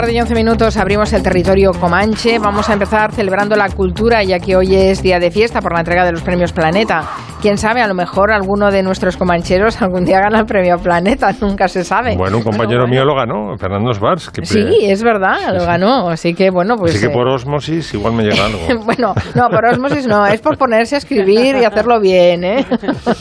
tarde 0.00 0.12
y 0.12 0.20
11 0.20 0.34
minutos 0.34 0.76
abrimos 0.76 1.10
el 1.14 1.22
territorio 1.22 1.72
Comanche. 1.72 2.38
Vamos 2.38 2.68
a 2.68 2.74
empezar 2.74 3.14
celebrando 3.14 3.56
la 3.56 3.70
cultura, 3.70 4.22
ya 4.22 4.38
que 4.38 4.54
hoy 4.54 4.74
es 4.74 5.02
día 5.02 5.18
de 5.18 5.30
fiesta 5.30 5.62
por 5.62 5.72
la 5.72 5.78
entrega 5.78 6.04
de 6.04 6.12
los 6.12 6.20
premios 6.20 6.52
Planeta. 6.52 7.08
Quién 7.46 7.58
sabe, 7.58 7.80
a 7.80 7.86
lo 7.86 7.94
mejor 7.94 8.32
alguno 8.32 8.72
de 8.72 8.82
nuestros 8.82 9.16
comancheros 9.16 9.80
algún 9.80 10.04
día 10.04 10.18
gana 10.18 10.40
el 10.40 10.46
premio 10.46 10.78
Planeta, 10.78 11.32
nunca 11.40 11.68
se 11.68 11.84
sabe. 11.84 12.16
Bueno, 12.16 12.38
un 12.38 12.42
compañero 12.42 12.88
mío 12.88 13.04
lo 13.04 13.14
ganó, 13.14 13.56
Fernando 13.56 13.92
Svars. 13.92 14.30
Que 14.30 14.44
sí, 14.44 14.66
es 14.82 15.04
verdad, 15.04 15.54
lo 15.56 15.64
ganó. 15.64 16.08
Así 16.08 16.34
que 16.34 16.50
bueno, 16.50 16.74
pues. 16.76 16.96
Así 16.96 17.06
que 17.06 17.12
por 17.12 17.28
osmosis 17.28 17.94
igual 17.94 18.14
me 18.14 18.24
llega 18.24 18.46
algo. 18.46 18.58
bueno, 18.84 19.14
no, 19.36 19.48
por 19.48 19.64
osmosis 19.64 20.08
no, 20.08 20.26
es 20.26 20.40
por 20.40 20.58
ponerse 20.58 20.96
a 20.96 20.98
escribir 20.98 21.54
y 21.54 21.64
hacerlo 21.64 22.00
bien, 22.00 22.42
¿eh? 22.42 22.66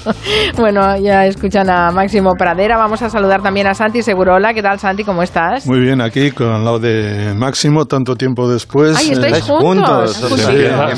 bueno, 0.57 0.97
ya 0.97 1.27
escuchan 1.27 1.69
a 1.69 1.91
Máximo 1.91 2.33
Pradera. 2.33 2.77
Vamos 2.77 3.03
a 3.03 3.11
saludar 3.11 3.43
también 3.43 3.67
a 3.67 3.75
Santi 3.75 4.01
Segurola. 4.01 4.55
¿Qué 4.55 4.63
tal, 4.63 4.79
Santi? 4.79 5.03
¿Cómo 5.03 5.21
estás? 5.21 5.67
Muy 5.67 5.81
bien, 5.81 6.01
aquí 6.01 6.31
con 6.31 6.47
el 6.47 6.65
lado 6.65 6.79
de 6.79 7.35
Máximo, 7.35 7.85
tanto 7.85 8.15
tiempo 8.15 8.49
después. 8.49 8.97
¡Ay, 8.97 9.11
estáis 9.11 9.37
eh, 9.37 9.41
juntos! 9.41 10.19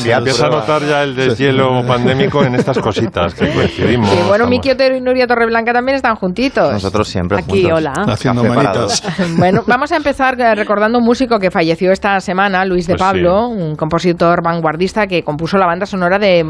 empieza 0.05 0.45
a 0.45 0.49
notar 0.49 0.81
ya 0.83 1.03
el 1.03 1.13
deshielo 1.13 1.85
pandémico 1.85 2.41
en 2.41 2.55
estas 2.55 2.79
cositas 2.79 3.16
que 3.33 3.53
coincidimos. 3.53 4.09
Y 4.13 4.27
bueno, 4.27 4.47
Miki 4.47 4.71
Otero 4.71 4.95
y 4.95 5.01
Nuria 5.01 5.27
Torreblanca 5.27 5.73
también 5.73 5.95
están 5.95 6.15
juntitos. 6.15 6.71
Nosotros 6.71 7.07
siempre 7.07 7.37
Aquí, 7.37 7.65
hola. 7.71 7.93
Haciendo 8.07 8.43
manitas. 8.43 9.03
bueno, 9.37 9.61
vamos 9.67 9.91
a 9.91 9.97
empezar 9.97 10.39
eh, 10.39 10.55
recordando 10.55 10.99
un 10.99 11.05
músico 11.05 11.39
que 11.39 11.51
falleció 11.51 11.91
esta 11.91 12.19
semana, 12.19 12.65
Luis 12.65 12.87
de 12.87 12.93
pues 12.93 13.01
Pablo, 13.01 13.47
un 13.47 13.75
compositor 13.75 14.43
vanguardista 14.43 15.07
que 15.07 15.23
compuso 15.23 15.57
la 15.57 15.65
banda 15.65 15.85
sonora 15.85 16.19
de 16.19 16.43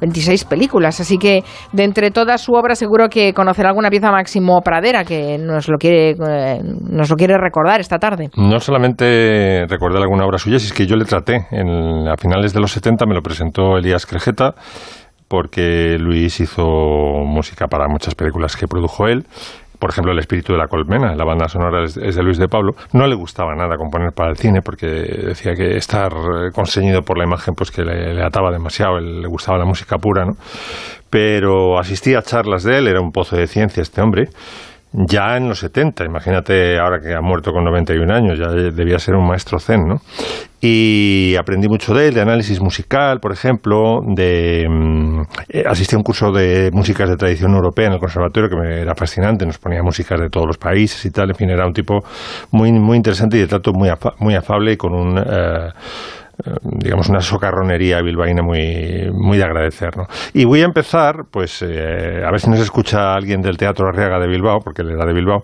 26 0.00 0.44
mm, 0.44 0.48
películas. 0.48 1.00
Así 1.00 1.18
que 1.18 1.42
de 1.72 1.84
entre 1.84 2.10
toda 2.10 2.38
su 2.38 2.52
obra 2.52 2.74
seguro 2.74 3.08
que 3.08 3.32
conocerá 3.32 3.68
alguna 3.68 3.90
pieza 3.90 4.10
Máximo 4.10 4.60
Pradera 4.62 5.04
que 5.04 5.38
nos 5.38 5.68
lo 5.68 5.78
quiere, 5.78 6.10
eh, 6.10 6.60
nos 6.62 7.10
lo 7.10 7.16
quiere 7.16 7.36
recordar 7.38 7.80
esta 7.80 7.98
tarde. 7.98 8.30
No 8.36 8.60
solamente 8.60 9.66
recordé 9.68 9.98
alguna 9.98 10.24
obra 10.24 10.38
suya, 10.38 10.58
si 10.58 10.66
es 10.66 10.72
que 10.72 10.86
yo 10.86 10.96
le 10.96 11.04
traté. 11.04 11.46
En, 11.50 12.08
a 12.08 12.16
finales 12.16 12.52
de 12.52 12.60
los 12.60 12.72
70 12.72 13.06
me 13.06 13.14
lo 13.14 13.22
presentó 13.22 13.76
Elías 13.76 14.06
Crejeta 14.06 14.54
porque 15.28 15.96
Luis 15.98 16.40
hizo 16.40 16.64
música 17.24 17.66
para 17.66 17.86
muchas 17.88 18.14
películas 18.14 18.56
que 18.56 18.66
produjo 18.66 19.06
él. 19.06 19.24
Por 19.78 19.90
ejemplo, 19.90 20.10
El 20.10 20.18
espíritu 20.18 20.52
de 20.52 20.58
la 20.58 20.66
colmena, 20.66 21.14
la 21.14 21.24
banda 21.24 21.48
sonora 21.48 21.84
es 21.84 21.94
de 21.94 22.22
Luis 22.22 22.36
de 22.38 22.48
Pablo, 22.48 22.72
no 22.92 23.06
le 23.06 23.14
gustaba 23.14 23.54
nada 23.54 23.76
componer 23.76 24.10
para 24.12 24.30
el 24.30 24.36
cine 24.36 24.60
porque 24.60 24.86
decía 24.86 25.54
que 25.54 25.76
estar 25.76 26.10
conseñido 26.52 27.02
por 27.02 27.16
la 27.16 27.24
imagen 27.24 27.54
pues 27.54 27.70
que 27.70 27.82
le, 27.84 28.20
ataba 28.20 28.50
demasiado, 28.50 28.98
le 28.98 29.28
gustaba 29.28 29.56
la 29.56 29.64
música 29.64 29.96
pura, 29.98 30.24
¿no? 30.24 30.32
Pero 31.10 31.78
asistía 31.78 32.18
a 32.18 32.22
charlas 32.22 32.64
de 32.64 32.78
él, 32.78 32.88
era 32.88 33.00
un 33.00 33.12
pozo 33.12 33.36
de 33.36 33.46
ciencia 33.46 33.80
este 33.80 34.00
hombre, 34.02 34.30
ya 34.92 35.36
en 35.36 35.48
los 35.48 35.58
70, 35.58 36.04
imagínate 36.04 36.78
ahora 36.78 36.98
que 37.00 37.14
ha 37.14 37.20
muerto 37.20 37.52
con 37.52 37.64
91 37.64 38.12
años, 38.12 38.38
ya 38.38 38.48
debía 38.48 38.98
ser 38.98 39.14
un 39.14 39.26
maestro 39.26 39.58
zen, 39.58 39.86
¿no? 39.86 39.96
Y 40.60 41.36
aprendí 41.38 41.68
mucho 41.68 41.94
de 41.94 42.08
él, 42.08 42.14
de 42.14 42.20
análisis 42.20 42.60
musical, 42.60 43.20
por 43.20 43.32
ejemplo, 43.32 44.00
de 44.04 44.66
mm, 44.68 45.20
eh, 45.50 45.64
asistí 45.66 45.94
a 45.94 45.98
un 45.98 46.02
curso 46.02 46.32
de 46.32 46.70
músicas 46.72 47.08
de 47.08 47.16
tradición 47.16 47.52
europea 47.54 47.86
en 47.86 47.92
el 47.92 47.98
conservatorio 48.00 48.48
que 48.48 48.56
me 48.56 48.80
era 48.80 48.94
fascinante, 48.94 49.46
nos 49.46 49.58
ponía 49.58 49.82
músicas 49.82 50.20
de 50.20 50.30
todos 50.30 50.46
los 50.46 50.58
países 50.58 51.04
y 51.04 51.10
tal, 51.10 51.28
en 51.30 51.36
fin, 51.36 51.50
era 51.50 51.66
un 51.66 51.72
tipo 51.72 52.00
muy 52.50 52.72
muy 52.72 52.96
interesante 52.96 53.36
y 53.36 53.40
de 53.40 53.46
trato 53.46 53.72
muy 53.72 53.90
muy 54.18 54.34
afable 54.34 54.72
y 54.72 54.76
con 54.76 54.94
un 54.94 55.18
eh, 55.18 55.70
digamos, 56.62 57.08
una 57.08 57.20
socarronería 57.20 58.00
bilbaína 58.00 58.42
muy, 58.42 59.10
muy 59.12 59.38
de 59.38 59.44
agradecer. 59.44 59.96
¿no? 59.96 60.04
Y 60.32 60.44
voy 60.44 60.60
a 60.62 60.64
empezar, 60.64 61.24
pues, 61.30 61.62
eh, 61.62 62.22
a 62.24 62.30
ver 62.30 62.40
si 62.40 62.50
nos 62.50 62.60
escucha 62.60 63.14
alguien 63.14 63.40
del 63.40 63.56
Teatro 63.56 63.88
Arriaga 63.88 64.18
de 64.20 64.28
Bilbao, 64.28 64.60
porque 64.62 64.82
él 64.82 64.90
era 64.90 65.04
de 65.04 65.12
Bilbao, 65.12 65.42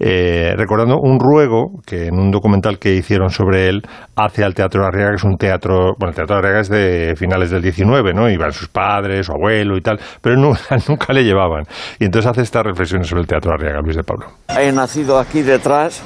eh, 0.00 0.54
recordando 0.56 0.96
un 1.00 1.18
ruego 1.20 1.80
que 1.86 2.06
en 2.06 2.18
un 2.18 2.30
documental 2.30 2.78
que 2.78 2.94
hicieron 2.94 3.30
sobre 3.30 3.68
él 3.68 3.82
hace 4.16 4.44
al 4.44 4.54
Teatro 4.54 4.84
Arriaga, 4.84 5.10
que 5.10 5.16
es 5.16 5.24
un 5.24 5.36
teatro, 5.36 5.94
bueno, 5.98 6.10
el 6.10 6.16
Teatro 6.16 6.36
Arriaga 6.36 6.60
es 6.60 6.68
de 6.68 7.14
finales 7.16 7.50
del 7.50 7.62
19, 7.62 8.12
¿no? 8.12 8.28
Iban 8.28 8.52
sus 8.52 8.68
padres, 8.68 9.26
su 9.26 9.32
abuelo 9.32 9.76
y 9.76 9.80
tal, 9.80 10.00
pero 10.20 10.36
nunca, 10.36 10.76
nunca 10.88 11.12
le 11.12 11.24
llevaban. 11.24 11.64
Y 11.98 12.04
entonces 12.06 12.30
hace 12.30 12.42
estas 12.42 12.64
reflexiones 12.64 13.06
sobre 13.06 13.22
el 13.22 13.28
Teatro 13.28 13.52
Arriaga, 13.52 13.80
Luis 13.80 13.96
de 13.96 14.02
Pablo. 14.02 14.26
He 14.48 14.72
nacido 14.72 15.18
aquí 15.18 15.42
detrás 15.42 16.02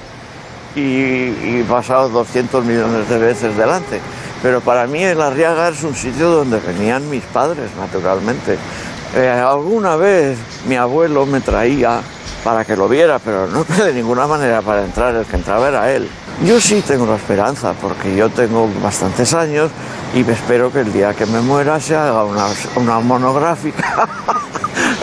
y, 0.76 1.60
y 1.60 1.66
pasado 1.68 2.08
200 2.10 2.64
millones 2.64 3.08
de 3.08 3.18
veces 3.18 3.56
delante 3.56 4.00
pero 4.42 4.60
para 4.60 4.86
mí 4.86 5.02
el 5.02 5.20
Arriaga 5.20 5.70
es 5.70 5.82
un 5.82 5.94
sitio 5.94 6.30
donde 6.30 6.60
venían 6.60 7.08
mis 7.10 7.24
padres, 7.24 7.70
naturalmente. 7.76 8.56
Eh, 9.14 9.28
alguna 9.28 9.96
vez 9.96 10.38
mi 10.68 10.76
abuelo 10.76 11.26
me 11.26 11.40
traía 11.40 12.00
para 12.44 12.64
que 12.64 12.76
lo 12.76 12.88
viera, 12.88 13.18
pero 13.18 13.46
no 13.46 13.64
de 13.84 13.92
ninguna 13.92 14.26
manera 14.26 14.62
para 14.62 14.84
entrar, 14.84 15.14
el 15.14 15.24
que 15.24 15.36
entraba 15.36 15.68
era 15.68 15.92
él. 15.92 16.08
Yo 16.44 16.60
sí 16.60 16.82
tengo 16.86 17.06
la 17.06 17.16
esperanza, 17.16 17.72
porque 17.80 18.14
yo 18.14 18.28
tengo 18.28 18.70
bastantes 18.82 19.32
años 19.32 19.70
y 20.14 20.20
espero 20.30 20.72
que 20.72 20.80
el 20.80 20.92
día 20.92 21.14
que 21.14 21.26
me 21.26 21.40
muera 21.40 21.80
se 21.80 21.94
haga 21.94 22.24
una, 22.24 22.46
una 22.76 23.00
monográfica 23.00 24.08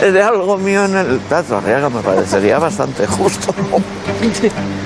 de 0.00 0.22
algo 0.22 0.58
mío 0.58 0.84
en 0.84 0.96
el 0.96 1.18
Teatro 1.20 1.58
Arriaga, 1.58 1.88
me 1.88 2.00
parecería 2.00 2.58
bastante 2.58 3.06
justo. 3.06 3.54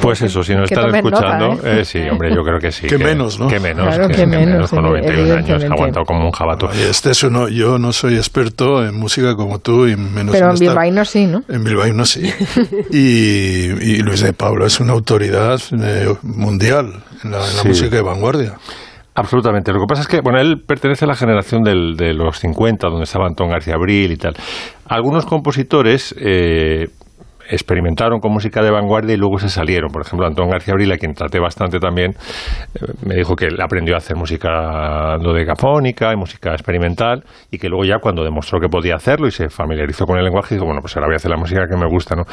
Pues 0.01 0.23
eso, 0.23 0.43
si 0.43 0.55
nos 0.55 0.71
están 0.71 0.95
escuchando, 0.95 1.55
¿eh? 1.65 1.81
¿eh? 1.81 1.85
sí, 1.85 2.01
hombre, 2.09 2.35
yo 2.35 2.43
creo 2.43 2.59
que 2.59 2.71
sí. 2.71 2.87
Que, 2.87 2.99
menos, 2.99 3.39
¿no? 3.39 3.49
Que 3.49 3.59
menos, 3.59 3.97
que, 4.09 4.27
menos, 4.27 4.71
con 4.71 4.83
91 4.83 5.35
años, 5.35 5.65
ha 5.65 5.67
aguantado 5.67 6.05
como 6.05 6.27
un 6.27 6.33
jabato. 6.33 6.71
este 6.71 7.11
es 7.11 7.23
uno, 7.23 7.49
yo 7.49 7.79
no 7.79 7.93
soy 7.93 8.17
experto 8.17 8.85
en 8.85 8.95
música 8.95 9.35
como 9.35 9.59
tú 9.59 9.87
y 9.87 9.97
menos 9.97 10.33
Pero 10.33 10.47
en, 10.47 10.53
en 10.53 10.59
Bilbao 10.59 11.05
sí, 11.05 11.27
¿no? 11.27 11.43
En 11.49 11.65
Bilbao 11.65 12.05
sí. 12.05 12.33
y, 12.91 13.99
Luis 14.03 14.21
de 14.21 14.33
Pablo 14.33 14.67
es 14.67 14.81
una 14.81 14.93
autoridad 14.93 15.61
eh, 15.73 16.15
mundial 16.23 17.03
en 17.25 17.31
la, 17.33 17.41
música 17.65 17.97
de 17.97 18.03
vanguardia. 18.03 18.55
Absolutamente. 19.19 19.73
Lo 19.73 19.81
que 19.81 19.87
pasa 19.89 20.03
es 20.03 20.09
que, 20.09 20.21
bueno, 20.21 20.39
él 20.39 20.63
pertenece 20.65 21.05
a 21.05 21.09
la 21.09 21.17
generación 21.17 21.65
del, 21.65 21.97
de 21.97 22.15
los 22.15 22.39
50, 22.39 22.89
donde 22.89 23.03
estaba 23.03 23.27
Antón 23.27 23.49
García 23.49 23.75
Abril 23.75 24.13
y 24.13 24.17
tal. 24.17 24.35
Algunos 24.87 25.27
compositores 25.27 26.15
eh, 26.21 26.87
experimentaron 27.49 28.21
con 28.21 28.33
música 28.33 28.63
de 28.63 28.71
vanguardia 28.71 29.15
y 29.15 29.19
luego 29.19 29.39
se 29.39 29.49
salieron. 29.49 29.91
Por 29.91 30.03
ejemplo, 30.03 30.27
Antón 30.27 30.51
García 30.51 30.75
Abril, 30.75 30.93
a 30.93 30.97
quien 30.97 31.15
traté 31.15 31.39
bastante 31.41 31.79
también, 31.79 32.13
eh, 32.75 32.87
me 33.07 33.15
dijo 33.17 33.35
que 33.35 33.47
él 33.47 33.61
aprendió 33.61 33.95
a 33.95 33.99
hacer 33.99 34.17
música 34.17 35.17
dodecafónica 35.21 36.13
y 36.13 36.17
música 36.17 36.53
experimental 36.53 37.25
y 37.51 37.59
que 37.59 37.69
luego 37.69 37.85
ya 37.85 37.99
cuando 38.01 38.25
demostró 38.25 38.61
que 38.61 38.69
podía 38.69 38.97
hacerlo 38.97 39.27
y 39.27 39.31
se 39.31 39.49
familiarizó 39.49 40.05
con 40.07 40.19
el 40.19 40.25
lenguaje, 40.25 40.55
dijo, 40.55 40.67
bueno, 40.67 40.81
pues 40.81 40.97
ahora 40.97 41.09
voy 41.09 41.15
a 41.15 41.17
hacer 41.17 41.31
la 41.31 41.37
música 41.37 41.63
que 41.69 41.77
me 41.77 41.87
gusta, 41.87 42.15
¿no? 42.15 42.25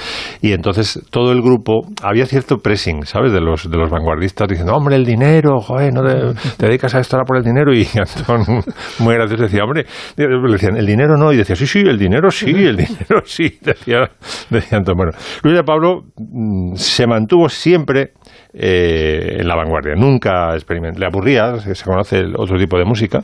Y 0.42 0.52
entonces 0.52 1.02
todo 1.10 1.32
el 1.32 1.42
grupo, 1.42 1.82
había 2.02 2.26
cierto 2.26 2.58
pressing, 2.58 3.06
¿sabes? 3.06 3.32
De 3.32 3.42
los, 3.42 3.70
de 3.70 3.78
los 3.78 3.90
vanguardistas 3.90 4.48
diciendo, 4.48 4.74
hombre, 4.76 4.96
el 4.96 5.06
dinero, 5.06 5.60
joder, 5.60 5.94
no 5.94 6.04
te, 6.04 6.66
dedicas 6.66 6.96
a 6.96 7.00
esto 7.00 7.16
ahora 7.16 7.26
por 7.26 7.38
el 7.38 7.44
dinero 7.44 7.74
y 7.74 7.88
Antón, 7.98 8.64
muy 9.00 9.16
gracioso, 9.16 9.44
decía, 9.44 9.64
hombre, 9.64 9.86
le 10.18 10.52
decían, 10.52 10.78
el 10.78 10.86
dinero 10.86 11.18
no, 11.18 11.32
y 11.32 11.38
decía, 11.38 11.56
sí, 11.56 11.68
sí, 11.68 11.80
el 11.80 11.98
dinero 11.98 12.30
sí, 12.32 12.50
el 12.50 12.76
dinero 12.76 13.22
sí, 13.26 13.58
decía, 13.62 14.10
decía 14.50 14.78
Antón, 14.78 14.96
Luis 15.44 15.56
de 15.56 15.64
Pablo 15.64 16.06
mm, 16.18 16.76
se 16.76 17.08
mantuvo 17.08 17.50
siempre 17.50 18.14
eh, 18.54 19.38
en 19.40 19.48
la 19.48 19.56
vanguardia, 19.56 19.96
nunca 19.96 20.54
experimentó, 20.54 21.00
le 21.00 21.06
aburría, 21.06 21.60
se, 21.60 21.84
conoce 21.84 22.20
el 22.20 22.36
otro 22.36 22.58
tipo 22.58 22.78
de 22.78 22.86
música. 22.86 23.24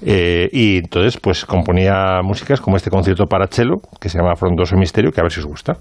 Eh, 0.00 0.48
y 0.52 0.78
entonces, 0.78 1.18
pues 1.20 1.44
componía 1.44 2.20
músicas 2.22 2.60
como 2.60 2.76
este 2.76 2.90
concierto 2.90 3.26
para 3.26 3.48
cello, 3.48 3.80
que 4.00 4.08
se 4.08 4.18
llama 4.18 4.36
Frondoso 4.36 4.76
Misterio, 4.76 5.12
que 5.12 5.20
a 5.20 5.24
ver 5.24 5.32
si 5.32 5.40
os 5.40 5.46
gusta. 5.46 5.76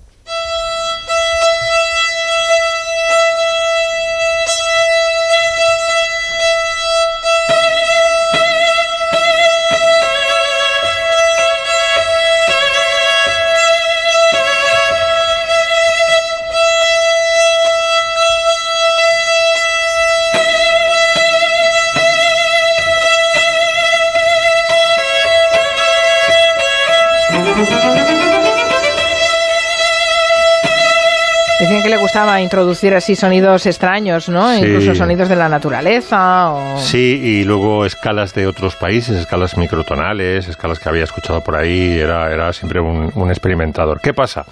A 32.37 32.41
introducir 32.41 32.93
así 32.95 33.15
sonidos 33.15 33.65
extraños, 33.65 34.29
¿no? 34.29 34.55
Incluso 34.55 34.95
sonidos 34.95 35.29
de 35.29 35.35
la 35.35 35.49
naturaleza. 35.49 36.51
O... 36.51 36.79
Sí, 36.79 37.19
y 37.23 37.43
luego 37.43 37.85
escalas 37.85 38.33
de 38.33 38.47
otros 38.47 38.75
países, 38.75 39.17
escalas 39.17 39.57
microtonales, 39.57 40.47
escalas 40.47 40.79
que 40.79 40.89
había 40.89 41.03
escuchado 41.03 41.41
por 41.41 41.55
ahí, 41.55 41.99
era, 41.99 42.31
era 42.31 42.53
siempre 42.53 42.79
un, 42.79 43.11
un 43.13 43.29
experimentador. 43.29 43.99
¿Qué 44.01 44.13
pasa? 44.13 44.45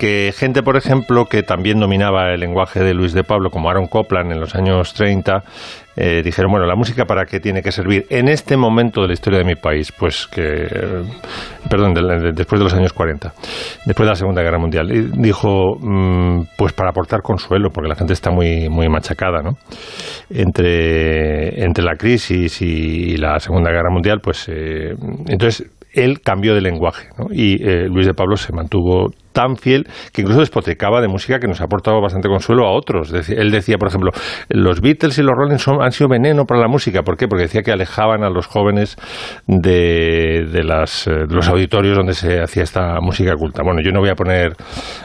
Que 0.00 0.32
gente, 0.34 0.62
por 0.62 0.78
ejemplo, 0.78 1.26
que 1.26 1.42
también 1.42 1.78
dominaba 1.78 2.32
el 2.32 2.40
lenguaje 2.40 2.80
de 2.80 2.94
Luis 2.94 3.12
de 3.12 3.22
Pablo, 3.22 3.50
como 3.50 3.68
Aaron 3.68 3.86
Copland 3.86 4.32
en 4.32 4.40
los 4.40 4.54
años 4.54 4.94
30, 4.94 5.42
eh, 5.94 6.22
dijeron, 6.24 6.50
bueno, 6.50 6.64
la 6.64 6.74
música 6.74 7.04
para 7.04 7.26
qué 7.26 7.38
tiene 7.38 7.60
que 7.60 7.70
servir 7.70 8.06
en 8.08 8.28
este 8.28 8.56
momento 8.56 9.02
de 9.02 9.08
la 9.08 9.12
historia 9.12 9.40
de 9.40 9.44
mi 9.44 9.56
país, 9.56 9.92
pues 9.92 10.26
que 10.26 10.66
perdón, 11.68 11.92
después 12.34 12.58
de 12.58 12.64
los 12.64 12.72
años 12.72 12.94
40, 12.94 13.34
después 13.84 14.06
de 14.06 14.10
la 14.10 14.14
Segunda 14.14 14.40
Guerra 14.40 14.58
Mundial. 14.58 14.90
Y 14.90 15.10
dijo, 15.20 15.76
mm, 15.78 16.44
pues 16.56 16.72
para 16.72 16.88
aportar 16.88 17.20
consuelo, 17.20 17.68
porque 17.68 17.90
la 17.90 17.94
gente 17.94 18.14
está 18.14 18.30
muy, 18.30 18.70
muy 18.70 18.88
machacada, 18.88 19.42
¿no? 19.42 19.58
Entre, 20.30 21.62
entre 21.62 21.84
la 21.84 21.96
crisis 21.96 22.62
y 22.62 23.18
la 23.18 23.38
Segunda 23.38 23.70
Guerra 23.70 23.90
Mundial, 23.90 24.20
pues 24.22 24.48
eh, 24.48 24.94
entonces 25.28 25.70
él 25.92 26.20
cambió 26.20 26.54
de 26.54 26.60
lenguaje 26.60 27.08
¿no? 27.18 27.26
y 27.32 27.54
eh, 27.62 27.88
Luis 27.88 28.06
de 28.06 28.14
Pablo 28.14 28.36
se 28.36 28.52
mantuvo 28.52 29.10
tan 29.32 29.56
fiel 29.56 29.86
que 30.12 30.22
incluso 30.22 30.40
despotricaba 30.40 31.00
de 31.00 31.08
música 31.08 31.38
que 31.38 31.46
nos 31.46 31.60
ha 31.60 31.64
aportado 31.64 32.00
bastante 32.00 32.28
consuelo 32.28 32.66
a 32.66 32.72
otros. 32.72 33.12
Él 33.28 33.50
decía, 33.50 33.76
por 33.78 33.88
ejemplo, 33.88 34.10
los 34.48 34.80
Beatles 34.80 35.18
y 35.18 35.22
los 35.22 35.34
Rolling 35.34 35.58
son, 35.58 35.82
han 35.82 35.92
sido 35.92 36.08
veneno 36.08 36.44
para 36.44 36.60
la 36.60 36.68
música. 36.68 37.02
¿Por 37.02 37.16
qué? 37.16 37.28
Porque 37.28 37.44
decía 37.44 37.62
que 37.62 37.72
alejaban 37.72 38.24
a 38.24 38.30
los 38.30 38.46
jóvenes 38.46 38.96
de, 39.46 40.46
de, 40.50 40.64
las, 40.64 41.06
eh, 41.06 41.26
los 41.28 41.48
auditorios 41.48 41.96
donde 41.96 42.14
se 42.14 42.40
hacía 42.40 42.62
esta 42.62 43.00
música 43.00 43.34
culta. 43.36 43.62
Bueno, 43.62 43.80
yo 43.82 43.92
no 43.92 44.00
voy 44.00 44.10
a 44.10 44.14
poner, 44.14 44.52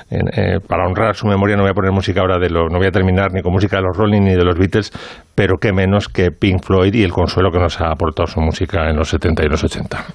eh, 0.10 0.60
para 0.68 0.88
honrar 0.88 1.16
su 1.16 1.28
memoria, 1.28 1.56
no 1.56 1.64
voy 1.64 1.72
a 1.72 1.76
poner 1.76 1.92
música 1.92 2.22
ahora 2.22 2.38
de 2.40 2.50
lo, 2.50 2.68
no 2.70 2.78
voy 2.78 2.88
a 2.88 2.92
terminar 2.92 3.32
ni 3.34 3.42
con 3.42 3.52
música 3.52 3.78
de 3.78 3.84
los 3.84 3.98
Rolling 3.98 4.22
ni 4.22 4.36
de 4.36 4.44
los 4.44 4.58
Beatles, 4.58 4.92
pero 5.36 5.58
qué 5.60 5.72
menos 5.74 6.08
que 6.08 6.32
Pink 6.32 6.64
Floyd 6.64 6.94
y 6.94 7.04
el 7.04 7.12
consuelo 7.12 7.52
que 7.52 7.60
nos 7.60 7.80
ha 7.82 7.92
aportado 7.92 8.28
su 8.28 8.40
música 8.42 8.90
en 8.90 8.98
los 8.98 9.10
70 9.10 9.46
y 9.46 9.50
los 9.50 9.64
80. 9.64 10.06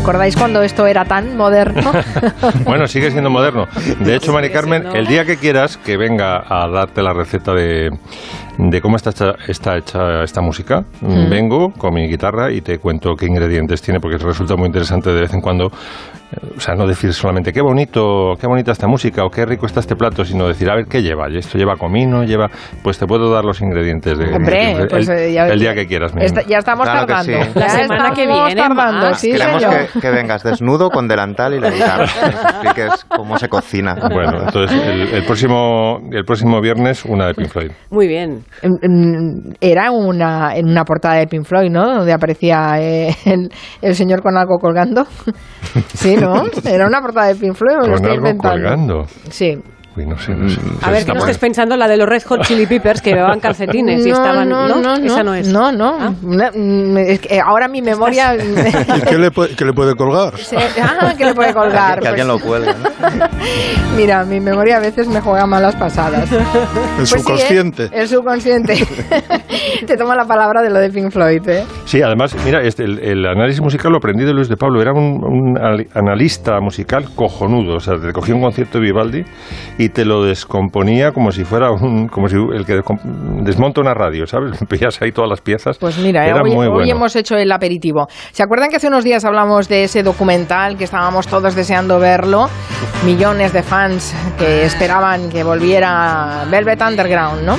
Acordáis 0.00 0.34
cuando 0.34 0.62
esto 0.62 0.86
era 0.86 1.04
tan 1.04 1.36
moderno? 1.36 1.92
bueno, 2.64 2.86
sigue 2.86 3.10
siendo 3.10 3.28
moderno. 3.28 3.66
De 4.00 4.16
hecho, 4.16 4.32
Mari 4.32 4.50
Carmen, 4.50 4.86
el 4.94 5.06
día 5.06 5.24
que 5.24 5.36
quieras 5.36 5.76
que 5.76 5.96
venga 5.98 6.42
a 6.48 6.68
darte 6.68 7.02
la 7.02 7.12
receta 7.12 7.52
de, 7.52 7.90
de 8.58 8.80
cómo 8.80 8.96
está 8.96 9.10
hecha, 9.10 9.34
está 9.46 9.76
hecha 9.76 10.22
esta 10.22 10.40
música, 10.40 10.84
mm. 11.02 11.28
vengo 11.28 11.72
con 11.72 11.94
mi 11.94 12.08
guitarra 12.08 12.50
y 12.50 12.62
te 12.62 12.78
cuento 12.78 13.14
qué 13.14 13.26
ingredientes 13.26 13.82
tiene, 13.82 14.00
porque 14.00 14.16
resulta 14.16 14.56
muy 14.56 14.66
interesante 14.66 15.10
de 15.10 15.20
vez 15.20 15.34
en 15.34 15.42
cuando 15.42 15.70
o 16.56 16.60
sea, 16.60 16.74
no 16.74 16.86
decir 16.86 17.12
solamente 17.12 17.52
qué 17.52 17.60
bonito, 17.60 18.34
qué 18.40 18.46
bonita 18.46 18.72
esta 18.72 18.86
música 18.86 19.24
o 19.24 19.30
qué 19.30 19.44
rico 19.44 19.66
está 19.66 19.80
este 19.80 19.96
plato, 19.96 20.24
sino 20.24 20.46
decir, 20.46 20.70
a 20.70 20.76
ver, 20.76 20.86
¿qué 20.86 21.02
lleva? 21.02 21.26
Esto 21.28 21.58
lleva 21.58 21.76
comino, 21.76 22.22
lleva... 22.22 22.48
Pues 22.82 22.98
te 22.98 23.06
puedo 23.06 23.30
dar 23.30 23.44
los 23.44 23.60
ingredientes 23.60 24.16
de... 24.16 24.32
Hombre, 24.32 24.86
pues, 24.88 25.08
el, 25.08 25.32
ya, 25.32 25.46
día 25.46 25.74
que 25.74 25.86
quieras. 25.86 26.12
ya 26.46 26.58
estamos 26.58 26.86
tardando. 26.86 27.38
La 27.54 27.68
semana 27.68 28.12
que 28.12 28.26
viene, 28.26 28.54
tardando, 28.54 29.14
sí, 29.14 29.32
Queremos 29.32 29.64
que, 29.64 30.00
que, 30.00 30.10
vengas 30.10 30.42
desnudo 30.42 30.90
con 30.90 31.08
delantal 31.08 31.54
y 31.54 31.60
la 31.60 31.70
guitarra, 31.70 32.04
que 32.06 32.26
expliques 32.70 33.06
cómo 33.08 33.36
se 33.36 33.48
cocina. 33.48 33.96
Bueno, 34.12 34.42
entonces 34.44 34.80
el, 35.12 35.24
próximo, 35.24 35.98
el 36.12 36.24
próximo 36.24 36.60
viernes 36.60 37.04
una 37.04 37.26
de 37.26 37.34
Pink 37.34 37.48
Floyd. 37.48 37.70
Muy 37.90 38.06
bien. 38.06 38.44
Era 39.60 39.90
una, 39.90 40.54
en 40.54 40.68
una 40.68 40.84
portada 40.84 41.16
de 41.16 41.26
Pink 41.26 41.44
Floyd, 41.44 41.70
¿no? 41.70 41.96
Donde 41.96 42.12
aparecía 42.12 42.80
eh, 42.80 43.16
el, 43.24 43.50
el 43.82 43.94
señor 43.94 44.22
con 44.22 44.36
algo 44.36 44.58
colgando. 44.58 45.06
sí, 45.94 46.16
¿no? 46.20 46.44
Era 46.64 46.86
una 46.86 47.00
portada 47.00 47.28
de 47.28 47.34
Pink 47.36 47.54
Floyd, 47.54 47.88
lo 47.88 47.94
estoy 47.96 48.14
inventando. 48.14 48.56
colgando. 48.56 49.06
Sí. 49.30 49.58
No 49.96 50.16
sé, 50.18 50.34
no 50.34 50.48
sé. 50.48 50.60
A 50.82 50.90
ver, 50.90 51.04
que 51.04 51.12
no 51.12 51.20
estés 51.20 51.38
pensando 51.38 51.76
la 51.76 51.88
de 51.88 51.96
los 51.96 52.08
Red 52.08 52.22
Hot 52.24 52.42
Chili 52.42 52.66
Peppers 52.66 53.02
que 53.02 53.10
llevaban 53.10 53.40
calcetines 53.40 54.06
y 54.06 54.10
estaban. 54.10 54.48
No, 54.48 54.68
no, 54.68 54.80
no, 54.80 54.94
esa 55.04 55.22
no 55.22 55.34
es. 55.34 55.48
No, 55.48 55.72
no. 55.72 55.98
¿Ah? 55.98 56.12
Es 56.98 57.20
que 57.20 57.40
ahora 57.40 57.68
mi 57.68 57.82
memoria. 57.82 58.34
¿Y 58.96 59.00
qué 59.02 59.18
le, 59.18 59.30
puede, 59.30 59.54
qué 59.56 59.64
le 59.64 59.72
puede 59.72 59.94
colgar? 59.96 60.34
Ah, 60.80 61.12
¿qué 61.16 61.24
le 61.24 61.34
puede 61.34 61.52
colgar? 61.52 62.00
Que 62.00 62.08
alguien 62.08 62.28
lo 62.28 62.38
cuelgue. 62.38 62.72
Mira, 63.96 64.24
mi 64.24 64.40
memoria 64.40 64.76
a 64.76 64.80
veces 64.80 65.08
me 65.08 65.20
juega 65.20 65.46
malas 65.46 65.74
pasadas. 65.76 66.30
El 66.32 66.40
pues 66.96 67.08
subconsciente. 67.08 67.88
Sí, 67.88 67.94
¿eh? 67.94 68.00
El 68.00 68.08
subconsciente. 68.08 68.74
Te 69.86 69.96
tomo 69.96 70.14
la 70.14 70.24
palabra 70.24 70.62
de 70.62 70.70
lo 70.70 70.78
de 70.78 70.90
Pink 70.90 71.10
Floyd, 71.10 71.46
¿eh? 71.48 71.64
Sí, 71.84 72.00
además, 72.00 72.36
mira, 72.44 72.60
este, 72.62 72.84
el, 72.84 73.26
análisis 73.26 73.60
musical 73.60 73.90
lo 73.90 73.98
aprendí 73.98 74.24
de 74.24 74.32
Luis 74.32 74.48
de 74.48 74.56
Pablo. 74.56 74.80
Era 74.80 74.92
un, 74.92 75.22
un 75.24 75.58
analista 75.94 76.60
musical 76.60 77.08
cojonudo. 77.14 77.76
O 77.76 77.80
sea, 77.80 77.98
te 77.98 78.12
cogía 78.12 78.34
un 78.34 78.42
concierto 78.42 78.78
de 78.78 78.84
Vivaldi 78.84 79.24
y 79.80 79.88
te 79.88 80.04
lo 80.04 80.22
descomponía 80.22 81.10
como 81.12 81.32
si 81.32 81.42
fuera 81.44 81.70
un, 81.70 82.06
como 82.08 82.28
si 82.28 82.36
el 82.36 82.66
que 82.66 82.82
desmonta 83.42 83.80
una 83.80 83.94
radio, 83.94 84.26
¿sabes? 84.26 84.58
Pillas 84.68 85.00
ahí 85.00 85.10
todas 85.10 85.30
las 85.30 85.40
piezas. 85.40 85.78
Pues 85.78 85.96
mira, 85.96 86.26
Era 86.26 86.42
hoy, 86.42 86.50
muy 86.50 86.68
bueno. 86.68 86.82
hoy 86.84 86.90
hemos 86.90 87.16
hecho 87.16 87.34
el 87.34 87.50
aperitivo. 87.50 88.06
¿Se 88.32 88.42
acuerdan 88.42 88.68
que 88.68 88.76
hace 88.76 88.88
unos 88.88 89.04
días 89.04 89.24
hablamos 89.24 89.68
de 89.68 89.84
ese 89.84 90.02
documental 90.02 90.76
que 90.76 90.84
estábamos 90.84 91.26
todos 91.28 91.54
deseando 91.54 91.98
verlo? 91.98 92.50
Millones 93.06 93.54
de 93.54 93.62
fans 93.62 94.14
que 94.38 94.66
esperaban 94.66 95.30
que 95.30 95.42
volviera 95.44 96.44
Velvet 96.50 96.82
Underground, 96.82 97.46
¿no? 97.46 97.56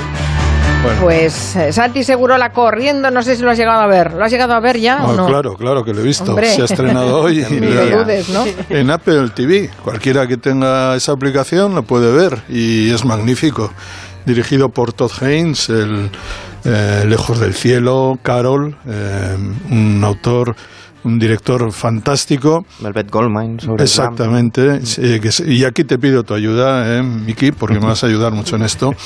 Pues 1.02 1.56
eh, 1.56 1.72
Santi 1.72 2.02
la 2.38 2.52
corriendo, 2.52 3.12
no 3.12 3.22
sé 3.22 3.36
si 3.36 3.44
lo 3.44 3.52
has 3.52 3.58
llegado 3.58 3.82
a 3.82 3.88
ver. 3.88 4.14
¿Lo 4.14 4.24
has 4.24 4.32
llegado 4.32 4.54
a 4.54 4.60
ver 4.60 4.80
ya 4.80 5.06
o 5.06 5.14
no? 5.14 5.28
Claro, 5.28 5.56
claro 5.56 5.84
que 5.84 5.94
lo 5.94 6.02
he 6.02 6.04
visto. 6.04 6.36
Se 6.38 6.62
ha 6.62 6.66
estrenado 6.66 7.22
hoy 7.22 7.42
en 8.70 8.90
Apple 8.90 9.30
TV. 9.36 9.70
Cualquiera 9.84 10.28
que 10.28 10.38
tenga 10.38 10.96
esa 10.96 11.12
aplicación 11.12 11.76
lo 11.76 11.84
puede 11.84 12.12
ver 12.12 12.42
y 12.50 12.92
es 12.92 13.06
magnífico. 13.06 13.72
Dirigido 14.26 14.70
por 14.70 14.94
Todd 14.94 15.12
Haynes, 15.22 15.70
el 15.70 16.10
eh, 16.64 17.04
Lejos 17.08 17.40
del 17.40 17.54
Cielo, 17.54 18.20
Carol, 18.22 18.78
eh, 18.88 19.38
un 19.70 20.04
autor 20.04 20.56
un 21.04 21.20
director 21.20 21.72
fantástico. 21.72 22.66
Velvet 22.80 23.10
Goldmine. 23.10 23.60
Sobre 23.60 23.84
Exactamente. 23.84 24.82
y 25.46 25.64
aquí 25.64 25.84
te 25.84 25.98
pido 25.98 26.24
tu 26.24 26.34
ayuda, 26.34 26.98
eh, 26.98 27.04
Miki, 27.04 27.52
porque 27.52 27.80
me 27.80 27.88
vas 27.88 28.04
a 28.04 28.08
ayudar 28.08 28.32
mucho 28.34 28.56
en 28.56 28.64
esto. 28.64 28.94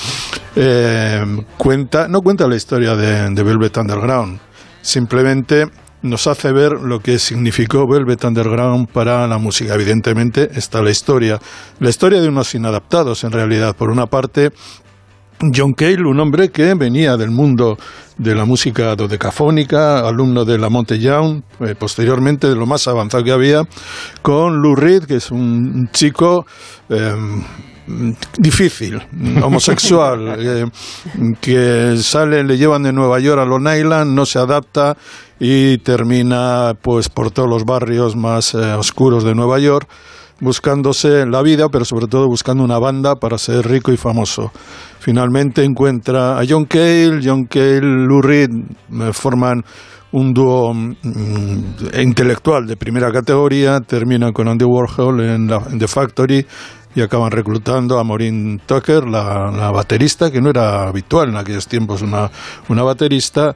Eh, 0.58 1.44
cuenta, 1.58 2.08
no 2.08 2.22
cuenta 2.22 2.48
la 2.48 2.56
historia 2.56 2.96
de, 2.96 3.30
de 3.30 3.44
Velvet 3.44 3.76
Underground, 3.76 4.40
simplemente 4.82 5.68
nos 6.06 6.28
hace 6.28 6.52
ver 6.52 6.74
lo 6.74 7.00
que 7.02 7.20
significó 7.20 7.88
Velvet 7.88 8.24
Underground 8.24 8.88
para 8.88 9.28
la 9.28 9.38
música. 9.38 9.74
Evidentemente 9.74 10.50
está 10.54 10.82
la 10.82 10.92
historia, 10.92 11.40
la 11.80 11.90
historia 11.90 12.22
de 12.22 12.30
unos 12.30 12.54
inadaptados 12.56 13.24
en 13.24 13.32
realidad. 13.32 13.76
Por 13.76 13.90
una 13.90 14.06
parte, 14.06 14.52
John 15.54 15.74
Cale, 15.74 16.04
un 16.04 16.20
hombre 16.20 16.50
que 16.50 16.74
venía 16.74 17.18
del 17.18 17.32
mundo 17.32 17.78
de 18.18 18.36
la 18.36 18.46
música 18.46 18.96
dodecafónica, 18.96 20.08
alumno 20.08 20.46
de 20.46 20.58
la 20.58 20.70
Monte 20.70 21.00
Young, 21.00 21.42
eh, 21.60 21.76
posteriormente 21.78 22.48
de 22.48 22.56
lo 22.56 22.66
más 22.66 22.88
avanzado 22.88 23.24
que 23.24 23.32
había, 23.32 23.68
con 24.22 24.62
Lou 24.62 24.76
Reed, 24.76 25.04
que 25.04 25.18
es 25.18 25.32
un 25.32 25.90
chico 25.92 26.46
em, 26.90 27.44
difícil, 28.38 29.02
homosexual, 29.44 30.36
eh, 30.40 30.66
que 31.42 31.98
sale, 32.02 32.44
le 32.44 32.58
llevan 32.58 32.84
de 32.84 32.94
Nueva 32.94 33.20
York 33.20 33.42
a 33.42 33.46
Long 33.46 33.68
Island, 33.68 34.14
no 34.14 34.26
se 34.26 34.40
adapta 34.40 34.96
y 35.40 35.78
termina 35.80 36.76
pues 36.82 37.10
por 37.10 37.32
todos 37.32 37.50
los 37.50 37.66
barrios 37.66 38.16
más 38.16 38.54
eh, 38.54 38.58
oscuros 38.58 39.24
de 39.26 39.36
Nueva 39.36 39.60
York 39.60 39.90
buscándose 40.40 41.26
la 41.26 41.42
vida, 41.42 41.70
pero 41.70 41.86
sobre 41.86 42.08
todo 42.08 42.28
buscando 42.28 42.64
una 42.64 42.80
banda 42.80 43.16
para 43.16 43.38
ser 43.38 43.68
rico 43.68 43.92
y 43.92 43.98
famoso. 43.98 44.52
Finalmente 45.00 45.64
encuentra 45.64 46.40
a 46.40 46.44
John 46.48 46.66
Cale, 46.66 47.20
John 47.24 47.46
Cale, 47.46 47.82
Lou 47.82 48.22
Reed 48.22 48.50
eh, 48.50 49.14
forman 49.14 49.64
un 50.12 50.34
dúo 50.34 50.74
mm, 50.74 52.00
intelectual 52.00 52.66
de 52.68 52.78
primera 52.78 53.12
categoría, 53.12 53.82
terminan 53.82 54.34
con 54.34 54.48
Andy 54.48 54.66
Warhol 54.66 55.22
en, 55.22 55.52
The 55.78 55.88
Factory 55.88 56.46
y 56.96 57.02
acaban 57.02 57.32
reclutando 57.32 58.00
a 58.00 58.04
Maureen 58.04 58.62
Tucker, 58.66 59.06
la, 59.06 59.72
baterista, 59.72 60.32
que 60.32 60.40
no 60.40 60.50
era 60.50 60.88
habitual 60.88 61.30
en 61.30 61.36
aquellos 61.36 61.68
tiempos 61.68 62.02
una, 62.02 62.32
una 62.70 62.84
baterista, 62.84 63.56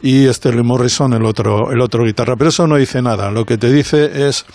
y 0.00 0.32
Sterling 0.32 0.64
Morrison, 0.64 1.12
el 1.12 1.24
otro, 1.24 1.72
el 1.72 1.80
otro 1.80 2.04
guitarra. 2.04 2.36
Pero 2.36 2.50
eso 2.50 2.66
no 2.66 2.76
dice 2.76 3.02
nada. 3.02 3.30
Lo 3.30 3.44
que 3.44 3.58
te 3.58 3.70
dice 3.70 4.28
es 4.28 4.46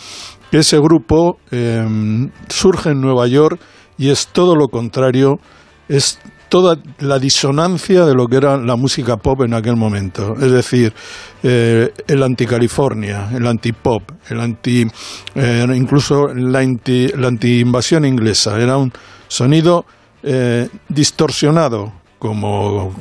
ese 0.60 0.80
grupo 0.80 1.38
em, 1.52 2.30
surge 2.50 2.92
en 2.92 3.02
Nueva 3.02 3.28
York 3.28 3.60
y 3.98 4.10
es 4.10 4.28
todo 4.28 4.56
lo 4.56 4.68
contrario, 4.68 5.40
es 5.88 6.20
toda 6.54 6.78
la 7.00 7.18
disonancia 7.18 8.06
de 8.06 8.14
lo 8.14 8.28
que 8.28 8.38
era 8.38 8.58
la 8.58 8.76
música 8.76 9.18
pop 9.18 9.42
en 9.42 9.56
aquel 9.56 9.76
momento. 9.76 10.36
Es 10.40 10.52
decir, 10.52 10.94
eh, 11.42 11.92
el 12.08 12.22
anti-California, 12.22 13.30
el 13.34 13.48
anti-pop, 13.48 14.04
el 14.30 14.40
anti, 14.40 14.86
eh, 15.34 15.66
incluso 15.74 16.28
la 16.28 16.60
anti-invasión 16.60 18.06
inglesa. 18.06 18.60
Era 18.62 18.78
un 18.78 18.94
sonido 19.28 19.86
eh, 20.22 20.70
distorsionado, 20.90 21.92
como, 22.24 22.96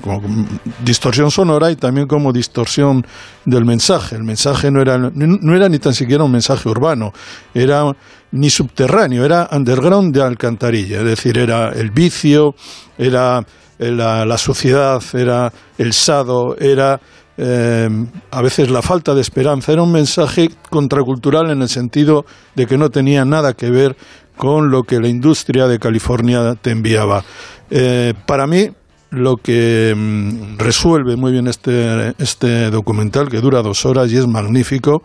distorsión 0.84 1.30
sonora 1.30 1.70
y 1.70 1.76
también 1.76 2.08
como 2.08 2.32
distorsión 2.32 3.06
del 3.44 3.64
mensaje. 3.64 4.16
El 4.16 4.24
mensaje 4.24 4.72
no 4.72 4.82
era, 4.82 4.98
no 4.98 5.54
era 5.54 5.68
ni 5.68 5.78
tan 5.78 5.94
siquiera 5.94 6.24
un 6.24 6.32
mensaje 6.32 6.68
urbano, 6.68 7.12
era 7.54 7.84
ni 8.32 8.50
subterráneo, 8.50 9.24
era 9.24 9.48
underground 9.52 10.12
de 10.12 10.22
alcantarilla, 10.22 10.98
es 10.98 11.04
decir, 11.04 11.38
era 11.38 11.68
el 11.68 11.92
vicio, 11.92 12.56
era 12.98 13.46
la, 13.78 14.26
la 14.26 14.38
suciedad, 14.38 15.00
era 15.14 15.52
el 15.78 15.92
sado, 15.92 16.56
era 16.58 17.00
eh, 17.36 17.88
a 18.30 18.42
veces 18.42 18.70
la 18.70 18.82
falta 18.82 19.14
de 19.14 19.20
esperanza. 19.20 19.72
Era 19.72 19.82
un 19.82 19.92
mensaje 19.92 20.50
contracultural 20.68 21.50
en 21.50 21.62
el 21.62 21.68
sentido 21.68 22.24
de 22.56 22.66
que 22.66 22.76
no 22.76 22.90
tenía 22.90 23.24
nada 23.24 23.54
que 23.54 23.70
ver 23.70 23.96
con 24.36 24.70
lo 24.70 24.82
que 24.82 24.98
la 24.98 25.08
industria 25.08 25.68
de 25.68 25.78
California 25.78 26.56
te 26.60 26.70
enviaba. 26.70 27.22
Eh, 27.70 28.14
para 28.26 28.46
mí, 28.46 28.68
lo 29.12 29.36
que 29.36 29.94
mm, 29.94 30.58
resuelve 30.58 31.16
muy 31.16 31.32
bien 31.32 31.46
este, 31.46 32.14
este 32.18 32.70
documental, 32.70 33.28
que 33.28 33.40
dura 33.40 33.62
dos 33.62 33.84
horas 33.84 34.10
y 34.10 34.16
es 34.16 34.26
magnífico, 34.26 35.02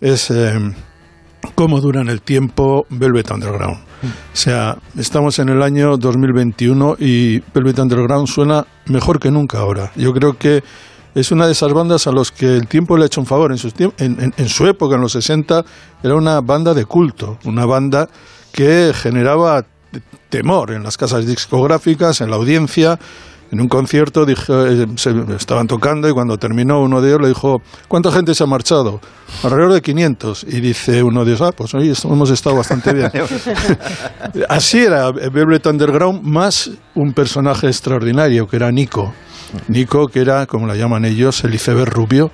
es 0.00 0.30
eh, 0.30 0.58
cómo 1.54 1.80
dura 1.80 2.00
en 2.00 2.08
el 2.08 2.20
tiempo 2.20 2.84
Velvet 2.90 3.30
Underground. 3.30 3.78
O 4.02 4.36
sea, 4.36 4.76
estamos 4.96 5.38
en 5.38 5.48
el 5.48 5.62
año 5.62 5.96
2021 5.96 6.96
y 6.98 7.40
Velvet 7.52 7.78
Underground 7.78 8.28
suena 8.28 8.66
mejor 8.86 9.18
que 9.18 9.30
nunca 9.30 9.58
ahora. 9.58 9.92
Yo 9.96 10.12
creo 10.12 10.36
que 10.36 10.62
es 11.14 11.32
una 11.32 11.46
de 11.46 11.52
esas 11.52 11.72
bandas 11.72 12.06
a 12.06 12.12
los 12.12 12.30
que 12.30 12.56
el 12.56 12.68
tiempo 12.68 12.96
le 12.96 13.04
ha 13.04 13.06
hecho 13.06 13.20
un 13.20 13.26
favor. 13.26 13.52
En 13.52 13.58
en, 13.98 14.34
en 14.36 14.48
su 14.48 14.66
época, 14.66 14.96
en 14.96 15.00
los 15.00 15.12
60, 15.12 15.64
era 16.02 16.14
una 16.14 16.40
banda 16.40 16.74
de 16.74 16.84
culto, 16.84 17.38
una 17.44 17.66
banda 17.66 18.08
que 18.52 18.92
generaba 18.94 19.64
temor 20.28 20.72
en 20.72 20.82
las 20.82 20.96
casas 20.96 21.26
discográficas, 21.26 22.20
en 22.20 22.30
la 22.30 22.36
audiencia. 22.36 22.98
En 23.50 23.62
un 23.62 23.68
concierto 23.68 24.26
dije, 24.26 24.52
eh, 24.52 24.86
se 24.96 25.10
estaban 25.34 25.66
tocando 25.66 26.06
y 26.06 26.12
cuando 26.12 26.36
terminó 26.36 26.82
uno 26.82 27.00
de 27.00 27.08
ellos 27.08 27.22
le 27.22 27.28
dijo, 27.28 27.62
¿cuánta 27.88 28.12
gente 28.12 28.34
se 28.34 28.44
ha 28.44 28.46
marchado? 28.46 29.00
Alrededor 29.42 29.72
de 29.72 29.80
500. 29.80 30.44
Y 30.44 30.60
dice 30.60 31.02
uno 31.02 31.24
de 31.24 31.30
ellos, 31.30 31.40
ah, 31.40 31.52
pues 31.52 31.72
hoy 31.74 31.90
hemos 32.04 32.30
estado 32.30 32.56
bastante 32.56 32.92
bien. 32.92 33.10
Así 34.50 34.80
era 34.80 35.10
Velvet 35.10 35.64
Underground 35.66 36.22
más 36.22 36.70
un 36.94 37.14
personaje 37.14 37.68
extraordinario 37.68 38.46
que 38.46 38.56
era 38.56 38.70
Nico. 38.70 39.14
Nico, 39.68 40.08
que 40.08 40.20
era, 40.20 40.46
como 40.46 40.66
la 40.66 40.76
llaman 40.76 41.04
ellos, 41.04 41.42
el 41.44 41.54
iceberg 41.54 41.90
rubio, 41.90 42.30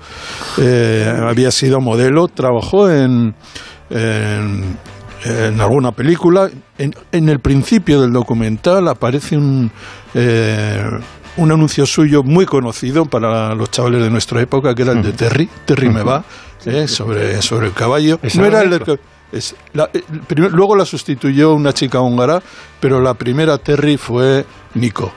eh, 0.57 1.13
había 1.27 1.51
sido 1.51 1.79
modelo, 1.79 2.27
trabajó 2.27 2.89
en, 2.89 3.35
en, 3.89 4.77
en 5.25 5.59
alguna 5.59 5.91
película. 5.91 6.49
En, 6.77 6.93
en, 7.11 7.29
el 7.29 7.39
principio 7.39 8.01
del 8.01 8.13
documental 8.13 8.87
aparece 8.87 9.37
un, 9.37 9.71
eh, 10.13 10.83
un 11.37 11.51
anuncio 11.51 11.85
suyo 11.85 12.23
muy 12.23 12.45
conocido 12.45 13.05
para 13.05 13.55
los 13.55 13.71
chavales 13.71 14.03
de 14.03 14.09
nuestra 14.09 14.41
época, 14.41 14.73
que 14.75 14.83
era 14.83 14.93
el 14.93 15.01
de 15.01 15.13
Terry, 15.13 15.49
Terry 15.65 15.89
me 15.89 16.03
va, 16.03 16.23
eh, 16.65 16.87
sobre, 16.87 17.41
sobre 17.41 17.67
el 17.67 17.73
caballo. 17.73 18.19
No 18.35 18.45
era 18.45 18.61
el 18.61 18.69
del 18.69 18.99
es 19.31 19.55
la, 19.73 19.89
eh, 19.91 20.03
luego 20.35 20.75
la 20.75 20.85
sustituyó 20.85 21.53
una 21.53 21.73
chica 21.73 21.99
húngara, 21.99 22.41
pero 22.79 23.01
la 23.01 23.15
primera 23.15 23.57
Terry 23.57 23.97
fue 23.97 24.45
Nico. 24.75 25.11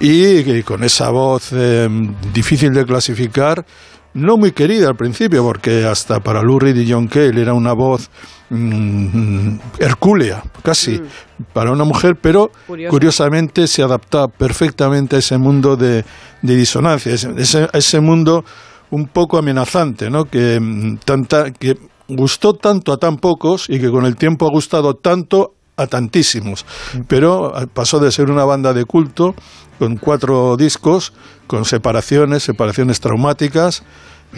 Y, 0.00 0.38
y, 0.38 0.62
con 0.62 0.84
esa 0.84 1.10
voz 1.10 1.50
eh, 1.52 1.88
difícil 2.32 2.72
de 2.72 2.86
clasificar, 2.86 3.64
no 4.18 4.36
muy 4.36 4.52
querida 4.52 4.88
al 4.88 4.96
principio, 4.96 5.42
porque 5.42 5.84
hasta 5.84 6.20
para 6.20 6.42
Lou 6.42 6.58
Reed 6.58 6.76
y 6.76 6.90
John 6.90 7.06
Cale 7.06 7.40
era 7.40 7.54
una 7.54 7.72
voz 7.72 8.10
mm, 8.50 9.56
hercúlea, 9.78 10.42
casi, 10.62 10.98
mm. 10.98 11.44
para 11.52 11.72
una 11.72 11.84
mujer, 11.84 12.16
pero 12.20 12.50
Curioso. 12.66 12.90
curiosamente 12.90 13.66
se 13.66 13.82
adapta 13.82 14.28
perfectamente 14.28 15.16
a 15.16 15.18
ese 15.20 15.38
mundo 15.38 15.76
de, 15.76 16.04
de 16.42 16.56
disonancia, 16.56 17.12
ese, 17.12 17.68
a 17.72 17.78
ese 17.78 18.00
mundo 18.00 18.44
un 18.90 19.06
poco 19.06 19.38
amenazante, 19.38 20.10
¿no? 20.10 20.24
Que, 20.24 20.58
mm, 20.60 20.98
tanta, 21.04 21.50
que 21.52 21.76
gustó 22.08 22.54
tanto 22.54 22.92
a 22.92 22.96
tan 22.96 23.18
pocos 23.18 23.68
y 23.68 23.78
que 23.78 23.90
con 23.90 24.06
el 24.06 24.16
tiempo 24.16 24.46
ha 24.46 24.50
gustado 24.50 24.94
tanto 24.94 25.54
a 25.76 25.86
tantísimos. 25.86 26.66
Pero 27.06 27.52
pasó 27.72 28.00
de 28.00 28.10
ser 28.10 28.30
una 28.30 28.44
banda 28.44 28.72
de 28.72 28.84
culto 28.84 29.34
con 29.78 29.96
cuatro 29.96 30.56
discos, 30.56 31.12
con 31.46 31.64
separaciones, 31.64 32.42
separaciones 32.42 33.00
traumáticas, 33.00 33.84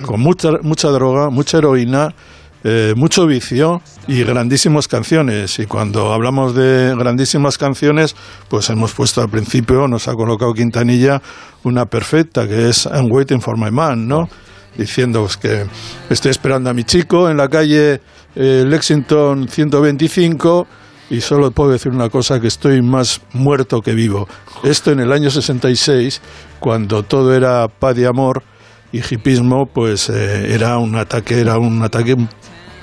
con 0.04 0.20
mucha, 0.20 0.50
mucha 0.62 0.88
droga, 0.88 1.30
mucha 1.30 1.58
heroína, 1.58 2.14
eh, 2.62 2.94
mucho 2.96 3.26
vicio 3.26 3.80
y 4.06 4.22
grandísimas 4.22 4.88
canciones. 4.88 5.58
Y 5.58 5.66
cuando 5.66 6.12
hablamos 6.12 6.54
de 6.54 6.94
grandísimas 6.96 7.58
canciones, 7.58 8.14
pues 8.48 8.68
hemos 8.70 8.92
puesto 8.92 9.22
al 9.22 9.28
principio, 9.28 9.88
nos 9.88 10.08
ha 10.08 10.14
colocado 10.14 10.52
Quintanilla 10.52 11.22
una 11.64 11.86
perfecta, 11.86 12.46
que 12.46 12.68
es 12.68 12.86
I'm 12.86 13.10
Waiting 13.10 13.40
for 13.40 13.58
My 13.58 13.70
Man, 13.70 14.06
¿no? 14.06 14.28
diciendo 14.76 15.28
que 15.40 15.66
estoy 16.08 16.30
esperando 16.30 16.70
a 16.70 16.74
mi 16.74 16.84
chico 16.84 17.28
en 17.28 17.36
la 17.36 17.48
calle 17.48 18.00
eh, 18.36 18.64
Lexington 18.66 19.48
125 19.48 20.66
y 21.10 21.20
solo 21.20 21.50
puedo 21.50 21.72
decir 21.72 21.90
una 21.92 22.08
cosa, 22.08 22.40
que 22.40 22.46
estoy 22.46 22.80
más 22.82 23.20
muerto 23.32 23.80
que 23.80 23.94
vivo. 23.94 24.28
Esto 24.62 24.92
en 24.92 25.00
el 25.00 25.12
año 25.12 25.28
66, 25.28 26.22
cuando 26.60 27.02
todo 27.02 27.34
era 27.34 27.66
paz 27.66 27.98
y 27.98 28.04
amor 28.04 28.44
y 28.92 28.98
hipismo, 28.98 29.66
pues 29.66 30.08
eh, 30.08 30.54
era 30.54 30.78
un 30.78 30.96
ataque, 30.96 31.40
era 31.40 31.58
un 31.58 31.82
ataque, 31.82 32.14
un 32.14 32.28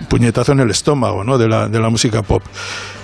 puñetazo 0.09 0.53
en 0.53 0.61
el 0.61 0.69
estómago 0.69 1.23
¿no? 1.23 1.37
de, 1.37 1.47
la, 1.47 1.67
de 1.67 1.79
la 1.79 1.89
música 1.89 2.21
pop. 2.21 2.43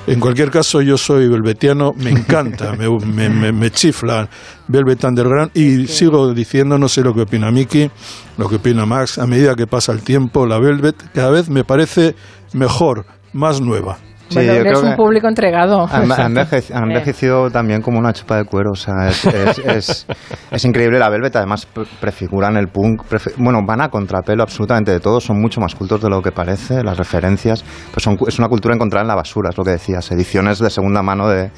En 0.05 0.19
cualquier 0.19 0.51
caso, 0.51 0.81
yo 0.81 0.97
soy 0.97 1.29
velvetiano, 1.29 1.93
me 1.95 2.09
encanta, 2.09 2.73
me, 2.73 2.89
me, 2.89 3.29
me, 3.29 3.51
me, 3.53 3.71
chifla 3.71 4.29
Velvet 4.67 5.01
Underground 5.05 5.51
y 5.53 5.87
sigo 5.87 6.33
diciendo, 6.33 6.77
no 6.77 6.89
sé 6.89 7.01
lo 7.01 7.13
que 7.13 7.21
opina 7.21 7.51
Miki, 7.51 7.89
lo 8.37 8.49
que 8.49 8.57
opina 8.57 8.85
Max, 8.85 9.17
a 9.17 9.27
medida 9.27 9.55
que 9.55 9.65
pasa 9.65 9.93
el 9.93 10.01
tiempo, 10.01 10.45
la 10.45 10.59
Velvet 10.59 10.95
cada 11.13 11.29
vez 11.29 11.49
me 11.49 11.63
parece 11.63 12.15
mejor, 12.51 13.05
más 13.31 13.61
nueva. 13.61 13.97
Sí, 14.33 14.45
bueno, 14.45 14.53
eres 14.53 14.81
un 14.81 14.95
público 14.95 15.27
entregado. 15.27 15.87
Ha, 15.87 15.97
ha, 15.97 16.25
envejecido, 16.25 16.79
ha 16.79 16.83
envejecido 16.83 17.51
también 17.51 17.81
como 17.81 17.99
una 17.99 18.13
chupa 18.13 18.37
de 18.37 18.45
cuero. 18.45 18.71
O 18.71 18.75
sea, 18.75 19.07
es, 19.07 19.25
es, 19.25 19.57
es, 19.65 20.07
es 20.51 20.65
increíble. 20.65 20.99
La 20.99 21.09
Velvet 21.09 21.35
además 21.35 21.67
prefiguran 21.99 22.57
el 22.57 22.67
punk. 22.67 23.03
Prefi 23.03 23.31
bueno, 23.37 23.59
van 23.65 23.81
a 23.81 23.89
contrapelo 23.89 24.43
absolutamente 24.43 24.91
de 24.91 24.99
todo. 24.99 25.19
Son 25.19 25.39
mucho 25.39 25.61
más 25.61 25.75
cultos 25.75 26.01
de 26.01 26.09
lo 26.09 26.21
que 26.21 26.31
parece. 26.31 26.83
Las 26.83 26.97
referencias. 26.97 27.63
Pues 27.91 28.03
son, 28.03 28.17
es 28.27 28.39
una 28.39 28.47
cultura 28.47 28.75
encontrada 28.75 29.03
en 29.03 29.07
la 29.07 29.15
basura, 29.15 29.49
es 29.49 29.57
lo 29.57 29.63
que 29.63 29.71
decías. 29.71 30.11
Ediciones 30.11 30.59
de 30.59 30.69
segunda 30.69 31.01
mano 31.01 31.27
de, 31.27 31.51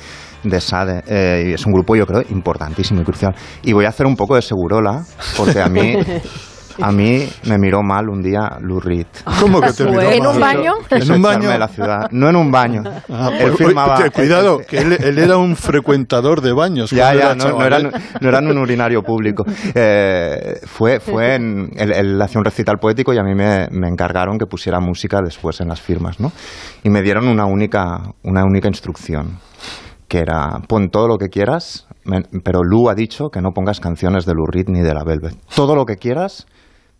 de 0.43 0.61
Sade. 0.61 1.03
Eh, 1.07 1.47
y 1.49 1.53
es 1.53 1.65
un 1.65 1.73
grupo, 1.73 1.95
yo 1.95 2.05
creo, 2.05 2.23
importantísimo 2.29 3.01
y 3.01 3.03
crucial. 3.03 3.35
Y 3.63 3.73
voy 3.73 3.85
a 3.85 3.89
hacer 3.89 4.05
un 4.05 4.15
poco 4.15 4.35
de 4.35 4.41
segurola, 4.41 5.03
porque 5.37 5.61
a 5.61 5.67
mí. 5.67 5.95
A 6.81 6.91
mí 6.91 7.27
me 7.45 7.57
miró 7.57 7.81
mal 7.83 8.09
un 8.09 8.21
día 8.21 8.57
Lou 8.61 8.79
Reed. 8.79 9.07
¿Cómo 9.39 9.61
que 9.61 9.71
te 9.71 9.85
miró 9.85 10.01
mal? 10.01 10.13
¿En 10.13 10.25
un 10.25 10.39
baño? 10.39 10.73
¿En 10.89 11.11
un 11.11 11.21
baño? 11.21 11.49
De 11.49 11.57
la 11.57 11.67
ciudad. 11.67 12.07
No 12.11 12.29
en 12.29 12.35
un 12.35 12.51
baño. 12.51 12.83
Ah, 13.09 13.31
él 13.39 13.53
firmaba, 13.53 13.97
oye, 13.97 14.11
cuidado, 14.11 14.59
que 14.59 14.79
él, 14.79 14.93
él, 14.93 15.17
era 15.17 15.37
un 15.37 15.55
frecuentador 15.55 16.41
de 16.41 16.53
baños. 16.53 16.91
Ya, 16.91 17.13
ya, 17.13 17.31
era 17.31 17.35
no, 17.35 17.49
no, 17.51 17.65
era, 17.65 17.79
no 17.79 18.29
era 18.29 18.39
un 18.39 18.57
urinario 18.57 19.01
público. 19.03 19.45
Eh, 19.73 20.59
fue 20.65 20.99
fue 20.99 21.35
en, 21.35 21.69
él, 21.75 21.91
él, 21.91 22.21
hacía 22.21 22.39
un 22.39 22.45
recital 22.45 22.77
poético 22.77 23.13
y 23.13 23.17
a 23.17 23.23
mí 23.23 23.33
me, 23.35 23.67
me, 23.71 23.87
encargaron 23.87 24.37
que 24.37 24.45
pusiera 24.45 24.79
música 24.79 25.21
después 25.23 25.61
en 25.61 25.69
las 25.69 25.81
firmas, 25.81 26.19
¿no? 26.19 26.31
Y 26.83 26.89
me 26.89 27.01
dieron 27.01 27.27
una 27.27 27.45
única, 27.45 27.99
una 28.23 28.43
única 28.43 28.67
instrucción 28.67 29.39
que 30.07 30.19
era 30.19 30.59
pon 30.67 30.89
todo 30.89 31.07
lo 31.07 31.17
que 31.17 31.29
quieras, 31.29 31.87
pero 32.43 32.63
Lou 32.63 32.89
ha 32.89 32.95
dicho 32.95 33.29
que 33.29 33.41
no 33.41 33.51
pongas 33.51 33.79
canciones 33.79 34.25
de 34.25 34.33
Lou 34.33 34.45
Reed 34.45 34.67
ni 34.67 34.81
de 34.81 34.93
la 34.93 35.03
Velvet. 35.03 35.35
Todo 35.55 35.75
lo 35.75 35.85
que 35.85 35.95
quieras, 35.95 36.45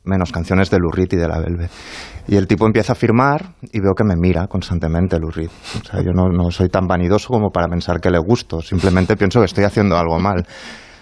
menos 0.06 0.32
canciones 0.32 0.70
de 0.70 0.80
Lou 0.80 0.92
Reed 0.92 1.12
y 1.12 1.16
de 1.18 1.28
la 1.28 1.40
Velvet. 1.40 1.72
Y 2.28 2.36
el 2.36 2.48
tipo 2.48 2.66
empieza 2.66 2.94
a 2.94 2.96
firmar 2.96 3.46
y 3.72 3.80
veo 3.80 3.94
que 3.94 4.04
me 4.04 4.16
mira 4.16 4.48
constantemente 4.48 5.20
Lou 5.20 5.30
Reed. 5.30 5.50
O 5.82 5.86
sea, 5.86 6.02
yo 6.02 6.12
no, 6.14 6.30
no 6.30 6.52
soy 6.52 6.70
tan 6.70 6.88
vanidoso 6.88 7.30
como 7.30 7.50
para 7.50 7.68
pensar 7.68 8.00
que 8.00 8.10
le 8.10 8.20
gusto, 8.20 8.62
simplemente 8.62 9.16
pienso 9.16 9.40
que 9.40 9.46
estoy 9.46 9.64
haciendo 9.64 9.98
algo 9.98 10.20
mal 10.20 10.46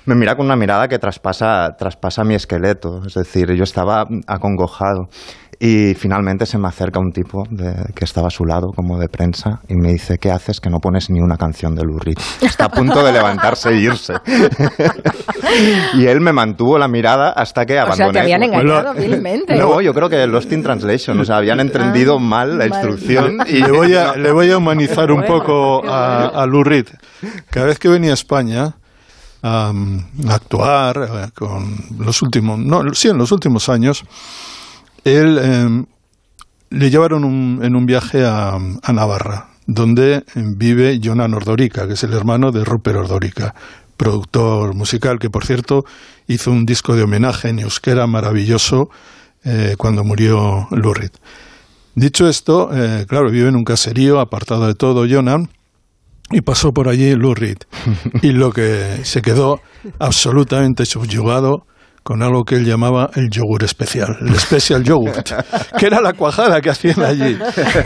me 0.06 0.16
mira 0.16 0.36
con 0.36 0.46
una 0.46 0.56
mirada 0.56 0.88
que 0.88 1.00
traspasa, 1.00 1.76
traspasa 1.78 2.24
mi 2.24 2.36
esqueleto. 2.36 3.02
Es 3.06 3.14
decir, 3.14 3.54
yo 3.54 3.64
estaba 3.64 4.06
acongojado. 4.28 5.08
Y 5.66 5.94
finalmente 5.94 6.46
se 6.46 6.58
me 6.58 6.68
acerca 6.68 7.00
un 7.00 7.14
tipo 7.14 7.46
de, 7.50 7.74
que 7.96 8.04
estaba 8.04 8.28
a 8.28 8.30
su 8.30 8.44
lado, 8.44 8.72
como 8.76 9.00
de 9.00 9.08
prensa, 9.08 9.62
y 9.70 9.76
me 9.76 9.94
dice, 9.94 10.18
¿qué 10.18 10.30
haces 10.30 10.60
que 10.60 10.70
no 10.70 10.80
pones 10.80 11.10
ni 11.10 11.22
una 11.22 11.38
canción 11.38 11.74
de 11.74 11.84
Lou 11.86 12.00
Reed? 12.00 12.18
Está 12.42 12.66
a 12.66 12.70
punto 12.70 13.02
de 13.02 13.14
levantarse 13.14 13.70
e 13.70 13.76
irse. 13.78 14.14
y 15.94 16.06
él 16.06 16.20
me 16.20 16.34
mantuvo 16.34 16.78
la 16.78 16.90
mirada 16.90 17.30
hasta 17.30 17.66
que 17.66 17.80
abandoné. 17.80 18.10
O 18.10 18.12
sea, 18.12 18.12
te 18.12 18.20
habían 18.20 18.44
engañado 18.44 18.94
vilmente. 18.94 19.56
No, 19.56 19.80
yo 19.80 19.94
creo 19.94 20.10
que 20.10 20.28
Lost 20.28 20.52
in 20.52 20.64
Translation, 20.64 21.18
o 21.22 21.24
sea, 21.24 21.38
habían 21.38 21.62
entendido 21.62 22.20
mal 22.20 22.58
la 22.58 22.68
instrucción. 22.68 23.38
Y 23.48 23.62
le 23.62 23.72
voy 23.72 23.94
a, 23.94 24.18
le 24.18 24.34
voy 24.34 24.52
a 24.52 24.58
humanizar 24.58 25.14
un 25.14 25.24
poco 25.24 25.82
a, 25.88 26.26
a 26.26 26.46
Lou 26.46 26.66
Reed. 26.66 26.88
Cada 27.50 27.68
vez 27.68 27.80
que 27.80 27.88
venía 27.88 28.12
a 28.12 28.16
España, 28.16 28.76
Um, 29.46 30.02
actuar 30.30 30.98
uh, 31.00 31.38
con 31.38 31.76
los 32.00 32.22
últimos, 32.22 32.58
no, 32.58 32.94
sí, 32.94 33.10
en 33.10 33.18
los 33.18 33.30
últimos 33.34 33.68
años, 33.68 34.06
él 35.04 35.40
eh, 35.42 35.86
le 36.70 36.90
llevaron 36.90 37.24
un, 37.24 37.60
en 37.64 37.76
un 37.76 37.86
viaje 37.86 38.26
a, 38.26 38.56
a, 38.56 38.94
Navarra, 38.94 39.50
donde 39.68 40.24
vive 40.36 41.00
Jonan 41.04 41.34
Ordorica, 41.34 41.88
que 41.88 41.94
es 41.94 42.04
el 42.04 42.14
hermano 42.14 42.52
de 42.52 42.64
Rupert 42.64 42.98
Ordorica, 42.98 43.54
productor 43.98 44.76
musical, 44.76 45.20
que 45.20 45.30
por 45.30 45.46
cierto 45.46 45.86
hizo 46.28 46.52
un 46.52 46.66
disco 46.66 46.96
de 46.96 47.04
homenaje 47.04 47.50
en 47.50 47.60
euskera 47.60 48.08
maravilloso 48.08 48.90
eh, 49.46 49.76
cuando 49.78 50.04
murió 50.04 50.68
Lurid. 50.72 51.12
Dicho 51.96 52.28
esto, 52.28 52.70
eh, 52.74 53.06
claro, 53.08 53.30
vive 53.30 53.50
en 53.50 53.56
un 53.56 53.64
caserío 53.64 54.20
apartado 54.20 54.68
de 54.68 54.74
todo 54.74 55.06
Jonan, 55.08 55.50
y 56.32 56.42
pasó 56.42 56.74
por 56.74 56.88
allí 56.88 57.14
Lou 57.16 57.34
Reed. 57.34 57.58
Y 58.22 58.32
lo 58.32 58.52
que 58.52 59.02
se 59.04 59.22
quedó 59.22 59.62
absolutamente 60.00 60.86
subyugado 60.86 61.68
con 62.04 62.22
algo 62.22 62.44
que 62.44 62.56
él 62.56 62.66
llamaba 62.66 63.10
el 63.16 63.30
yogur 63.30 63.64
especial, 63.64 64.18
el 64.22 64.38
special 64.38 64.84
yogurt, 64.84 65.32
que 65.80 65.86
era 65.86 66.02
la 66.02 66.14
cuajada 66.14 66.60
que 66.62 66.70
hacían 66.70 67.02
allí. 67.02 67.38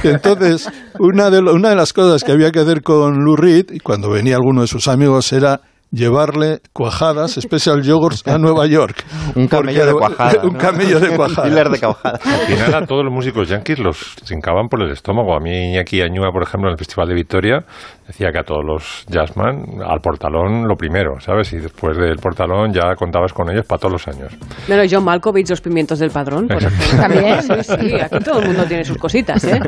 Entonces, 0.04 0.70
una 1.00 1.30
de, 1.30 1.40
una 1.40 1.70
de 1.70 1.76
las 1.76 1.94
cosas 1.94 2.24
que 2.24 2.32
había 2.32 2.52
que 2.52 2.60
hacer 2.60 2.82
con 2.82 3.24
Lou 3.24 3.36
Reed, 3.36 3.72
y 3.72 3.80
cuando 3.80 4.10
venía 4.10 4.36
alguno 4.36 4.62
de 4.62 4.68
sus 4.68 4.88
amigos, 4.88 5.32
era 5.32 5.62
llevarle 5.92 6.60
cuajadas, 6.74 7.34
special 7.40 7.82
yogurts 7.82 8.28
a 8.28 8.38
Nueva 8.38 8.66
York. 8.68 9.04
un 9.36 9.48
camello 9.48 9.86
de 9.86 9.94
cuajadas. 9.94 10.44
Un 10.44 10.56
camello 10.56 11.00
de 11.00 11.16
cuajadas. 11.16 11.72
de 11.72 11.80
cuajadas. 11.80 12.26
Al 12.26 12.48
final 12.48 12.76
a 12.76 12.86
todos 12.86 13.04
los 13.04 13.14
músicos 13.14 13.50
yankees 13.50 13.80
los 13.80 14.16
trincaban 14.26 14.68
por 14.68 14.82
el 14.84 14.92
estómago. 14.92 15.36
A 15.36 15.40
mí 15.40 15.78
aquí 15.78 16.02
Añúa, 16.02 16.32
por 16.32 16.44
ejemplo, 16.44 16.70
en 16.70 16.74
el 16.74 16.78
Festival 16.78 17.08
de 17.08 17.16
Victoria, 17.16 17.66
decía 18.08 18.32
que 18.32 18.40
a 18.40 18.44
todos 18.44 18.64
los 18.66 19.06
jazzman 19.08 19.82
al 19.86 20.00
portalón 20.00 20.68
lo 20.68 20.76
primero, 20.76 21.20
¿sabes? 21.20 21.52
Y 21.54 21.58
después 21.58 21.98
del 21.98 22.18
portalón 22.18 22.74
ya 22.74 22.96
contabas 22.96 23.34
con 23.34 23.50
ellos 23.50 23.66
para 23.66 23.80
todos 23.80 23.94
los 23.94 24.08
años. 24.08 24.34
Bueno, 24.68 24.84
John 24.90 25.04
Malkovich, 25.04 25.50
Los 25.50 25.62
pimientos 25.62 26.00
del 26.00 26.12
padrón, 26.12 26.48
por 26.48 26.58
ejemplo. 26.58 27.02
También. 27.02 27.42
Sí, 27.42 27.54
sí, 27.64 27.94
aquí 28.00 28.20
todo 28.24 28.40
el 28.40 28.48
mundo 28.48 28.66
tiene 28.66 28.84
sus 28.84 28.98
cositas, 28.98 29.44
¿eh? 29.46 29.60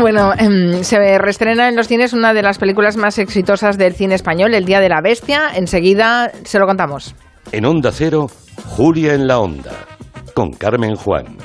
Bueno, 0.00 0.32
em, 0.36 0.82
se 0.82 1.18
reestrena 1.18 1.68
en 1.68 1.76
los 1.76 1.88
cines 1.88 2.12
una 2.12 2.32
de 2.32 2.42
las 2.42 2.58
películas 2.58 2.96
más 2.96 3.18
exitosas 3.18 3.76
del 3.78 3.94
cine 3.94 4.14
español, 4.14 4.54
El 4.54 4.64
Día 4.64 4.79
de 4.80 4.88
la 4.88 5.00
Bestia. 5.00 5.50
Enseguida 5.54 6.32
se 6.44 6.58
lo 6.58 6.66
contamos. 6.66 7.14
En 7.52 7.64
Onda 7.64 7.92
Cero, 7.92 8.28
Julia 8.64 9.14
en 9.14 9.26
la 9.26 9.38
Onda, 9.38 9.72
con 10.34 10.52
Carmen 10.52 10.96
Juan. 10.96 11.36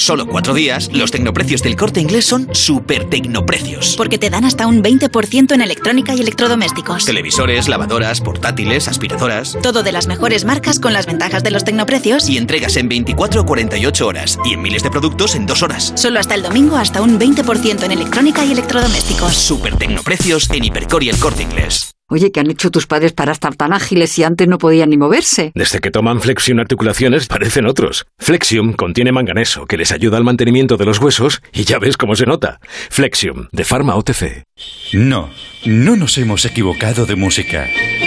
Solo 0.00 0.26
cuatro 0.26 0.54
días, 0.54 0.90
los 0.94 1.10
tecnoprecios 1.10 1.62
del 1.62 1.76
corte 1.76 2.00
inglés 2.00 2.24
son 2.24 2.48
super 2.54 3.10
tecnoprecios. 3.10 3.96
Porque 3.98 4.16
te 4.16 4.30
dan 4.30 4.46
hasta 4.46 4.66
un 4.66 4.82
20% 4.82 5.52
en 5.52 5.60
electrónica 5.60 6.14
y 6.14 6.20
electrodomésticos. 6.20 7.04
Televisores, 7.04 7.68
lavadoras, 7.68 8.22
portátiles, 8.22 8.88
aspiradoras. 8.88 9.58
Todo 9.62 9.82
de 9.82 9.92
las 9.92 10.06
mejores 10.06 10.46
marcas 10.46 10.80
con 10.80 10.94
las 10.94 11.04
ventajas 11.04 11.42
de 11.42 11.50
los 11.50 11.64
tecnoprecios. 11.64 12.30
Y 12.30 12.38
entregas 12.38 12.78
en 12.78 12.88
24 12.88 13.42
o 13.42 13.44
48 13.44 14.06
horas. 14.06 14.38
Y 14.46 14.54
en 14.54 14.62
miles 14.62 14.82
de 14.82 14.90
productos 14.90 15.34
en 15.34 15.44
dos 15.44 15.62
horas. 15.62 15.92
Solo 15.96 16.18
hasta 16.18 16.34
el 16.34 16.42
domingo 16.42 16.76
hasta 16.76 17.02
un 17.02 17.20
20% 17.20 17.84
en 17.84 17.92
electrónica 17.92 18.42
y 18.42 18.52
electrodomésticos. 18.52 19.34
Super 19.34 19.76
tecnoprecios 19.76 20.48
en 20.50 20.64
Hipercor 20.64 21.02
y 21.02 21.10
el 21.10 21.18
corte 21.18 21.42
inglés. 21.42 21.92
Oye, 22.12 22.32
¿qué 22.32 22.40
han 22.40 22.50
hecho 22.50 22.72
tus 22.72 22.88
padres 22.88 23.12
para 23.12 23.30
estar 23.30 23.54
tan 23.54 23.72
ágiles 23.72 24.10
si 24.10 24.24
antes 24.24 24.48
no 24.48 24.58
podían 24.58 24.90
ni 24.90 24.96
moverse? 24.96 25.52
Desde 25.54 25.78
que 25.78 25.92
toman 25.92 26.20
Flexium 26.20 26.58
Articulaciones 26.58 27.28
parecen 27.28 27.66
otros. 27.66 28.04
Flexium 28.18 28.72
contiene 28.72 29.12
manganeso 29.12 29.64
que 29.66 29.76
les 29.76 29.92
ayuda 29.92 30.16
al 30.16 30.24
mantenimiento 30.24 30.76
de 30.76 30.86
los 30.86 30.98
huesos 30.98 31.40
y 31.52 31.62
ya 31.62 31.78
ves 31.78 31.96
cómo 31.96 32.16
se 32.16 32.26
nota. 32.26 32.58
Flexium, 32.90 33.46
de 33.52 33.64
Pharma 33.64 33.94
OTC. 33.94 34.42
No, 34.92 35.30
no 35.64 35.94
nos 35.94 36.18
hemos 36.18 36.44
equivocado 36.44 37.06
de 37.06 37.14
música. 37.14 37.68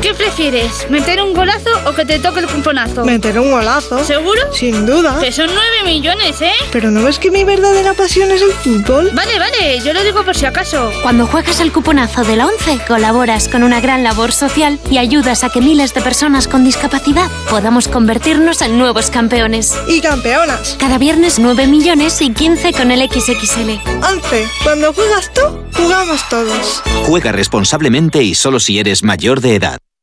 ¿Qué 0.00 0.14
prefieres? 0.14 0.88
¿Meter 0.90 1.20
un 1.20 1.34
golazo 1.34 1.70
o 1.84 1.92
que 1.92 2.04
te 2.04 2.20
toque 2.20 2.40
el 2.40 2.46
cuponazo? 2.46 3.04
Meter 3.04 3.38
un 3.40 3.50
golazo. 3.50 4.04
¿Seguro? 4.04 4.40
Sin 4.52 4.86
duda. 4.86 5.18
Que 5.20 5.32
son 5.32 5.46
9 5.46 5.60
millones, 5.84 6.40
¿eh? 6.40 6.52
Pero 6.70 6.90
¿no 6.92 7.02
ves 7.02 7.18
que 7.18 7.32
mi 7.32 7.42
verdadera 7.42 7.94
pasión 7.94 8.30
es 8.30 8.40
el 8.42 8.52
fútbol? 8.52 9.10
Vale, 9.12 9.38
vale, 9.38 9.80
yo 9.84 9.92
lo 9.92 10.02
digo 10.04 10.24
por 10.24 10.36
si 10.36 10.46
acaso. 10.46 10.90
Cuando 11.02 11.26
juegas 11.26 11.60
al 11.60 11.72
cuponazo 11.72 12.22
de 12.22 12.36
la 12.36 12.46
11, 12.46 12.78
colaboras 12.86 13.48
con 13.48 13.64
una 13.64 13.80
gran 13.80 14.04
labor 14.04 14.30
social 14.32 14.78
y 14.88 14.98
ayudas 14.98 15.42
a 15.42 15.50
que 15.50 15.60
miles 15.60 15.92
de 15.94 16.00
personas 16.00 16.46
con 16.46 16.64
discapacidad 16.64 17.28
podamos 17.50 17.88
convertirnos 17.88 18.62
en 18.62 18.78
nuevos 18.78 19.10
campeones. 19.10 19.76
Y 19.88 20.00
campeonas. 20.00 20.76
Cada 20.78 20.98
viernes 20.98 21.40
9 21.40 21.66
millones 21.66 22.22
y 22.22 22.30
15 22.30 22.72
con 22.72 22.92
el 22.92 23.10
XXL. 23.10 23.80
11. 24.04 24.46
Cuando 24.62 24.92
juegas 24.92 25.32
tú, 25.34 25.40
jugamos 25.74 26.28
todos. 26.28 26.82
Juega 27.04 27.32
responsablemente 27.32 28.22
y 28.22 28.36
solo 28.36 28.60
si 28.60 28.78
eres 28.78 29.02
mayor 29.02 29.40
de 29.40 29.56
edad. 29.56 29.78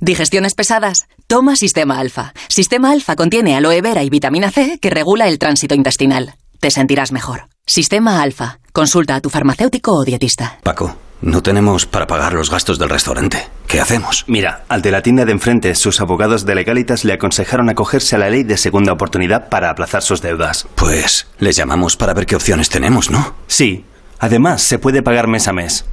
Digestiones 0.00 0.54
pesadas. 0.54 1.06
Toma 1.26 1.56
Sistema 1.56 1.98
Alfa. 1.98 2.32
Sistema 2.48 2.90
Alfa 2.90 3.16
contiene 3.16 3.56
aloe 3.56 3.80
vera 3.80 4.02
y 4.02 4.10
vitamina 4.10 4.50
C 4.50 4.78
que 4.80 4.90
regula 4.90 5.28
el 5.28 5.38
tránsito 5.38 5.74
intestinal. 5.74 6.34
Te 6.60 6.70
sentirás 6.70 7.12
mejor. 7.12 7.46
Sistema 7.66 8.22
Alfa. 8.22 8.58
Consulta 8.72 9.14
a 9.14 9.20
tu 9.20 9.30
farmacéutico 9.30 9.92
o 9.92 10.04
dietista. 10.04 10.58
Paco, 10.62 10.96
no 11.22 11.42
tenemos 11.42 11.86
para 11.86 12.06
pagar 12.06 12.34
los 12.34 12.50
gastos 12.50 12.78
del 12.78 12.90
restaurante. 12.90 13.46
¿Qué 13.66 13.80
hacemos? 13.80 14.24
Mira, 14.26 14.64
al 14.68 14.82
de 14.82 14.90
la 14.90 15.02
tienda 15.02 15.24
de 15.24 15.32
enfrente, 15.32 15.74
sus 15.74 16.00
abogados 16.00 16.44
de 16.44 16.54
legalitas 16.54 17.04
le 17.04 17.14
aconsejaron 17.14 17.70
acogerse 17.70 18.16
a 18.16 18.18
la 18.18 18.30
ley 18.30 18.42
de 18.42 18.56
segunda 18.56 18.92
oportunidad 18.92 19.48
para 19.48 19.70
aplazar 19.70 20.02
sus 20.02 20.20
deudas. 20.20 20.66
Pues 20.74 21.28
les 21.38 21.56
llamamos 21.56 21.96
para 21.96 22.12
ver 22.12 22.26
qué 22.26 22.36
opciones 22.36 22.68
tenemos, 22.68 23.10
¿no? 23.10 23.34
Sí. 23.46 23.84
Además, 24.18 24.62
se 24.62 24.78
puede 24.78 25.02
pagar 25.02 25.26
mes 25.26 25.48
a 25.48 25.52
mes. 25.52 25.84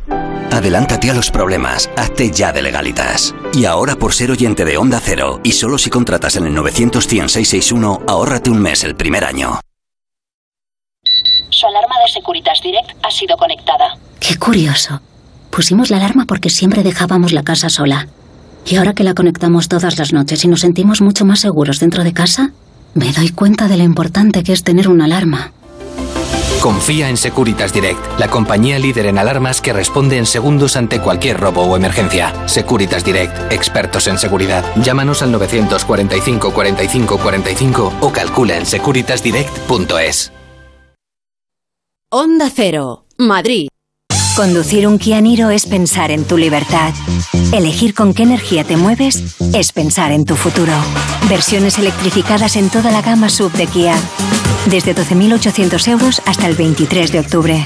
Adelántate 0.52 1.10
a 1.10 1.14
los 1.14 1.32
problemas, 1.32 1.90
hazte 1.96 2.30
ya 2.30 2.52
de 2.52 2.62
legalitas. 2.62 3.34
Y 3.54 3.66
ahora 3.66 3.96
por 3.96 4.14
ser 4.14 4.32
oyente 4.32 4.66
de 4.66 4.78
Onda 4.78 5.00
Cero, 5.02 5.40
y 5.44 5.54
solo 5.54 5.78
si 5.78 5.90
contratas 5.90 6.36
en 6.36 6.46
el 6.46 6.54
900 6.54 7.08
ahórrate 8.08 8.50
un 8.50 8.62
mes 8.62 8.84
el 8.84 8.96
primer 8.96 9.24
año. 9.24 9.60
Su 11.50 11.68
alarma 11.68 11.96
de 12.06 12.12
Securitas 12.12 12.60
Direct 12.62 12.92
ha 13.06 13.12
sido 13.12 13.38
conectada. 13.38 13.98
Qué 14.20 14.36
curioso. 14.38 15.02
Pusimos 15.52 15.90
la 15.90 15.98
alarma 15.98 16.26
porque 16.26 16.50
siempre 16.50 16.84
dejábamos 16.84 17.34
la 17.34 17.44
casa 17.44 17.70
sola. 17.70 18.08
Y 18.66 18.76
ahora 18.76 18.94
que 18.94 19.04
la 19.04 19.14
conectamos 19.14 19.68
todas 19.70 19.98
las 19.98 20.12
noches 20.12 20.44
y 20.44 20.48
nos 20.48 20.62
sentimos 20.62 21.02
mucho 21.02 21.26
más 21.26 21.40
seguros 21.40 21.80
dentro 21.80 22.04
de 22.04 22.14
casa, 22.14 22.52
me 22.94 23.12
doy 23.14 23.30
cuenta 23.30 23.68
de 23.68 23.78
lo 23.78 23.84
importante 23.84 24.44
que 24.44 24.54
es 24.54 24.64
tener 24.64 24.90
una 24.90 25.06
alarma. 25.06 25.54
Confía 26.62 27.10
en 27.10 27.18
Securitas 27.18 27.74
Direct, 27.74 28.20
la 28.20 28.28
compañía 28.28 28.78
líder 28.78 29.08
en 29.08 29.18
alarmas 29.18 29.62
que 29.62 29.74
responde 29.74 30.20
en 30.20 30.28
segundos 30.28 30.76
ante 30.76 31.02
cualquier 31.02 31.40
robo 31.40 31.64
o 31.64 31.76
emergencia. 31.76 32.36
Securitas 32.48 33.04
Direct, 33.04 33.52
expertos 33.52 34.06
en 34.06 34.20
seguridad. 34.20 34.64
Llámanos 34.76 35.24
al 35.24 35.32
945 35.32 36.54
45 36.54 37.18
45 37.18 37.94
o 38.02 38.12
calcula 38.12 38.58
en 38.58 38.68
securitasdirect.es. 38.68 40.32
Onda 42.12 42.52
Cero, 42.54 43.06
Madrid. 43.18 43.68
Conducir 44.36 44.88
un 44.88 45.00
Kia 45.00 45.20
Niro 45.20 45.50
es 45.50 45.66
pensar 45.66 46.12
en 46.12 46.26
tu 46.26 46.38
libertad. 46.38 46.94
Elegir 47.52 47.96
con 47.96 48.14
qué 48.14 48.22
energía 48.22 48.64
te 48.64 48.78
mueves 48.78 49.36
es 49.56 49.72
pensar 49.72 50.12
en 50.12 50.26
tu 50.26 50.36
futuro. 50.36 50.74
Versiones 51.28 51.80
electrificadas 51.80 52.56
en 52.56 52.70
toda 52.70 52.92
la 52.92 53.02
gama 53.02 53.30
sub 53.30 53.52
de 53.54 53.66
Kia. 53.66 53.96
Desde 54.70 54.96
12.800 54.96 55.88
euros 55.90 56.22
hasta 56.26 56.48
el 56.48 56.56
23 56.56 57.12
de 57.12 57.20
octubre. 57.20 57.66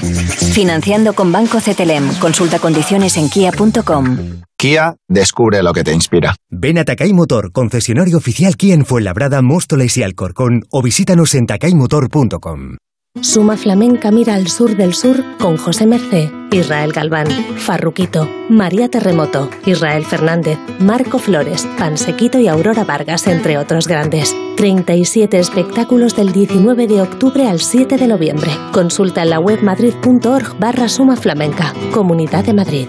Financiando 0.52 1.14
con 1.14 1.32
Banco 1.32 1.58
CTLM. 1.58 2.18
Consulta 2.18 2.58
condiciones 2.58 3.16
en 3.16 3.28
kia.com. 3.28 4.42
Kia, 4.58 4.96
descubre 5.06 5.62
lo 5.62 5.72
que 5.72 5.84
te 5.84 5.92
inspira. 5.92 6.34
Ven 6.50 6.78
a 6.78 6.84
Takay 6.84 7.12
Motor, 7.12 7.52
concesionario 7.52 8.16
oficial 8.16 8.56
Kia 8.56 8.74
en 8.74 8.86
Fuenlabrada, 8.86 9.42
Móstoles 9.42 9.96
y 9.98 10.02
Alcorcón 10.02 10.64
o 10.70 10.82
visítanos 10.82 11.34
en 11.34 11.46
takaymotor.com. 11.46 12.76
Suma 13.22 13.56
Flamenca 13.56 14.10
mira 14.10 14.34
al 14.34 14.48
sur 14.48 14.76
del 14.76 14.94
sur 14.94 15.24
con 15.38 15.56
José 15.56 15.86
Mercé, 15.86 16.30
Israel 16.52 16.92
Galván, 16.92 17.28
Farruquito, 17.56 18.28
María 18.48 18.88
Terremoto, 18.88 19.50
Israel 19.64 20.04
Fernández, 20.04 20.58
Marco 20.78 21.18
Flores, 21.18 21.66
Pansequito 21.78 22.38
y 22.38 22.48
Aurora 22.48 22.84
Vargas, 22.84 23.26
entre 23.26 23.58
otros 23.58 23.88
grandes. 23.88 24.34
37 24.56 25.38
espectáculos 25.38 26.14
del 26.16 26.32
19 26.32 26.86
de 26.86 27.02
octubre 27.02 27.48
al 27.48 27.60
7 27.60 27.96
de 27.96 28.06
noviembre. 28.06 28.50
Consulta 28.72 29.22
en 29.22 29.30
la 29.30 29.40
web 29.40 29.62
madrid.org 29.62 30.58
barra 30.58 30.88
Suma 30.88 31.16
Flamenca, 31.16 31.74
Comunidad 31.92 32.44
de 32.44 32.52
Madrid. 32.52 32.86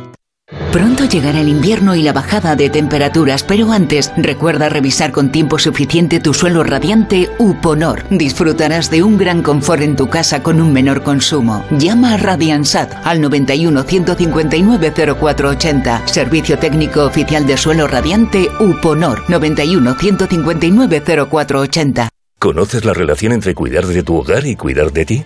Pronto 0.71 1.03
llegará 1.03 1.41
el 1.41 1.49
invierno 1.49 1.93
y 1.93 2.03
la 2.03 2.13
bajada 2.13 2.55
de 2.55 2.69
temperaturas, 2.69 3.43
pero 3.43 3.73
antes 3.73 4.13
recuerda 4.15 4.69
revisar 4.69 5.11
con 5.11 5.29
tiempo 5.29 5.59
suficiente 5.59 6.21
tu 6.21 6.33
suelo 6.33 6.63
radiante 6.63 7.29
Uponor. 7.37 8.05
Disfrutarás 8.09 8.89
de 8.89 9.03
un 9.03 9.17
gran 9.17 9.41
confort 9.41 9.81
en 9.81 9.97
tu 9.97 10.07
casa 10.07 10.43
con 10.43 10.61
un 10.61 10.71
menor 10.71 11.03
consumo. 11.03 11.65
Llama 11.71 12.13
a 12.13 12.17
Radiansat 12.17 12.93
al 13.05 13.19
91 13.19 13.83
159 13.83 14.93
0480. 15.19 16.07
Servicio 16.07 16.57
técnico 16.57 17.03
oficial 17.03 17.45
de 17.45 17.57
suelo 17.57 17.85
radiante 17.85 18.47
Uponor 18.61 19.29
91 19.29 19.95
159 19.95 21.03
0480. 21.29 22.09
¿Conoces 22.39 22.85
la 22.85 22.93
relación 22.93 23.33
entre 23.33 23.53
cuidar 23.53 23.85
de 23.87 24.03
tu 24.03 24.15
hogar 24.15 24.45
y 24.45 24.55
cuidar 24.55 24.93
de 24.93 25.05
ti? 25.05 25.25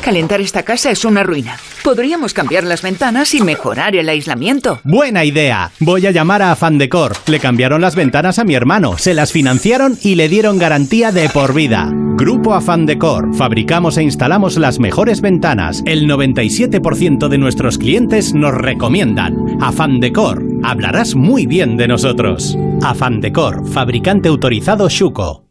calentar 0.00 0.40
esta 0.40 0.62
casa 0.62 0.90
es 0.90 1.04
una 1.04 1.22
ruina. 1.22 1.56
Podríamos 1.84 2.34
cambiar 2.34 2.64
las 2.64 2.82
ventanas 2.82 3.34
y 3.34 3.40
mejorar 3.40 3.96
el 3.96 4.08
aislamiento. 4.08 4.80
Buena 4.84 5.24
idea. 5.24 5.70
Voy 5.80 6.06
a 6.06 6.10
llamar 6.10 6.42
a 6.42 6.52
Afan 6.52 6.78
Decor. 6.78 7.12
Le 7.26 7.40
cambiaron 7.40 7.80
las 7.80 7.94
ventanas 7.94 8.38
a 8.38 8.44
mi 8.44 8.54
hermano, 8.54 8.98
se 8.98 9.14
las 9.14 9.32
financiaron 9.32 9.96
y 10.02 10.14
le 10.14 10.28
dieron 10.28 10.58
garantía 10.58 11.12
de 11.12 11.28
por 11.28 11.54
vida. 11.54 11.88
Grupo 11.92 12.52
Afan 12.54 12.84
Decor. 12.84 13.34
Fabricamos 13.34 13.96
e 13.96 14.02
instalamos 14.02 14.58
las 14.58 14.78
mejores 14.78 15.20
ventanas. 15.20 15.82
El 15.86 16.06
97% 16.06 17.28
de 17.28 17.38
nuestros 17.38 17.78
clientes 17.78 18.34
nos 18.34 18.52
recomiendan. 18.52 19.56
Afan 19.60 20.00
Decor. 20.00 20.44
Hablarás 20.62 21.14
muy 21.14 21.46
bien 21.46 21.76
de 21.78 21.88
nosotros. 21.88 22.58
Afan 22.82 23.20
Decor, 23.20 23.66
fabricante 23.66 24.28
autorizado 24.28 24.88
Shuko. 24.88 25.49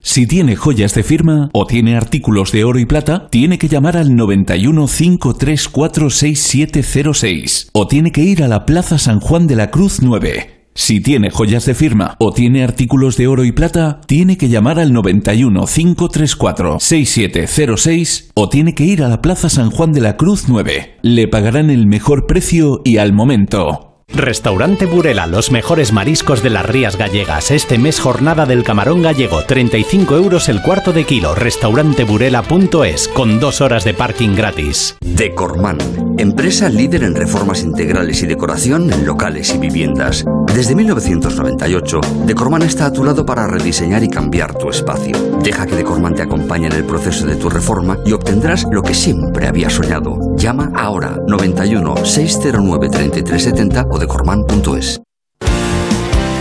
Si 0.00 0.26
tiene 0.26 0.54
joyas 0.54 0.94
de 0.94 1.02
firma 1.02 1.50
o 1.52 1.66
tiene 1.66 1.96
artículos 1.96 2.52
de 2.52 2.64
oro 2.64 2.78
y 2.78 2.86
plata, 2.86 3.28
tiene 3.30 3.58
que 3.58 3.68
llamar 3.68 3.96
al 3.96 4.14
91 4.14 4.86
534 4.86 6.10
6706 6.10 7.70
o 7.72 7.88
tiene 7.88 8.12
que 8.12 8.22
ir 8.22 8.42
a 8.42 8.48
la 8.48 8.64
Plaza 8.64 8.98
San 8.98 9.18
Juan 9.18 9.46
de 9.46 9.56
la 9.56 9.70
Cruz 9.70 10.00
9. 10.00 10.70
Si 10.74 11.00
tiene 11.00 11.30
joyas 11.30 11.66
de 11.66 11.74
firma 11.74 12.14
o 12.20 12.32
tiene 12.32 12.62
artículos 12.62 13.16
de 13.16 13.26
oro 13.26 13.44
y 13.44 13.50
plata, 13.50 14.00
tiene 14.06 14.38
que 14.38 14.48
llamar 14.48 14.78
al 14.78 14.92
91 14.92 15.66
534 15.66 16.78
6706 16.78 18.30
o 18.34 18.48
tiene 18.48 18.74
que 18.76 18.84
ir 18.84 19.02
a 19.02 19.08
la 19.08 19.20
Plaza 19.20 19.48
San 19.48 19.70
Juan 19.70 19.92
de 19.92 20.00
la 20.00 20.16
Cruz 20.16 20.44
9. 20.48 20.98
Le 21.02 21.26
pagarán 21.26 21.70
el 21.70 21.86
mejor 21.86 22.26
precio 22.26 22.82
y 22.84 22.98
al 22.98 23.12
momento. 23.12 23.87
Restaurante 24.08 24.86
Burela, 24.86 25.26
los 25.26 25.52
mejores 25.52 25.92
mariscos 25.92 26.42
de 26.42 26.50
las 26.50 26.66
Rías 26.66 26.96
Gallegas. 26.96 27.50
Este 27.50 27.78
mes 27.78 28.00
jornada 28.00 28.46
del 28.46 28.64
camarón 28.64 29.02
gallego, 29.02 29.42
35 29.42 30.16
euros 30.16 30.48
el 30.48 30.62
cuarto 30.62 30.92
de 30.92 31.04
kilo. 31.04 31.34
Restauranteburela.es, 31.34 33.08
con 33.08 33.38
dos 33.38 33.60
horas 33.60 33.84
de 33.84 33.94
parking 33.94 34.34
gratis. 34.34 34.96
Decorman, 35.00 35.78
empresa 36.18 36.68
líder 36.68 37.04
en 37.04 37.14
reformas 37.14 37.62
integrales 37.62 38.22
y 38.22 38.26
decoración 38.26 38.92
en 38.92 39.06
locales 39.06 39.54
y 39.54 39.58
viviendas. 39.58 40.24
Desde 40.58 40.74
1998, 40.74 42.00
Decorman 42.26 42.62
está 42.62 42.86
a 42.86 42.92
tu 42.92 43.04
lado 43.04 43.24
para 43.24 43.46
rediseñar 43.46 44.02
y 44.02 44.08
cambiar 44.08 44.58
tu 44.58 44.68
espacio. 44.70 45.16
Deja 45.40 45.64
que 45.64 45.76
Decorman 45.76 46.16
te 46.16 46.22
acompañe 46.22 46.66
en 46.66 46.72
el 46.72 46.82
proceso 46.82 47.24
de 47.26 47.36
tu 47.36 47.48
reforma 47.48 47.98
y 48.04 48.10
obtendrás 48.10 48.66
lo 48.68 48.82
que 48.82 48.92
siempre 48.92 49.46
habías 49.46 49.74
soñado. 49.74 50.18
Llama 50.34 50.72
ahora 50.74 51.16
91 51.28 52.04
609 52.04 52.88
3370 52.88 53.86
o 53.88 54.00
decorman.es. 54.00 55.00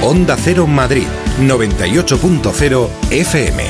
Onda 0.01 0.35
Cero 0.35 0.65
Madrid 0.65 1.05
98.0 1.39 2.87
FM. 3.11 3.63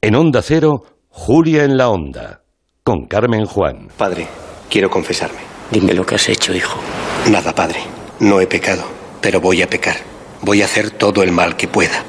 En 0.00 0.16
Onda 0.16 0.42
Cero, 0.42 0.82
Julia 1.08 1.62
en 1.62 1.76
la 1.76 1.88
Onda, 1.88 2.42
con 2.82 3.06
Carmen 3.06 3.46
Juan. 3.46 3.88
Padre, 3.96 4.26
quiero 4.70 4.90
confesarme. 4.90 5.38
Dime 5.70 5.94
lo 5.94 6.04
que 6.06 6.14
has 6.14 6.28
hecho, 6.28 6.54
hijo. 6.54 6.78
Nada, 7.30 7.54
padre. 7.54 7.80
No 8.20 8.40
he 8.40 8.46
pecado, 8.46 8.84
pero 9.20 9.40
voy 9.40 9.62
a 9.62 9.68
pecar. 9.68 9.96
Voy 10.42 10.62
a 10.62 10.66
hacer 10.66 10.90
todo 10.90 11.22
el 11.22 11.32
mal 11.32 11.56
que 11.56 11.68
pueda. 11.68 12.04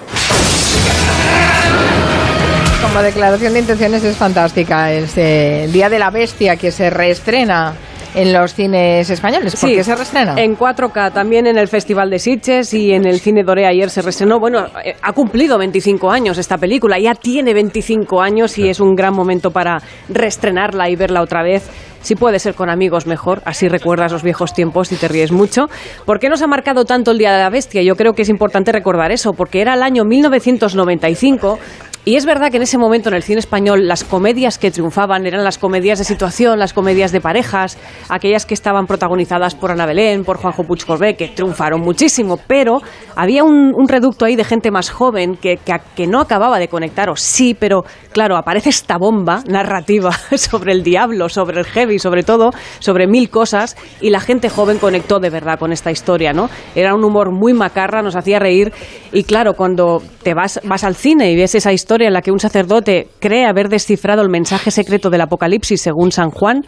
Como 2.81 3.01
declaración 3.01 3.53
de 3.53 3.59
intenciones 3.59 4.03
es 4.03 4.15
fantástica. 4.15 4.91
Es 4.91 5.13
eh, 5.17 5.69
Día 5.71 5.89
de 5.89 5.99
la 5.99 6.09
Bestia 6.09 6.55
que 6.55 6.71
se 6.71 6.89
reestrena 6.89 7.73
en 8.17 8.33
los 8.33 8.53
cines 8.53 9.09
españoles. 9.09 9.55
¿Por 9.55 9.69
Sí, 9.69 9.83
se 9.83 9.95
reestrena? 9.95 10.33
En 10.37 10.57
4K, 10.57 11.13
también 11.13 11.45
en 11.47 11.57
el 11.57 11.67
Festival 11.67 12.09
de 12.09 12.19
Sitges 12.19 12.73
y 12.73 12.91
en 12.93 13.05
el 13.05 13.19
Cine 13.19 13.43
Doré 13.43 13.67
ayer 13.67 13.89
se 13.89 14.01
reestrenó. 14.01 14.39
Bueno, 14.39 14.65
ha 15.01 15.13
cumplido 15.13 15.57
25 15.57 16.09
años 16.09 16.37
esta 16.37 16.57
película, 16.57 16.97
ya 16.99 17.13
tiene 17.13 17.53
25 17.53 18.21
años 18.21 18.57
y 18.57 18.69
es 18.69 18.79
un 18.79 18.95
gran 18.95 19.13
momento 19.13 19.51
para 19.51 19.77
reestrenarla 20.09 20.89
y 20.89 20.95
verla 20.95 21.21
otra 21.21 21.43
vez. 21.43 21.69
Si 22.01 22.15
puede 22.15 22.39
ser 22.39 22.55
con 22.55 22.69
amigos, 22.69 23.05
mejor. 23.05 23.41
Así 23.45 23.67
recuerdas 23.67 24.11
los 24.11 24.23
viejos 24.23 24.53
tiempos 24.53 24.91
y 24.91 24.95
te 24.95 25.07
ríes 25.07 25.31
mucho. 25.31 25.65
¿Por 26.05 26.19
qué 26.19 26.29
nos 26.29 26.41
ha 26.41 26.47
marcado 26.47 26.85
tanto 26.85 27.11
el 27.11 27.17
Día 27.17 27.33
de 27.33 27.43
la 27.43 27.49
Bestia? 27.49 27.81
Yo 27.81 27.95
creo 27.95 28.13
que 28.13 28.21
es 28.21 28.29
importante 28.29 28.71
recordar 28.71 29.11
eso, 29.11 29.33
porque 29.33 29.61
era 29.61 29.73
el 29.73 29.83
año 29.83 30.05
1995 30.05 31.59
y 32.07 32.15
es 32.15 32.25
verdad 32.25 32.51
que 32.51 32.55
en 32.55 32.63
ese 32.63 32.77
momento 32.77 33.09
en 33.09 33.15
el 33.15 33.21
cine 33.21 33.39
español 33.39 33.85
las 33.85 34.05
comedias 34.05 34.57
que 34.57 34.71
triunfaban 34.71 35.25
eran 35.25 35.43
las 35.43 35.57
comedias 35.57 35.99
de 35.99 36.05
situación, 36.05 36.57
las 36.57 36.71
comedias 36.71 37.11
de 37.11 37.19
parejas, 37.19 37.77
aquellas 38.07 38.45
que 38.45 38.53
estaban 38.53 38.87
protagonizadas 38.87 39.55
por 39.55 39.71
Ana 39.71 39.85
Belén, 39.85 40.23
por 40.23 40.37
Juanjo 40.37 40.63
Puig 40.63 40.85
Corbé, 40.85 41.17
que 41.17 41.27
triunfaron 41.27 41.81
muchísimo, 41.81 42.39
pero 42.47 42.79
había 43.17 43.43
un, 43.43 43.73
un 43.75 43.89
reducto 43.89 44.23
ahí 44.23 44.37
de 44.37 44.45
gente 44.45 44.71
más 44.71 44.89
joven 44.89 45.35
que, 45.35 45.57
que, 45.57 45.75
que 45.97 46.07
no 46.07 46.21
acababa 46.21 46.59
de 46.59 46.69
conectar, 46.69 47.09
o 47.09 47.17
sí, 47.17 47.53
pero 47.53 47.83
claro, 48.13 48.37
aparece 48.37 48.69
esta 48.69 48.97
bomba 48.97 49.43
narrativa 49.45 50.11
sobre 50.37 50.71
el 50.71 50.83
diablo, 50.83 51.27
sobre 51.27 51.59
el 51.59 51.65
heavy, 51.65 51.99
sobre 51.99 52.23
todo, 52.23 52.51
sobre 52.79 53.05
mil 53.05 53.29
cosas, 53.29 53.75
y 53.99 54.11
la 54.11 54.21
gente 54.21 54.47
joven 54.49 54.77
conectó 54.77 55.19
de 55.19 55.29
verdad 55.29 55.59
con 55.59 55.73
esta 55.73 55.91
historia, 55.91 56.31
¿no? 56.31 56.49
Era 56.73 56.95
un 56.95 57.03
humor 57.03 57.33
muy 57.33 57.51
macarra, 57.51 58.01
nos 58.01 58.15
hacía 58.15 58.39
reír, 58.39 58.71
y 59.11 59.25
claro, 59.25 59.55
cuando 59.55 60.01
te 60.23 60.33
vas, 60.33 60.61
vas 60.63 60.85
al 60.85 60.95
cine 60.95 61.31
y 61.31 61.35
ves 61.35 61.53
esa 61.53 61.73
historia 61.73 61.96
en 62.05 62.13
la 62.13 62.21
que 62.21 62.31
un 62.31 62.39
sacerdote 62.39 63.07
cree 63.19 63.45
haber 63.45 63.69
descifrado 63.69 64.21
el 64.21 64.29
mensaje 64.29 64.69
secreto 64.71 65.09
del 65.09 65.21
Apocalipsis 65.21 65.81
según 65.81 66.11
San 66.11 66.29
Juan, 66.29 66.63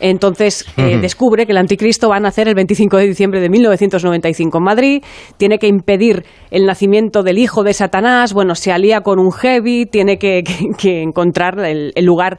entonces 0.00 0.64
eh, 0.76 0.98
descubre 1.00 1.46
que 1.46 1.52
el 1.52 1.58
anticristo 1.58 2.08
va 2.08 2.16
a 2.16 2.20
nacer 2.20 2.48
el 2.48 2.54
25 2.54 2.96
de 2.98 3.06
diciembre 3.08 3.40
de 3.40 3.48
1995 3.48 4.58
en 4.58 4.64
Madrid, 4.64 5.02
tiene 5.36 5.58
que 5.58 5.66
impedir 5.66 6.24
el 6.50 6.66
nacimiento 6.66 7.22
del 7.22 7.38
hijo 7.38 7.64
de 7.64 7.72
Satanás, 7.74 8.32
bueno, 8.32 8.54
se 8.54 8.72
alía 8.72 9.00
con 9.00 9.18
un 9.18 9.32
heavy, 9.32 9.86
tiene 9.86 10.18
que, 10.18 10.42
que- 10.44 10.68
que 10.78 11.02
encontrar 11.02 11.58
el, 11.60 11.92
el 11.94 12.04
lugar 12.04 12.38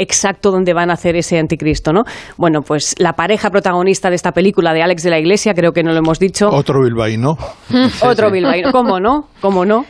exacto 0.00 0.52
donde 0.52 0.72
van 0.74 0.90
a 0.90 0.92
hacer 0.92 1.16
ese 1.16 1.38
anticristo, 1.40 1.92
¿no? 1.92 2.02
Bueno, 2.36 2.60
pues 2.62 2.94
la 2.98 3.14
pareja 3.14 3.50
protagonista 3.50 4.10
de 4.10 4.14
esta 4.14 4.30
película 4.30 4.72
de 4.72 4.80
Alex 4.82 5.02
de 5.02 5.10
la 5.10 5.18
Iglesia, 5.18 5.54
creo 5.54 5.72
que 5.72 5.82
no 5.82 5.90
lo 5.90 5.98
hemos 5.98 6.20
dicho. 6.20 6.48
Otro 6.50 6.82
bilbaíno. 6.84 7.36
Otro 8.02 8.30
bilbaíno. 8.30 8.70
¿Cómo 8.70 9.00
no? 9.00 9.22
¿Cómo 9.40 9.64
no? 9.64 9.84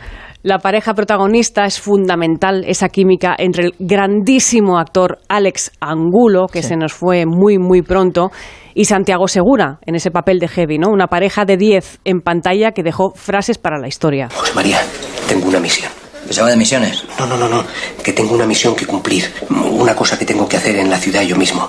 La 0.45 0.61
pareja 0.61 0.95
protagonista 0.95 1.65
es 1.65 1.81
fundamental, 1.81 2.63
esa 2.65 2.89
química 2.91 3.35
entre 3.37 3.65
el 3.65 3.75
grandísimo 3.81 4.79
actor 4.79 5.19
Alex 5.29 5.73
Angulo, 5.81 6.47
que 6.47 6.63
se 6.63 6.77
nos 6.77 6.93
fue 6.93 7.27
muy, 7.27 7.59
muy 7.59 7.83
pronto, 7.83 8.31
y 8.73 8.85
Santiago 8.85 9.27
Segura, 9.27 9.81
en 9.85 9.97
ese 9.97 10.13
papel 10.13 10.39
de 10.39 10.47
Heavy, 10.47 10.79
¿no? 10.79 10.91
Una 10.91 11.09
pareja 11.09 11.45
de 11.45 11.57
10 11.57 11.99
en 12.05 12.21
pantalla 12.21 12.71
que 12.71 12.85
dejó 12.85 13.11
frases 13.17 13.59
para 13.59 13.81
la 13.81 13.89
historia. 13.89 14.29
José 14.33 14.53
María, 14.55 14.81
tengo 15.27 15.49
una 15.49 15.59
misión. 15.59 15.91
¿Se 16.31 16.41
va 16.41 16.51
de 16.51 16.57
misiones? 16.57 17.03
No, 17.19 17.27
no, 17.27 17.37
no, 17.37 17.49
no. 17.49 17.65
Que 18.05 18.13
tengo 18.13 18.35
una 18.35 18.47
misión 18.47 18.77
que 18.77 18.87
cumplir. 18.87 19.25
Una 19.51 19.97
cosa 19.97 20.17
que 20.17 20.25
tengo 20.25 20.49
que 20.49 20.57
hacer 20.57 20.77
en 20.77 20.89
la 20.89 20.99
ciudad 20.99 21.23
yo 21.23 21.35
mismo. 21.35 21.69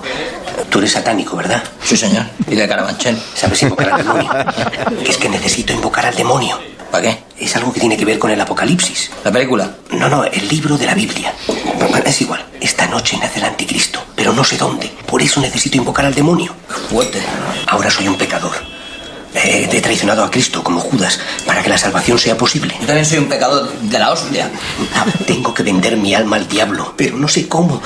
Tú 0.68 0.78
eres 0.78 0.92
satánico, 0.92 1.36
¿verdad? 1.36 1.64
Sí, 1.82 1.96
señor. 1.96 2.26
Y 2.46 2.54
de 2.54 2.68
Carabanchel. 2.68 3.16
¿Sabes 3.34 3.62
invocar 3.62 3.94
al 3.94 3.98
demonio? 3.98 4.30
Que 5.04 5.10
es 5.10 5.16
que 5.16 5.28
necesito 5.28 5.72
invocar 5.72 6.06
al 6.06 6.14
demonio. 6.14 6.56
¿Para 6.90 7.02
qué? 7.02 7.24
Es 7.38 7.54
algo 7.56 7.72
que 7.72 7.80
tiene 7.80 7.96
que 7.96 8.04
ver 8.04 8.18
con 8.18 8.30
el 8.30 8.40
apocalipsis. 8.40 9.10
¿La 9.24 9.30
película? 9.30 9.76
No, 9.92 10.08
no, 10.08 10.24
el 10.24 10.48
libro 10.48 10.76
de 10.76 10.86
la 10.86 10.94
Biblia. 10.94 11.32
Es 12.04 12.20
igual. 12.20 12.44
Esta 12.60 12.86
noche 12.86 13.16
nace 13.18 13.38
el 13.38 13.44
anticristo, 13.44 14.02
pero 14.16 14.32
no 14.32 14.42
sé 14.42 14.56
dónde. 14.56 14.90
Por 15.06 15.22
eso 15.22 15.40
necesito 15.40 15.76
invocar 15.76 16.04
al 16.04 16.14
demonio. 16.14 16.54
Fuerte. 16.90 17.20
Ahora 17.68 17.90
soy 17.90 18.08
un 18.08 18.16
pecador. 18.16 18.52
Eh, 19.34 19.68
he 19.70 19.80
traicionado 19.80 20.24
a 20.24 20.30
Cristo 20.30 20.64
como 20.64 20.80
Judas 20.80 21.20
para 21.46 21.62
que 21.62 21.68
la 21.68 21.78
salvación 21.78 22.18
sea 22.18 22.36
posible. 22.36 22.74
Yo 22.80 22.86
también 22.86 23.06
soy 23.06 23.18
un 23.18 23.28
pecador 23.28 23.72
de 23.72 23.98
la 23.98 24.10
hostia. 24.10 24.50
Ah, 24.96 25.06
tengo 25.24 25.54
que 25.54 25.62
vender 25.62 25.96
mi 25.96 26.14
alma 26.14 26.36
al 26.36 26.48
diablo, 26.48 26.94
pero 26.96 27.16
no 27.16 27.28
sé 27.28 27.46
cómo. 27.46 27.80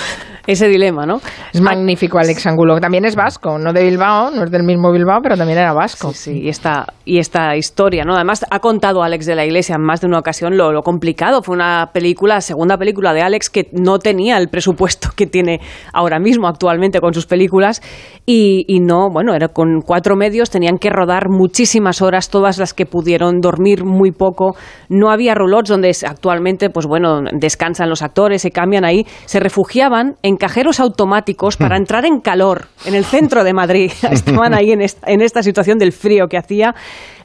Ese 0.46 0.68
dilema, 0.68 1.06
¿no? 1.06 1.20
Es 1.52 1.60
magnífico 1.60 2.18
Alex 2.18 2.46
Angulo. 2.46 2.78
También 2.80 3.04
es 3.04 3.16
vasco, 3.16 3.58
no 3.58 3.72
de 3.72 3.84
Bilbao, 3.84 4.30
no 4.30 4.44
es 4.44 4.50
del 4.50 4.62
mismo 4.62 4.92
Bilbao, 4.92 5.20
pero 5.22 5.36
también 5.36 5.58
era 5.58 5.72
vasco. 5.72 6.12
Sí, 6.12 6.32
sí 6.32 6.40
y, 6.42 6.48
esta, 6.48 6.86
y 7.04 7.18
esta 7.18 7.56
historia, 7.56 8.04
¿no? 8.04 8.14
Además, 8.14 8.44
ha 8.50 8.58
contado 8.60 9.02
Alex 9.02 9.26
de 9.26 9.34
la 9.34 9.44
Iglesia 9.44 9.76
en 9.76 9.82
más 9.82 10.00
de 10.00 10.06
una 10.06 10.18
ocasión 10.18 10.56
lo, 10.56 10.72
lo 10.72 10.82
complicado. 10.82 11.42
Fue 11.42 11.54
una 11.54 11.90
película, 11.92 12.40
segunda 12.40 12.76
película 12.76 13.12
de 13.12 13.22
Alex, 13.22 13.50
que 13.50 13.68
no 13.72 13.98
tenía 13.98 14.38
el 14.38 14.48
presupuesto 14.48 15.10
que 15.16 15.26
tiene 15.26 15.60
ahora 15.92 16.18
mismo 16.18 16.48
actualmente 16.48 17.00
con 17.00 17.14
sus 17.14 17.26
películas 17.26 17.80
y, 18.26 18.64
y 18.68 18.80
no, 18.80 19.08
bueno, 19.10 19.34
era 19.34 19.48
con 19.48 19.80
cuatro 19.80 20.16
medios, 20.16 20.50
tenían 20.50 20.78
que 20.78 20.90
rodar 20.90 21.28
muchísimas 21.28 22.02
horas, 22.02 22.28
todas 22.30 22.58
las 22.58 22.74
que 22.74 22.86
pudieron, 22.86 23.40
dormir 23.40 23.84
muy 23.84 24.12
poco. 24.12 24.56
No 24.88 25.10
había 25.10 25.34
roulots 25.34 25.68
donde 25.68 25.94
actualmente, 26.06 26.70
pues 26.70 26.86
bueno, 26.86 27.22
descansan 27.32 27.88
los 27.88 28.02
actores, 28.02 28.42
se 28.42 28.50
cambian 28.50 28.84
ahí. 28.84 29.06
Se 29.26 29.40
refugiaban 29.40 30.16
en 30.22 30.33
cajeros 30.36 30.80
automáticos 30.80 31.56
para 31.56 31.76
entrar 31.78 32.04
en 32.04 32.20
calor 32.20 32.66
en 32.84 32.94
el 32.94 33.04
centro 33.04 33.44
de 33.44 33.52
Madrid. 33.52 33.92
Estaban 34.10 34.54
ahí 34.54 34.72
en 34.72 34.82
esta, 34.82 35.10
en 35.10 35.22
esta 35.22 35.42
situación 35.42 35.78
del 35.78 35.92
frío 35.92 36.26
que 36.28 36.38
hacía. 36.38 36.74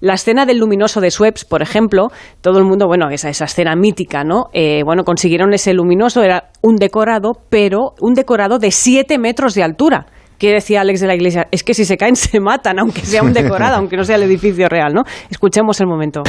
La 0.02 0.14
escena 0.14 0.46
del 0.46 0.60
luminoso 0.60 1.02
de 1.02 1.12
Sueps, 1.12 1.46
por 1.46 1.62
ejemplo, 1.62 2.08
todo 2.42 2.60
el 2.60 2.66
mundo, 2.66 2.88
bueno, 2.88 3.10
esa, 3.10 3.30
esa 3.30 3.46
escena 3.46 3.76
mítica, 3.76 4.24
¿no? 4.24 4.46
Eh, 4.54 4.82
bueno, 4.86 5.04
consiguieron 5.04 5.54
ese 5.54 5.74
luminoso, 5.74 6.24
era 6.24 6.52
un 6.62 6.76
decorado, 6.76 7.32
pero 7.50 7.94
un 8.00 8.14
decorado 8.14 8.60
de 8.60 8.72
7 8.72 9.18
metros 9.18 9.56
de 9.56 9.64
altura. 9.64 10.06
¿Qué 10.40 10.54
decía 10.54 10.80
Alex 10.82 11.02
de 11.02 11.08
la 11.08 11.16
Iglesia? 11.16 11.48
Es 11.52 11.66
que 11.66 11.74
si 11.74 11.84
se 11.84 11.98
caen 11.98 12.16
se 12.16 12.40
matan, 12.40 12.80
aunque 12.80 13.02
sea 13.02 13.22
un 13.22 13.34
decorado, 13.34 13.76
aunque 13.76 13.98
no 13.98 14.06
sea 14.06 14.16
el 14.16 14.24
edificio 14.24 14.70
real, 14.70 14.94
¿no? 14.94 15.04
Escuchemos 15.30 15.80
el 15.82 15.88
momento. 15.88 16.24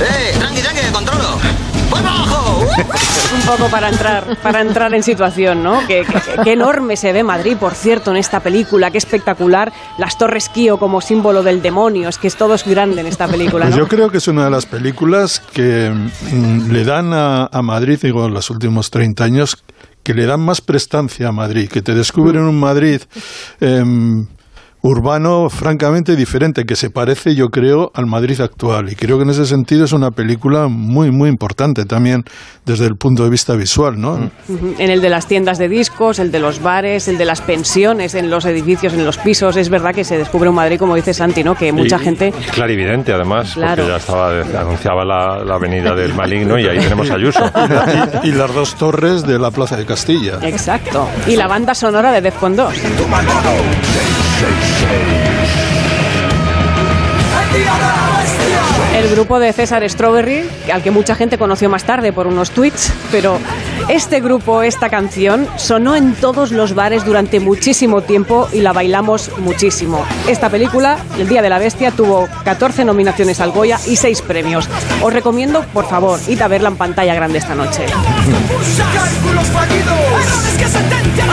¡Eh! 0.00 0.32
¡Tranqui, 0.38 0.60
tranqui, 0.62 0.92
controlo! 0.92 1.47
Un 1.90 3.42
poco 3.46 3.70
para 3.70 3.88
entrar, 3.88 4.36
para 4.42 4.60
entrar 4.60 4.94
en 4.94 5.02
situación, 5.02 5.62
¿no? 5.62 5.80
Qué, 5.86 6.04
enorme 6.46 6.96
se 6.96 7.12
ve 7.12 7.22
Madrid, 7.22 7.56
por 7.56 7.74
cierto, 7.74 8.10
en 8.10 8.16
esta 8.16 8.40
película, 8.40 8.90
qué 8.90 8.98
espectacular. 8.98 9.72
Las 9.98 10.16
Torres 10.18 10.48
Kio 10.48 10.78
como 10.78 11.00
símbolo 11.00 11.42
del 11.42 11.62
demonio, 11.62 12.08
es 12.08 12.18
que 12.18 12.28
es 12.28 12.36
todo 12.36 12.54
es 12.54 12.66
grande 12.66 13.00
en 13.00 13.06
esta 13.06 13.26
película, 13.28 13.66
pues 13.66 13.76
¿no? 13.76 13.82
yo 13.82 13.88
creo 13.88 14.10
que 14.10 14.18
es 14.18 14.28
una 14.28 14.44
de 14.44 14.50
las 14.50 14.66
películas 14.66 15.40
que 15.40 15.90
mm, 15.90 16.70
le 16.70 16.84
dan 16.84 17.12
a, 17.12 17.46
a 17.46 17.62
Madrid, 17.62 17.98
digo, 18.02 18.26
en 18.26 18.34
los 18.34 18.50
últimos 18.50 18.90
30 18.90 19.24
años, 19.24 19.56
que 20.02 20.14
le 20.14 20.24
dan 20.24 20.40
más 20.40 20.60
prestancia 20.62 21.28
a 21.28 21.32
Madrid, 21.32 21.68
que 21.68 21.82
te 21.82 21.94
descubren 21.94 22.42
un 22.44 22.58
Madrid 22.58 23.02
em, 23.60 24.26
urbano 24.80 25.50
francamente 25.50 26.14
diferente, 26.16 26.64
que 26.64 26.76
se 26.76 26.88
parece, 26.90 27.34
yo 27.34 27.48
creo, 27.48 27.90
al 27.94 28.06
Madrid 28.06 28.40
actual. 28.40 28.90
Y 28.90 28.94
creo 28.94 29.16
que 29.18 29.24
en 29.24 29.30
ese 29.30 29.44
sentido 29.44 29.84
es 29.84 29.92
una 29.92 30.10
película 30.12 30.68
muy, 30.68 31.10
muy 31.10 31.28
importante 31.28 31.84
también 31.84 32.24
desde 32.64 32.86
el 32.86 32.96
punto 32.96 33.24
de 33.24 33.30
vista 33.30 33.54
visual, 33.54 34.00
¿no? 34.00 34.30
En 34.78 34.90
el 34.90 35.00
de 35.00 35.08
las 35.10 35.26
tiendas 35.26 35.58
de 35.58 35.68
discos, 35.68 36.18
el 36.20 36.30
de 36.30 36.38
los 36.38 36.62
bares, 36.62 37.08
el 37.08 37.18
de 37.18 37.24
las 37.24 37.40
pensiones 37.40 38.14
en 38.14 38.30
los 38.30 38.44
edificios, 38.44 38.92
en 38.94 39.04
los 39.04 39.18
pisos. 39.18 39.56
Es 39.56 39.68
verdad 39.68 39.94
que 39.94 40.04
se 40.04 40.16
descubre 40.16 40.48
un 40.48 40.54
Madrid, 40.54 40.78
como 40.78 40.94
dice 40.94 41.12
Santi, 41.12 41.42
¿no? 41.42 41.54
Que 41.54 41.72
mucha 41.72 41.96
Y- 41.96 42.04
gente... 42.04 42.32
clarividente, 42.54 43.12
además, 43.12 43.54
Claro. 43.54 43.82
porque 43.82 43.90
ya 43.90 43.96
estaba, 43.96 44.60
anunciaba 44.60 45.04
la, 45.04 45.44
la 45.44 45.58
venida 45.58 45.94
del 45.94 46.14
maligno 46.14 46.58
y 46.58 46.66
ahí 46.66 46.78
tenemos 46.78 47.10
a 47.10 47.14
Ayuso. 47.14 47.40
y, 48.22 48.28
y 48.28 48.32
las 48.32 48.54
dos 48.54 48.74
torres 48.76 49.22
de 49.26 49.38
la 49.38 49.50
Plaza 49.50 49.76
de 49.76 49.84
Castilla. 49.86 50.38
Exacto. 50.42 51.08
Y 51.26 51.34
la 51.36 51.48
banda 51.48 51.74
sonora 51.74 52.12
de 52.12 52.20
Defcon 52.20 52.54
2. 52.54 52.74
And 54.40 54.54
the 57.52 57.64
other 57.68 57.97
El 58.98 59.08
grupo 59.10 59.38
de 59.38 59.52
César 59.52 59.88
Strawberry, 59.88 60.42
al 60.72 60.82
que 60.82 60.90
mucha 60.90 61.14
gente 61.14 61.38
conoció 61.38 61.70
más 61.70 61.84
tarde 61.84 62.12
por 62.12 62.26
unos 62.26 62.50
tweets, 62.50 62.92
pero 63.12 63.38
este 63.88 64.18
grupo, 64.20 64.64
esta 64.64 64.88
canción, 64.88 65.46
sonó 65.54 65.94
en 65.94 66.14
todos 66.16 66.50
los 66.50 66.74
bares 66.74 67.04
durante 67.04 67.38
muchísimo 67.38 68.02
tiempo 68.02 68.48
y 68.52 68.60
la 68.60 68.72
bailamos 68.72 69.30
muchísimo. 69.38 70.04
Esta 70.26 70.50
película, 70.50 70.98
El 71.16 71.28
Día 71.28 71.42
de 71.42 71.48
la 71.48 71.60
Bestia, 71.60 71.92
tuvo 71.92 72.28
14 72.42 72.84
nominaciones 72.84 73.38
al 73.38 73.52
Goya 73.52 73.78
y 73.86 73.94
6 73.94 74.20
premios. 74.22 74.68
Os 75.00 75.12
recomiendo, 75.12 75.62
por 75.72 75.88
favor, 75.88 76.18
id 76.26 76.42
a 76.42 76.48
verla 76.48 76.68
en 76.68 76.76
pantalla 76.76 77.14
grande 77.14 77.38
esta 77.38 77.54
noche. 77.54 77.86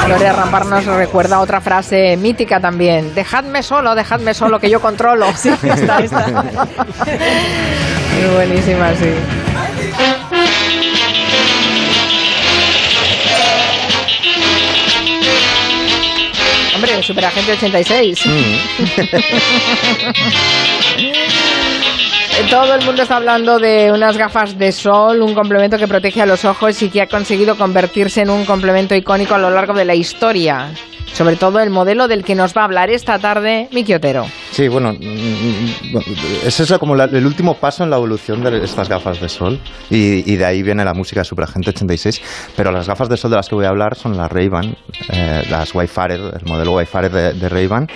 Gloria 0.06 0.34
Rampar 0.34 0.68
nos 0.68 0.86
recuerda 0.86 1.40
otra 1.40 1.62
frase 1.62 2.16
mítica 2.16 2.60
también. 2.60 3.16
Dejadme 3.16 3.64
solo, 3.64 3.96
dejadme 3.96 4.36
solo, 4.36 4.60
que 4.60 4.70
yo 4.70 4.80
controlo. 4.80 5.26
Sí, 5.36 5.50
está, 5.50 6.00
está. 6.00 6.44
Muy 8.16 8.36
buenísima, 8.36 8.96
sí. 8.96 9.10
Hombre, 16.76 17.04
Superagente 17.04 17.54
86. 17.54 18.24
Todo 22.50 22.76
el 22.76 22.86
mundo 22.86 23.02
está 23.02 23.16
hablando 23.16 23.60
de 23.60 23.92
unas 23.92 24.18
gafas 24.18 24.58
de 24.58 24.72
sol, 24.72 25.22
un 25.22 25.34
complemento 25.34 25.78
que 25.78 25.88
protege 25.88 26.22
a 26.22 26.26
los 26.26 26.46
ojos 26.46 26.82
y 26.82 26.90
que 26.90 27.02
ha 27.02 27.08
conseguido 27.08 27.58
convertirse 27.58 28.22
en 28.22 28.30
un 28.30 28.46
complemento 28.46 28.94
icónico 28.94 29.36
a 29.36 29.38
lo 29.38 29.50
largo 29.50 29.74
de 29.74 29.86
la 29.86 29.96
historia. 29.96 30.70
Sobre 31.14 31.38
todo 31.38 31.60
el 31.60 31.70
modelo 31.70 32.08
del 32.08 32.24
que 32.24 32.36
nos 32.36 32.56
va 32.56 32.62
a 32.62 32.66
hablar 32.66 32.90
esta 32.90 33.20
tarde 33.20 33.68
Miki 33.72 33.94
Otero. 33.94 34.26
Sí, 34.56 34.70
bueno, 34.70 34.94
mm, 34.94 34.98
mm, 34.98 35.92
bueno, 35.92 36.08
ese 36.46 36.64
es 36.64 36.72
como 36.80 36.96
la- 36.96 37.04
el 37.06 37.26
último 37.26 37.56
paso 37.56 37.84
en 37.84 37.90
la 37.90 37.98
evolución 37.98 38.42
de 38.42 38.64
estas 38.64 38.88
gafas 38.88 39.20
de 39.20 39.28
sol 39.28 39.60
y, 39.90 40.32
y 40.32 40.38
de 40.38 40.46
ahí 40.46 40.64
viene 40.64 40.86
la 40.86 40.94
música 40.94 41.20
de 41.20 41.26
Superagente 41.26 41.72
86, 41.72 42.22
pero 42.56 42.72
las 42.72 42.88
gafas 42.88 43.10
de 43.10 43.18
sol 43.18 43.32
de 43.32 43.36
las 43.36 43.50
que 43.50 43.56
voy 43.56 43.66
a 43.66 43.70
hablar 43.70 43.96
son 43.96 44.16
las 44.16 44.32
Ray-Ban, 44.32 44.74
eh, 45.10 45.44
las 45.50 45.76
Wayfarer, 45.76 46.22
el 46.42 46.46
modelo 46.50 46.72
Wayfarer 46.72 47.12
de, 47.12 47.34
de 47.34 47.50
Ray-Ban, 47.50 47.90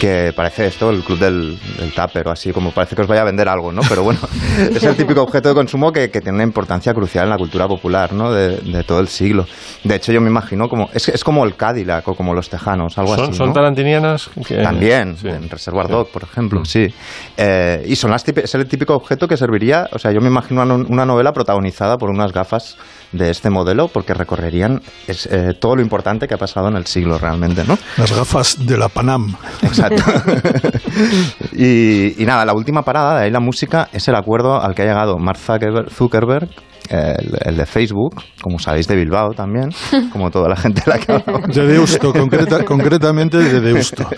que 0.00 0.32
parece 0.34 0.66
esto 0.66 0.90
el 0.90 1.04
club 1.04 1.20
del, 1.20 1.56
del 1.78 1.92
tupper 1.94 2.26
o 2.26 2.32
así, 2.32 2.50
como 2.50 2.72
parece 2.72 2.96
que 2.96 3.02
os 3.02 3.08
vaya 3.08 3.20
a 3.20 3.24
vender 3.26 3.48
algo, 3.48 3.70
¿no? 3.70 3.82
Pero 3.88 4.02
bueno, 4.02 4.18
es 4.74 4.82
el 4.82 4.96
típico 4.96 5.22
objeto 5.22 5.50
de 5.50 5.54
consumo 5.54 5.92
que, 5.92 6.10
que 6.10 6.20
tiene 6.20 6.34
una 6.38 6.44
importancia 6.44 6.92
crucial 6.92 7.24
en 7.26 7.30
la 7.30 7.38
cultura 7.38 7.68
popular, 7.68 8.12
¿no? 8.14 8.32
De, 8.32 8.56
de 8.56 8.82
todo 8.82 8.98
el 8.98 9.06
siglo. 9.06 9.46
De 9.84 9.94
hecho, 9.94 10.10
yo 10.10 10.20
me 10.20 10.28
imagino 10.28 10.68
como, 10.68 10.90
es, 10.92 11.08
es 11.08 11.22
como 11.22 11.44
el 11.44 11.54
Cadillac 11.54 12.08
o 12.08 12.16
como 12.16 12.34
los 12.34 12.48
tejanos, 12.50 12.98
algo 12.98 13.14
¿Son, 13.14 13.24
así, 13.28 13.34
son 13.38 13.46
¿no? 13.48 13.52
tarantinianas? 13.52 14.28
que- 14.44 14.56
También, 14.56 15.16
Sí. 15.16 15.28
en 15.28 15.48
Reservoir 15.48 15.86
Por 16.06 16.22
ejemplo, 16.22 16.64
sí. 16.64 16.92
Eh, 17.36 17.84
y 17.86 17.96
son 17.96 18.10
las 18.10 18.24
es 18.26 18.54
el 18.54 18.66
típico 18.68 18.94
objeto 18.94 19.26
que 19.28 19.36
serviría, 19.36 19.88
o 19.92 19.98
sea, 19.98 20.12
yo 20.12 20.20
me 20.20 20.28
imagino 20.28 20.62
una, 20.62 20.76
no- 20.76 20.86
una 20.88 21.06
novela 21.06 21.32
protagonizada 21.32 21.98
por 21.98 22.10
unas 22.10 22.32
gafas 22.32 22.76
de 23.12 23.30
este 23.30 23.50
modelo 23.50 23.88
porque 23.88 24.14
recorrerían 24.14 24.80
es, 25.06 25.26
eh, 25.26 25.54
todo 25.60 25.76
lo 25.76 25.82
importante 25.82 26.28
que 26.28 26.34
ha 26.34 26.38
pasado 26.38 26.68
en 26.68 26.76
el 26.76 26.86
siglo 26.86 27.18
realmente, 27.18 27.64
¿no? 27.66 27.76
Las 27.96 28.14
gafas 28.14 28.66
de 28.66 28.76
la 28.78 28.88
Panam. 28.88 29.34
Exacto. 29.62 30.02
y, 31.52 32.22
y 32.22 32.26
nada, 32.26 32.44
la 32.44 32.54
última 32.54 32.82
parada, 32.82 33.18
de 33.18 33.24
ahí 33.26 33.30
la 33.30 33.40
música, 33.40 33.88
es 33.92 34.06
el 34.08 34.14
acuerdo 34.14 34.60
al 34.60 34.74
que 34.74 34.82
ha 34.82 34.86
llegado 34.86 35.18
Mark 35.18 35.38
Zuckerberg, 35.38 35.90
Zuckerberg, 35.90 36.48
el, 36.88 37.38
el 37.44 37.56
de 37.56 37.66
Facebook, 37.66 38.20
como 38.42 38.58
sabéis 38.58 38.88
de 38.88 38.96
Bilbao 38.96 39.30
también, 39.30 39.70
como 40.12 40.28
toda 40.30 40.48
la 40.48 40.56
gente 40.56 40.82
de 40.84 40.90
la 40.90 40.98
que 40.98 41.12
hablamos. 41.12 41.54
De 41.54 41.66
Deusto, 41.66 42.12
concreta- 42.12 42.64
concretamente 42.64 43.38
de 43.38 43.60
Deusto. 43.60 44.08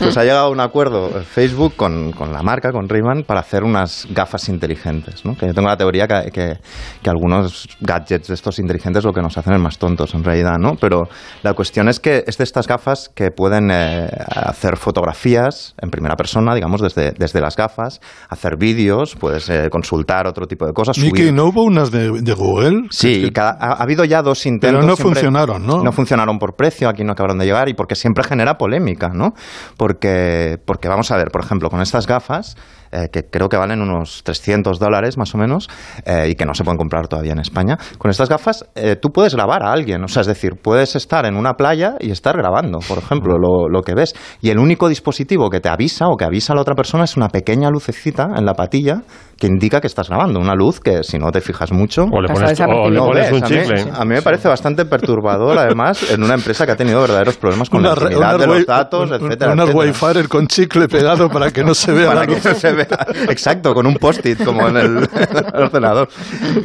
Pues 0.00 0.16
ha 0.16 0.22
llegado 0.24 0.46
a 0.46 0.50
un 0.50 0.58
acuerdo 0.60 1.10
Facebook 1.22 1.74
con, 1.76 2.10
con 2.12 2.32
la 2.32 2.42
marca, 2.42 2.72
con 2.72 2.88
Ray-Ban, 2.88 3.22
para 3.22 3.40
hacer 3.40 3.62
unas 3.62 4.08
gafas 4.10 4.48
inteligentes. 4.48 5.24
¿no? 5.24 5.36
Que 5.36 5.46
yo 5.46 5.54
tengo 5.54 5.68
la 5.68 5.76
teoría 5.76 6.08
que, 6.08 6.30
que, 6.32 6.56
que 7.02 7.10
algunos 7.10 7.68
gadgets 7.80 8.27
estos 8.34 8.58
inteligentes 8.58 9.04
lo 9.04 9.12
que 9.12 9.22
nos 9.22 9.36
hacen 9.38 9.54
es 9.54 9.60
más 9.60 9.78
tontos 9.78 10.14
en 10.14 10.24
realidad, 10.24 10.56
¿no? 10.58 10.74
Pero 10.80 11.08
la 11.42 11.54
cuestión 11.54 11.88
es 11.88 12.00
que 12.00 12.24
es 12.26 12.38
de 12.38 12.44
estas 12.44 12.66
gafas 12.66 13.10
que 13.14 13.30
pueden 13.30 13.70
eh, 13.70 14.08
hacer 14.28 14.76
fotografías 14.76 15.74
en 15.80 15.90
primera 15.90 16.16
persona, 16.16 16.54
digamos, 16.54 16.80
desde, 16.80 17.12
desde 17.12 17.40
las 17.40 17.56
gafas, 17.56 18.00
hacer 18.28 18.56
vídeos, 18.58 19.16
puedes 19.16 19.48
eh, 19.48 19.68
consultar 19.70 20.26
otro 20.26 20.46
tipo 20.46 20.66
de 20.66 20.72
cosas. 20.72 20.98
Miki, 20.98 21.22
subir- 21.22 21.32
¿no 21.32 21.46
hubo 21.46 21.62
unas 21.64 21.90
de, 21.90 22.10
de 22.20 22.32
Google? 22.34 22.82
Sí, 22.90 23.24
y 23.26 23.30
cada- 23.30 23.56
ha, 23.60 23.72
ha 23.74 23.82
habido 23.82 24.04
ya 24.04 24.22
dos 24.22 24.44
intentos. 24.46 24.78
Pero 24.80 24.86
no 24.86 24.96
siempre- 24.96 25.14
funcionaron, 25.22 25.66
¿no? 25.66 25.82
No 25.82 25.92
funcionaron 25.92 26.38
por 26.38 26.54
precio, 26.56 26.88
aquí 26.88 27.04
no 27.04 27.12
acabaron 27.12 27.38
de 27.38 27.46
llegar 27.46 27.68
y 27.68 27.74
porque 27.74 27.94
siempre 27.94 28.24
genera 28.24 28.54
polémica, 28.58 29.08
¿no? 29.12 29.32
Porque, 29.76 30.58
porque 30.66 30.88
vamos 30.88 31.10
a 31.10 31.16
ver, 31.16 31.28
por 31.32 31.42
ejemplo, 31.42 31.70
con 31.70 31.80
estas 31.80 32.06
gafas, 32.06 32.56
eh, 32.92 33.08
que 33.12 33.24
creo 33.24 33.48
que 33.48 33.56
valen 33.56 33.80
unos 33.80 34.22
300 34.24 34.78
dólares 34.78 35.16
más 35.16 35.34
o 35.34 35.38
menos, 35.38 35.68
eh, 36.04 36.28
y 36.30 36.34
que 36.34 36.44
no 36.44 36.54
se 36.54 36.64
pueden 36.64 36.78
comprar 36.78 37.08
todavía 37.08 37.32
en 37.32 37.40
España, 37.40 37.76
con 37.98 38.10
estas 38.10 38.28
gafas 38.28 38.64
eh, 38.74 38.96
tú 38.96 39.10
puedes 39.10 39.34
grabar 39.34 39.62
a 39.62 39.72
alguien, 39.72 40.02
o 40.02 40.08
sea, 40.08 40.22
es 40.22 40.26
decir, 40.26 40.54
puedes 40.62 40.96
estar 40.96 41.26
en 41.26 41.36
una 41.36 41.54
playa 41.54 41.96
y 42.00 42.10
estar 42.10 42.36
grabando, 42.36 42.78
por 42.86 42.98
ejemplo, 42.98 43.38
lo, 43.38 43.68
lo 43.68 43.82
que 43.82 43.94
ves. 43.94 44.14
Y 44.40 44.50
el 44.50 44.58
único 44.58 44.88
dispositivo 44.88 45.50
que 45.50 45.60
te 45.60 45.68
avisa 45.68 46.08
o 46.08 46.16
que 46.16 46.24
avisa 46.24 46.52
a 46.52 46.56
la 46.56 46.62
otra 46.62 46.74
persona 46.74 47.04
es 47.04 47.16
una 47.16 47.28
pequeña 47.28 47.70
lucecita 47.70 48.28
en 48.36 48.44
la 48.44 48.54
patilla 48.54 49.02
que 49.38 49.46
indica 49.46 49.80
que 49.80 49.86
estás 49.86 50.08
grabando, 50.08 50.40
una 50.40 50.54
luz 50.54 50.80
que 50.80 51.02
si 51.04 51.16
no 51.18 51.30
te 51.30 51.40
fijas 51.40 51.70
mucho... 51.72 52.02
O 52.10 52.20
le 52.20 52.28
pones- 52.28 52.60
o 52.60 52.90
le 52.90 52.96
No 52.98 53.06
pones 53.06 53.30
ves. 53.30 53.40
un 53.40 53.44
A 53.44 53.48
mí- 53.48 53.56
chicle. 53.56 53.84
a 53.94 54.04
mí 54.04 54.14
me 54.14 54.22
parece 54.22 54.48
bastante 54.48 54.84
perturbador, 54.84 55.56
además, 55.56 56.10
en 56.10 56.22
una 56.24 56.34
empresa 56.34 56.66
que 56.66 56.72
ha 56.72 56.76
tenido 56.76 57.00
verdaderos 57.00 57.36
problemas 57.36 57.70
con 57.70 57.82
la 57.82 57.90
intimidad 57.90 58.38
de 58.38 58.46
los 58.46 58.66
datos, 58.66 59.08
un- 59.10 59.14
etcétera, 59.16 59.52
Unas 59.52 59.68
etcétera. 59.68 60.08
Wi-Fi 60.12 60.28
con 60.28 60.46
chicle 60.48 60.88
pegado 60.88 61.28
para 61.28 61.50
que 61.52 61.62
no 61.62 61.72
se 61.74 61.92
vea 61.92 62.08
Para 62.08 62.20
la 62.20 62.26
que 62.26 62.34
luz. 62.34 62.44
no 62.46 62.54
se 62.54 62.72
vea. 62.72 62.86
Exacto, 63.28 63.74
con 63.74 63.86
un 63.86 63.94
post-it 63.94 64.44
como 64.44 64.66
en 64.68 64.76
el, 64.76 65.08
ordenador. 65.54 66.08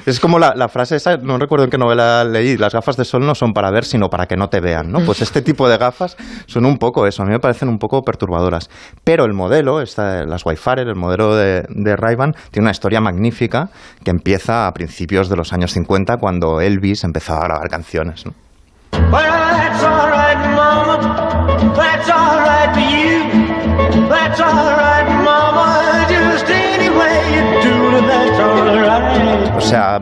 Es 0.06 0.20
como 0.20 0.40
la, 0.40 0.68
frase 0.68 0.96
esa, 0.96 1.18
no 1.18 1.38
recuerdo 1.38 1.66
en 1.66 1.70
qué 1.72 1.78
novela 1.78 2.24
leí, 2.24 2.58
las 2.58 2.74
gafas 2.74 2.98
de 2.98 3.06
sol 3.06 3.26
no 3.26 3.36
son 3.36 3.54
para 3.54 3.70
ver, 3.72 3.86
sino 3.86 4.10
para 4.10 4.26
que 4.26 4.36
no 4.36 4.48
te 4.50 4.62
vean, 4.62 4.92
¿no? 4.92 5.00
Pues 5.02 5.22
este 5.22 5.42
tipo 5.42 5.70
de 5.70 5.78
gafas 5.78 6.18
son 6.48 6.66
un 6.66 6.78
poco 6.78 7.06
eso, 7.06 7.22
a 7.22 7.26
mí 7.26 7.32
me 7.32 7.40
parecen 7.40 7.70
un 7.70 7.78
poco 7.78 8.02
perturbadoras. 8.02 8.70
Pero 9.04 9.26
el 9.26 9.34
modelo, 9.34 9.82
esta, 9.82 10.26
las 10.26 10.44
wi 10.46 10.56
el 10.78 10.96
modelo 10.96 11.36
de, 11.36 11.64
de 11.70 11.96
tiene 12.52 12.63
una 12.64 12.72
historia 12.72 13.02
magnífica 13.02 13.70
que 14.04 14.12
empieza 14.12 14.68
a 14.68 14.72
principios 14.74 15.30
de 15.30 15.36
los 15.36 15.54
años 15.54 15.72
50 15.74 16.18
cuando 16.18 16.62
Elvis 16.62 17.04
empezaba 17.04 17.42
a 17.42 17.48
grabar 17.48 17.70
canciones, 17.70 18.24
sea, 29.64 30.02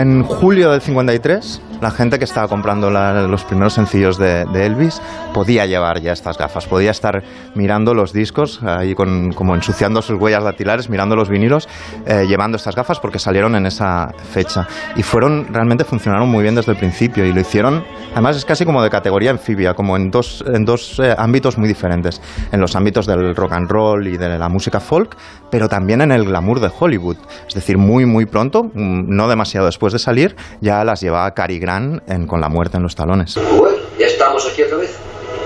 en 0.00 0.22
julio 0.22 0.70
del 0.72 0.80
53 0.80 1.62
la 1.80 1.90
gente 1.90 2.18
que 2.18 2.24
estaba 2.24 2.48
comprando 2.48 2.90
los 2.90 3.44
primeros 3.44 3.74
sencillos 3.74 4.18
de, 4.18 4.46
Elvis 4.54 5.00
podía 5.34 5.66
llevar 5.66 6.00
ya 6.00 6.12
estas 6.12 6.38
gafas, 6.38 6.66
podía 6.66 6.90
estar 6.90 7.22
mirando 7.54 7.94
los 7.94 8.12
discos, 8.12 8.62
ahí 8.62 8.94
con, 8.94 9.32
como 9.32 9.54
ensuciando 9.54 10.00
sus 10.02 10.20
huellas 10.20 10.42
dactilares, 10.42 10.88
mirando 10.88 11.14
los 11.14 11.28
vinilos, 11.28 11.68
eh, 12.06 12.24
llevando 12.26 12.56
estas 12.56 12.74
gafas 12.74 12.98
porque 12.98 13.18
salieron 13.18 13.54
en 13.54 13.66
esa 13.66 14.12
fecha. 14.32 14.66
Y 14.96 15.02
fueron, 15.02 15.52
realmente 15.52 15.84
funcionaron 15.84 16.28
muy 16.28 16.42
bien 16.42 16.54
desde 16.54 16.72
el 16.72 16.78
principio 16.78 17.24
y 17.24 17.32
lo 17.32 17.40
hicieron, 17.40 17.84
además 18.12 18.36
es 18.36 18.44
casi 18.44 18.64
como 18.64 18.82
de 18.82 18.90
categoría 18.90 19.30
anfibia, 19.30 19.74
como 19.74 19.96
en 19.96 20.10
dos, 20.10 20.42
en 20.46 20.64
dos 20.64 20.98
eh, 20.98 21.14
ámbitos 21.16 21.58
muy 21.58 21.68
diferentes, 21.68 22.20
en 22.50 22.60
los 22.60 22.74
ámbitos 22.74 23.06
del 23.06 23.36
rock 23.36 23.52
and 23.52 23.70
roll 23.70 24.06
y 24.06 24.16
de 24.16 24.38
la 24.38 24.48
música 24.48 24.80
folk, 24.80 25.16
pero 25.50 25.68
también 25.68 26.00
en 26.00 26.12
el 26.12 26.24
glamour 26.24 26.60
de 26.60 26.70
Hollywood. 26.76 27.16
Es 27.46 27.54
decir, 27.54 27.76
muy, 27.76 28.06
muy 28.06 28.24
pronto, 28.24 28.70
no 28.86 29.28
demasiado 29.28 29.66
después 29.66 29.92
de 29.92 29.98
salir, 29.98 30.36
ya 30.60 30.84
las 30.84 31.00
llevaba 31.00 31.32
Cary 31.34 31.60
en 32.06 32.26
Con 32.26 32.40
la 32.40 32.48
muerte 32.48 32.76
en 32.76 32.82
los 32.82 32.94
talones. 32.94 33.36
Bueno, 33.36 33.78
¿ya 33.98 34.06
estamos 34.06 34.46
aquí 34.46 34.62
otra 34.62 34.78
vez? 34.78 34.96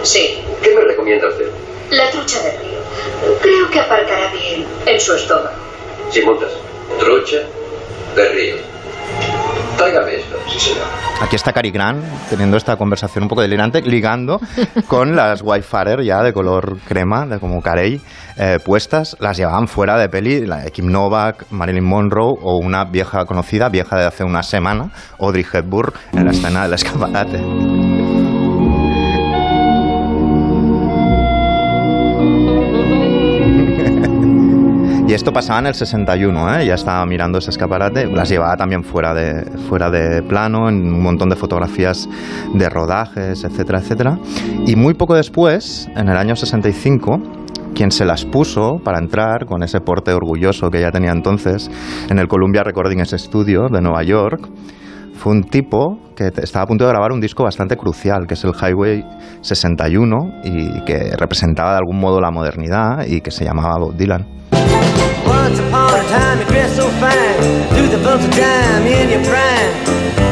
Sí. 0.02 0.38
¿Qué 0.62 0.74
me 0.74 0.82
recomienda 0.82 1.28
usted? 1.28 1.46
La 1.90 2.10
trucha 2.10 2.42
de 2.42 2.50
río. 2.58 2.78
Creo 3.42 3.70
que 3.70 3.80
aparcará 3.80 4.32
bien 4.32 4.66
en 4.86 5.00
su 5.00 5.14
estómago. 5.14 5.56
Sin 6.10 6.24
multas. 6.24 6.50
Trucha 6.98 7.38
de 8.14 8.28
río. 8.30 8.69
Tráigame 9.80 10.16
esto, 10.16 10.36
sí 10.46 10.60
señor. 10.60 10.84
Aquí 11.22 11.36
está 11.36 11.54
Cary 11.54 11.70
Grant 11.70 12.04
teniendo 12.28 12.58
esta 12.58 12.76
conversación 12.76 13.24
un 13.24 13.30
poco 13.30 13.40
delirante, 13.40 13.80
ligando 13.80 14.38
con 14.88 15.16
las 15.16 15.40
Wildfire 15.40 16.04
ya 16.04 16.22
de 16.22 16.34
color 16.34 16.76
crema, 16.86 17.24
de 17.24 17.40
como 17.40 17.62
Carey, 17.62 17.98
eh, 18.36 18.58
puestas. 18.62 19.16
Las 19.20 19.38
llevaban 19.38 19.68
fuera 19.68 19.96
de 19.96 20.10
peli, 20.10 20.44
la 20.44 20.58
de 20.58 20.70
Kim 20.70 20.92
Novak, 20.92 21.46
Marilyn 21.48 21.84
Monroe 21.84 22.36
o 22.42 22.58
una 22.58 22.84
vieja 22.84 23.24
conocida, 23.24 23.70
vieja 23.70 23.96
de 23.96 24.04
hace 24.04 24.22
una 24.22 24.42
semana, 24.42 24.90
Audrey 25.18 25.46
Hepburn, 25.50 25.94
en 26.12 26.26
la 26.26 26.32
escena 26.32 26.64
del 26.64 26.74
escaparate. 26.74 27.40
Y 35.10 35.12
esto 35.12 35.32
pasaba 35.32 35.58
en 35.58 35.66
el 35.66 35.74
61, 35.74 36.54
¿eh? 36.54 36.66
ya 36.66 36.74
estaba 36.74 37.04
mirando 37.04 37.38
ese 37.38 37.50
escaparate, 37.50 38.06
las 38.06 38.28
llevaba 38.28 38.56
también 38.56 38.84
fuera 38.84 39.12
de, 39.12 39.44
fuera 39.68 39.90
de 39.90 40.22
plano, 40.22 40.68
en 40.68 40.86
un 40.86 41.02
montón 41.02 41.28
de 41.28 41.34
fotografías 41.34 42.08
de 42.54 42.68
rodajes, 42.68 43.42
etcétera, 43.42 43.80
etcétera. 43.80 44.20
Y 44.68 44.76
muy 44.76 44.94
poco 44.94 45.16
después, 45.16 45.88
en 45.96 46.08
el 46.08 46.16
año 46.16 46.36
65, 46.36 47.18
quien 47.74 47.90
se 47.90 48.04
las 48.04 48.24
puso 48.24 48.76
para 48.84 49.00
entrar 49.00 49.46
con 49.46 49.64
ese 49.64 49.80
porte 49.80 50.12
orgulloso 50.12 50.70
que 50.70 50.80
ya 50.80 50.92
tenía 50.92 51.10
entonces 51.10 51.68
en 52.08 52.20
el 52.20 52.28
Columbia 52.28 52.62
Recording 52.62 53.04
Studio 53.04 53.66
de 53.68 53.80
Nueva 53.80 54.04
York, 54.04 54.48
fue 55.14 55.32
un 55.32 55.42
tipo 55.42 55.98
que 56.14 56.28
estaba 56.40 56.62
a 56.62 56.66
punto 56.68 56.84
de 56.84 56.90
grabar 56.90 57.10
un 57.10 57.20
disco 57.20 57.42
bastante 57.42 57.76
crucial, 57.76 58.28
que 58.28 58.34
es 58.34 58.44
el 58.44 58.52
Highway 58.54 59.04
61, 59.40 60.42
y 60.44 60.84
que 60.84 61.16
representaba 61.18 61.72
de 61.72 61.78
algún 61.78 61.98
modo 61.98 62.20
la 62.20 62.30
modernidad 62.30 63.04
y 63.08 63.20
que 63.20 63.32
se 63.32 63.44
llamaba 63.44 63.76
Bob 63.80 63.96
Dylan. 63.96 64.39
Once 65.26 65.58
upon 65.58 65.98
a 65.98 66.04
time 66.08 66.40
you 66.40 66.46
dressed 66.46 66.76
so 66.76 66.88
fine. 67.02 67.38
Through 67.74 67.88
the 67.88 68.02
bumps 68.02 68.24
of 68.24 68.32
time 68.32 68.86
in 68.86 69.10
your 69.10 69.24
prime 69.24 70.29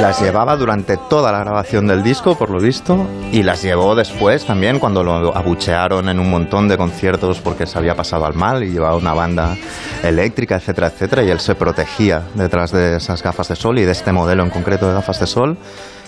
las 0.00 0.22
llevaba 0.22 0.56
durante 0.56 0.96
toda 0.96 1.30
la 1.30 1.40
grabación 1.40 1.86
del 1.86 2.02
disco, 2.02 2.34
por 2.34 2.50
lo 2.50 2.58
visto, 2.58 3.06
y 3.32 3.42
las 3.42 3.62
llevó 3.62 3.94
después 3.94 4.46
también 4.46 4.78
cuando 4.78 5.04
lo 5.04 5.36
abuchearon 5.36 6.08
en 6.08 6.18
un 6.18 6.30
montón 6.30 6.68
de 6.68 6.78
conciertos 6.78 7.40
porque 7.40 7.66
se 7.66 7.78
había 7.78 7.94
pasado 7.94 8.24
al 8.24 8.34
mal 8.34 8.64
y 8.64 8.70
llevaba 8.70 8.96
una 8.96 9.12
banda 9.12 9.56
eléctrica, 10.02 10.56
etcétera, 10.56 10.86
etcétera, 10.86 11.22
y 11.22 11.30
él 11.30 11.38
se 11.38 11.54
protegía 11.54 12.22
detrás 12.34 12.72
de 12.72 12.96
esas 12.96 13.22
gafas 13.22 13.48
de 13.48 13.56
sol 13.56 13.78
y 13.78 13.84
de 13.84 13.92
este 13.92 14.10
modelo 14.10 14.42
en 14.42 14.48
concreto 14.48 14.88
de 14.88 14.94
gafas 14.94 15.20
de 15.20 15.26
sol. 15.26 15.58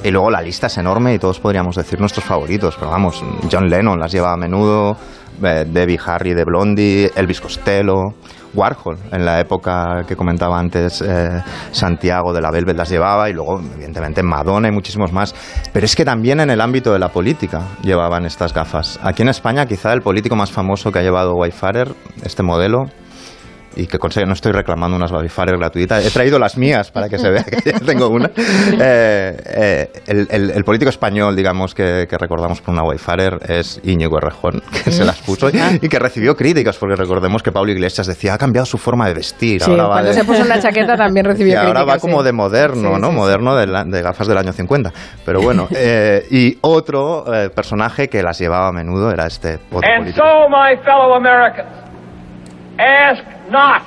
Y 0.03 0.11
luego 0.11 0.31
la 0.31 0.41
lista 0.41 0.69
es 0.69 0.79
enorme 0.79 1.13
y 1.13 1.19
todos 1.19 1.39
podríamos 1.39 1.77
decir 1.77 2.01
nuestros 2.01 2.25
favoritos, 2.25 2.77
pero 2.77 2.91
vamos, 2.91 3.23
John 3.51 3.69
Lennon 3.69 4.01
las 4.01 4.11
lleva 4.11 4.33
a 4.33 4.37
menudo, 4.39 4.97
eh, 5.43 5.67
Debbie 5.69 6.01
Harry 6.05 6.33
de 6.33 6.45
Blondie, 6.45 7.11
Elvis 7.15 7.43
Costello, 7.43 8.15
Warhol, 8.55 8.99
en 9.11 9.25
la 9.25 9.41
época 9.41 10.05
que 10.07 10.17
comentaba 10.17 10.59
antes 10.59 11.03
eh, 11.03 11.43
Santiago 11.71 12.33
de 12.33 12.41
la 12.41 12.51
Velvet 12.51 12.77
las 12.77 12.89
llevaba 12.89 13.31
y 13.31 13.33
luego 13.33 13.61
evidentemente 13.75 14.23
Madonna 14.23 14.69
y 14.69 14.73
muchísimos 14.73 15.13
más. 15.13 15.35
Pero 15.73 15.87
es 15.87 15.97
que 15.97 16.05
también 16.05 16.41
en 16.41 16.51
el 16.51 16.61
ámbito 16.61 16.93
de 16.93 16.99
la 16.99 17.09
política 17.09 17.63
llevaban 17.83 18.25
estas 18.25 18.53
gafas. 18.53 18.99
Aquí 19.03 19.23
en 19.23 19.29
España 19.29 19.67
quizá 19.67 19.93
el 19.93 20.03
político 20.03 20.37
más 20.37 20.51
famoso 20.53 20.93
que 20.93 20.99
ha 20.99 21.03
llevado 21.03 21.35
Wayfarer, 21.35 21.95
este 22.25 22.43
modelo, 22.43 22.85
y 23.77 23.87
que 23.87 23.99
consigue, 23.99 24.27
no 24.27 24.33
estoy 24.33 24.53
reclamando 24.53 24.97
unas 24.97 25.11
Babifares 25.11 25.59
gratuitas, 25.59 26.05
he 26.05 26.11
traído 26.11 26.39
las 26.39 26.57
mías 26.57 26.91
para 26.91 27.09
que 27.09 27.19
se 27.19 27.31
vea 27.31 27.45
que 27.45 27.71
ya 27.71 27.81
tengo 27.81 28.09
una. 28.09 28.31
Eh, 28.85 29.89
eh, 30.07 30.27
el, 30.29 30.65
político 30.65 30.89
español, 30.89 31.37
digamos, 31.37 31.75
que, 31.75 32.07
recordamos 32.11 32.61
por 32.61 32.75
una 32.75 32.83
Wayfarer 32.83 33.39
es 33.49 33.81
Íñigo 33.85 34.19
Errejón, 34.19 34.63
que 34.85 34.91
se 34.91 35.05
las 35.05 35.21
puso 35.21 35.49
y, 35.49 35.89
que 35.89 35.99
recibió 35.99 36.35
críticas, 36.35 36.77
porque 36.79 36.97
recordemos 36.97 37.43
que 37.43 37.53
Pablo 37.53 37.71
Iglesias 37.71 38.07
decía, 38.07 38.35
ha 38.35 38.39
cambiado 38.39 38.67
su 38.67 38.79
forma 38.79 39.07
de 39.09 39.15
vestir. 39.15 39.63
ahora 39.63 39.87
cuando 39.87 40.13
se 40.13 40.25
puso 40.25 40.45
la 40.45 40.59
chaqueta 40.59 40.97
también 40.97 41.27
recibió 41.27 41.55
críticas. 41.55 41.65
Y 41.65 41.67
ahora 41.67 41.85
va 41.85 41.99
como 41.99 42.23
de 42.23 42.33
moderno, 42.33 42.99
¿no? 42.99 43.13
moderno 43.13 43.55
de, 43.57 44.03
gafas 44.03 44.27
del 44.27 44.39
año 44.39 44.53
50. 44.53 44.93
Pero 45.25 45.41
bueno, 45.41 45.69
eh, 45.75 46.25
y 46.31 46.59
otro 46.63 47.25
personaje 47.55 48.09
que 48.09 48.23
las 48.23 48.39
llevaba 48.39 48.69
a 48.69 48.73
menudo 48.73 49.11
era 49.11 49.27
este 49.27 49.59
otro 49.71 49.89
And 49.89 50.15
so, 50.15 50.49
my 50.49 50.77
fellow 50.85 51.15
Americans, 51.15 51.69
ask 52.79 53.42
not 53.53 53.83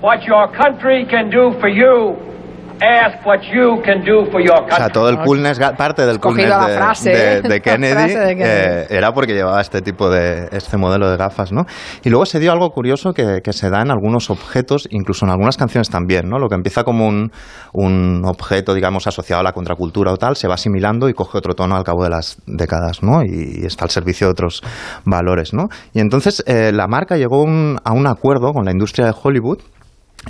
what 0.00 0.24
your 0.24 0.48
country 0.48 1.06
can 1.06 1.30
do 1.30 1.54
for 1.60 1.68
you. 1.68 2.33
Ask 2.80 3.24
what 3.24 3.40
you 3.42 3.80
can 3.84 4.02
do 4.04 4.24
for 4.30 4.42
your 4.42 4.58
country. 4.58 4.74
O 4.74 4.76
sea, 4.76 4.88
todo 4.88 5.08
el 5.08 5.18
coolness, 5.18 5.58
parte 5.76 6.04
del 6.04 6.18
coolness 6.18 7.04
de, 7.04 7.60
Kennedy, 7.62 8.14
eh, 8.42 8.86
era 8.90 9.12
porque 9.12 9.32
llevaba 9.32 9.60
este 9.60 9.80
tipo 9.80 10.10
de, 10.10 10.48
este 10.50 10.76
modelo 10.76 11.08
de 11.08 11.16
gafas, 11.16 11.52
¿no? 11.52 11.66
Y 12.02 12.10
luego 12.10 12.26
se 12.26 12.40
dio 12.40 12.52
algo 12.52 12.70
curioso 12.70 13.12
que, 13.12 13.40
que, 13.42 13.52
se 13.52 13.70
da 13.70 13.80
en 13.82 13.90
algunos 13.90 14.28
objetos, 14.28 14.88
incluso 14.90 15.24
en 15.24 15.30
algunas 15.30 15.56
canciones 15.56 15.88
también, 15.88 16.28
¿no? 16.28 16.38
Lo 16.38 16.48
que 16.48 16.56
empieza 16.56 16.82
como 16.82 17.06
un, 17.06 17.30
un 17.72 18.22
objeto, 18.24 18.74
digamos, 18.74 19.06
asociado 19.06 19.40
a 19.40 19.44
la 19.44 19.52
contracultura 19.52 20.12
o 20.12 20.16
tal, 20.16 20.34
se 20.34 20.48
va 20.48 20.54
asimilando 20.54 21.08
y 21.08 21.14
coge 21.14 21.38
otro 21.38 21.54
tono 21.54 21.76
al 21.76 21.84
cabo 21.84 22.02
de 22.02 22.10
las 22.10 22.38
décadas, 22.46 23.02
¿no? 23.02 23.22
Y, 23.22 23.64
está 23.64 23.84
al 23.84 23.90
servicio 23.90 24.26
de 24.26 24.32
otros 24.32 24.62
valores, 25.04 25.54
¿no? 25.54 25.68
Y 25.92 26.00
entonces 26.00 26.42
eh, 26.46 26.72
la 26.72 26.88
marca 26.88 27.16
llegó 27.16 27.44
a 27.44 27.92
un 27.92 28.06
acuerdo 28.06 28.52
con 28.52 28.64
la 28.64 28.72
industria 28.72 29.06
de 29.06 29.14
Hollywood 29.22 29.60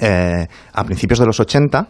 eh, 0.00 0.48
a 0.72 0.85
principios 0.85 1.20
de 1.20 1.26
los 1.26 1.38
80 1.38 1.87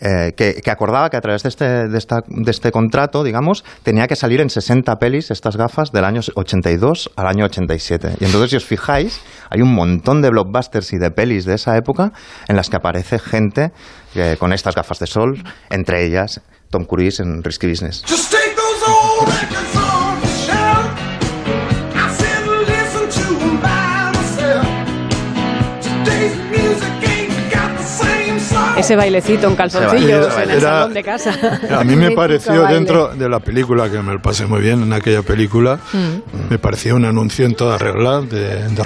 eh, 0.00 0.32
que, 0.36 0.70
acordaba 0.70 1.08
que 1.08 1.16
a 1.16 1.20
través 1.20 1.42
de 1.42 1.48
este, 1.48 1.88
de, 1.88 1.98
esta, 1.98 2.22
de 2.26 2.50
este 2.50 2.70
contrato, 2.70 3.24
digamos, 3.24 3.64
tenía 3.82 4.06
que 4.06 4.16
salir 4.16 4.40
en 4.40 4.50
60 4.50 4.96
pelis 4.96 5.30
estas 5.30 5.56
gafas 5.56 5.90
del 5.90 6.04
año 6.04 6.20
82 6.34 7.10
al 7.16 7.26
año 7.26 7.46
87. 7.46 8.16
Y 8.20 8.24
entonces, 8.24 8.50
si 8.50 8.56
os 8.56 8.64
fijáis, 8.64 9.20
hay 9.50 9.62
un 9.62 9.74
montón 9.74 10.20
de 10.20 10.30
blockbusters 10.30 10.92
y 10.92 10.98
de 10.98 11.10
pelis 11.10 11.44
de 11.44 11.54
esa 11.54 11.76
época 11.76 12.12
en 12.48 12.56
las 12.56 12.68
que 12.68 12.76
aparece 12.76 13.18
gente 13.18 13.72
eh, 14.14 14.36
con 14.38 14.52
estas 14.52 14.74
gafas 14.74 14.98
de 14.98 15.06
sol, 15.06 15.42
entre 15.70 16.04
ellas 16.04 16.40
Tom 16.70 16.84
Cruise 16.84 17.20
en 17.20 17.42
Risky 17.42 17.66
Business. 17.68 18.04
Ese 28.76 28.96
bailecito 28.96 29.48
en 29.48 29.56
calzoncillos 29.56 30.36
en 30.38 30.50
el 30.50 30.60
salón 30.60 30.94
de 30.94 31.02
casa. 31.02 31.32
A 31.78 31.84
mí 31.84 31.96
me 31.96 32.10
pareció 32.12 32.66
dentro 32.66 33.08
de 33.08 33.28
la 33.28 33.40
película, 33.40 33.90
que 33.90 34.00
me 34.02 34.12
lo 34.12 34.22
pasé 34.22 34.46
muy 34.46 34.60
bien 34.60 34.82
en 34.82 34.92
aquella 34.92 35.22
película, 35.22 35.78
mm. 35.92 36.50
me 36.50 36.58
parecía 36.58 36.94
un 36.94 37.04
anuncio 37.04 37.46
en 37.46 37.54
toda 37.54 37.78
regla 37.78 38.20
de, 38.20 38.68
de 38.68 38.82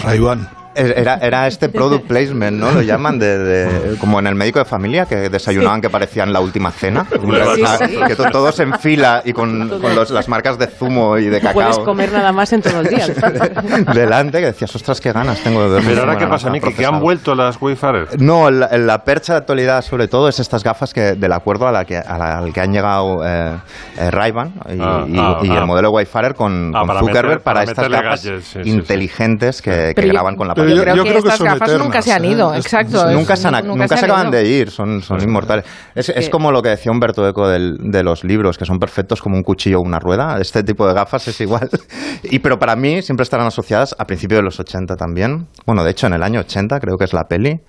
Era, 0.80 1.14
era 1.16 1.46
este 1.46 1.68
product 1.68 2.06
placement, 2.06 2.56
¿no? 2.58 2.70
Lo 2.72 2.82
llaman 2.82 3.18
de, 3.18 3.38
de- 3.38 3.96
como 3.98 4.18
en 4.18 4.26
el 4.26 4.34
médico 4.34 4.58
de 4.58 4.64
familia, 4.64 5.06
que 5.06 5.28
desayunaban 5.28 5.80
que 5.80 5.90
parecían 5.90 6.32
la 6.32 6.40
última 6.40 6.70
cena. 6.70 7.06
Sí, 7.10 7.64
sí. 7.88 7.96
Que 8.06 8.16
to- 8.16 8.30
todos 8.30 8.58
en 8.60 8.78
fila 8.78 9.22
y 9.24 9.32
con, 9.32 9.68
con 9.80 9.94
los- 9.94 10.10
las 10.10 10.28
marcas 10.28 10.58
de 10.58 10.66
zumo 10.66 11.18
y 11.18 11.24
de 11.26 11.40
Puedes 11.40 11.68
cacao 11.76 11.84
comer 11.84 12.12
nada 12.12 12.32
más 12.32 12.52
en 12.52 12.62
todo 12.62 12.80
el 12.80 12.88
día. 12.88 13.06
delante, 13.94 14.40
que 14.40 14.46
decías, 14.46 14.74
ostras, 14.74 15.00
qué 15.00 15.12
ganas 15.12 15.40
tengo 15.42 15.68
de 15.70 15.82
Pero 15.82 16.00
ahora, 16.00 16.16
¿qué 16.18 16.26
pasa, 16.26 16.48
Miki? 16.50 16.60
¿Que 16.60 16.70
procesado". 16.72 16.94
han 16.96 17.00
vuelto 17.02 17.34
las 17.34 17.60
Wayfarer? 17.60 18.20
No, 18.20 18.50
la, 18.50 18.68
la 18.78 19.04
percha 19.04 19.34
de 19.34 19.38
actualidad 19.38 19.82
sobre 19.82 20.08
todo 20.08 20.28
es 20.28 20.38
estas 20.40 20.62
gafas 20.64 20.92
que 20.94 21.14
del 21.14 21.32
acuerdo 21.32 21.66
a 21.68 21.72
la 21.72 21.84
que, 21.84 21.96
a 21.96 22.18
la- 22.18 22.38
al 22.38 22.52
que 22.52 22.60
han 22.60 22.72
llegado 22.72 23.24
eh, 23.26 23.56
eh, 23.98 24.10
Ray-Ban 24.10 24.48
y, 24.48 24.80
Ah, 24.80 25.04
y- 25.06 25.18
ah, 25.18 25.38
y 25.42 25.50
ah. 25.50 25.58
el 25.58 25.66
modelo 25.66 25.90
Wayfarer 25.90 26.34
con, 26.34 26.72
Ah, 26.74 26.80
con 26.80 26.88
para 26.88 27.00
Zuckerberg 27.00 27.26
meter- 27.26 27.40
para, 27.42 27.60
para 27.60 27.70
estas 27.70 27.88
gafas 27.88 28.24
gadgets, 28.24 28.44
sí, 28.46 28.52
sí, 28.58 28.64
sí. 28.64 28.70
inteligentes 28.70 29.62
que, 29.62 29.92
que 29.94 30.06
graban 30.08 30.36
con 30.36 30.48
la 30.48 30.54
pantalla. 30.54 30.69
Yo 30.76 30.82
creo 30.82 30.96
yo 30.96 31.02
que 31.04 31.10
creo 31.10 31.22
que 31.22 31.28
estas 31.28 31.38
son 31.38 31.46
gafas 31.46 31.68
nunca 31.72 31.84
eternas, 31.98 32.04
se 32.04 32.12
han 32.12 32.24
¿eh? 32.24 32.28
ido, 32.30 32.54
Es- 32.54 32.64
exacto. 32.66 33.08
es- 33.08 33.14
nunca 33.16 33.36
se, 33.36 33.48
han, 33.48 33.66
nunca 33.66 33.88
se 33.88 33.94
acaban 34.04 34.28
ido. 34.28 34.30
de 34.38 34.46
ir, 34.48 34.70
son, 34.70 35.02
son 35.02 35.22
inmortales. 35.22 35.64
Es, 35.94 36.08
es 36.08 36.24
que- 36.26 36.30
como 36.30 36.50
lo 36.52 36.62
que 36.62 36.70
decía 36.70 36.90
Humberto 36.92 37.26
Eco 37.28 37.48
del- 37.48 37.76
de 37.90 38.02
los 38.02 38.24
libros, 38.24 38.58
que 38.58 38.64
son 38.64 38.78
perfectos 38.78 39.20
como 39.20 39.36
un 39.36 39.42
cuchillo 39.42 39.78
o 39.78 39.82
una 39.82 39.98
rueda. 39.98 40.38
Este 40.40 40.62
tipo 40.62 40.86
de 40.86 40.94
gafas 40.94 41.26
es 41.28 41.40
igual. 41.40 41.68
Y 42.22 42.38
pero 42.40 42.58
para 42.58 42.76
mí 42.76 43.02
siempre 43.02 43.22
estarán 43.24 43.46
asociadas 43.46 43.94
a 43.98 44.04
principios 44.04 44.38
de 44.40 44.44
los 44.44 44.60
80 44.60 44.94
también. 44.96 45.48
Bueno, 45.66 45.82
de 45.84 45.90
hecho 45.92 46.06
en 46.06 46.12
el 46.14 46.22
año 46.22 46.40
80 46.40 46.78
creo 46.80 46.96
que 46.98 47.04
es 47.04 47.12
la 47.12 47.24
peli, 47.24 47.60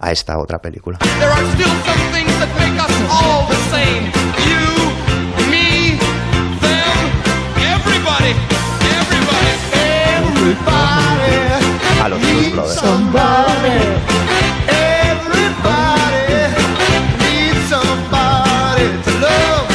a 0.00 0.10
esta 0.12 0.34
otra 0.38 0.58
película. 0.58 0.98
There 0.98 1.24
are 1.24 1.42
still 1.52 1.66
some 1.66 2.12
things 2.12 2.32
that 2.38 2.48
make 2.58 2.80
us 2.80 2.90
all 3.10 3.46
the 3.48 3.56
same. 3.70 4.10
You, 4.46 5.50
me, 5.50 5.98
them, 6.60 6.98
everybody, 7.58 8.34
everybody, 8.96 9.52
everybody. 9.74 11.17
A 12.58 12.62
los 12.62 12.80
Blues 12.80 12.80
Brothers. 12.80 12.80
Somebody, 12.80 13.78
everybody 14.68 16.34
needs 17.18 17.62
somebody 17.68 18.86
to 19.04 19.10
love, 19.20 19.68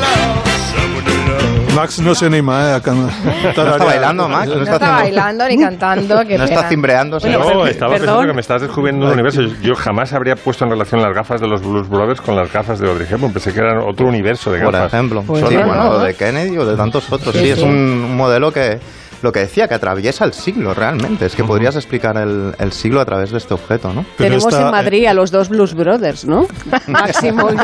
love. 0.00 1.74
Max 1.74 1.98
no 2.00 2.14
se 2.14 2.24
anima 2.26 2.70
eh, 2.70 2.74
a 2.76 2.80
can- 2.80 3.02
¿No 3.02 3.48
está 3.50 3.76
bailando, 3.84 4.28
Max? 4.28 4.46
No 4.48 4.62
está 4.62 4.76
haciendo- 4.76 4.96
bailando 4.96 5.46
ni 5.48 5.58
cantando. 5.58 6.24
qué 6.26 6.38
¿No 6.38 6.44
está 6.44 6.56
pena. 6.56 6.68
cimbreando? 6.70 7.18
no, 7.20 7.66
estaba 7.66 7.92
pensando 7.92 8.26
que 8.26 8.32
me 8.32 8.40
estás 8.40 8.62
descubriendo 8.62 9.04
un 9.06 9.12
universo. 9.12 9.42
Yo 9.62 9.74
jamás 9.74 10.12
habría 10.14 10.36
puesto 10.36 10.64
en 10.64 10.70
relación 10.70 11.02
las 11.02 11.14
gafas 11.14 11.38
de 11.40 11.48
los 11.48 11.60
Blues 11.60 11.86
Brothers 11.88 12.22
con 12.22 12.34
las 12.34 12.50
gafas 12.50 12.78
de 12.78 12.88
Audrey 12.88 13.06
Hepburn. 13.10 13.32
Pensé 13.34 13.52
que 13.52 13.60
era 13.60 13.84
otro 13.84 14.06
universo 14.06 14.50
de 14.52 14.60
Por 14.62 14.72
gafas. 14.72 14.94
ejemplo. 14.94 15.22
Pues 15.26 15.42
Sí, 15.42 15.48
sí, 15.50 15.56
bueno, 15.56 15.74
¿no? 15.74 15.90
o 15.90 15.98
de 15.98 16.14
Kennedy 16.14 16.56
o 16.56 16.64
de 16.64 16.76
tantos 16.76 17.12
otros. 17.12 17.34
Sí, 17.34 17.40
Sí, 17.42 17.50
es 17.50 17.58
sí. 17.58 17.64
un, 17.64 17.70
un 17.74 18.16
modelo 18.16 18.50
que, 18.50 18.78
lo 19.22 19.32
que 19.32 19.40
decía, 19.40 19.68
que 19.68 19.74
atraviesa 19.74 20.24
el 20.24 20.32
siglo 20.32 20.74
realmente. 20.74 21.26
Es 21.26 21.34
que 21.34 21.44
podrías 21.44 21.76
explicar 21.76 22.16
el, 22.16 22.54
el 22.58 22.72
siglo 22.72 23.00
a 23.00 23.04
través 23.04 23.30
de 23.30 23.38
este 23.38 23.54
objeto, 23.54 23.92
¿no? 23.92 24.04
Tenemos 24.16 24.52
en 24.54 24.70
Madrid 24.70 25.06
a 25.06 25.14
los 25.14 25.30
dos 25.30 25.48
Blues 25.48 25.74
Brothers, 25.74 26.24
¿no? 26.24 26.46
Máximo 26.86 27.50
y. 27.52 27.56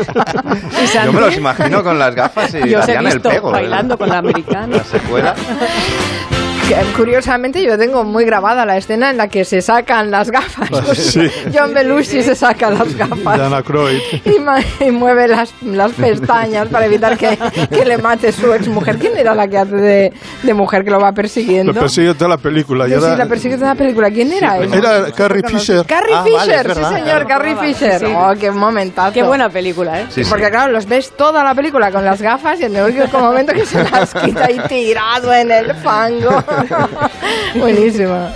Yo 1.05 1.13
me 1.13 1.21
los 1.21 1.35
imagino 1.37 1.83
con 1.83 1.97
las 1.99 2.13
gafas 2.15 2.53
y 2.53 2.69
Yo 2.69 2.79
os 2.79 2.87
he 2.87 2.95
hacían 2.97 3.07
el 3.07 3.21
pego. 3.21 3.49
¿eh? 3.49 3.53
bailando 3.53 3.97
con 3.97 4.09
la 4.09 4.17
americana. 4.19 4.77
La 4.77 4.83
secuela. 4.83 5.35
Que, 6.67 6.75
Curiosamente 6.95 7.61
yo 7.63 7.77
tengo 7.77 8.03
muy 8.03 8.23
grabada 8.25 8.65
la 8.65 8.77
escena 8.77 9.09
en 9.09 9.17
la 9.17 9.27
que 9.27 9.43
se 9.45 9.61
sacan 9.61 10.09
las 10.11 10.31
gafas. 10.31 10.69
Sí. 10.97 11.29
John 11.53 11.73
Belushi 11.73 12.21
se 12.23 12.35
saca 12.35 12.69
las 12.69 12.95
gafas. 12.95 13.37
De 13.49 13.55
Aykroyd. 13.55 13.99
Y, 14.25 14.39
ma- 14.39 14.59
y 14.79 14.91
mueve 14.91 15.27
las, 15.27 15.53
las 15.61 15.91
pestañas 15.93 16.67
para 16.69 16.85
evitar 16.85 17.17
que, 17.17 17.37
que 17.69 17.85
le 17.85 17.97
mate 17.97 18.31
su 18.31 18.53
exmujer. 18.53 18.97
¿Quién 18.97 19.17
era 19.17 19.35
la 19.35 19.47
que 19.47 19.57
hace 19.57 19.75
de, 19.75 20.13
de 20.43 20.53
mujer 20.53 20.83
que 20.83 20.91
lo 20.91 20.99
va 20.99 21.11
persiguiendo? 21.11 21.73
Lo 21.73 21.79
persigue 21.79 22.13
toda 22.13 22.29
la 22.29 22.37
película. 22.37 22.85
Sí, 22.87 22.93
la 22.95 23.25
persigue 23.25 23.55
toda 23.55 23.69
la 23.69 23.75
película. 23.75 24.09
¿Quién 24.09 24.31
era? 24.31 24.57
Sí, 24.61 24.69
era 24.73 25.11
Carrie 25.11 25.43
Fisher. 25.47 25.85
Carrie 25.85 26.15
Ah, 26.15 26.23
Fisher, 26.23 26.73
sí 26.75 26.81
señor, 26.95 27.27
Carrie 27.27 27.55
Fisher. 27.57 27.99
Sí, 27.99 28.05
sí. 28.05 28.13
Oh, 28.15 28.33
qué 28.39 28.51
momentazo. 28.51 29.13
Qué 29.13 29.23
buena 29.23 29.49
película, 29.49 30.01
¿eh? 30.01 30.05
Sí, 30.09 30.23
sí. 30.23 30.29
Porque 30.29 30.49
claro, 30.49 30.71
los 30.71 30.85
ves 30.85 31.11
toda 31.17 31.43
la 31.43 31.53
película 31.55 31.91
con 31.91 32.05
las 32.05 32.21
gafas 32.21 32.59
y 32.61 32.65
en 32.65 32.75
el 32.75 32.93
único 32.93 33.19
momento 33.19 33.51
que 33.53 33.65
se 33.65 33.83
las 33.83 34.13
quita 34.13 34.49
y 34.51 34.59
tirado 34.67 35.33
en 35.33 35.51
el 35.51 35.73
fango. 35.75 36.43
Buenísimo. 37.55 38.29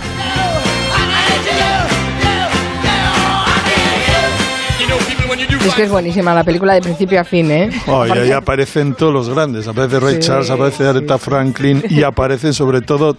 Es 5.66 5.74
que 5.74 5.82
es 5.84 5.90
buenísima 5.90 6.34
la 6.34 6.44
película 6.44 6.74
de 6.74 6.80
principio 6.80 7.20
a 7.20 7.24
fin, 7.24 7.50
¿eh? 7.50 7.70
Oh, 7.86 8.06
y 8.06 8.10
ahí 8.10 8.32
aparecen 8.32 8.94
todos 8.94 9.12
los 9.12 9.28
grandes. 9.28 9.68
Aparece 9.68 10.00
Ray 10.00 10.14
Sí. 10.14 10.20
Charles, 10.20 10.50
aparece 10.50 10.86
Aretha 10.86 11.18
Franklin 11.18 11.82
y 11.88 12.02
aparecen 12.02 12.54
sobre 12.54 12.80
todo 12.80 13.16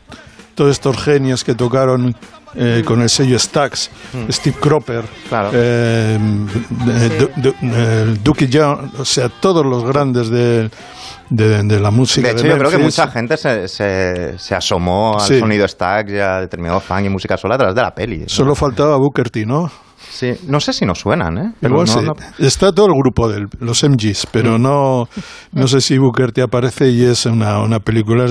todos 0.56 0.72
estos 0.72 0.97
genios 1.02 1.43
que 1.43 1.54
tocaron 1.54 2.16
eh, 2.56 2.82
con 2.84 3.02
el 3.02 3.10
sello 3.10 3.38
Stax. 3.38 3.91
Steve 4.32 4.56
Cropper, 4.60 5.04
Claro. 5.30 5.52
eh, 5.54 6.18
eh, 6.88 7.30
Du- 7.38 7.41
Du- 7.52 7.56
eh, 7.62 8.16
Dookie 8.24 8.47
Young, 8.47 8.89
o 8.97 9.06
sea, 9.06 9.30
todos 9.30 9.64
los 9.66 9.86
grandes 9.86 10.30
de, 10.30 10.70
de, 11.30 11.64
de 11.64 11.80
la 11.80 11.92
música. 11.92 12.28
De 12.28 12.34
hecho, 12.34 12.48
yo 12.48 12.58
creo 12.58 12.72
que 12.72 12.78
mucha 12.78 13.08
gente 13.08 13.38
se, 13.38 13.68
se, 13.68 14.38
se 14.38 14.56
asomó 14.56 15.14
al 15.20 15.22
Sí. 15.28 15.40
sonido 15.40 15.68
stack 15.68 16.10
y 16.10 16.20
al 16.20 16.42
determinado 16.42 16.80
funk 16.80 17.06
y 17.06 17.10
música 17.10 17.38
sola 17.38 17.56
a 17.56 17.58
través 17.58 17.76
de 17.76 17.82
la 17.82 17.92
peli. 17.92 18.18
¿no? 18.20 18.30
Solo 18.30 18.56
faltaba 18.56 18.98
Booker 18.98 19.30
T, 19.30 19.46
¿no? 19.46 19.70
Sí, 20.10 20.34
no 20.47 20.60
sé 20.60 20.74
si 20.74 20.86
nos 20.86 21.00
suenan, 21.00 21.38
¿eh? 21.38 21.52
Pero 21.60 21.74
Igual 21.82 21.88
no- 21.88 22.14
sí. 22.16 22.22
no- 22.39 22.45
Está 22.45 22.72
todo 22.72 22.88
el 22.88 22.93
grupo 22.93 23.30
de 23.30 23.47
los 23.60 23.84
MGs, 23.84 24.28
pero 24.32 24.58
no, 24.58 25.08
no 25.52 25.68
sé 25.68 25.82
si 25.82 25.97
Booker 25.97 26.32
T 26.32 26.41
aparece 26.41 26.89
y 26.89 27.04
es 27.04 27.26
una, 27.26 27.62
una 27.62 27.80
película 27.80 28.26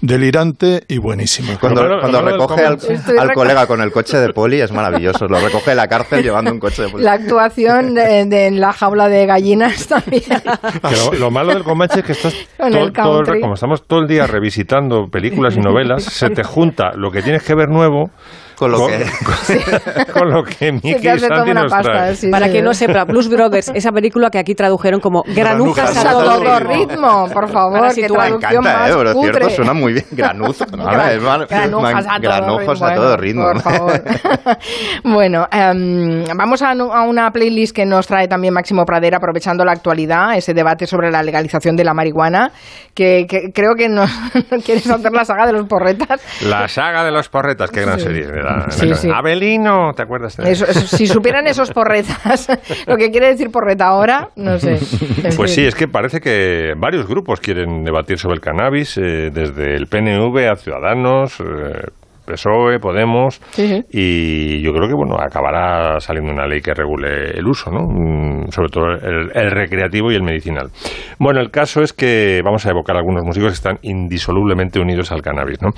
delirante 0.00 0.82
y 0.88 0.98
buenísima. 0.98 1.58
Cuando, 1.58 1.82
recoge 2.22 2.64
al, 2.64 3.32
colega 3.34 3.66
con 3.66 3.80
el 3.80 3.90
coche 3.90 4.18
de 4.18 4.32
poli 4.32 4.60
es 4.60 4.72
maravilloso. 4.72 5.26
Lo 5.26 5.40
recoge 5.40 5.70
de 5.70 5.76
la 5.76 5.86
cárcel 5.88 6.22
llevando 6.22 6.50
un 6.52 6.58
coche 6.60 6.82
de 6.82 6.88
poli. 6.90 7.04
La 7.04 7.12
actuación 7.14 7.94
de, 7.94 8.26
de 8.26 8.46
en 8.46 8.60
la 8.60 8.72
jaula 8.72 9.08
de 9.08 9.26
gallinas 9.26 9.86
también. 9.86 10.22
Que 10.88 10.96
lo, 10.96 11.12
lo 11.18 11.30
malo 11.30 11.52
del 11.54 11.62
Comanche 11.64 12.00
es 12.00 12.06
que 12.06 12.12
estás 12.12 12.34
Con 12.58 12.70
todo, 12.72 12.84
el 12.84 12.92
todo 12.92 13.18
el- 13.20 13.24
country. 13.24 13.40
como 13.40 13.54
estamos 13.54 13.86
todo 13.86 14.00
el 14.00 14.06
día 14.08 14.26
revisitando 14.26 15.06
películas 15.10 15.56
y 15.56 15.60
novelas, 15.60 16.02
se 16.04 16.30
te 16.30 16.42
junta 16.44 16.92
lo 16.96 17.10
que 17.10 17.22
tienes 17.22 17.42
que 17.42 17.54
ver 17.54 17.68
nuevo 17.68 18.10
Con 18.56 18.70
lo 18.70 18.78
con, 18.78 18.90
que... 18.90 19.04
con- 20.04 20.04
con 20.12 20.30
lo 20.30 20.42
que 20.44 20.72
Miki 20.72 21.18
Santi 21.18 21.50
una 21.50 21.62
nos 21.62 21.72
pasta. 21.72 21.90
traen. 21.92 22.16
sí, 22.16 22.28
Para 22.30 22.46
sí. 22.46 22.52
quien 22.52 22.64
no 22.64 22.74
sepa, 22.74 23.04
Blues 23.04 23.28
Brothers, 23.28 23.72
esa 23.74 23.90
película 23.92 24.30
que 24.30 24.38
aquí 24.38 24.54
tradujeron 24.54 25.00
como 25.00 25.22
Granujas 25.26 25.92
Granujas 25.94 26.04
a 26.04 26.10
todo 26.12 26.24
todo 26.40 26.58
ritmo. 26.60 26.72
ritmo, 26.88 27.28
por 27.32 27.48
favor, 27.50 27.80
qué 27.88 27.90
situar. 28.02 28.30
Me 28.32 28.38
traducción 28.38 28.64
encanta, 28.66 28.78
más 28.80 28.90
¿eh? 28.90 28.94
Pero 28.96 29.12
cutre. 29.14 29.32
cierto, 29.32 29.50
suena 29.50 29.72
muy 29.74 29.92
bien. 29.94 30.04
Granuzo. 30.12 30.64
¿no? 30.76 30.84
Gran- 30.84 31.10
Es 31.10 31.22
mal- 31.22 31.46
granujas 31.48 32.06
a 32.06 32.08
todo 32.10 32.20
granujos 32.20 32.66
ritmo, 32.80 32.86
a 32.86 32.94
todo 32.94 33.16
ritmo. 33.16 33.44
Por 33.44 33.60
favor. 33.60 34.02
bueno, 35.04 35.46
em, 35.50 36.24
vamos 36.36 36.62
a, 36.62 36.70
a 36.72 37.02
una 37.02 37.30
playlist 37.30 37.74
que 37.74 37.84
nos 37.86 38.06
trae 38.06 38.28
también 38.28 38.54
Máximo 38.54 38.84
Pradera, 38.84 39.18
aprovechando 39.18 39.64
la 39.64 39.72
actualidad, 39.72 40.36
ese 40.36 40.54
debate 40.54 40.86
sobre 40.86 41.10
la 41.10 41.22
legalización 41.22 41.76
de 41.76 41.84
la 41.84 41.94
marihuana, 41.94 42.50
que, 42.94 43.26
que 43.28 43.50
creo 43.52 43.74
que 43.76 43.88
no, 43.88 44.04
no 44.04 44.58
quieres 44.64 44.88
hacer 44.88 45.12
la 45.12 45.24
saga 45.24 45.46
de 45.46 45.52
los 45.52 45.66
porretas. 45.66 46.20
La 46.42 46.68
saga 46.68 47.04
de 47.04 47.10
los 47.10 47.28
porretas, 47.28 47.70
qué 47.70 47.82
gran 47.82 47.98
serie. 48.00 48.26
¿Verdad? 48.44 48.70
Sí, 48.70 48.94
sí. 48.94 49.10
Abelino, 49.12 49.92
¿te 49.94 50.02
acuerdas? 50.02 50.36
de 50.36 50.50
Eso- 50.52 50.66
eso- 50.66 50.96
si 50.96 51.06
supieran 51.06 51.46
esos 51.46 51.70
porretas, 51.72 52.48
lo 52.86 52.96
que 52.96 53.10
quiere 53.10 53.28
decir 53.28 53.50
porreta 53.50 53.86
ahora, 53.86 54.30
no 54.36 54.58
sé. 54.58 54.78
Pues 55.36 55.52
sí, 55.54 55.64
es 55.64 55.74
que 55.74 55.88
parece 55.88 56.20
que 56.20 56.74
varios 56.76 57.06
grupos 57.08 57.40
quieren 57.40 57.84
debatir 57.84 58.18
sobre 58.18 58.34
el 58.36 58.40
cannabis, 58.40 58.96
eh, 58.98 59.30
desde 59.32 59.74
el 59.74 59.86
PNV 59.86 60.48
a 60.50 60.56
Ciudadanos, 60.56 61.40
eh, 61.40 61.88
PSOE, 62.24 62.78
Podemos, 62.80 63.40
Sí, 63.52 63.66
sí. 63.68 63.84
y 63.90 64.62
yo 64.62 64.72
creo 64.72 64.88
que 64.88 64.94
bueno 64.94 65.16
acabará 65.18 65.98
saliendo 66.00 66.32
una 66.32 66.46
ley 66.46 66.60
que 66.60 66.74
regule 66.74 67.30
el 67.38 67.46
uso, 67.46 67.70
¿no? 67.70 67.86
Mm, 67.88 68.50
sobre 68.50 68.68
todo 68.68 68.86
el, 68.86 69.30
el 69.34 69.50
recreativo 69.50 70.10
y 70.10 70.14
el 70.14 70.22
medicinal. 70.22 70.68
Bueno, 71.18 71.40
el 71.40 71.50
caso 71.50 71.82
es 71.82 71.92
que 71.92 72.40
vamos 72.44 72.66
a 72.66 72.70
evocar 72.70 72.96
algunos 72.96 73.22
músicos 73.24 73.50
que 73.50 73.54
están 73.54 73.78
indisolublemente 73.82 74.80
unidos 74.80 75.12
al 75.12 75.22
cannabis, 75.22 75.60
¿no? 75.62 75.70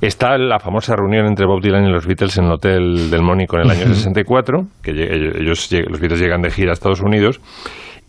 Está 0.00 0.38
la 0.38 0.58
famosa 0.58 0.94
reunión 0.96 1.26
entre 1.26 1.46
Bob 1.46 1.60
Dylan 1.60 1.84
y 1.84 1.90
los 1.92 2.06
Beatles 2.06 2.36
en 2.38 2.44
el 2.44 2.52
Hotel 2.52 3.10
del 3.10 3.22
Mónico 3.22 3.56
en 3.56 3.62
el 3.64 3.70
año 3.70 3.86
64, 3.94 4.66
que 4.82 4.90
ellos, 4.92 5.70
los 5.88 6.00
Beatles 6.00 6.20
llegan 6.20 6.42
de 6.42 6.50
gira 6.50 6.70
a 6.70 6.72
Estados 6.74 7.00
Unidos 7.00 7.40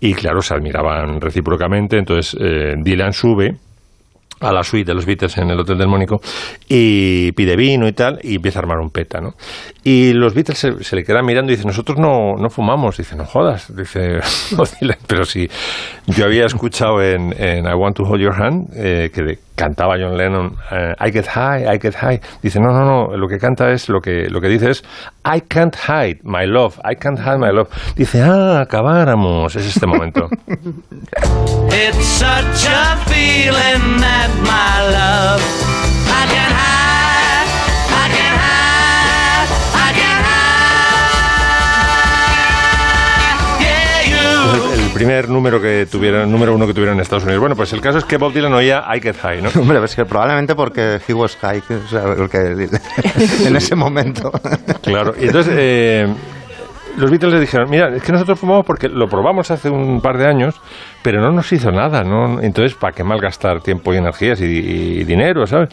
y 0.01 0.13
claro, 0.13 0.41
se 0.41 0.53
admiraban 0.53 1.19
recíprocamente, 1.19 1.97
entonces 1.97 2.37
eh, 2.39 2.75
Dylan 2.77 3.11
sube 3.13 3.55
a 4.41 4.51
la 4.53 4.63
suite 4.63 4.85
de 4.91 4.93
los 4.95 5.05
Beatles 5.05 5.37
en 5.37 5.49
el 5.49 5.59
Hotel 5.59 5.77
del 5.77 5.87
Mónico 5.87 6.21
y 6.67 7.31
pide 7.33 7.55
vino 7.55 7.87
y 7.87 7.91
tal 7.93 8.19
y 8.23 8.35
empieza 8.35 8.59
a 8.59 8.61
armar 8.61 8.79
un 8.79 8.89
peta, 8.89 9.19
¿no? 9.21 9.35
Y 9.83 10.13
los 10.13 10.33
Beatles 10.33 10.57
se, 10.57 10.83
se 10.83 10.95
le 10.95 11.03
quedan 11.03 11.25
mirando 11.25 11.51
y 11.51 11.55
dicen, 11.55 11.67
nosotros 11.67 11.97
no, 11.97 12.35
no 12.37 12.49
fumamos. 12.49 12.97
Dice, 12.97 13.15
no 13.15 13.25
jodas. 13.25 13.75
Dice, 13.75 14.19
"No, 14.57 14.63
Dylan, 14.79 14.97
pero 15.07 15.25
sí, 15.25 15.49
yo 16.07 16.25
había 16.25 16.45
escuchado 16.45 17.01
en, 17.03 17.33
en 17.37 17.65
I 17.65 17.73
Want 17.73 17.97
to 17.97 18.03
Hold 18.03 18.21
Your 18.21 18.33
Hand 18.41 18.69
eh, 18.75 19.11
que 19.13 19.23
de- 19.23 19.39
cantaba 19.59 19.97
John 19.97 20.15
Lennon, 20.15 20.55
eh, 20.71 20.95
I 20.97 21.11
get 21.11 21.27
high, 21.27 21.67
I 21.67 21.77
get 21.77 21.95
high. 21.95 22.21
Dice, 22.41 22.61
no, 22.61 22.71
no, 22.71 22.85
no, 22.85 23.17
lo 23.17 23.27
que 23.27 23.37
canta 23.37 23.71
es, 23.71 23.89
lo 23.89 23.99
que, 23.99 24.29
lo 24.29 24.39
que 24.39 24.47
dice 24.47 24.69
es, 24.71 24.83
I 25.25 25.41
can't 25.41 25.75
hide 25.75 26.21
my 26.23 26.45
love, 26.45 26.79
I 26.85 26.95
can't 26.95 27.19
hide 27.19 27.39
my 27.39 27.51
love. 27.51 27.67
Dice, 27.95 28.21
ah, 28.21 28.61
acabáramos, 28.61 29.57
es 29.57 29.65
este 29.65 29.85
momento. 29.85 30.29
It's 31.71 32.05
such 32.05 32.67
a 32.67 32.95
feeling 33.07 33.99
that 33.99 34.29
my 34.43 34.91
love 34.91 35.41
I 36.07 36.25
can 36.31 36.51
hide, 36.51 36.78
primer 44.99 45.29
número 45.29 45.61
que 45.61 45.85
tuvieron, 45.85 46.29
número 46.29 46.53
uno 46.53 46.67
que 46.67 46.73
tuvieron 46.73 46.95
en 46.95 47.01
Estados 47.01 47.23
Unidos. 47.23 47.39
Bueno, 47.39 47.55
pues 47.55 47.71
el 47.71 47.79
caso 47.79 47.99
es 47.99 48.03
que 48.03 48.17
Bob 48.17 48.33
Dylan 48.33 48.53
oía 48.53 48.83
I 48.93 48.99
Get 48.99 49.15
High, 49.15 49.41
¿no? 49.41 49.49
Hombre, 49.61 49.81
es 49.81 49.95
que 49.95 50.03
probablemente 50.03 50.55
porque 50.55 50.99
he 51.07 51.13
was 51.13 51.37
high, 51.37 51.61
o 51.69 51.87
sea, 51.87 52.03
porque 52.17 52.37
en 53.45 53.55
ese 53.55 53.75
momento. 53.75 54.31
Claro, 54.81 55.13
y 55.19 55.25
entonces 55.25 55.53
eh, 55.55 56.07
los 56.97 57.09
Beatles 57.11 57.33
le 57.33 57.39
dijeron, 57.39 57.69
mira, 57.69 57.95
es 57.95 58.01
que 58.01 58.11
nosotros 58.11 58.39
fumamos 58.39 58.65
porque 58.65 58.87
lo 58.87 59.07
probamos 59.07 59.51
hace 59.51 59.69
un 59.69 60.01
par 60.01 60.17
de 60.17 60.27
años, 60.27 60.59
pero 61.03 61.21
no 61.21 61.31
nos 61.31 61.51
hizo 61.51 61.71
nada, 61.71 62.03
¿no? 62.03 62.41
Entonces, 62.41 62.75
¿para 62.75 62.93
qué 62.93 63.03
malgastar 63.03 63.61
tiempo 63.61 63.93
y 63.93 63.97
energías 63.97 64.41
y, 64.41 64.45
y 64.45 65.03
dinero, 65.03 65.45
¿sabes? 65.45 65.69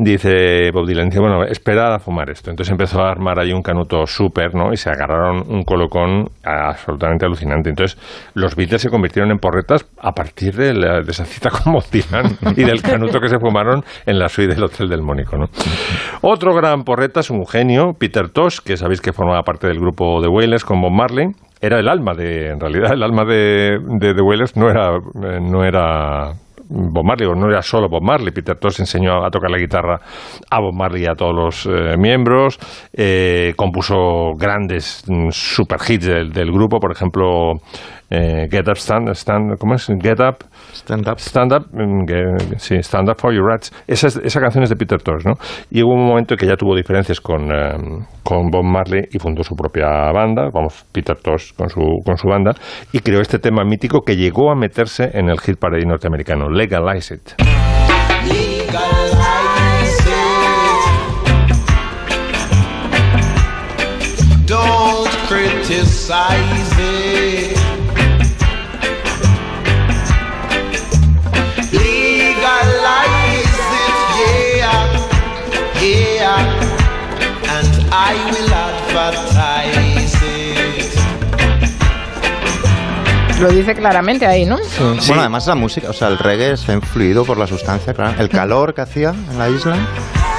Dice 0.00 0.70
Bob 0.72 0.86
Dylan, 0.86 1.10
bueno, 1.18 1.42
esperad 1.42 1.92
a 1.92 1.98
fumar 1.98 2.30
esto. 2.30 2.50
Entonces 2.50 2.70
empezó 2.70 3.00
a 3.00 3.10
armar 3.10 3.40
ahí 3.40 3.52
un 3.52 3.62
canuto 3.62 4.06
súper, 4.06 4.54
¿no? 4.54 4.72
Y 4.72 4.76
se 4.76 4.90
agarraron 4.90 5.42
un 5.48 5.64
colocón 5.64 6.28
absolutamente 6.44 7.26
alucinante. 7.26 7.68
Entonces 7.70 7.98
los 8.34 8.54
Beatles 8.54 8.80
se 8.80 8.90
convirtieron 8.90 9.32
en 9.32 9.38
porretas 9.38 9.88
a 10.00 10.12
partir 10.12 10.54
de, 10.54 10.72
la- 10.72 11.00
de 11.00 11.10
esa 11.10 11.24
cita 11.24 11.50
con 11.50 11.72
Bob 11.72 11.82
Dylan 11.90 12.26
y 12.56 12.62
del 12.62 12.80
canuto 12.80 13.18
que 13.18 13.28
se 13.28 13.40
fumaron 13.40 13.82
en 14.06 14.20
la 14.20 14.28
suite 14.28 14.54
del 14.54 14.62
Hotel 14.62 14.88
del 14.88 15.02
Mónico, 15.02 15.36
¿no? 15.36 15.46
Otro 16.22 16.54
gran 16.54 16.84
porreta 16.84 17.18
es 17.18 17.30
un 17.30 17.44
genio, 17.44 17.94
Peter 17.98 18.28
Tosh, 18.28 18.60
que 18.64 18.76
sabéis 18.76 19.00
que 19.00 19.12
formaba 19.12 19.42
parte 19.42 19.66
del 19.66 19.80
grupo 19.80 20.20
de 20.22 20.28
Wailers 20.28 20.64
con 20.64 20.80
Bob 20.80 20.92
Marley. 20.92 21.26
Era 21.60 21.80
el 21.80 21.88
alma 21.88 22.14
de, 22.14 22.50
en 22.50 22.60
realidad, 22.60 22.92
el 22.92 23.02
alma 23.02 23.24
de, 23.24 23.80
de 23.98 24.14
The 24.14 24.22
Wailers 24.22 24.56
no 24.56 24.70
era, 24.70 24.94
eh, 24.94 25.40
no 25.42 25.64
era 25.64 26.34
Bob 26.70 27.04
Marley, 27.04 27.26
o 27.26 27.34
no 27.34 27.48
era 27.48 27.62
solo 27.62 27.88
Bob 27.88 28.02
Marley. 28.02 28.32
Peter 28.32 28.56
Tosh 28.56 28.80
enseñó 28.80 29.24
a 29.24 29.30
tocar 29.30 29.50
la 29.50 29.58
guitarra 29.58 30.00
a 30.50 30.60
Bob 30.60 30.74
Marley 30.74 31.04
y 31.04 31.06
a 31.06 31.14
todos 31.14 31.34
los 31.34 31.66
eh, 31.66 31.96
miembros. 31.96 32.58
Eh, 32.92 33.54
compuso 33.56 34.34
grandes 34.36 35.02
mm, 35.06 35.28
super 35.30 35.78
hits 35.86 36.06
del, 36.06 36.32
del 36.32 36.52
grupo, 36.52 36.78
por 36.78 36.92
ejemplo, 36.92 37.54
eh, 38.10 38.46
Get 38.50 38.68
Up, 38.68 38.76
Stand, 38.78 39.10
stand, 39.14 39.58
¿cómo 39.58 39.74
es? 39.74 39.86
Get 40.00 40.20
Up. 40.20 40.44
Stand 40.72 41.08
Up. 41.08 41.18
Stand 41.18 41.52
Up, 41.52 41.66
mm, 41.72 42.04
que- 42.06 42.58
sí, 42.58 42.76
Stand 42.82 43.08
Up 43.10 43.16
for 43.20 43.32
Your 43.34 43.46
Rights. 43.46 43.72
Esa, 43.86 44.06
es- 44.08 44.16
esa 44.24 44.40
canción 44.40 44.64
es 44.64 44.70
de 44.70 44.76
Peter 44.76 45.00
Tosh, 45.02 45.24
¿no? 45.26 45.34
Y 45.70 45.82
hubo 45.82 45.94
un 45.94 46.06
momento 46.06 46.34
en 46.34 46.38
que 46.38 46.46
ya 46.46 46.56
tuvo 46.56 46.74
diferencias 46.74 47.20
con, 47.20 47.50
eh, 47.52 47.76
con 48.22 48.50
Bob 48.50 48.64
Marley 48.64 49.02
y 49.12 49.18
fundó 49.18 49.42
su 49.42 49.54
propia 49.54 49.86
banda, 50.12 50.48
vamos, 50.52 50.84
Peter 50.92 51.16
Tosh 51.16 51.52
con 51.54 51.68
su, 51.68 51.80
con 52.04 52.16
su 52.16 52.28
banda, 52.28 52.52
y 52.92 53.00
creó 53.00 53.20
este 53.20 53.38
tema 53.38 53.64
mítico 53.64 54.00
que 54.00 54.16
llegó 54.16 54.50
a 54.50 54.54
meterse 54.54 55.10
en 55.12 55.28
el 55.28 55.38
hit 55.40 55.58
parade 55.58 55.84
norteamericano, 55.86 56.48
Legalize 56.48 57.14
It. 57.14 57.34
Don't 64.46 65.10
criticize 65.28 66.77
I 78.10 78.14
will 78.30 78.52
advertise 78.54 80.16
it. 80.24 80.58
Lo 83.40 83.48
dice 83.50 83.74
claramente 83.74 84.26
ahí, 84.26 84.44
¿no? 84.44 84.58
Bueno, 85.06 85.20
además 85.20 85.46
la 85.46 85.54
música, 85.54 85.90
o 85.90 85.92
sea, 85.92 86.08
el 86.08 86.18
reggae 86.18 86.52
está 86.52 86.72
influido 86.72 87.24
por 87.24 87.38
la 87.38 87.46
sustancia, 87.46 87.94
claro, 87.94 88.20
el 88.20 88.28
calor 88.28 88.74
que 88.74 88.80
hacía 88.80 89.10
en 89.10 89.38
la 89.38 89.48
isla 89.48 89.76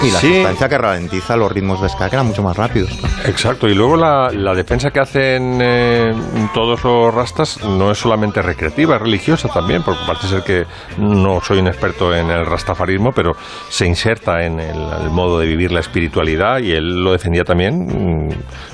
y 0.02 0.12
la 0.12 0.20
Sí. 0.20 0.34
sustancia 0.36 0.70
que 0.70 0.78
ralentiza 0.78 1.36
los 1.36 1.52
ritmos 1.52 1.82
de 1.82 1.90
eran 2.12 2.28
mucho 2.28 2.42
más 2.42 2.56
rápidos. 2.56 2.90
Exacto, 3.26 3.68
y 3.68 3.76
luego 3.76 3.98
la, 3.98 4.30
la 4.32 4.54
defensa 4.54 4.92
que 4.92 5.00
hacen 5.00 5.60
eh, 5.62 6.14
todos 6.54 6.84
los 6.84 7.14
rastas 7.14 7.62
no 7.64 7.92
es 7.92 7.98
solamente 7.98 8.42
recreativa, 8.42 8.96
es 8.96 9.02
religiosa 9.02 9.50
también, 9.50 9.84
porque 9.84 10.00
parece 10.08 10.28
ser 10.28 10.44
que 10.44 10.66
no 10.98 11.42
soy 11.42 11.60
un 11.60 11.68
experto 11.68 12.16
en 12.16 12.30
el 12.32 12.46
rastafarismo, 12.46 13.12
pero 13.12 13.34
se 13.70 13.86
inserta 13.86 14.46
en 14.46 14.60
el, 14.60 14.78
el 15.02 15.10
modo 15.10 15.40
de 15.40 15.48
vivir 15.48 15.72
la 15.72 15.82
espiritualidad 15.82 16.60
y 16.60 16.72
él 16.72 17.04
lo 17.04 17.12
defendía 17.12 17.44
también, 17.44 17.80
mm, 17.80 18.30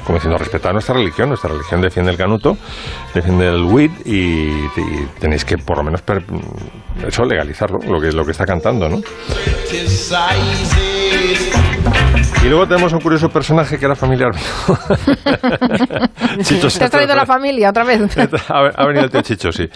como 0.06 0.18
diciendo, 0.18 0.38
respetad 0.38 0.72
nuestra 0.74 0.96
religión, 0.96 1.30
nuestra 1.30 1.50
religión 1.50 1.82
defiende 1.82 2.12
el 2.12 2.18
canuto, 2.18 2.58
defiende 3.14 3.48
el 3.48 3.64
weed 3.64 3.92
y, 4.06 4.50
y 4.50 5.08
tenéis 5.20 5.44
que 5.46 5.58
por 5.58 5.78
lo 5.78 5.84
menos 5.84 6.02
per- 6.02 6.24
eso 7.08 7.24
legalizarlo, 7.26 7.80
lo 7.88 8.00
que, 8.00 8.12
lo 8.12 8.24
que 8.26 8.32
está 8.32 8.46
cantando, 8.46 8.88
¿no? 8.90 8.98
Y 12.44 12.48
luego 12.48 12.68
tenemos 12.68 12.94
un 12.94 13.00
curioso 13.00 13.28
personaje 13.30 13.78
que 13.80 13.86
era 13.86 13.96
familiar 13.96 14.30
mío. 14.34 14.78
Chicho 16.44 16.68
¿Te 16.68 16.84
has 16.86 16.92
traído 16.92 17.16
la 17.16 17.26
familia 17.26 17.70
otra 17.72 17.84
vez? 17.84 18.02
Ha, 18.50 18.68
ha 18.76 18.86
venido 18.86 19.06
el 19.06 19.10
tío 19.12 19.22
Chicho, 19.22 19.52
sí. 19.52 19.68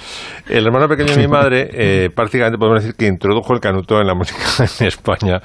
El 0.48 0.66
hermano 0.68 0.88
pequeño 0.88 1.14
de 1.14 1.18
mi 1.18 1.28
madre, 1.28 1.68
eh, 1.74 2.10
prácticamente 2.16 2.58
podemos 2.60 2.84
decir 2.84 2.96
que 2.96 3.08
introdujo 3.08 3.54
el 3.54 3.60
canuto 3.60 4.00
en 4.00 4.06
la 4.08 4.14
música 4.14 4.40
en 4.80 4.88
España, 4.88 5.40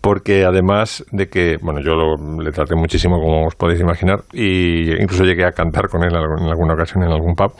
porque 0.00 0.44
además 0.44 1.04
de 1.12 1.28
que, 1.28 1.56
bueno, 1.62 1.80
yo 1.80 1.92
lo- 1.94 2.42
le 2.42 2.50
traté 2.50 2.74
muchísimo, 2.74 3.16
como 3.20 3.46
os 3.46 3.54
podéis 3.54 3.80
imaginar, 3.80 4.20
y 4.32 4.90
incluso 5.00 5.22
llegué 5.24 5.44
a 5.44 5.52
cantar 5.52 5.88
con 5.88 6.02
él 6.02 6.10
en 6.10 6.48
alguna 6.48 6.74
ocasión 6.74 7.04
en 7.04 7.10
algún 7.12 7.34
pub, 7.34 7.52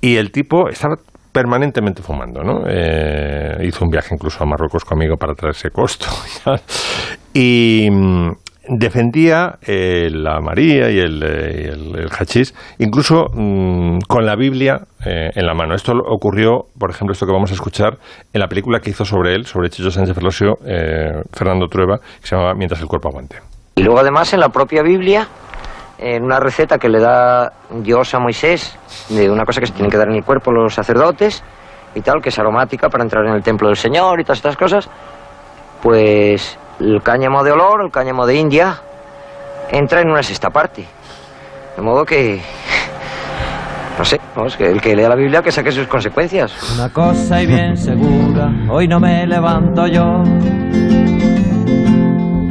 y 0.00 0.16
el 0.16 0.32
tipo 0.32 0.68
estaba 0.68 0.96
permanentemente 1.32 2.02
fumando, 2.02 2.42
¿no? 2.42 2.64
Eh, 2.68 3.64
hizo 3.66 3.84
un 3.84 3.90
viaje 3.90 4.14
incluso 4.14 4.42
a 4.42 4.46
Marruecos 4.46 4.84
conmigo 4.84 5.16
para 5.16 5.34
traerse 5.34 5.70
costo. 5.70 6.06
y 7.34 7.88
mm, 7.90 8.32
defendía 8.68 9.58
eh, 9.62 10.08
la 10.10 10.40
María 10.40 10.90
y 10.90 10.98
el, 10.98 11.22
eh, 11.22 11.62
y 11.64 11.68
el, 11.68 11.98
el 11.98 12.10
hachís, 12.10 12.54
incluso 12.78 13.30
mm, 13.32 14.00
con 14.06 14.26
la 14.26 14.36
Biblia 14.36 14.82
en 15.04 15.46
la 15.46 15.54
mano. 15.54 15.74
Esto 15.74 15.94
ocurrió, 16.06 16.66
por 16.78 16.90
ejemplo, 16.90 17.12
esto 17.12 17.26
que 17.26 17.32
vamos 17.32 17.50
a 17.50 17.54
escuchar 17.54 17.98
en 18.32 18.40
la 18.40 18.46
película 18.46 18.78
que 18.78 18.90
hizo 18.90 19.04
sobre 19.04 19.34
él, 19.34 19.46
sobre 19.46 19.68
Chicho 19.68 19.90
Sánchez 19.90 20.14
Ferlosio, 20.14 20.58
Fernando 21.32 21.66
Trueba, 21.66 21.98
que 21.98 22.28
se 22.28 22.36
llama 22.36 22.54
Mientras 22.54 22.80
el 22.80 22.86
cuerpo 22.86 23.08
aguante. 23.08 23.38
Y 23.74 23.82
luego 23.82 23.98
además 23.98 24.32
en 24.32 24.38
la 24.38 24.50
propia 24.50 24.82
Biblia, 24.82 25.26
en 26.02 26.24
una 26.24 26.40
receta 26.40 26.78
que 26.78 26.88
le 26.88 26.98
da 26.98 27.52
Dios 27.70 28.12
a 28.14 28.18
Moisés, 28.18 28.76
de 29.08 29.30
una 29.30 29.44
cosa 29.44 29.60
que 29.60 29.66
se 29.66 29.72
tienen 29.72 29.90
que 29.90 29.96
dar 29.96 30.08
en 30.08 30.16
el 30.16 30.24
cuerpo 30.24 30.50
los 30.50 30.74
sacerdotes 30.74 31.44
y 31.94 32.00
tal, 32.00 32.20
que 32.20 32.30
es 32.30 32.38
aromática 32.38 32.88
para 32.88 33.04
entrar 33.04 33.24
en 33.24 33.34
el 33.34 33.42
templo 33.42 33.68
del 33.68 33.76
Señor 33.76 34.20
y 34.20 34.24
todas 34.24 34.38
estas 34.38 34.56
cosas, 34.56 34.88
pues 35.80 36.58
el 36.80 37.00
cáñamo 37.02 37.44
de 37.44 37.52
olor, 37.52 37.84
el 37.84 37.92
cáñamo 37.92 38.26
de 38.26 38.34
India, 38.34 38.80
entra 39.70 40.00
en 40.00 40.10
una 40.10 40.24
sexta 40.24 40.50
parte. 40.50 40.84
De 41.76 41.82
modo 41.82 42.04
que, 42.04 42.40
no 43.98 44.04
sé, 44.04 44.18
vamos, 44.34 44.56
que 44.56 44.70
el 44.70 44.80
que 44.80 44.96
lea 44.96 45.08
la 45.08 45.16
Biblia 45.16 45.40
que 45.40 45.52
saque 45.52 45.70
sus 45.70 45.86
consecuencias. 45.86 46.52
Una 46.74 46.88
cosa 46.92 47.40
y 47.40 47.46
bien 47.46 47.76
segura, 47.76 48.50
hoy 48.68 48.88
no 48.88 48.98
me 48.98 49.24
levanto 49.24 49.86
yo. 49.86 50.24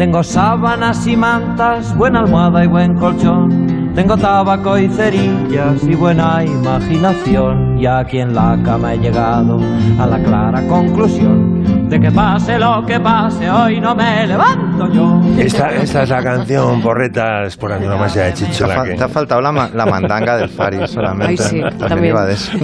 Tengo 0.01 0.23
sábanas 0.23 1.05
y 1.05 1.15
mantas, 1.15 1.95
buena 1.95 2.21
almohada 2.21 2.63
y 2.63 2.67
buen 2.67 2.95
colchón. 2.95 3.91
Tengo 3.93 4.17
tabaco 4.17 4.75
y 4.75 4.89
cerillas 4.89 5.83
y 5.83 5.93
buena 5.93 6.43
imaginación. 6.43 7.77
Y 7.77 7.85
aquí 7.85 8.17
en 8.17 8.33
la 8.33 8.57
cama 8.65 8.95
he 8.95 8.97
llegado 8.97 9.59
a 9.99 10.07
la 10.07 10.17
clara 10.23 10.67
conclusión 10.67 11.60
de 11.91 11.99
que 11.99 12.09
pase 12.09 12.57
lo 12.57 12.85
que 12.85 12.97
pase, 13.01 13.49
hoy 13.49 13.81
no 13.81 13.93
me 13.93 14.25
levanto 14.25 14.87
yo. 14.93 15.19
Esta, 15.37 15.71
esta 15.75 16.03
es 16.03 16.09
la 16.09 16.23
canción, 16.23 16.81
porretas, 16.81 17.57
por 17.57 17.73
antonomasia 17.73 18.23
de 18.23 18.33
Chicho. 18.33 18.65
Te 18.65 18.91
que- 18.91 18.95
te 18.95 19.03
ha 19.03 19.09
faltado 19.09 19.41
la, 19.41 19.51
la 19.73 19.85
mandanga 19.85 20.37
del 20.37 20.47
Fari 20.47 20.77
solamente. 20.87 21.43
Ay, 21.43 21.49
sí, 21.49 21.59
También 21.59 21.89
también. 21.89 22.05
iba 22.15 22.25
de 22.25 22.33
eso. 22.33 22.51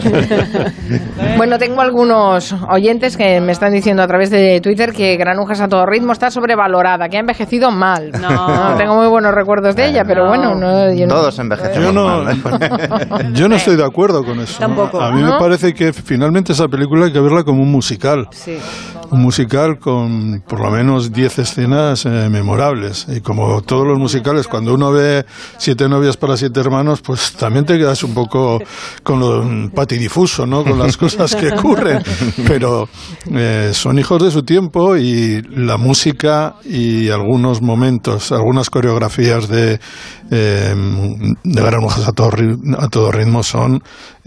Bueno, 1.36 1.58
tengo 1.60 1.82
algunos 1.82 2.56
oyentes 2.70 3.16
que 3.18 3.40
me 3.42 3.52
están 3.52 3.72
diciendo 3.74 4.02
a 4.02 4.08
través 4.08 4.30
de 4.32 4.60
Twitter 4.62 4.92
que 4.94 5.18
Granujas 5.18 5.60
a 5.62 5.68
todo 5.68 5.86
ritmo 5.86 6.14
está 6.14 6.32
sobrevalorada, 6.32 7.10
que 7.10 7.18
ha 7.18 7.20
envejecido 7.20 7.70
mal. 7.70 8.12
No, 8.20 8.76
tengo 8.78 8.96
muy 8.96 9.08
buenos 9.08 9.34
recuerdos 9.34 9.76
de 9.76 9.88
ella, 9.90 10.04
pero 10.08 10.28
bueno, 10.28 10.56
no, 10.56 10.92
yo 10.94 11.06
no- 11.06 11.14
Todos 11.16 11.38
envejecemos 11.40 11.84
Yo 11.84 11.92
no, 11.94 12.24
mal, 12.24 12.32
¿eh? 12.32 13.30
yo 13.34 13.48
no 13.50 13.56
estoy 13.56 13.76
de 13.76 13.84
acuerdo 13.86 14.24
con 14.24 14.40
eso. 14.40 14.58
Tampoco. 14.60 15.00
A 15.02 15.12
mí 15.12 15.22
¿No? 15.22 15.34
me 15.34 15.40
parece 15.40 15.74
que 15.74 15.92
finalmente 15.94 16.54
esa 16.54 16.68
película 16.68 17.06
hay 17.08 17.12
que 17.14 17.20
verla 17.20 17.44
como 17.44 17.62
un 17.62 17.72
musical. 17.72 18.28
Sí. 18.32 18.58
Musical 19.18 19.80
con 19.80 20.44
por 20.48 20.62
lo 20.62 20.72
menos 20.72 21.12
10 21.12 21.40
escenas 21.40 22.06
eh, 22.06 22.30
memorables. 22.30 23.08
Y 23.10 23.22
como 23.22 23.62
todos 23.62 23.86
los 23.86 23.98
musicales, 23.98 24.48
cuando 24.48 24.74
uno 24.74 24.92
ve 24.92 25.26
Siete 25.58 25.90
novias 25.90 26.18
para 26.18 26.38
siete 26.38 26.60
hermanos, 26.60 27.02
pues 27.02 27.34
también 27.34 27.66
te 27.66 27.78
quedas 27.78 28.04
un 28.04 28.14
poco 28.14 28.60
con 29.04 29.20
lo 29.20 29.44
mm, 29.44 29.70
patidifuso, 29.72 30.46
¿no? 30.46 30.64
Con 30.64 30.78
las 30.78 30.98
cosas 30.98 31.36
que 31.36 31.50
ocurren. 31.50 32.02
Pero 32.48 32.88
eh, 33.32 33.72
son 33.74 34.00
hijos 34.00 34.24
de 34.24 34.32
su 34.32 34.44
tiempo 34.44 34.96
y 34.96 35.42
la 35.42 35.78
música 35.78 36.56
y 36.64 37.10
algunos 37.10 37.62
momentos, 37.62 38.32
algunas 38.32 38.70
coreografías 38.70 39.48
de, 39.48 39.80
eh, 40.32 40.76
de 41.44 41.68
a 41.68 42.12
todo, 42.12 42.32
a 42.78 42.88
todo 42.88 43.12
ritmo 43.12 43.44
son 43.44 43.82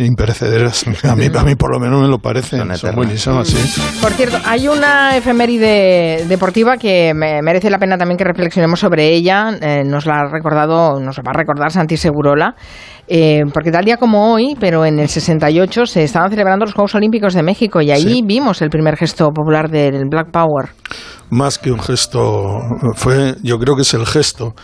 imperecederas. 0.06 0.84
A 1.04 1.16
mí, 1.16 1.26
a 1.34 1.42
mí 1.44 1.54
por 1.56 1.72
lo 1.72 1.80
menos 1.80 2.00
me 2.00 2.08
lo 2.08 2.18
parecen. 2.18 2.76
Son, 2.76 2.94
buenísimas, 2.94 3.48
sí. 3.48 3.80
Por 4.00 4.12
cierto, 4.12 4.38
hay 4.44 4.68
una 4.68 5.16
efeméride 5.16 6.24
deportiva 6.26 6.76
que 6.76 7.12
me 7.14 7.42
merece 7.42 7.70
la 7.70 7.78
pena 7.78 7.98
también 7.98 8.16
que 8.16 8.24
reflexionemos 8.24 8.80
sobre 8.80 9.08
ella. 9.08 9.50
Eh, 9.60 9.82
nos 9.84 10.06
la 10.06 10.20
ha 10.20 10.24
recordado, 10.30 11.00
nos 11.00 11.18
va 11.18 11.30
a 11.30 11.38
recordar 11.38 11.72
Santi 11.72 11.96
Segurola. 11.96 12.54
Eh, 13.08 13.42
porque 13.52 13.72
tal 13.72 13.84
día 13.84 13.96
como 13.96 14.32
hoy, 14.32 14.56
pero 14.60 14.84
en 14.84 15.00
el 15.00 15.08
68, 15.08 15.86
se 15.86 16.04
estaban 16.04 16.30
celebrando 16.30 16.64
los 16.64 16.74
Juegos 16.74 16.94
Olímpicos 16.94 17.34
de 17.34 17.42
México 17.42 17.80
y 17.80 17.90
ahí 17.90 18.22
vimos 18.24 18.62
el 18.62 18.70
primer 18.70 18.96
gesto 18.96 19.30
popular 19.30 19.68
del 19.68 20.04
Black 20.08 20.30
Power. 20.30 20.70
Más 21.30 21.58
que 21.58 21.72
un 21.72 21.80
gesto, 21.80 22.60
fue, 22.94 23.34
yo 23.42 23.58
creo 23.58 23.74
que 23.74 23.82
es 23.82 23.94
el 23.94 24.06
gesto. 24.06 24.54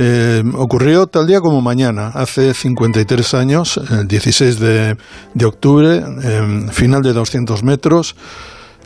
Eh, 0.00 0.44
ocurrió 0.54 1.08
tal 1.08 1.26
día 1.26 1.40
como 1.40 1.60
mañana, 1.60 2.12
hace 2.14 2.54
53 2.54 3.34
años, 3.34 3.80
el 3.90 4.06
16 4.06 4.60
de, 4.60 4.96
octubre, 5.44 6.04
final 6.70 7.02
de 7.02 7.12
200 7.12 7.64
metros, 7.64 8.14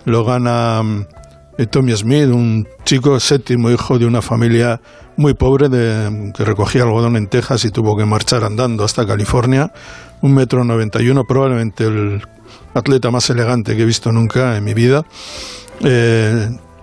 lo 0.06 0.24
gana 0.24 0.80
eh, 1.58 1.66
Tommy 1.66 1.94
Smith, 1.94 2.28
un 2.28 2.66
chico 2.84 3.20
séptimo 3.20 3.70
hijo 3.70 3.98
de 3.98 4.06
una 4.06 4.22
familia 4.22 4.80
muy 5.18 5.34
pobre 5.34 5.68
de, 5.68 6.32
que 6.34 6.44
recogía 6.46 6.84
algodón 6.84 7.16
en 7.16 7.26
Texas 7.26 7.66
y 7.66 7.70
tuvo 7.70 7.94
que 7.94 8.06
marchar 8.06 8.42
andando 8.44 8.82
hasta 8.82 9.06
California. 9.06 9.70
Un 10.22 10.34
metro 10.34 10.64
noventa 10.64 11.02
y 11.02 11.08
uno, 11.10 11.24
probablemente 11.24 11.84
el 11.84 12.22
atleta 12.72 13.10
más 13.10 13.28
elegante 13.28 13.76
que 13.76 13.82
he 13.82 13.84
visto 13.84 14.10
nunca 14.12 14.56
en 14.56 14.64
mi 14.64 14.72
vida. 14.72 15.04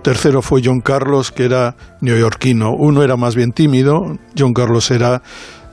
Tercero 0.03 0.41
fue 0.41 0.61
John 0.63 0.81
Carlos, 0.81 1.31
que 1.31 1.45
era 1.45 1.75
neoyorquino. 2.01 2.73
Uno 2.73 3.03
era 3.03 3.17
más 3.17 3.35
bien 3.35 3.51
tímido, 3.51 4.17
John 4.37 4.53
Carlos 4.53 4.89
era 4.91 5.21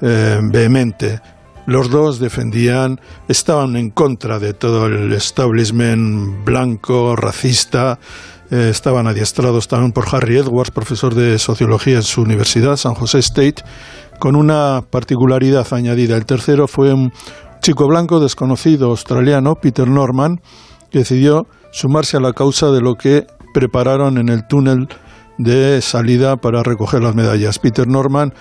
eh, 0.00 0.40
vehemente. 0.42 1.20
Los 1.66 1.90
dos 1.90 2.20
defendían, 2.20 3.00
estaban 3.28 3.76
en 3.76 3.90
contra 3.90 4.38
de 4.38 4.52
todo 4.54 4.86
el 4.86 5.12
establishment 5.12 6.44
blanco, 6.44 7.16
racista, 7.16 7.98
eh, 8.50 8.68
estaban 8.70 9.08
adiestrados 9.08 9.66
también 9.66 9.92
por 9.92 10.06
Harry 10.14 10.36
Edwards, 10.36 10.70
profesor 10.70 11.14
de 11.14 11.38
sociología 11.38 11.96
en 11.96 12.02
su 12.04 12.22
universidad, 12.22 12.76
San 12.76 12.94
José 12.94 13.18
State, 13.18 13.64
con 14.20 14.36
una 14.36 14.84
particularidad 14.88 15.66
añadida. 15.72 16.16
El 16.16 16.26
tercero 16.26 16.68
fue 16.68 16.92
un 16.92 17.12
chico 17.60 17.88
blanco 17.88 18.20
desconocido 18.20 18.90
australiano, 18.90 19.56
Peter 19.56 19.88
Norman, 19.88 20.40
que 20.90 21.00
decidió 21.00 21.48
sumarse 21.72 22.16
a 22.16 22.20
la 22.20 22.32
causa 22.32 22.70
de 22.70 22.80
lo 22.80 22.94
que 22.94 23.26
prepararon 23.56 24.18
en 24.18 24.28
el 24.28 24.46
túnel 24.46 24.86
de 25.38 25.80
salida 25.80 26.36
para 26.36 26.62
recoger 26.62 27.02
las 27.02 27.14
medallas. 27.14 27.58
Peter 27.58 27.88
Norman 27.88 28.34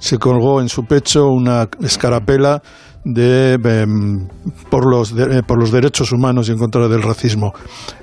se 0.00 0.18
colgó 0.18 0.60
en 0.60 0.68
su 0.68 0.82
pecho 0.86 1.28
una 1.28 1.68
escarapela 1.80 2.62
de, 3.04 3.60
em, 3.62 4.26
por, 4.68 4.90
los, 4.90 5.12
eh, 5.12 5.42
por 5.46 5.60
los 5.60 5.70
derechos 5.70 6.10
humanos 6.10 6.48
y 6.48 6.52
en 6.52 6.58
contra 6.58 6.88
del 6.88 7.04
racismo. 7.04 7.52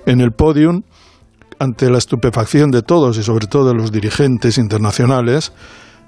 En 0.05 0.21
el 0.21 0.31
podium 0.31 0.83
ante 1.59 1.89
la 1.89 1.97
estupefacción 1.97 2.71
de 2.71 2.81
todos 2.81 3.17
y 3.17 3.23
sobre 3.23 3.47
todo 3.47 3.67
de 3.67 3.75
los 3.75 3.91
dirigentes 3.91 4.57
internacionales, 4.57 5.51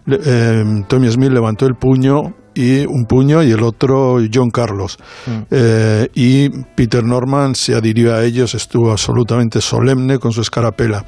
eh, 0.08 0.64
Tommy 0.88 1.12
Smith 1.12 1.32
levantó 1.32 1.66
el 1.66 1.76
puño 1.76 2.34
y 2.56 2.86
un 2.86 3.06
puño 3.06 3.44
y 3.44 3.52
el 3.52 3.62
otro 3.62 4.18
John 4.34 4.50
Carlos. 4.50 4.98
Mm. 5.28 5.32
Eh, 5.52 6.08
y 6.16 6.50
Peter 6.76 7.04
Norman 7.04 7.54
se 7.54 7.76
adhirió 7.76 8.16
a 8.16 8.24
ellos, 8.24 8.56
estuvo 8.56 8.92
absolutamente 8.92 9.62
solemne 9.62 10.18
con 10.18 10.32
su 10.32 10.42
escarapela. 10.42 11.06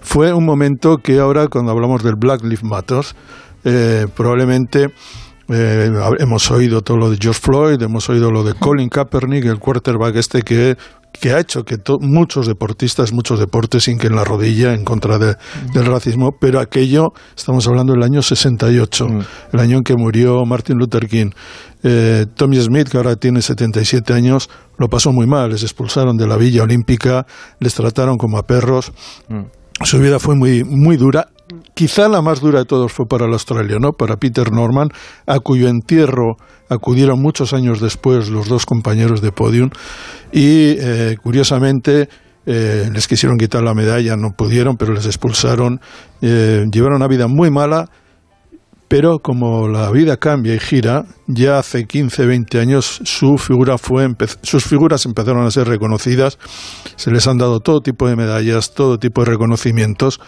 Fue 0.00 0.32
un 0.32 0.44
momento 0.44 0.98
que 0.98 1.18
ahora, 1.18 1.48
cuando 1.48 1.72
hablamos 1.72 2.04
del 2.04 2.14
Black 2.16 2.42
Lives 2.42 2.62
Matter, 2.62 3.04
eh, 3.64 4.06
probablemente 4.14 4.92
hemos 5.48 6.50
oído 6.50 6.80
todo 6.80 6.96
lo 6.96 7.10
de 7.10 7.18
George 7.20 7.40
Floyd, 7.40 7.82
hemos 7.82 8.08
oído 8.08 8.30
lo 8.30 8.44
de 8.44 8.54
Colin 8.54 8.88
Kaepernick, 8.88 9.44
el 9.44 9.58
quarterback 9.58 10.16
este 10.16 10.42
que 10.42 10.76
que 11.20 11.32
ha 11.32 11.38
hecho 11.38 11.64
que 11.64 11.78
muchos 12.00 12.46
deportistas, 12.46 13.12
muchos 13.12 13.38
deportes 13.38 13.84
sin 13.84 13.98
que 13.98 14.08
en 14.08 14.16
la 14.16 14.24
rodilla 14.24 14.74
en 14.74 14.84
contra 14.84 15.18
del 15.18 15.36
racismo, 15.86 16.32
pero 16.40 16.60
aquello, 16.60 17.12
estamos 17.36 17.66
hablando 17.66 17.92
del 17.92 18.02
año 18.02 18.22
68, 18.22 19.08
mm. 19.08 19.20
el 19.52 19.60
año 19.60 19.78
en 19.78 19.84
que 19.84 19.94
murió 19.96 20.44
Martin 20.44 20.76
Luther 20.76 21.08
King. 21.08 21.30
Eh, 21.82 22.26
Tommy 22.34 22.60
Smith, 22.60 22.88
que 22.88 22.96
ahora 22.96 23.16
tiene 23.16 23.42
77 23.42 24.12
años, 24.12 24.48
lo 24.78 24.88
pasó 24.88 25.12
muy 25.12 25.26
mal, 25.26 25.50
les 25.50 25.62
expulsaron 25.62 26.16
de 26.16 26.26
la 26.26 26.36
Villa 26.36 26.62
Olímpica, 26.62 27.26
les 27.60 27.74
trataron 27.74 28.16
como 28.16 28.38
a 28.38 28.42
perros. 28.42 28.92
Mm. 29.28 29.42
Su 29.84 29.98
vida 29.98 30.18
fue 30.18 30.34
muy, 30.34 30.64
muy 30.64 30.96
dura 30.96 31.28
quizá 31.74 32.08
la 32.08 32.22
más 32.22 32.40
dura 32.40 32.60
de 32.60 32.64
todos 32.64 32.92
fue 32.92 33.06
para 33.06 33.26
el 33.26 33.32
australiano, 33.32 33.92
para 33.92 34.16
Peter 34.16 34.50
Norman, 34.52 34.88
a 35.26 35.40
cuyo 35.40 35.68
entierro 35.68 36.36
acudieron 36.68 37.20
muchos 37.20 37.52
años 37.52 37.80
después 37.80 38.28
los 38.30 38.48
dos 38.48 38.66
compañeros 38.66 39.20
de 39.20 39.32
podium 39.32 39.70
y 40.32 40.76
eh, 40.78 41.16
curiosamente 41.22 42.08
eh, 42.46 42.90
les 42.92 43.08
quisieron 43.08 43.38
quitar 43.38 43.62
la 43.62 43.74
medalla, 43.74 44.16
no 44.16 44.32
pudieron, 44.36 44.76
pero 44.76 44.92
les 44.92 45.06
expulsaron, 45.06 45.80
eh, 46.20 46.64
llevaron 46.70 46.96
una 46.96 47.08
vida 47.08 47.26
muy 47.26 47.50
mala, 47.50 47.88
pero 48.88 49.18
como 49.18 49.66
la 49.66 49.90
vida 49.90 50.18
cambia 50.18 50.54
y 50.54 50.60
gira, 50.60 51.06
ya 51.26 51.58
hace 51.58 51.86
15, 51.86 52.26
20 52.26 52.60
años 52.60 53.00
su 53.04 53.38
figura 53.38 53.78
fue 53.78 54.06
sus 54.42 54.64
figuras 54.64 55.06
empezaron 55.06 55.46
a 55.46 55.50
ser 55.50 55.68
reconocidas, 55.68 56.38
se 56.96 57.10
les 57.10 57.26
han 57.26 57.38
dado 57.38 57.60
todo 57.60 57.80
tipo 57.80 58.08
de 58.08 58.16
medallas, 58.16 58.74
todo 58.74 58.98
tipo 58.98 59.24
de 59.24 59.30
reconocimientos, 59.30 60.20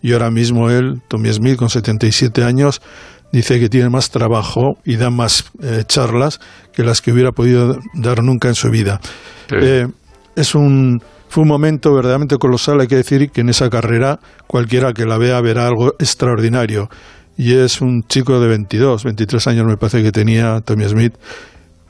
y 0.00 0.12
ahora 0.12 0.30
mismo 0.30 0.70
él, 0.70 1.02
Tommy 1.08 1.32
Smith, 1.32 1.56
con 1.56 1.70
77 1.70 2.44
años, 2.44 2.80
dice 3.32 3.60
que 3.60 3.68
tiene 3.68 3.90
más 3.90 4.10
trabajo 4.10 4.78
y 4.84 4.96
da 4.96 5.10
más 5.10 5.44
eh, 5.62 5.84
charlas 5.86 6.40
que 6.72 6.82
las 6.82 7.00
que 7.02 7.12
hubiera 7.12 7.32
podido 7.32 7.78
dar 7.94 8.22
nunca 8.22 8.48
en 8.48 8.54
su 8.54 8.70
vida. 8.70 9.00
Eh, 9.50 9.86
es 10.36 10.54
un, 10.54 11.02
fue 11.28 11.42
un 11.42 11.48
momento 11.48 11.92
verdaderamente 11.92 12.36
colosal, 12.36 12.80
hay 12.80 12.86
que 12.86 12.96
decir 12.96 13.30
que 13.30 13.42
en 13.42 13.48
esa 13.48 13.68
carrera 13.70 14.20
cualquiera 14.46 14.92
que 14.92 15.04
la 15.04 15.18
vea 15.18 15.40
verá 15.40 15.66
algo 15.66 15.94
extraordinario. 15.98 16.88
Y 17.36 17.54
es 17.54 17.80
un 17.80 18.02
chico 18.02 18.40
de 18.40 18.48
22, 18.48 19.04
23 19.04 19.46
años 19.46 19.66
me 19.66 19.76
parece 19.76 20.02
que 20.02 20.10
tenía 20.10 20.60
Tommy 20.60 20.88
Smith, 20.88 21.14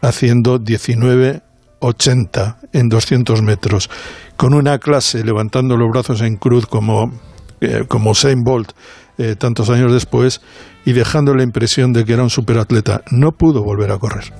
haciendo 0.02 0.58
19.80 0.58 2.56
en 2.72 2.88
200 2.88 3.42
metros, 3.42 3.88
con 4.36 4.52
una 4.54 4.78
clase 4.78 5.24
levantando 5.24 5.76
los 5.76 5.88
brazos 5.90 6.20
en 6.20 6.36
cruz 6.36 6.66
como 6.66 7.12
eh, 7.60 7.84
como 7.88 8.10
Usain 8.10 8.44
Bolt 8.44 8.70
eh, 9.18 9.34
tantos 9.36 9.68
años 9.68 9.92
después 9.92 10.40
y 10.84 10.92
dejando 10.92 11.34
la 11.34 11.42
impresión 11.42 11.92
de 11.92 12.04
que 12.04 12.12
era 12.14 12.22
un 12.22 12.30
superatleta. 12.30 13.02
No 13.10 13.32
pudo 13.32 13.62
volver 13.62 13.90
a 13.92 13.98
correr. 13.98 14.32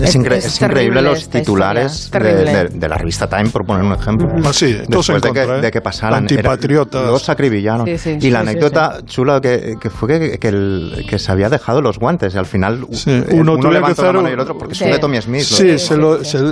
Es, 0.00 0.14
increíble 0.14 1.02
los 1.02 1.28
titulares 1.28 2.10
de, 2.10 2.88
la 2.88 2.98
revista 2.98 3.28
Time, 3.28 3.50
por 3.50 3.64
poner 3.64 3.84
un 3.84 3.92
ejemplo. 3.92 4.28
Ah, 4.44 4.52
sí, 4.52 4.76
Después 4.86 5.22
de, 5.22 5.32
que, 5.32 5.42
¿eh? 5.42 5.60
de 5.60 5.70
que 5.70 5.80
pasaran. 5.80 6.20
Antipatriotas. 6.20 7.06
Los 7.06 7.28
acribillaron. 7.28 7.88
y 7.88 8.30
la 8.30 8.40
anécdota 8.40 9.00
chula 9.06 9.40
que, 9.40 9.76
fue 9.90 10.38
que, 10.38 10.48
el, 10.48 11.04
que 11.08 11.18
se 11.18 11.32
había 11.32 11.48
dejado 11.48 11.80
los 11.80 11.98
guantes 11.98 12.34
y 12.34 12.38
al 12.38 12.46
final 12.46 12.86
uno, 13.30 13.54
uno 13.54 13.70
levantó 13.70 14.04
la 14.04 14.12
mano 14.12 14.28
y 14.28 14.32
el 14.32 14.40
otro 14.40 14.56
porque 14.56 14.74
fue 14.74 14.98
Tommy 14.98 15.20
Smith. 15.20 15.42
Sí, 15.42 15.76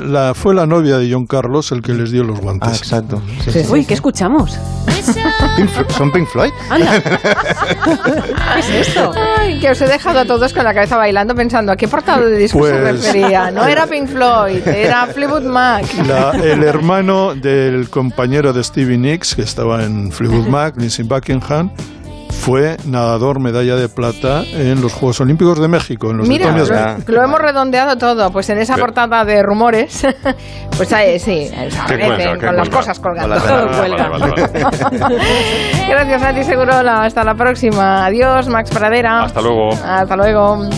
la, 0.07 0.35
fue 0.35 0.55
la 0.55 0.67
novia 0.67 0.99
de 0.99 1.13
John 1.13 1.27
Carlos 1.27 1.73
el 1.73 1.83
que 1.83 1.93
les 1.93 2.11
dio 2.11 2.25
los 2.25 2.41
guantes. 2.41 2.71
Ah, 2.71 2.77
exacto. 2.77 3.23
Uy, 3.69 3.85
¿qué 3.85 3.95
escuchamos? 3.95 4.59
¿Son 5.97 6.11
Pink 6.11 6.29
Floyd? 6.29 6.51
¿Qué 7.85 8.61
es 8.61 8.89
esto? 8.89 9.04
Ay, 9.39 9.59
que 9.61 9.71
os 9.71 9.81
he 9.81 9.87
dejado 9.87 10.21
a 10.21 10.25
todos 10.25 10.53
con 10.53 10.65
la 10.65 10.73
cabeza 10.75 10.97
bailando 10.97 11.35
pensando 11.35 11.73
a 11.73 11.77
qué 11.77 11.89
portado 11.89 12.27
de 12.29 12.37
disco 12.39 12.65
se 12.65 12.73
Pues- 12.73 13.05
refería. 13.05 13.51
No 13.51 13.67
era 13.67 13.87
Pink 13.87 14.09
Floyd, 14.09 14.67
era 14.67 15.07
Fleetwood 15.07 15.43
Mac. 15.45 15.85
La- 16.07 16.31
el 16.33 16.63
hermano 16.63 17.35
del 17.35 17.89
compañero 17.91 18.53
de 18.53 18.63
Stevie 18.65 18.99
Nicks, 18.99 19.35
que 19.35 19.43
estaba 19.43 19.83
en 19.85 20.11
Fleetwood 20.13 20.47
Mac, 20.47 20.75
Lindsey 20.77 21.05
Buckingham, 21.05 21.71
fue 22.45 22.77
nadador 22.85 23.41
medalla 23.41 23.75
de 23.75 23.89
plata 23.89 24.43
en 24.53 24.83
los 24.83 24.93
Juegos 24.93 25.19
Olímpicos 25.23 25.59
de 25.59 25.67
México, 25.67 26.11
en 26.11 26.19
los 26.19 26.29
Mira, 26.29 26.55
lo, 27.07 27.23
hemos 27.23 27.41
redondeado 27.41 27.97
todo. 27.97 28.31
Pues 28.31 28.51
en 28.51 28.59
esa 28.59 28.77
portada 28.77 29.25
de 29.25 29.43
rumores, 29.43 30.07
pues 30.77 30.93
ahí 30.93 31.19
sí, 31.19 31.51
aparecen 31.51 32.17
cuenta, 32.17 32.39
qué 32.39 32.47
con 32.47 32.57
las 32.57 32.69
cosas 32.69 33.01
colgando. 33.01 33.35
Gracias, 35.89 36.21
Santi 36.21 36.45
Segurola. 36.45 37.05
Hasta 37.05 37.25
la 37.25 37.35
próxima. 37.35 38.05
Adiós, 38.05 38.47
Max 38.49 38.71
Pradera. 38.71 39.23
Hasta 39.23 39.41
luego. 39.41 39.71
Hasta 39.73 40.15
luego. 40.15 40.69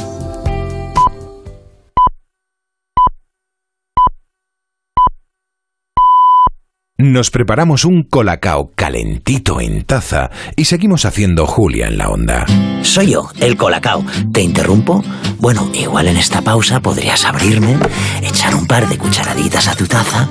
Nos 7.13 7.31
preparamos 7.31 7.85
un 7.85 8.03
colacao 8.03 8.73
calentito 8.75 9.61
en 9.61 9.85
taza 9.85 10.29
y 10.57 10.65
seguimos 10.65 11.05
haciendo 11.05 11.47
Julia 11.47 11.87
en 11.87 11.99
la 11.99 12.09
onda. 12.09 12.45
Soy 12.83 13.13
yo, 13.13 13.31
el 13.39 13.57
Colacao. 13.57 14.05
¿Te 14.33 14.43
interrumpo? 14.43 15.05
Bueno, 15.39 15.71
igual 15.73 16.09
en 16.09 16.17
esta 16.17 16.43
pausa 16.43 16.81
podrías 16.81 17.25
abrirme, 17.25 17.77
echar 18.23 18.57
un 18.57 18.67
par 18.67 18.89
de 18.89 18.99
cucharaditas 18.99 19.69
a 19.69 19.77
tu 19.77 19.87
taza, 19.87 20.29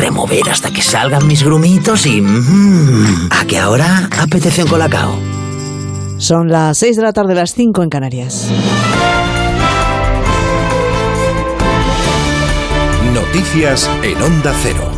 remover 0.00 0.50
hasta 0.50 0.72
que 0.72 0.82
salgan 0.82 1.24
mis 1.28 1.44
grumitos 1.44 2.04
y... 2.04 2.20
mm, 2.20 3.28
¿A 3.30 3.44
que 3.44 3.58
ahora 3.58 4.08
apetece 4.18 4.64
un 4.64 4.70
Colacao? 4.70 5.16
Son 6.16 6.48
las 6.48 6.78
6 6.78 6.96
de 6.96 7.02
la 7.02 7.12
tarde, 7.12 7.36
las 7.36 7.54
5 7.54 7.80
en 7.84 7.90
Canarias. 7.90 8.50
Noticias 13.14 13.88
en 14.02 14.20
onda 14.20 14.52
cero. 14.62 14.97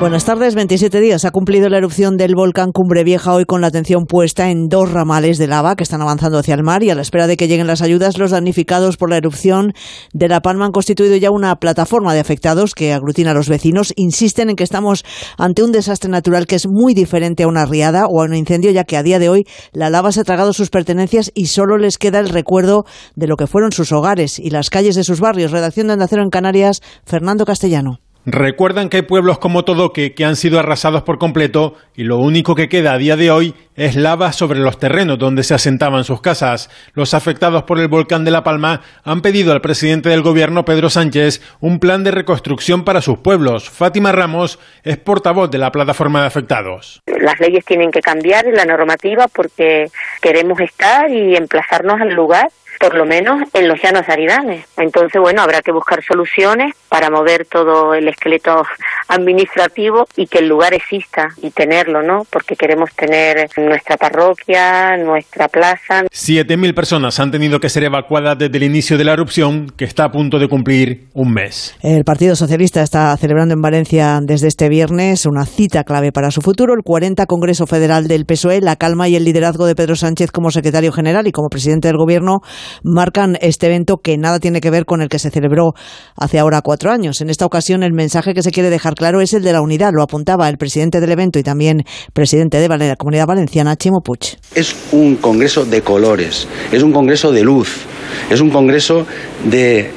Buenas 0.00 0.24
tardes. 0.24 0.54
27 0.54 1.00
días 1.00 1.24
ha 1.24 1.32
cumplido 1.32 1.68
la 1.68 1.78
erupción 1.78 2.16
del 2.16 2.36
volcán 2.36 2.70
Cumbre 2.70 3.02
Vieja 3.02 3.34
hoy 3.34 3.44
con 3.44 3.60
la 3.60 3.66
atención 3.66 4.04
puesta 4.04 4.48
en 4.48 4.68
dos 4.68 4.92
ramales 4.92 5.38
de 5.38 5.48
lava 5.48 5.74
que 5.74 5.82
están 5.82 6.00
avanzando 6.00 6.38
hacia 6.38 6.54
el 6.54 6.62
mar 6.62 6.84
y 6.84 6.90
a 6.90 6.94
la 6.94 7.02
espera 7.02 7.26
de 7.26 7.36
que 7.36 7.48
lleguen 7.48 7.66
las 7.66 7.82
ayudas, 7.82 8.16
los 8.16 8.30
damnificados 8.30 8.96
por 8.96 9.10
la 9.10 9.16
erupción 9.16 9.72
de 10.12 10.28
La 10.28 10.40
Palma 10.40 10.66
han 10.66 10.70
constituido 10.70 11.16
ya 11.16 11.32
una 11.32 11.56
plataforma 11.56 12.14
de 12.14 12.20
afectados 12.20 12.76
que 12.76 12.92
aglutina 12.92 13.32
a 13.32 13.34
los 13.34 13.48
vecinos. 13.48 13.92
Insisten 13.96 14.50
en 14.50 14.56
que 14.56 14.62
estamos 14.62 15.04
ante 15.36 15.64
un 15.64 15.72
desastre 15.72 16.08
natural 16.08 16.46
que 16.46 16.54
es 16.54 16.68
muy 16.68 16.94
diferente 16.94 17.42
a 17.42 17.48
una 17.48 17.66
riada 17.66 18.06
o 18.06 18.22
a 18.22 18.26
un 18.26 18.36
incendio, 18.36 18.70
ya 18.70 18.84
que 18.84 18.96
a 18.96 19.02
día 19.02 19.18
de 19.18 19.30
hoy 19.30 19.46
la 19.72 19.90
lava 19.90 20.12
se 20.12 20.20
ha 20.20 20.24
tragado 20.24 20.52
sus 20.52 20.70
pertenencias 20.70 21.32
y 21.34 21.46
solo 21.46 21.76
les 21.76 21.98
queda 21.98 22.20
el 22.20 22.28
recuerdo 22.28 22.84
de 23.16 23.26
lo 23.26 23.34
que 23.34 23.48
fueron 23.48 23.72
sus 23.72 23.90
hogares 23.90 24.38
y 24.38 24.50
las 24.50 24.70
calles 24.70 24.94
de 24.94 25.02
sus 25.02 25.18
barrios. 25.18 25.50
Redacción 25.50 25.88
de 25.88 25.94
Andacero 25.94 26.22
en 26.22 26.30
Canarias, 26.30 26.82
Fernando 27.04 27.44
Castellano. 27.44 27.98
Recuerdan 28.30 28.90
que 28.90 28.98
hay 28.98 29.02
pueblos 29.04 29.38
como 29.38 29.64
Todoque 29.64 30.12
que 30.12 30.26
han 30.26 30.36
sido 30.36 30.58
arrasados 30.58 31.02
por 31.02 31.16
completo 31.16 31.76
y 31.96 32.04
lo 32.04 32.18
único 32.18 32.54
que 32.54 32.68
queda 32.68 32.92
a 32.92 32.98
día 32.98 33.16
de 33.16 33.30
hoy 33.30 33.54
es 33.74 33.96
lava 33.96 34.34
sobre 34.34 34.58
los 34.58 34.78
terrenos 34.78 35.18
donde 35.18 35.42
se 35.42 35.54
asentaban 35.54 36.04
sus 36.04 36.20
casas. 36.20 36.68
Los 36.92 37.14
afectados 37.14 37.62
por 37.62 37.80
el 37.80 37.88
volcán 37.88 38.26
de 38.26 38.30
La 38.30 38.42
Palma 38.42 38.82
han 39.02 39.22
pedido 39.22 39.52
al 39.52 39.62
presidente 39.62 40.10
del 40.10 40.20
gobierno, 40.20 40.66
Pedro 40.66 40.90
Sánchez, 40.90 41.40
un 41.60 41.78
plan 41.78 42.04
de 42.04 42.10
reconstrucción 42.10 42.84
para 42.84 43.00
sus 43.00 43.16
pueblos. 43.20 43.70
Fátima 43.70 44.12
Ramos 44.12 44.58
es 44.84 44.98
portavoz 44.98 45.50
de 45.50 45.56
la 45.56 45.70
plataforma 45.70 46.20
de 46.20 46.26
afectados. 46.26 47.00
Las 47.06 47.40
leyes 47.40 47.64
tienen 47.64 47.90
que 47.90 48.00
cambiar 48.00 48.46
en 48.46 48.56
la 48.56 48.66
normativa 48.66 49.26
porque 49.34 49.86
queremos 50.20 50.60
estar 50.60 51.10
y 51.10 51.34
emplazarnos 51.34 51.98
al 51.98 52.12
lugar 52.12 52.50
por 52.78 52.94
lo 52.94 53.04
menos 53.04 53.42
en 53.52 53.68
los 53.68 53.80
llanos 53.82 54.08
aridanes. 54.08 54.66
Entonces, 54.76 55.20
bueno, 55.20 55.42
habrá 55.42 55.60
que 55.62 55.72
buscar 55.72 56.02
soluciones 56.02 56.74
para 56.88 57.10
mover 57.10 57.46
todo 57.46 57.94
el 57.94 58.08
esqueleto 58.08 58.62
administrativo 59.08 60.06
y 60.16 60.26
que 60.26 60.38
el 60.38 60.48
lugar 60.48 60.74
exista 60.74 61.28
y 61.42 61.50
tenerlo, 61.50 62.02
¿no? 62.02 62.22
Porque 62.30 62.56
queremos 62.56 62.90
tener 62.94 63.48
nuestra 63.56 63.96
parroquia, 63.96 64.96
nuestra 64.96 65.48
plaza. 65.48 66.04
7.000 66.04 66.74
personas 66.74 67.18
han 67.20 67.30
tenido 67.30 67.58
que 67.60 67.68
ser 67.68 67.84
evacuadas 67.84 68.38
desde 68.38 68.56
el 68.56 68.64
inicio 68.64 68.98
de 68.98 69.04
la 69.04 69.12
erupción, 69.12 69.68
que 69.76 69.84
está 69.84 70.04
a 70.04 70.10
punto 70.10 70.38
de 70.38 70.48
cumplir 70.48 71.08
un 71.14 71.32
mes. 71.32 71.76
El 71.82 72.04
Partido 72.04 72.36
Socialista 72.36 72.82
está 72.82 73.16
celebrando 73.16 73.54
en 73.54 73.62
Valencia 73.62 74.18
desde 74.22 74.48
este 74.48 74.68
viernes 74.68 75.26
una 75.26 75.46
cita 75.46 75.84
clave 75.84 76.12
para 76.12 76.30
su 76.30 76.40
futuro, 76.40 76.74
el 76.74 76.82
40 76.82 77.26
Congreso 77.26 77.66
Federal 77.66 78.08
del 78.08 78.24
PSOE. 78.26 78.60
La 78.60 78.76
calma 78.76 79.08
y 79.08 79.16
el 79.16 79.24
liderazgo 79.24 79.66
de 79.66 79.74
Pedro 79.74 79.96
Sánchez 79.96 80.30
como 80.30 80.50
secretario 80.50 80.92
general 80.92 81.26
y 81.26 81.32
como 81.32 81.48
presidente 81.48 81.88
del 81.88 81.96
Gobierno 81.96 82.40
marcan 82.82 83.36
este 83.40 83.66
evento 83.66 83.98
que 84.02 84.16
nada 84.16 84.38
tiene 84.38 84.60
que 84.60 84.70
ver 84.70 84.84
con 84.84 85.02
el 85.02 85.08
que 85.08 85.18
se 85.18 85.30
celebró 85.30 85.72
hace 86.16 86.38
ahora 86.38 86.62
cuatro 86.62 86.90
años. 86.90 87.20
En 87.20 87.30
esta 87.30 87.46
ocasión, 87.46 87.82
el 87.82 87.92
mensaje 87.92 88.34
que 88.34 88.42
se 88.42 88.50
quiere 88.50 88.70
dejar 88.70 88.94
claro 88.94 89.20
es 89.20 89.32
el 89.32 89.42
de 89.42 89.52
la 89.52 89.60
unidad. 89.60 89.92
Lo 89.92 90.02
apuntaba 90.02 90.48
el 90.48 90.58
presidente 90.58 91.00
del 91.00 91.12
evento 91.12 91.38
y 91.38 91.42
también 91.42 91.84
presidente 92.12 92.58
de 92.58 92.68
la 92.68 92.96
Comunidad 92.96 93.26
Valenciana, 93.26 93.76
Chimo 93.76 94.00
Puig. 94.00 94.38
Es 94.54 94.74
un 94.92 95.16
congreso 95.16 95.64
de 95.64 95.82
colores, 95.82 96.46
es 96.72 96.82
un 96.82 96.92
congreso 96.92 97.32
de 97.32 97.42
luz, 97.42 97.86
es 98.30 98.40
un 98.40 98.50
congreso 98.50 99.06
de 99.44 99.90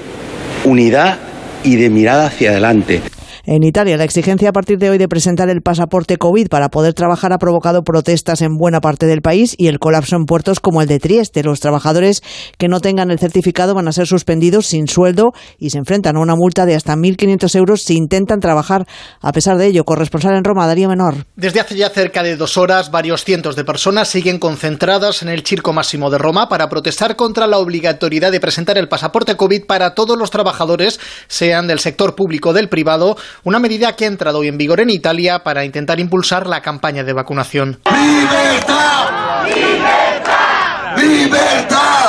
unidad 0.66 1.20
y 1.64 1.76
de 1.76 1.90
mirada 1.90 2.28
hacia 2.28 2.52
adelante. 2.52 3.02
En 3.44 3.64
Italia, 3.64 3.98
la 3.98 4.04
exigencia 4.04 4.50
a 4.50 4.52
partir 4.52 4.78
de 4.78 4.92
hoy 4.92 5.00
de 5.00 5.08
presentar 5.08 5.50
el 5.50 5.64
pasaporte 5.64 6.18
COVID 6.18 6.48
para 6.48 6.70
poder 6.70 6.94
trabajar 6.94 7.34
ha 7.34 7.39
provocado 7.39 7.82
protestas 7.82 8.44
en 8.44 8.56
buena 8.56 8.82
parte 8.82 9.08
del 9.08 9.24
país 9.24 9.56
y 9.58 9.66
el 9.66 9.80
colapso 9.80 10.16
en 10.16 10.26
puertos 10.26 10.60
como 10.60 10.84
el 10.84 10.88
de 10.88 11.00
Trieste. 11.00 11.44
Los 11.44 11.60
trabajadores 11.60 12.22
que 12.60 12.68
no 12.68 12.82
tengan 12.82 13.10
el 13.10 13.18
certificado 13.18 13.74
van 13.74 13.88
a 13.88 13.94
ser 13.94 14.06
suspendidos 14.06 14.68
sin 14.68 14.88
sueldo 14.88 15.32
y 15.58 15.72
se 15.72 15.80
enfrentan 15.80 16.18
a 16.18 16.20
una 16.20 16.36
multa 16.36 16.68
de 16.68 16.76
hasta 16.76 16.96
1.500 16.96 17.56
euros 17.56 17.82
si 17.82 17.96
intentan 17.96 18.42
trabajar. 18.42 18.86
A 19.22 19.32
pesar 19.32 19.58
de 19.58 19.66
ello, 19.66 19.86
corresponsal 19.86 20.36
en 20.36 20.44
Roma, 20.44 20.68
Darío 20.68 20.88
Menor. 20.88 21.26
Desde 21.36 21.62
hace 21.62 21.76
ya 21.76 21.89
cerca 21.89 22.22
de 22.22 22.36
dos 22.36 22.58
horas, 22.58 22.92
varios 22.92 23.24
cientos 23.24 23.56
de 23.56 23.66
personas 23.66 24.08
siguen 24.08 24.38
concentradas 24.38 25.24
en 25.24 25.30
el 25.30 25.44
Circo 25.44 25.74
Máximo 25.74 26.12
de 26.12 26.20
Roma 26.20 26.48
para 26.48 26.70
protestar 26.70 27.16
contra 27.16 27.48
la 27.48 27.58
obligatoriedad 27.58 28.32
de 28.32 28.39
presentar 28.39 28.78
el 28.78 28.88
pasaporte 28.88 29.36
COVID 29.36 29.66
para 29.66 29.96
todos 29.96 30.16
los 30.16 30.30
trabajadores, 30.30 31.00
sean 31.28 31.66
del 31.66 31.80
sector 31.80 32.16
público 32.16 32.50
o 32.50 32.54
del 32.54 32.70
privado, 32.70 33.18
una 33.44 33.60
medida 33.60 33.96
que 33.96 34.06
ha 34.06 34.08
entrado 34.08 34.40
hoy 34.40 34.48
en 34.48 34.58
vigor 34.58 34.80
en 34.80 34.90
Italia 34.90 35.44
para 35.44 35.66
intentar 35.66 36.00
impulsar 36.00 36.48
la 36.48 36.62
campaña 36.62 37.04
de 37.04 37.14
vacunación. 37.14 37.80
¡Libertad! 37.86 39.46
¡Libertad! 39.46 40.98
¡Libertad! 40.98 42.01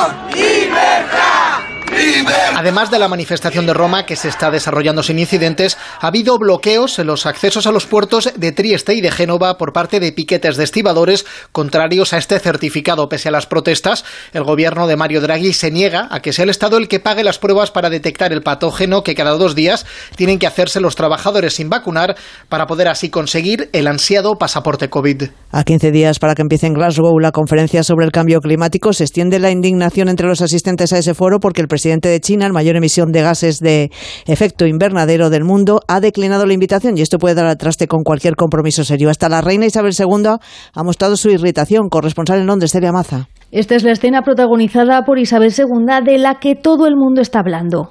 Además 2.57 2.91
de 2.91 2.99
la 2.99 3.09
manifestación 3.09 3.67
de 3.67 3.75
Roma 3.75 4.07
que 4.07 4.17
se 4.17 4.29
está 4.29 4.51
desarrollando 4.51 5.03
sin 5.03 5.19
incidentes, 5.19 5.79
ha 6.01 6.07
habido 6.07 6.39
bloqueos 6.39 6.99
en 6.99 7.07
los 7.07 7.27
accesos 7.27 7.67
a 7.67 7.73
los 7.73 7.87
puertos 7.87 8.31
de 8.37 8.53
Trieste 8.53 8.95
y 8.95 9.01
de 9.01 9.11
Génova 9.11 9.59
por 9.59 9.73
parte 9.73 10.01
de 10.01 10.13
piquetes 10.13 10.57
de 10.57 10.65
estibadores 10.65 11.25
contrarios 11.51 12.13
a 12.13 12.19
este 12.19 12.39
certificado. 12.39 13.09
Pese 13.09 13.29
a 13.29 13.33
las 13.33 13.47
protestas, 13.47 14.05
el 14.33 14.45
gobierno 14.45 14.87
de 14.87 14.97
Mario 14.97 15.21
Draghi 15.21 15.53
se 15.53 15.71
niega 15.71 16.09
a 16.11 16.21
que 16.21 16.33
sea 16.33 16.45
el 16.45 16.51
Estado 16.51 16.77
el 16.77 16.89
que 16.89 17.01
pague 17.01 17.25
las 17.25 17.39
pruebas 17.39 17.71
para 17.71 17.91
detectar 17.91 18.33
el 18.33 18.43
patógeno 18.43 19.03
que 19.03 19.15
cada 19.15 19.33
dos 19.33 19.55
días 19.55 19.87
tienen 20.17 20.39
que 20.39 20.47
hacerse 20.47 20.81
los 20.81 20.95
trabajadores 20.95 21.55
sin 21.55 21.69
vacunar 21.69 22.17
para 22.49 22.67
poder 22.67 22.89
así 22.89 23.11
conseguir 23.11 23.71
el 23.73 23.87
ansiado 23.87 24.35
pasaporte 24.35 24.89
COVID. 24.89 25.25
A 25.51 25.65
15 25.65 25.91
días 25.91 26.19
para 26.19 26.35
que 26.35 26.43
empiece 26.43 26.67
en 26.67 26.75
Glasgow 26.75 27.19
la 27.19 27.33
conferencia 27.33 27.83
sobre 27.83 28.07
el 28.07 28.13
cambio 28.13 28.41
climático, 28.41 28.93
se 28.93 29.05
extiende 29.05 29.39
la 29.39 29.51
indignación 29.51 30.09
entre 30.09 30.29
los 30.29 30.41
asistentes 30.41 30.93
a 30.93 30.99
ese 30.99 31.15
foro 31.15 31.41
porque 31.41 31.61
el 31.61 31.69
presidente 31.69 32.12
de 32.13 32.21
China, 32.21 32.47
el 32.47 32.53
mayor 32.53 32.77
emisión 32.77 33.11
de 33.13 33.23
gases 33.23 33.59
de 33.59 33.91
efecto 34.27 34.67
invernadero 34.67 35.31
del 35.31 35.45
mundo, 35.45 35.81
ha 35.89 36.01
declinado 36.01 36.47
la 36.47 36.53
invitación 36.53 36.97
y 36.97 37.01
esto 37.01 37.19
puede 37.19 37.35
dar 37.35 37.47
al 37.47 37.57
traste 37.57 37.87
con 37.87 38.03
cualquier 38.03 38.37
compromiso 38.37 38.85
serio. 38.85 39.11
Hasta 39.11 39.29
la 39.29 39.41
reina 39.41 39.67
Isabel 39.67 39.93
II 39.99 40.37
ha 40.75 40.85
mostrado 40.85 41.17
su 41.17 41.31
irritación. 41.31 41.89
Corresponsal 41.89 42.41
en 42.41 42.47
Londres, 42.47 42.73
Celia 42.73 42.93
Maza. 42.93 43.29
Esta 43.51 43.75
es 43.75 43.83
la 43.83 43.93
escena 43.93 44.23
protagonizada 44.23 45.03
por 45.05 45.19
Isabel 45.19 45.53
II 45.57 46.05
de 46.05 46.19
la 46.19 46.39
que 46.39 46.55
todo 46.55 46.87
el 46.87 46.97
mundo 46.97 47.21
está 47.21 47.41
hablando. 47.41 47.91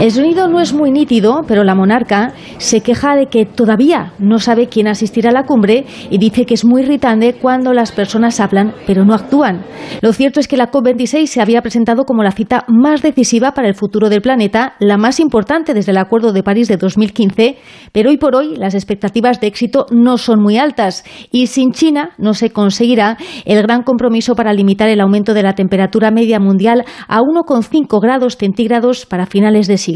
El 0.00 0.12
sonido 0.12 0.46
no 0.46 0.60
es 0.60 0.72
muy 0.72 0.92
nítido, 0.92 1.42
pero 1.48 1.64
la 1.64 1.74
monarca 1.74 2.32
se 2.58 2.82
queja 2.82 3.16
de 3.16 3.26
que 3.26 3.44
todavía 3.44 4.12
no 4.20 4.38
sabe 4.38 4.68
quién 4.68 4.86
asistirá 4.86 5.30
a 5.30 5.32
la 5.32 5.42
cumbre 5.42 5.86
y 6.08 6.18
dice 6.18 6.46
que 6.46 6.54
es 6.54 6.64
muy 6.64 6.82
irritante 6.82 7.34
cuando 7.34 7.72
las 7.72 7.90
personas 7.90 8.38
hablan 8.38 8.74
pero 8.86 9.04
no 9.04 9.12
actúan. 9.12 9.64
Lo 10.00 10.12
cierto 10.12 10.38
es 10.38 10.46
que 10.46 10.56
la 10.56 10.70
COP26 10.70 11.26
se 11.26 11.40
había 11.40 11.62
presentado 11.62 12.04
como 12.04 12.22
la 12.22 12.30
cita 12.30 12.64
más 12.68 13.02
decisiva 13.02 13.54
para 13.54 13.66
el 13.66 13.74
futuro 13.74 14.08
del 14.08 14.22
planeta, 14.22 14.74
la 14.78 14.98
más 14.98 15.18
importante 15.18 15.74
desde 15.74 15.90
el 15.90 15.98
Acuerdo 15.98 16.32
de 16.32 16.44
París 16.44 16.68
de 16.68 16.76
2015, 16.76 17.58
pero 17.90 18.10
hoy 18.10 18.18
por 18.18 18.36
hoy 18.36 18.54
las 18.54 18.74
expectativas 18.74 19.40
de 19.40 19.48
éxito 19.48 19.86
no 19.90 20.16
son 20.16 20.40
muy 20.40 20.58
altas 20.58 21.02
y 21.32 21.48
sin 21.48 21.72
China 21.72 22.10
no 22.18 22.34
se 22.34 22.50
conseguirá 22.50 23.16
el 23.44 23.60
gran 23.62 23.82
compromiso 23.82 24.36
para 24.36 24.52
limitar 24.52 24.88
el 24.88 25.00
aumento 25.00 25.34
de 25.34 25.42
la 25.42 25.54
temperatura 25.54 26.12
media 26.12 26.38
mundial 26.38 26.84
a 27.08 27.18
1,5 27.18 28.00
grados 28.00 28.36
centígrados 28.36 29.04
para 29.04 29.26
finales 29.26 29.66
de 29.66 29.76
siglo. 29.76 29.87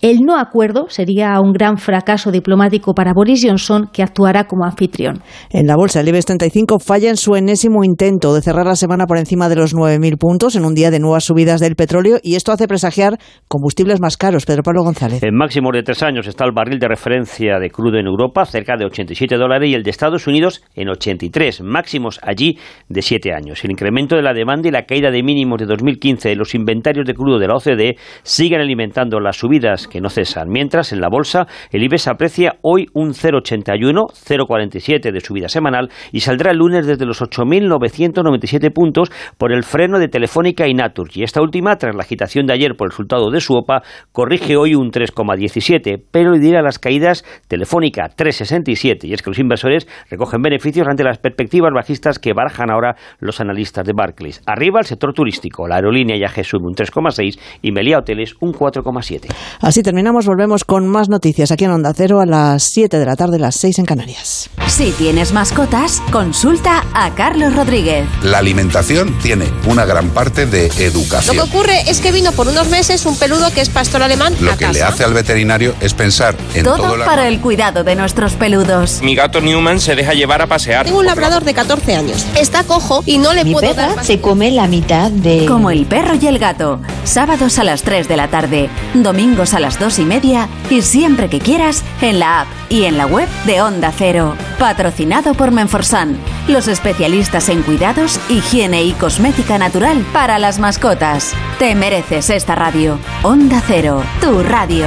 El 0.00 0.20
no 0.20 0.38
acuerdo 0.38 0.86
sería 0.88 1.40
un 1.40 1.52
gran 1.52 1.78
fracaso 1.78 2.30
diplomático 2.30 2.94
para 2.94 3.12
Boris 3.14 3.44
Johnson, 3.46 3.88
que 3.92 4.02
actuará 4.02 4.44
como 4.44 4.64
anfitrión. 4.64 5.22
En 5.50 5.66
la 5.66 5.76
bolsa, 5.76 6.00
el 6.00 6.08
IBEX 6.08 6.26
35 6.26 6.78
falla 6.78 7.10
en 7.10 7.16
su 7.16 7.34
enésimo 7.34 7.84
intento 7.84 8.34
de 8.34 8.42
cerrar 8.42 8.66
la 8.66 8.76
semana 8.76 9.06
por 9.06 9.18
encima 9.18 9.48
de 9.48 9.56
los 9.56 9.74
9.000 9.74 10.18
puntos 10.18 10.56
en 10.56 10.64
un 10.64 10.74
día 10.74 10.90
de 10.90 11.00
nuevas 11.00 11.24
subidas 11.24 11.60
del 11.60 11.76
petróleo 11.76 12.18
y 12.22 12.34
esto 12.34 12.52
hace 12.52 12.68
presagiar 12.68 13.18
combustibles 13.48 14.00
más 14.00 14.16
caros. 14.16 14.44
Pedro 14.44 14.62
Pablo 14.62 14.82
González. 14.82 15.22
En 15.22 15.34
máximo 15.34 15.70
de 15.72 15.82
tres 15.82 16.02
años 16.02 16.26
está 16.26 16.44
el 16.44 16.52
barril 16.52 16.78
de 16.78 16.88
referencia 16.88 17.58
de 17.58 17.70
crudo 17.70 17.98
en 17.98 18.06
Europa, 18.06 18.44
cerca 18.44 18.76
de 18.76 18.84
87 18.84 19.36
dólares, 19.36 19.70
y 19.70 19.74
el 19.74 19.82
de 19.82 19.90
Estados 19.90 20.26
Unidos 20.26 20.62
en 20.74 20.88
83, 20.88 21.62
máximos 21.62 22.20
allí 22.22 22.58
de 22.88 23.02
siete 23.02 23.32
años. 23.32 23.64
El 23.64 23.70
incremento 23.70 24.16
de 24.16 24.22
la 24.22 24.34
demanda 24.34 24.68
y 24.68 24.70
la 24.70 24.84
caída 24.84 25.10
de 25.10 25.22
mínimos 25.22 25.58
de 25.58 25.66
2015 25.66 26.28
de 26.28 26.36
los 26.36 26.54
inventarios 26.54 27.06
de 27.06 27.14
crudo 27.14 27.38
de 27.38 27.46
la 27.46 27.54
OCDE 27.54 27.96
siguen 28.22 28.60
alimentando 28.60 29.20
las 29.22 29.36
subidas 29.36 29.88
que 29.88 30.00
no 30.00 30.10
cesan. 30.10 30.48
Mientras, 30.48 30.92
en 30.92 31.00
la 31.00 31.08
bolsa, 31.08 31.46
el 31.70 31.82
IBEX 31.82 32.08
aprecia 32.08 32.56
hoy 32.62 32.86
un 32.92 33.10
0,81, 33.10 34.12
0,47 34.12 35.12
de 35.12 35.20
subida 35.20 35.48
semanal 35.48 35.90
y 36.12 36.20
saldrá 36.20 36.50
el 36.50 36.58
lunes 36.58 36.86
desde 36.86 37.06
los 37.06 37.22
8.997 37.22 38.72
puntos 38.72 39.10
por 39.38 39.52
el 39.52 39.62
freno 39.62 39.98
de 39.98 40.08
Telefónica 40.08 40.66
y 40.66 40.74
Naturgy. 40.74 41.22
Esta 41.22 41.40
última, 41.40 41.76
tras 41.76 41.94
la 41.94 42.02
agitación 42.02 42.46
de 42.46 42.54
ayer 42.54 42.74
por 42.76 42.86
el 42.86 42.90
resultado 42.90 43.30
de 43.30 43.40
su 43.40 43.54
OPA, 43.54 43.82
corrige 44.12 44.56
hoy 44.56 44.74
un 44.74 44.90
3,17, 44.90 46.02
pero 46.10 46.32
dirá 46.32 46.62
las 46.62 46.78
caídas 46.78 47.24
Telefónica 47.48 48.08
3,67. 48.16 49.04
Y 49.04 49.14
es 49.14 49.22
que 49.22 49.30
los 49.30 49.38
inversores 49.38 49.86
recogen 50.10 50.42
beneficios 50.42 50.86
ante 50.88 51.04
las 51.04 51.18
perspectivas 51.18 51.72
bajistas 51.74 52.18
que 52.18 52.32
barajan 52.32 52.70
ahora 52.70 52.96
los 53.20 53.40
analistas 53.40 53.86
de 53.86 53.92
Barclays. 53.94 54.42
Arriba 54.46 54.80
el 54.80 54.86
sector 54.86 55.12
turístico, 55.12 55.66
la 55.68 55.76
aerolínea 55.76 56.16
IAG 56.16 56.44
sube 56.44 56.66
un 56.66 56.74
3,6 56.74 57.38
y 57.62 57.72
Melia 57.72 57.98
Hoteles 57.98 58.34
un 58.40 58.52
4,7. 58.52 59.11
Así 59.60 59.82
terminamos, 59.82 60.26
volvemos 60.26 60.64
con 60.64 60.86
más 60.88 61.08
noticias 61.08 61.50
aquí 61.50 61.64
en 61.64 61.72
en 61.72 61.76
Onda 61.76 61.92
Cero 61.96 62.20
a 62.20 62.26
las 62.26 62.64
7 62.64 62.98
de 62.98 63.06
la 63.06 63.16
tarde, 63.16 63.38
las 63.38 63.54
6 63.56 63.78
en 63.78 63.84
Canarias. 63.86 64.50
Si 64.66 64.90
tienes 64.92 65.32
mascotas, 65.32 66.02
consulta 66.10 66.84
a 66.94 67.14
Carlos 67.14 67.54
Rodríguez. 67.54 68.06
La 68.22 68.38
alimentación 68.38 69.16
tiene 69.22 69.46
una 69.66 69.84
gran 69.84 70.10
parte 70.10 70.46
de 70.46 70.66
educación. 70.78 71.36
Lo 71.36 71.44
que 71.44 71.50
ocurre 71.50 71.90
es 71.90 72.00
que 72.00 72.10
vino 72.12 72.32
por 72.32 72.48
unos 72.48 72.68
meses 72.68 73.06
un 73.06 73.16
peludo 73.16 73.50
que 73.52 73.60
es 73.60 73.68
pastor 73.68 74.02
alemán. 74.02 74.34
Lo 74.40 74.50
a 74.52 74.56
que 74.56 74.64
casa. 74.66 74.72
le 74.72 74.82
hace 74.82 75.04
al 75.04 75.14
veterinario 75.14 75.74
es 75.80 75.94
pensar 75.94 76.36
en 76.54 76.64
Todo, 76.64 76.76
todo, 76.76 76.96
la- 76.96 77.06
para 77.06 77.28
el 77.28 77.40
cuidado 77.40 77.84
de 77.84 77.94
nuestros 77.96 78.32
peludos. 78.34 79.00
Mi 79.02 79.14
gato 79.14 79.40
Newman 79.40 79.78
se 79.80 79.94
deja 79.94 80.14
llevar 80.14 80.42
a 80.42 80.46
pasear. 80.46 80.84
Tengo 80.86 80.98
un 80.98 81.06
labrador 81.06 81.44
de 81.44 81.54
14 81.54 81.94
años. 81.94 82.26
Está 82.38 82.64
cojo 82.64 83.02
y 83.06 83.18
no 83.18 83.32
le 83.34 83.44
Mi 83.44 83.52
puedo 83.52 83.68
perra 83.68 83.86
dar 83.88 83.96
más. 83.96 84.06
se 84.06 84.20
come 84.20 84.50
la 84.50 84.66
mitad 84.66 85.10
de... 85.10 85.46
Como 85.46 85.70
el 85.70 85.86
perro 85.86 86.14
y 86.20 86.26
el 86.26 86.38
gato. 86.38 86.80
Sábados 87.04 87.58
a 87.58 87.64
las 87.64 87.82
3 87.82 88.08
de 88.08 88.16
la 88.16 88.28
tarde, 88.28 88.68
domingos 89.02 89.54
a 89.54 89.60
las 89.60 89.78
2 89.78 90.00
y 90.00 90.04
media 90.04 90.48
y 90.70 90.82
siempre 90.82 91.28
que 91.28 91.38
quieras 91.38 91.84
en 92.00 92.18
la 92.18 92.42
app 92.42 92.48
y 92.68 92.84
en 92.84 92.96
la 92.96 93.06
web 93.06 93.28
de 93.46 93.62
Onda 93.62 93.92
Cero. 93.96 94.36
Patrocinado 94.58 95.34
por 95.34 95.50
Menforsan, 95.50 96.16
los 96.48 96.68
especialistas 96.68 97.48
en 97.48 97.62
cuidados, 97.62 98.20
higiene 98.28 98.84
y 98.84 98.92
cosmética 98.92 99.58
natural 99.58 100.04
para 100.12 100.38
las 100.38 100.58
mascotas. 100.58 101.34
Te 101.58 101.74
mereces 101.74 102.30
esta 102.30 102.54
radio. 102.54 102.98
Onda 103.22 103.62
Cero, 103.66 104.02
tu 104.20 104.42
radio. 104.42 104.86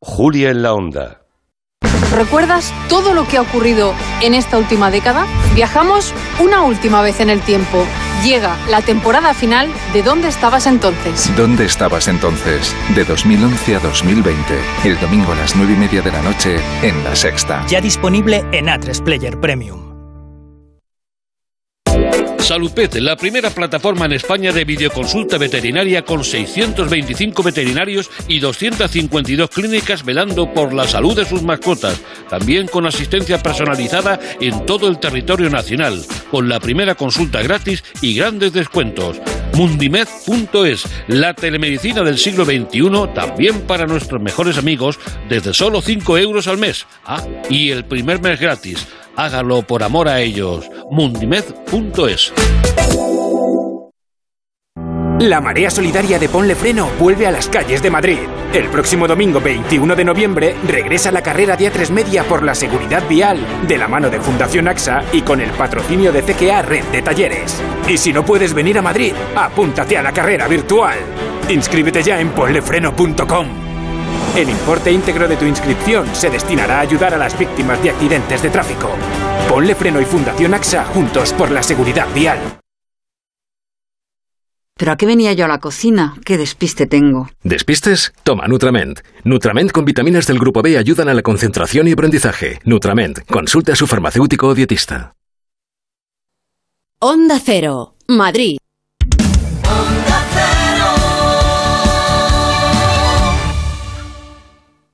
Julia 0.00 0.50
en 0.50 0.62
la 0.62 0.74
onda. 0.74 1.22
¿Recuerdas 2.14 2.72
todo 2.88 3.14
lo 3.14 3.26
que 3.28 3.36
ha 3.36 3.42
ocurrido 3.42 3.94
en 4.22 4.34
esta 4.34 4.58
última 4.58 4.90
década? 4.90 5.26
Viajamos 5.54 6.14
una 6.40 6.62
última 6.62 7.02
vez 7.02 7.20
en 7.20 7.30
el 7.30 7.40
tiempo. 7.42 7.84
Llega 8.24 8.56
la 8.68 8.82
temporada 8.82 9.32
final 9.32 9.70
de 9.92 10.02
¿Dónde 10.02 10.28
estabas 10.28 10.66
entonces? 10.66 11.30
¿Dónde 11.36 11.64
estabas 11.64 12.08
entonces? 12.08 12.74
De 12.96 13.04
2011 13.04 13.76
a 13.76 13.78
2020. 13.78 14.58
El 14.84 14.98
domingo 14.98 15.32
a 15.32 15.36
las 15.36 15.54
9 15.54 15.72
y 15.72 15.76
media 15.76 16.02
de 16.02 16.10
la 16.10 16.22
noche 16.22 16.56
en 16.82 17.04
La 17.04 17.14
Sexta. 17.14 17.64
Ya 17.68 17.80
disponible 17.80 18.44
en 18.50 18.66
A3 18.66 19.02
Player 19.04 19.38
Premium. 19.38 19.87
Salupet, 22.48 22.94
la 22.94 23.14
primera 23.14 23.50
plataforma 23.50 24.06
en 24.06 24.12
España 24.12 24.52
de 24.52 24.64
videoconsulta 24.64 25.36
veterinaria 25.36 26.02
con 26.02 26.24
625 26.24 27.42
veterinarios 27.42 28.10
y 28.26 28.38
252 28.38 29.50
clínicas 29.50 30.02
velando 30.02 30.50
por 30.54 30.72
la 30.72 30.88
salud 30.88 31.14
de 31.14 31.26
sus 31.26 31.42
mascotas, 31.42 32.00
también 32.30 32.66
con 32.66 32.86
asistencia 32.86 33.42
personalizada 33.42 34.18
en 34.40 34.64
todo 34.64 34.88
el 34.88 34.98
territorio 34.98 35.50
nacional, 35.50 36.02
con 36.30 36.48
la 36.48 36.58
primera 36.58 36.94
consulta 36.94 37.42
gratis 37.42 37.84
y 38.00 38.14
grandes 38.14 38.54
descuentos. 38.54 39.20
Mundimed.es, 39.52 40.84
la 41.08 41.34
telemedicina 41.34 42.02
del 42.02 42.16
siglo 42.16 42.46
XXI, 42.46 43.12
también 43.14 43.60
para 43.66 43.86
nuestros 43.86 44.22
mejores 44.22 44.56
amigos, 44.56 44.98
desde 45.28 45.52
solo 45.52 45.82
5 45.82 46.16
euros 46.16 46.48
al 46.48 46.56
mes. 46.56 46.86
Ah, 47.04 47.22
y 47.50 47.72
el 47.72 47.84
primer 47.84 48.22
mes 48.22 48.40
gratis. 48.40 48.86
Hágalo 49.18 49.62
por 49.62 49.82
amor 49.82 50.08
a 50.08 50.20
ellos. 50.20 50.70
Mundimed.es. 50.92 52.32
La 55.18 55.40
marea 55.40 55.72
solidaria 55.72 56.20
de 56.20 56.28
Ponle 56.28 56.54
Freno 56.54 56.88
vuelve 57.00 57.26
a 57.26 57.32
las 57.32 57.48
calles 57.48 57.82
de 57.82 57.90
Madrid. 57.90 58.20
El 58.54 58.68
próximo 58.68 59.08
domingo 59.08 59.40
21 59.40 59.96
de 59.96 60.04
noviembre 60.04 60.54
regresa 60.68 61.10
la 61.10 61.20
carrera 61.20 61.56
de 61.56 61.72
A3 61.72 61.90
Media 61.90 62.22
por 62.22 62.44
la 62.44 62.54
seguridad 62.54 63.08
vial, 63.08 63.44
de 63.66 63.76
la 63.76 63.88
mano 63.88 64.08
de 64.08 64.20
Fundación 64.20 64.68
AXA 64.68 65.02
y 65.12 65.22
con 65.22 65.40
el 65.40 65.50
patrocinio 65.50 66.12
de 66.12 66.22
CGA 66.22 66.62
Red 66.62 66.84
de 66.92 67.02
Talleres. 67.02 67.60
Y 67.88 67.98
si 67.98 68.12
no 68.12 68.24
puedes 68.24 68.54
venir 68.54 68.78
a 68.78 68.82
Madrid, 68.82 69.14
apúntate 69.34 69.98
a 69.98 70.02
la 70.04 70.12
carrera 70.12 70.46
virtual. 70.46 70.96
Inscríbete 71.48 72.04
ya 72.04 72.20
en 72.20 72.28
ponlefreno.com. 72.28 73.67
El 74.36 74.48
importe 74.48 74.92
íntegro 74.92 75.26
de 75.26 75.36
tu 75.36 75.44
inscripción 75.44 76.06
se 76.14 76.30
destinará 76.30 76.78
a 76.78 76.80
ayudar 76.80 77.14
a 77.14 77.18
las 77.18 77.38
víctimas 77.38 77.82
de 77.82 77.90
accidentes 77.90 78.42
de 78.42 78.50
tráfico. 78.50 78.90
Ponle 79.48 79.74
Freno 79.74 80.00
y 80.00 80.04
Fundación 80.04 80.54
AXA 80.54 80.84
juntos 80.84 81.32
por 81.32 81.50
la 81.50 81.62
seguridad 81.62 82.06
vial. 82.14 82.38
¿Pero 84.76 84.92
a 84.92 84.96
qué 84.96 85.06
venía 85.06 85.32
yo 85.32 85.44
a 85.44 85.48
la 85.48 85.58
cocina? 85.58 86.14
¿Qué 86.24 86.38
despiste 86.38 86.86
tengo? 86.86 87.28
¿Despistes? 87.42 88.12
Toma 88.22 88.46
Nutrament. 88.46 89.00
Nutrament 89.24 89.72
con 89.72 89.84
vitaminas 89.84 90.28
del 90.28 90.38
grupo 90.38 90.62
B 90.62 90.78
ayudan 90.78 91.08
a 91.08 91.14
la 91.14 91.22
concentración 91.22 91.88
y 91.88 91.92
aprendizaje. 91.92 92.60
Nutrament, 92.64 93.18
consulte 93.28 93.72
a 93.72 93.76
su 93.76 93.88
farmacéutico 93.88 94.46
o 94.46 94.54
dietista. 94.54 95.14
Onda 97.00 97.40
Cero, 97.44 97.94
Madrid. 98.06 98.58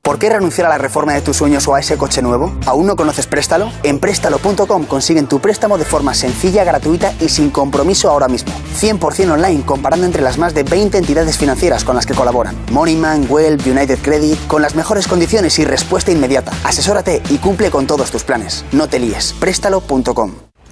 ¿Por 0.05 0.19
qué 0.19 0.29
renunciar 0.29 0.67
a 0.67 0.69
la 0.69 0.77
reforma 0.77 1.15
de 1.15 1.23
tus 1.23 1.39
sueños 1.39 1.67
o 1.67 1.75
a 1.75 1.81
ese 1.81 1.97
coche 1.97 2.21
nuevo? 2.21 2.53
¿Aún 2.67 2.87
no 2.87 2.95
conoces 2.95 3.27
Préstalo? 3.27 3.73
En 3.83 3.99
Préstalo.com 4.01 4.85
consiguen 4.85 5.27
tu 5.27 5.41
préstamo 5.41 5.79
de 5.79 5.87
forma 5.87 6.13
sencilla, 6.13 6.63
gratuita 6.63 7.15
y 7.21 7.31
sin 7.31 7.49
compromiso 7.49 8.11
ahora 8.11 8.29
mismo. 8.29 8.53
100% 8.79 9.31
online 9.33 9.65
comparando 9.65 10.05
entre 10.05 10.21
las 10.21 10.37
más 10.37 10.53
de 10.53 10.63
20 10.63 10.99
entidades 10.99 11.39
financieras 11.39 11.85
con 11.85 11.97
las 11.97 12.05
que 12.05 12.13
colaboran. 12.13 12.55
Moneyman, 12.71 13.27
Well, 13.31 13.59
United 13.67 13.99
Credit, 14.03 14.39
con 14.47 14.61
las 14.61 14.75
mejores 14.75 15.09
condiciones 15.09 15.59
y 15.59 15.65
respuesta 15.65 16.13
inmediata. 16.13 16.53
Asesórate 16.65 17.23
y 17.31 17.39
cumple 17.39 17.71
con 17.71 17.87
todos 17.87 18.11
tus 18.11 18.25
planes. 18.25 18.63
No 18.73 18.89
te 18.89 18.99
líes. 18.99 19.33
Préstalo.com. 19.41 20.54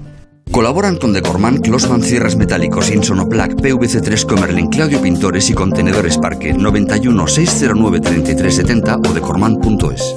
Colaboran 0.52 0.96
con 0.96 1.12
Decorman, 1.12 1.58
Closman 1.58 2.02
Cierres 2.02 2.36
Metálicos, 2.36 2.90
Insonoplac, 2.90 3.54
PVC3 3.54 4.26
Comerlin, 4.26 4.68
Claudio 4.68 5.02
Pintores 5.02 5.50
y 5.50 5.54
Contenedores 5.54 6.18
Parque 6.18 6.54
91 6.54 7.26
609 7.26 8.00
3370 8.00 8.96
o 8.96 9.12
decorman.es. 9.12 10.16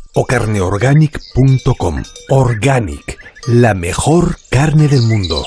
o 0.13 0.25
carneorganic.com. 0.25 2.03
Organic, 2.29 3.17
la 3.47 3.73
mejor 3.73 4.37
carne 4.49 4.87
del 4.87 5.01
mundo. 5.03 5.45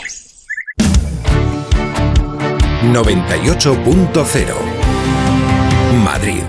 98.0 2.92 4.54
Madrid. 6.04 6.42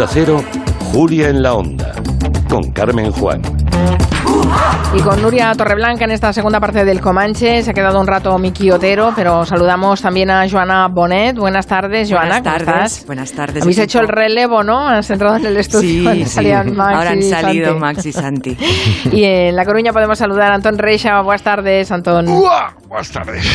Onda 0.00 0.12
Cero, 0.14 0.42
Julia 0.94 1.28
en 1.28 1.42
la 1.42 1.52
Onda, 1.52 1.92
con 2.48 2.70
Carmen 2.70 3.12
Juan. 3.12 3.42
Y 4.94 5.00
con 5.02 5.20
Nuria 5.20 5.52
Torreblanca 5.54 6.04
en 6.04 6.10
esta 6.12 6.32
segunda 6.32 6.58
parte 6.58 6.86
del 6.86 7.02
Comanche. 7.02 7.62
Se 7.62 7.72
ha 7.72 7.74
quedado 7.74 8.00
un 8.00 8.06
rato 8.06 8.38
Miki 8.38 8.70
Otero, 8.70 9.12
pero 9.14 9.44
saludamos 9.44 10.00
también 10.00 10.30
a 10.30 10.48
Joana 10.48 10.88
Bonet. 10.88 11.36
Buenas 11.36 11.66
tardes, 11.66 12.10
Joana. 12.10 12.40
Buenas 12.40 12.64
tardes. 12.64 13.06
Buenas 13.06 13.32
tardes. 13.32 13.62
Habéis 13.62 13.76
hecho 13.76 14.00
el 14.00 14.08
relevo, 14.08 14.62
¿no? 14.62 14.88
Has 14.88 15.10
entrado 15.10 15.36
en 15.36 15.44
el 15.44 15.58
estudio. 15.58 16.10
Sí, 16.14 16.24
sí. 16.24 16.50
Ahora 16.50 17.10
han 17.10 17.22
salido 17.22 17.76
Max 17.76 18.06
y 18.06 18.12
Santi. 18.12 18.56
y 19.12 19.24
en 19.24 19.54
La 19.54 19.66
Coruña 19.66 19.92
podemos 19.92 20.18
saludar 20.18 20.50
a 20.50 20.54
Antón 20.54 20.78
Reixa. 20.78 21.20
Buenas 21.20 21.42
tardes, 21.42 21.92
Antón. 21.92 22.26
Buenas 22.90 23.12
tardes. 23.12 23.46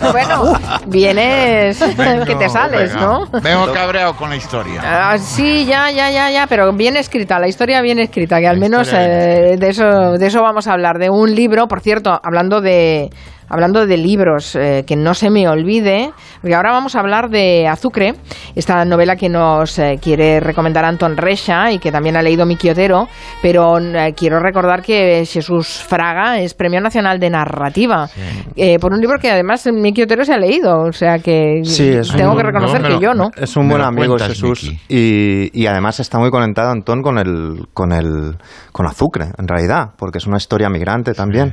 bueno, 0.12 0.52
vienes 0.88 1.78
que 2.26 2.34
te 2.34 2.48
sales, 2.48 2.92
venga. 2.92 3.06
¿no? 3.06 3.26
Vengo 3.40 3.72
cabreado 3.72 4.16
con 4.16 4.30
la 4.30 4.34
historia. 4.34 4.82
Ah, 4.84 5.16
sí, 5.16 5.64
ya, 5.64 5.92
ya, 5.92 6.10
ya, 6.10 6.28
ya, 6.32 6.48
pero 6.48 6.72
bien 6.72 6.96
escrita, 6.96 7.38
la 7.38 7.46
historia 7.46 7.82
bien 7.82 8.00
escrita, 8.00 8.40
que 8.40 8.48
al 8.48 8.58
menos 8.58 8.92
eh, 8.92 9.54
de 9.56 9.68
eso, 9.68 10.18
de 10.18 10.26
eso 10.26 10.42
vamos 10.42 10.66
a 10.66 10.72
hablar, 10.72 10.98
de 10.98 11.08
un 11.08 11.32
libro, 11.32 11.68
por 11.68 11.82
cierto, 11.82 12.18
hablando 12.20 12.60
de 12.60 13.10
hablando 13.50 13.86
de 13.86 13.96
libros, 13.98 14.56
eh, 14.56 14.84
que 14.86 14.96
no 14.96 15.12
se 15.12 15.28
me 15.28 15.46
olvide, 15.48 16.12
porque 16.40 16.54
ahora 16.54 16.70
vamos 16.72 16.94
a 16.96 17.00
hablar 17.00 17.28
de 17.28 17.66
Azucre, 17.68 18.14
esta 18.54 18.84
novela 18.84 19.16
que 19.16 19.28
nos 19.28 19.78
eh, 19.78 19.98
quiere 20.00 20.40
recomendar 20.40 20.84
Anton 20.84 21.16
Recha 21.16 21.70
y 21.72 21.78
que 21.78 21.92
también 21.92 22.16
ha 22.16 22.22
leído 22.22 22.46
Miki 22.46 22.70
Otero, 22.70 23.08
pero 23.42 23.78
eh, 23.78 24.14
quiero 24.16 24.40
recordar 24.40 24.82
que 24.82 25.24
Jesús 25.26 25.66
Fraga 25.86 26.40
es 26.40 26.54
Premio 26.54 26.80
Nacional 26.80 27.18
de 27.18 27.28
Narrativa, 27.30 28.08
eh, 28.56 28.78
por 28.78 28.92
un 28.92 29.00
libro 29.00 29.18
que 29.18 29.30
además 29.30 29.66
Miki 29.72 30.02
Otero 30.02 30.24
se 30.24 30.32
ha 30.32 30.38
leído, 30.38 30.80
o 30.82 30.92
sea 30.92 31.18
que 31.18 31.60
Sí, 31.64 31.92
tengo 32.16 32.30
un- 32.32 32.36
que 32.38 32.44
reconocer 32.44 32.80
no, 32.80 32.86
que 32.88 32.94
lo- 32.94 33.00
yo 33.00 33.14
no. 33.14 33.30
Es 33.36 33.56
un 33.56 33.68
buen 33.68 33.82
amigo 33.82 34.14
cuentas, 34.16 34.28
Jesús 34.28 34.72
y, 34.88 35.50
y 35.52 35.66
además 35.66 35.98
está 36.00 36.18
muy 36.18 36.30
conectado 36.30 36.70
Antón 36.70 37.02
con 37.02 37.18
el 37.18 37.66
con 37.74 37.92
el 37.92 38.36
con 38.72 38.86
Azucre 38.86 39.26
en 39.36 39.48
realidad 39.48 39.90
porque 39.98 40.18
es 40.18 40.26
una 40.26 40.36
historia 40.36 40.68
migrante 40.68 41.12
también. 41.14 41.52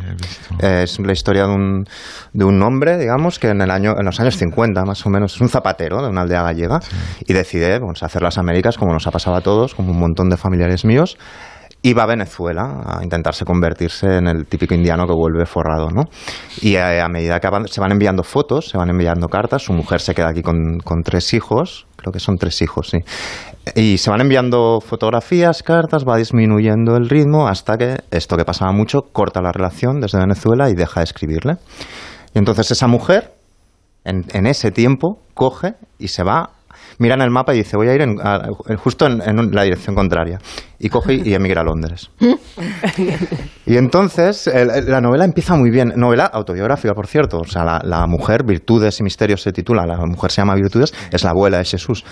Eh, 0.61 0.81
es 0.83 0.99
la 0.99 1.11
historia 1.11 1.47
de 1.47 1.53
un 1.53 1.86
de 2.33 2.45
un 2.45 2.61
hombre 2.61 2.97
digamos 2.97 3.39
que 3.39 3.49
en 3.49 3.61
el 3.61 3.71
año 3.71 3.95
en 3.97 4.05
los 4.05 4.19
años 4.19 4.37
50 4.37 4.83
más 4.85 5.05
o 5.05 5.09
menos 5.09 5.35
es 5.35 5.41
un 5.41 5.49
zapatero 5.49 6.01
de 6.01 6.09
una 6.09 6.21
aldea 6.21 6.43
gallega 6.43 6.79
y 7.25 7.33
decide 7.33 7.79
pues, 7.79 8.03
hacer 8.03 8.21
las 8.21 8.37
Américas 8.37 8.77
como 8.77 8.93
nos 8.93 9.07
ha 9.07 9.11
pasado 9.11 9.35
a 9.35 9.41
todos 9.41 9.75
como 9.75 9.91
un 9.91 9.99
montón 9.99 10.29
de 10.29 10.37
familiares 10.37 10.85
míos 10.85 11.17
y 11.81 11.93
va 11.93 12.03
a 12.03 12.07
Venezuela 12.07 12.81
a 12.85 13.03
intentarse 13.03 13.45
convertirse 13.45 14.17
en 14.17 14.27
el 14.27 14.47
típico 14.47 14.73
indiano 14.73 15.05
que 15.05 15.13
vuelve 15.13 15.45
forrado, 15.45 15.89
¿no? 15.89 16.03
Y 16.61 16.75
a, 16.75 17.05
a 17.05 17.07
medida 17.07 17.39
que 17.39 17.47
se 17.67 17.79
van 17.79 17.91
enviando 17.91 18.23
fotos, 18.23 18.69
se 18.69 18.77
van 18.77 18.89
enviando 18.89 19.27
cartas, 19.27 19.63
su 19.63 19.73
mujer 19.73 20.01
se 20.01 20.15
queda 20.15 20.29
aquí 20.29 20.41
con, 20.41 20.79
con 20.83 21.03
tres 21.03 21.33
hijos, 21.33 21.87
creo 21.95 22.11
que 22.11 22.19
son 22.19 22.37
tres 22.37 22.61
hijos, 22.61 22.89
sí. 22.89 22.97
Y 23.75 23.97
se 23.97 24.09
van 24.09 24.21
enviando 24.21 24.79
fotografías, 24.81 25.63
cartas, 25.63 26.05
va 26.07 26.17
disminuyendo 26.17 26.95
el 26.95 27.09
ritmo 27.09 27.47
hasta 27.47 27.77
que 27.77 27.97
esto 28.11 28.37
que 28.37 28.45
pasaba 28.45 28.71
mucho 28.71 29.01
corta 29.11 29.41
la 29.41 29.51
relación 29.51 29.99
desde 29.99 30.19
Venezuela 30.19 30.69
y 30.69 30.75
deja 30.75 30.99
de 30.99 31.05
escribirle. 31.05 31.57
Y 32.33 32.39
entonces 32.39 32.71
esa 32.71 32.87
mujer, 32.87 33.31
en, 34.03 34.47
ese 34.47 34.71
tiempo, 34.71 35.19
coge 35.33 35.73
y 35.97 36.09
se 36.09 36.23
va, 36.23 36.51
mira 36.99 37.15
en 37.15 37.21
el 37.21 37.31
mapa 37.31 37.53
y 37.53 37.57
dice, 37.57 37.77
voy 37.77 37.89
a 37.89 37.95
ir 37.95 38.05
justo 38.77 39.07
en, 39.07 39.51
la 39.51 39.63
dirección 39.63 39.95
contraria. 39.95 40.39
Y 40.79 40.89
coge 40.89 41.15
y 41.15 41.33
emigra 41.33 41.61
a 41.61 41.63
Londres. 41.63 42.11
Y 43.65 43.75
entonces 43.75 44.49
la 44.53 45.01
novela 45.01 45.25
empieza 45.25 45.55
muy 45.55 45.71
bien. 45.71 45.93
Novela 45.95 46.25
autobiográfica, 46.25 46.93
por 46.93 47.07
cierto. 47.07 47.39
O 47.39 47.45
sea, 47.45 47.65
la, 47.65 47.81
la 47.83 48.07
mujer, 48.07 48.43
Virtudes 48.45 48.99
y 48.99 49.03
Misterios 49.03 49.41
se 49.41 49.51
titula. 49.51 49.85
La 49.85 49.97
mujer 50.05 50.31
se 50.31 50.41
llama 50.41 50.55
Virtudes, 50.55 50.93
es 51.11 51.23
la 51.23 51.31
abuela 51.31 51.57
de 51.57 51.65
Jesús. 51.65 52.05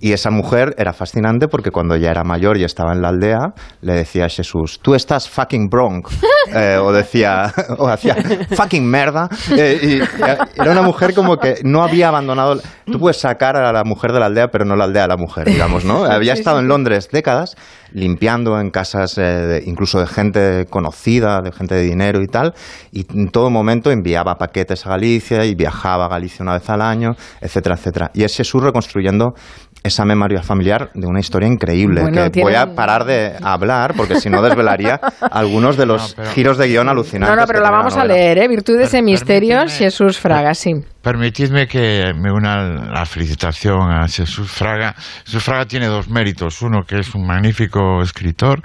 Y 0.00 0.12
esa 0.12 0.30
mujer 0.30 0.74
era 0.78 0.92
fascinante 0.92 1.46
porque 1.46 1.70
cuando 1.70 1.94
ya 1.96 2.10
era 2.10 2.24
mayor 2.24 2.56
y 2.56 2.64
estaba 2.64 2.92
en 2.92 3.02
la 3.02 3.08
aldea, 3.08 3.38
le 3.82 3.92
decía 3.92 4.24
a 4.24 4.28
Jesús, 4.28 4.80
tú 4.82 4.94
estás 4.94 5.28
fucking 5.28 5.68
bronc. 5.68 6.08
Eh, 6.52 6.78
o 6.82 6.90
decía, 6.90 7.52
o 7.78 7.86
hacía 7.86 8.16
fucking 8.56 8.84
merda. 8.84 9.28
Eh, 9.56 9.78
y 10.00 10.60
era 10.60 10.72
una 10.72 10.82
mujer 10.82 11.14
como 11.14 11.36
que 11.36 11.56
no 11.62 11.82
había 11.84 12.08
abandonado. 12.08 12.60
Tú 12.86 12.98
puedes 12.98 13.18
sacar 13.18 13.56
a 13.56 13.70
la 13.72 13.84
mujer 13.84 14.12
de 14.12 14.18
la 14.18 14.26
aldea, 14.26 14.48
pero 14.48 14.64
no 14.64 14.74
la 14.74 14.84
aldea 14.84 15.04
a 15.04 15.06
la 15.06 15.16
mujer, 15.16 15.44
digamos, 15.46 15.84
¿no? 15.84 16.04
Había 16.04 16.32
estado 16.32 16.58
en. 16.58 16.66
Londres 16.70 17.08
décadas 17.12 17.56
limpiando 17.92 18.60
en 18.60 18.70
casas 18.70 19.18
eh, 19.18 19.22
de- 19.22 19.62
incluso 19.66 19.98
de 19.98 20.06
gente 20.06 20.66
conocida, 20.70 21.40
de 21.42 21.50
gente 21.50 21.74
de 21.74 21.82
dinero 21.82 22.22
y 22.22 22.28
tal, 22.28 22.54
y 22.92 23.04
en 23.12 23.28
todo 23.28 23.50
momento 23.50 23.90
enviaba 23.90 24.36
paquetes 24.36 24.86
a 24.86 24.90
Galicia 24.90 25.44
y 25.44 25.54
viajaba 25.56 26.06
a 26.06 26.08
Galicia 26.08 26.44
una 26.44 26.52
vez 26.54 26.70
al 26.70 26.80
año, 26.82 27.10
etcétera, 27.40 27.74
etcétera. 27.74 28.10
Y 28.14 28.22
es 28.22 28.36
Jesús 28.36 28.62
reconstruyendo 28.62 29.34
esa 29.82 30.04
memoria 30.04 30.42
familiar 30.42 30.90
de 30.94 31.06
una 31.06 31.20
historia 31.20 31.48
increíble, 31.48 32.02
Bueno, 32.02 32.30
que 32.30 32.42
voy 32.42 32.54
a 32.54 32.74
parar 32.74 33.04
de 33.04 33.34
hablar 33.42 33.94
porque 33.96 34.20
si 34.20 34.28
no 34.28 34.42
desvelaría 34.42 35.00
algunos 35.30 35.76
de 35.76 35.86
los 35.86 36.16
giros 36.34 36.58
de 36.58 36.68
guion 36.68 36.88
alucinantes. 36.88 37.34
No, 37.34 37.40
no, 37.40 37.46
pero 37.46 37.60
la 37.60 37.70
vamos 37.70 37.96
a 37.96 38.04
leer, 38.04 38.38
¿eh? 38.38 38.48
Virtudes 38.48 38.92
y 38.94 39.02
Misterios, 39.02 39.72
Jesús 39.72 40.18
Fraga, 40.18 40.54
sí. 40.54 40.84
Permitidme 41.02 41.66
que 41.66 42.12
me 42.14 42.30
una 42.30 42.90
la 42.92 43.06
felicitación 43.06 43.90
a 43.90 44.06
Jesús 44.06 44.50
Fraga. 44.50 44.94
Jesús 45.24 45.42
Fraga 45.42 45.64
tiene 45.64 45.86
dos 45.86 46.08
méritos. 46.10 46.60
Uno, 46.60 46.82
que 46.86 46.98
es 46.98 47.14
un 47.14 47.26
magnífico 47.26 48.02
escritor, 48.02 48.60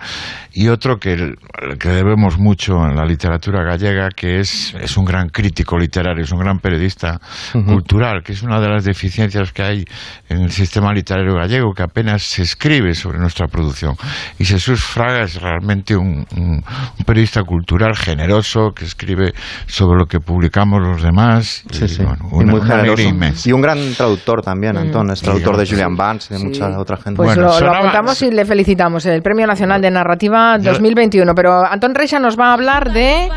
y 0.51 0.67
otro, 0.67 0.97
que, 0.97 1.35
que 1.79 1.89
debemos 1.89 2.37
mucho 2.37 2.73
en 2.85 2.95
la 2.95 3.05
literatura 3.05 3.63
gallega, 3.63 4.09
que 4.09 4.39
es, 4.41 4.73
es 4.81 4.97
un 4.97 5.05
gran 5.05 5.29
crítico 5.29 5.77
literario, 5.77 6.23
es 6.23 6.31
un 6.31 6.39
gran 6.39 6.59
periodista 6.59 7.19
cultural, 7.65 8.21
que 8.23 8.33
es 8.33 8.41
una 8.43 8.59
de 8.59 8.67
las 8.69 8.83
deficiencias 8.83 9.53
que 9.53 9.63
hay 9.63 9.85
en 10.29 10.41
el 10.41 10.51
sistema 10.51 10.93
literario 10.93 11.35
gallego, 11.35 11.73
que 11.73 11.83
apenas 11.83 12.23
se 12.23 12.41
escribe 12.41 12.93
sobre 12.95 13.17
nuestra 13.19 13.47
producción. 13.47 13.95
Y 14.39 14.45
Jesús 14.45 14.83
Fraga 14.83 15.23
es 15.23 15.41
realmente 15.41 15.95
un, 15.95 16.25
un- 16.35 16.63
un 16.97 17.05
periodista 17.05 17.43
cultural 17.43 17.95
generoso, 17.95 18.71
que 18.75 18.83
escribe 18.85 19.33
sobre 19.67 19.97
lo 19.99 20.05
que 20.05 20.19
publicamos 20.19 20.81
los 20.81 21.01
demás. 21.01 21.63
Sí, 21.71 21.85
y, 21.85 21.87
sí. 21.87 22.03
bueno, 22.03 22.24
Y 22.31 22.45
muy 22.45 22.61
generoso. 22.61 23.03
Y 23.45 23.51
un 23.51 23.61
gran 23.61 23.93
traductor 23.93 24.41
también, 24.41 24.77
Antón. 24.77 25.11
Es 25.11 25.21
traductor 25.21 25.57
de. 25.57 25.65
Julian 25.65 25.95
Barnes 25.95 26.27
y 26.29 26.33
de 26.33 26.39
Sí. 26.39 26.45
mucha 26.45 26.79
otra 26.79 26.97
gente. 26.97 27.17
Pues 27.17 27.35
lo, 27.37 27.59
lo 27.59 27.73
apuntamos 27.73 28.21
y 28.21 28.31
le 28.31 28.45
felicitamos, 28.45 29.05
el 29.05 29.21
Premio 29.21 29.47
Nacional 29.47 29.81
de 29.81 29.91
Narrativa 29.91 30.57
2021. 30.57 31.33
Pero 31.35 31.65
Antón 31.65 31.95
Reixa 31.95 32.19
nos 32.19 32.39
va 32.39 32.49
a 32.49 32.53
hablar 32.53 32.91
de... 32.91 33.29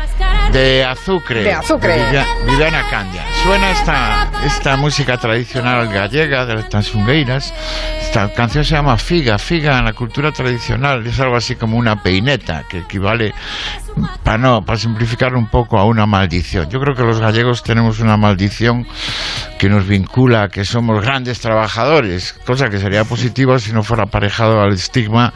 De 0.53 0.83
Azucre. 0.83 1.43
De 1.43 1.53
Azucre. 1.53 1.95
Vivian- 1.95 2.25
Viviana 2.47 2.81
Candia. 2.89 3.23
Suena 3.43 3.71
esta, 3.71 4.27
esta 4.45 4.77
música 4.77 5.17
tradicional 5.17 5.87
gallega 5.91 6.45
de 6.45 6.55
las 6.55 6.69
tansungueiras. 6.69 7.53
Esta 8.01 8.31
canción 8.33 8.63
se 8.65 8.75
llama 8.75 8.97
Figa. 8.97 9.37
Figa 9.37 9.77
en 9.79 9.85
la 9.85 9.93
cultura 9.93 10.31
tradicional 10.31 11.05
es 11.05 11.19
algo 11.19 11.35
así 11.35 11.55
como 11.55 11.77
una 11.77 12.01
peineta, 12.01 12.63
que 12.69 12.79
equivale, 12.79 13.33
para 14.23 14.37
no, 14.37 14.61
para 14.65 14.77
simplificarlo 14.79 15.37
un 15.37 15.47
poco, 15.47 15.77
a 15.77 15.85
una 15.85 16.05
maldición. 16.05 16.69
Yo 16.69 16.79
creo 16.79 16.95
que 16.95 17.03
los 17.03 17.19
gallegos 17.19 17.61
tenemos 17.63 17.99
una 17.99 18.17
maldición 18.17 18.78
que 19.57 19.69
nos 19.69 19.87
vincula 19.87 20.49
que 20.49 20.65
somos 20.65 21.01
grandes 21.01 21.39
trabajadores, 21.39 22.33
cosa 22.45 22.69
que 22.69 22.79
sería 22.79 23.03
positiva 23.03 23.59
si 23.59 23.73
no 23.73 23.83
fuera 23.83 24.03
aparejado 24.03 24.61
al 24.61 24.73
estigma 24.73 25.33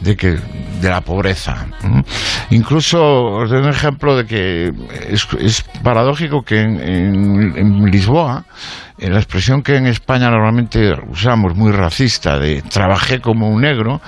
de 0.00 0.16
que 0.16 0.38
de 0.80 0.88
la 0.88 1.00
pobreza. 1.00 1.66
Incluso 2.50 3.24
os 3.24 3.50
doy 3.50 3.60
un 3.60 3.70
ejemplo 3.70 4.16
de 4.16 4.26
que 4.26 4.72
es, 5.08 5.64
paradójico 5.82 6.42
que 6.42 6.60
en, 6.60 7.90
Lisboa 7.90 8.44
la 8.98 9.18
expresión 9.18 9.62
que 9.62 9.76
en 9.76 9.86
España 9.86 10.30
normalmente 10.30 10.94
usamos 11.08 11.56
muy 11.56 11.72
racista 11.72 12.38
de 12.38 12.62
trabajé 12.62 13.20
como 13.20 13.48
un 13.48 13.62
negro, 13.62 14.00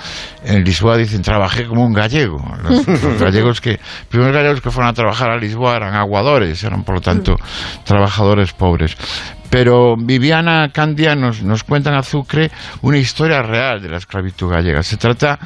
en 0.43 0.63
Lisboa 0.63 0.95
dicen 0.97 1.21
trabajé 1.21 1.65
como 1.65 1.85
un 1.85 1.93
gallego. 1.93 2.37
Los, 2.63 2.87
los 3.03 3.21
gallegos 3.21 3.59
que, 3.59 3.71
los 3.71 4.07
primeros 4.09 4.33
gallegos 4.33 4.61
que 4.61 4.71
fueron 4.71 4.89
a 4.89 4.93
trabajar 4.93 5.29
a 5.29 5.37
Lisboa 5.37 5.75
eran 5.75 5.93
aguadores, 5.93 6.63
eran 6.63 6.83
por 6.83 6.95
lo 6.95 7.01
tanto 7.01 7.35
trabajadores 7.83 8.53
pobres. 8.53 8.95
Pero 9.49 9.95
Viviana 9.97 10.69
Candia 10.73 11.15
nos, 11.15 11.43
nos 11.43 11.63
cuenta 11.63 11.89
en 11.89 11.97
Azucre 11.97 12.51
una 12.81 12.97
historia 12.97 13.41
real 13.41 13.81
de 13.81 13.89
la 13.89 13.97
esclavitud 13.97 14.49
gallega. 14.49 14.83
Se 14.83 14.97
trata 14.97 15.39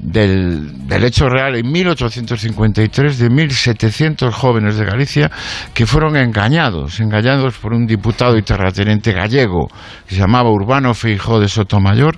del, 0.00 1.04
hecho 1.04 1.28
real 1.28 1.56
en 1.56 1.70
1853 1.70 3.18
de 3.18 3.28
1.700 3.28 4.30
jóvenes 4.32 4.76
de 4.76 4.84
Galicia 4.84 5.30
que 5.74 5.86
fueron 5.86 6.16
engañados, 6.16 7.00
engañados 7.00 7.58
por 7.58 7.74
un 7.74 7.86
diputado 7.86 8.36
y 8.36 8.42
terrateniente 8.42 9.12
gallego 9.12 9.68
que 10.08 10.14
se 10.14 10.20
llamaba 10.20 10.50
Urbano 10.50 10.94
Feijó 10.94 11.38
de 11.38 11.48
Sotomayor 11.48 12.16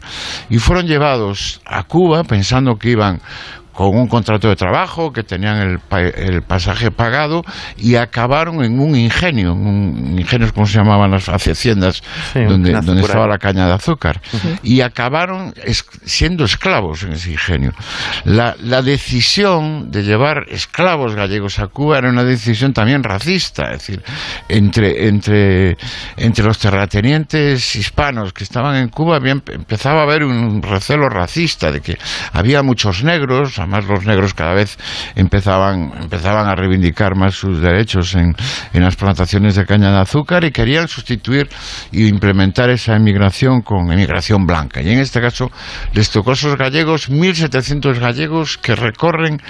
y 0.48 0.58
fueron 0.58 0.86
llevados 0.86 1.60
a 1.66 1.82
Cuba 1.84 2.22
pensando 2.24 2.76
que 2.76 2.90
iban 2.90 3.20
con 3.90 4.00
un 4.00 4.08
contrato 4.08 4.48
de 4.48 4.56
trabajo, 4.56 5.12
que 5.12 5.22
tenían 5.22 5.58
el, 5.58 5.80
el 6.14 6.42
pasaje 6.42 6.90
pagado 6.90 7.42
y 7.76 7.96
acabaron 7.96 8.64
en 8.64 8.78
un 8.78 8.94
ingenio, 8.96 9.54
un 9.54 10.16
ingenio 10.18 10.52
como 10.52 10.66
se 10.66 10.78
llamaban 10.78 11.10
las 11.10 11.28
haciendas 11.28 12.02
donde, 12.34 12.72
donde 12.72 13.02
estaba 13.02 13.26
la 13.26 13.38
caña 13.38 13.66
de 13.66 13.72
azúcar, 13.72 14.20
y 14.62 14.80
acabaron 14.80 15.54
siendo 16.04 16.44
esclavos 16.44 17.02
en 17.02 17.12
ese 17.12 17.32
ingenio. 17.32 17.72
La, 18.24 18.54
la, 18.60 18.82
decisión 18.82 19.90
de 19.90 20.02
llevar 20.02 20.46
esclavos 20.48 21.14
gallegos 21.14 21.58
a 21.58 21.68
Cuba 21.68 21.98
era 21.98 22.10
una 22.10 22.24
decisión 22.24 22.72
también 22.72 23.02
racista, 23.02 23.72
es 23.72 23.78
decir, 23.78 24.02
entre, 24.48 25.08
entre, 25.08 25.76
entre 26.16 26.44
los 26.44 26.58
terratenientes 26.58 27.76
hispanos 27.76 28.32
que 28.32 28.44
estaban 28.44 28.76
en 28.76 28.88
Cuba 28.88 29.16
había, 29.16 29.32
empezaba 29.32 30.00
a 30.00 30.02
haber 30.04 30.24
un 30.24 30.62
recelo 30.62 31.08
racista 31.08 31.70
de 31.70 31.80
que 31.80 31.98
había 32.32 32.62
muchos 32.62 33.04
negros, 33.04 33.58
además 33.72 33.88
los 33.88 34.06
negros 34.06 34.34
cada 34.34 34.54
vez 34.54 34.78
empezaban, 35.14 35.92
empezaban 36.00 36.48
a 36.48 36.54
reivindicar 36.54 37.16
más 37.16 37.34
sus 37.34 37.60
derechos 37.60 38.14
en, 38.14 38.34
en 38.72 38.82
las 38.82 38.96
plantaciones 38.96 39.56
de 39.56 39.64
caña 39.64 39.90
de 39.90 39.98
azúcar 39.98 40.44
y 40.44 40.50
querían 40.50 40.88
sustituir 40.88 41.48
y 41.90 42.06
implementar 42.06 42.70
esa 42.70 42.96
emigración 42.96 43.62
con 43.62 43.90
emigración 43.90 44.46
blanca. 44.46 44.82
Y 44.82 44.90
en 44.90 44.98
este 44.98 45.20
caso 45.20 45.50
les 45.92 46.10
tocó 46.10 46.30
a 46.30 46.34
esos 46.34 46.56
gallegos, 46.56 47.10
1.700 47.10 47.98
gallegos 47.98 48.58
que 48.58 48.74
recorren 48.74 49.40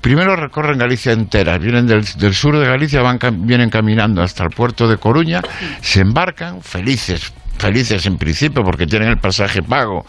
primero 0.00 0.36
recorren 0.36 0.78
Galicia 0.78 1.12
entera, 1.12 1.56
vienen 1.56 1.86
del, 1.86 2.04
del, 2.18 2.34
sur 2.34 2.58
de 2.58 2.66
Galicia, 2.66 3.00
van, 3.00 3.18
vienen 3.46 3.70
caminando 3.70 4.22
hasta 4.22 4.44
el 4.44 4.50
puerto 4.50 4.86
de 4.86 4.98
Coruña, 4.98 5.40
se 5.80 6.00
embarcan 6.00 6.60
felices 6.60 7.32
felices 7.58 8.06
en 8.06 8.16
principio 8.16 8.62
porque 8.62 8.86
tienen 8.86 9.08
el 9.08 9.18
pasaje 9.18 9.62
pago, 9.62 10.04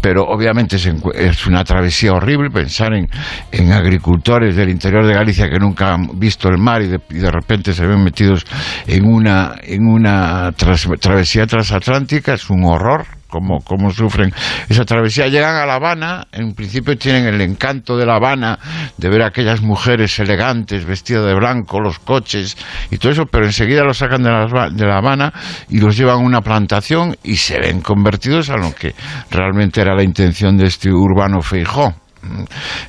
pero 0.00 0.24
obviamente 0.24 0.76
es, 0.76 1.46
una 1.46 1.64
travesía 1.64 2.12
horrible 2.12 2.50
pensar 2.50 2.94
en, 2.94 3.08
en, 3.52 3.72
agricultores 3.72 4.56
del 4.56 4.70
interior 4.70 5.06
de 5.06 5.14
Galicia 5.14 5.48
que 5.48 5.58
nunca 5.58 5.94
han 5.94 6.18
visto 6.18 6.48
el 6.48 6.58
mar 6.58 6.82
y 6.82 6.88
de, 6.88 7.30
repente 7.30 7.72
se 7.72 7.86
ven 7.86 8.02
metidos 8.02 8.44
en 8.86 9.04
una, 9.06 9.54
en 9.62 9.86
una 9.86 10.52
travesía 10.52 11.46
transatlántica, 11.46 12.34
es 12.34 12.48
un 12.50 12.64
horror 12.64 13.17
cómo, 13.28 13.60
cómo 13.60 13.90
sufren 13.90 14.32
esa 14.68 14.84
travesía. 14.84 15.28
Llegan 15.28 15.56
a 15.56 15.66
La 15.66 15.74
Habana, 15.74 16.26
en 16.32 16.54
principio 16.54 16.96
tienen 16.96 17.26
el 17.26 17.40
encanto 17.40 17.96
de 17.96 18.06
La 18.06 18.16
Habana, 18.16 18.58
de 18.96 19.08
ver 19.08 19.22
a 19.22 19.26
aquellas 19.28 19.60
mujeres 19.62 20.18
elegantes, 20.18 20.84
vestidas 20.84 21.26
de 21.26 21.34
blanco, 21.34 21.80
los 21.80 21.98
coches 21.98 22.56
y 22.90 22.98
todo 22.98 23.12
eso, 23.12 23.26
pero 23.26 23.44
enseguida 23.44 23.84
los 23.84 23.98
sacan 23.98 24.22
de 24.22 24.30
La, 24.30 24.70
de 24.70 24.86
la 24.86 24.98
Habana 24.98 25.32
y 25.68 25.78
los 25.78 25.96
llevan 25.96 26.16
a 26.16 26.18
una 26.18 26.40
plantación 26.40 27.16
y 27.22 27.36
se 27.36 27.58
ven 27.60 27.80
convertidos 27.80 28.50
a 28.50 28.56
lo 28.56 28.74
que 28.74 28.94
realmente 29.30 29.80
era 29.80 29.94
la 29.94 30.02
intención 30.02 30.56
de 30.56 30.66
este 30.66 30.90
urbano 30.90 31.42
Feijó, 31.42 31.94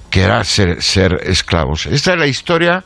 que 0.09 0.21
era 0.21 0.43
ser, 0.43 0.81
ser 0.81 1.17
esclavos. 1.23 1.85
Esta 1.85 2.13
es 2.13 2.19
la 2.19 2.27
historia 2.27 2.83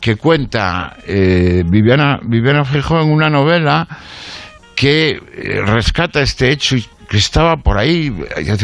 que 0.00 0.16
cuenta 0.16 0.96
eh, 1.06 1.62
Viviana, 1.64 2.18
Viviana 2.22 2.64
Feijó 2.64 3.00
en 3.00 3.10
una 3.10 3.30
novela 3.30 3.86
que 4.74 5.10
eh, 5.10 5.62
rescata 5.64 6.20
este 6.20 6.50
hecho 6.50 6.76
que 7.08 7.18
estaba 7.18 7.56
por 7.56 7.76
ahí, 7.76 8.10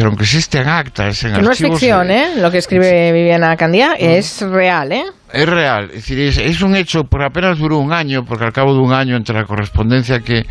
aunque 0.04 0.22
existen 0.22 0.66
actas 0.66 1.22
en 1.22 1.32
No 1.42 1.50
es 1.50 1.58
ficción, 1.58 2.10
¿eh? 2.10 2.30
Lo 2.38 2.50
que 2.50 2.56
escribe 2.56 3.12
Viviana 3.12 3.54
Candía 3.56 3.92
es 3.98 4.40
real, 4.40 4.90
¿eh? 4.90 5.04
Es 5.30 5.46
real, 5.46 5.90
es 5.90 6.08
decir, 6.08 6.18
es, 6.18 6.62
un 6.62 6.74
hecho, 6.74 7.04
por 7.04 7.22
apenas 7.22 7.58
duró 7.58 7.76
un 7.76 7.92
año, 7.92 8.24
porque 8.24 8.44
al 8.46 8.52
cabo 8.54 8.72
de 8.72 8.80
un 8.80 8.94
año 8.94 9.16
entre 9.16 9.34
la 9.34 9.44
correspondencia 9.44 10.20
que, 10.20 10.46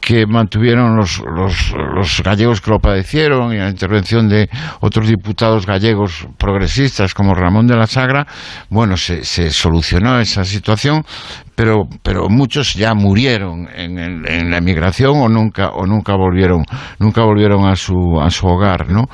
que 0.00 0.24
mantuvieron 0.26 0.96
los, 0.96 1.18
los, 1.18 1.72
los, 1.96 2.22
gallegos 2.22 2.60
que 2.60 2.70
lo 2.70 2.78
padecieron 2.78 3.52
y 3.52 3.58
la 3.58 3.68
intervención 3.68 4.28
de 4.28 4.48
otros 4.78 5.08
diputados 5.08 5.66
gallegos 5.66 6.28
progresistas 6.38 7.12
como 7.12 7.34
Ramón 7.34 7.66
de 7.66 7.74
la 7.74 7.88
Sagra, 7.88 8.24
bueno, 8.68 8.96
se, 8.96 9.24
se 9.24 9.50
solucionó 9.50 10.20
esa 10.20 10.44
situación, 10.44 11.04
pero, 11.60 11.86
pero 12.02 12.30
muchos 12.30 12.72
ya 12.72 12.94
murieron 12.94 13.68
en, 13.76 13.98
en, 13.98 14.50
la 14.50 14.56
emigración 14.56 15.20
o 15.20 15.28
nunca, 15.28 15.68
o 15.68 15.84
nunca 15.84 16.14
volvieron, 16.16 16.64
nunca 16.98 17.22
volvieron 17.22 17.66
a 17.66 17.76
su, 17.76 18.18
a 18.18 18.30
su 18.30 18.46
hogar, 18.46 18.88
¿no? 18.88 19.10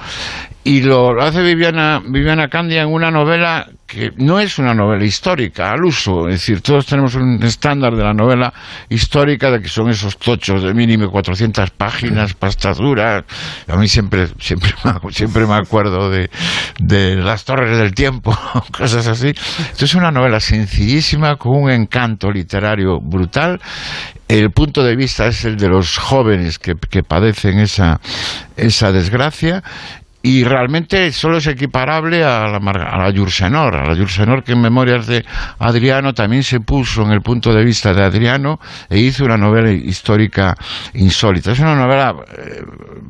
Y 0.63 0.83
lo 0.83 1.21
hace 1.21 1.43
Viviana, 1.43 2.01
Viviana 2.05 2.49
Candia 2.49 2.83
en 2.83 2.93
una 2.93 3.11
novela 3.11 3.67
que 3.87 4.11
no 4.17 4.41
es 4.41 4.59
una 4.59 4.75
novela 4.75 5.05
histórica 5.05 5.71
al 5.71 5.85
uso, 5.85 6.27
es 6.29 6.35
decir, 6.41 6.61
todos 6.61 6.87
tenemos 6.87 7.15
un 7.15 7.41
estándar 7.45 7.95
de 7.95 8.03
la 8.03 8.13
novela 8.13 8.53
histórica 8.89 9.51
de 9.53 9.61
que 9.61 9.69
son 9.69 9.89
esos 9.91 10.19
tochos 10.19 10.65
de 10.65 10.75
mínimo 10.75 11.09
400 11.09 11.71
páginas, 11.71 12.35
pastas 12.35 12.79
duras. 12.79 13.25
A 13.69 13.77
mí 13.77 13.87
siempre, 13.87 14.27
siempre, 14.41 14.73
siempre 15.11 15.47
me 15.47 15.55
acuerdo 15.55 16.11
de, 16.11 16.31
de 16.81 17.15
Las 17.15 17.45
Torres 17.45 17.79
del 17.79 17.95
Tiempo, 17.95 18.37
cosas 18.77 19.07
así. 19.07 19.29
Esto 19.29 19.85
es 19.85 19.95
una 19.95 20.11
novela 20.11 20.41
sencillísima 20.41 21.37
con 21.37 21.63
un 21.63 21.71
encanto 21.71 22.29
literario 22.37 23.01
brutal. 23.01 23.61
El 24.29 24.51
punto 24.51 24.83
de 24.85 24.97
vista 24.97 25.27
es 25.27 25.45
el 25.45 25.57
de 25.57 25.69
los 25.69 25.99
jóvenes 25.99 26.59
que, 26.59 26.75
que 26.75 27.03
padecen 27.03 27.59
esa, 27.59 28.01
esa 28.57 28.93
desgracia 28.93 29.63
y 30.27 30.43
realmente 30.43 31.13
solo 31.13 31.37
es 31.37 31.47
equiparable 31.47 32.25
a 32.25 32.49
la, 32.49 32.57
a 32.59 32.99
la 32.99 33.11
Yursenor, 33.11 33.77
a 33.77 33.87
la 33.87 33.95
Yursenor 33.95 34.43
que 34.43 34.55
en 34.55 34.61
Memorias 34.61 35.07
de 35.07 35.25
Adriano 35.61 36.15
también 36.15 36.43
se 36.43 36.59
puso 36.59 37.03
en 37.03 37.13
el 37.13 37.21
punto 37.21 37.55
de 37.55 37.65
vista 37.65 37.95
de 37.95 38.03
Adriano 38.03 38.59
e 38.91 38.99
hizo 38.99 39.25
una 39.25 39.37
novela 39.37 39.71
histórica 39.71 40.57
insólita. 40.95 41.53
Es 41.53 41.61
una 41.61 41.77
novela, 41.77 42.13
eh, 42.39 42.61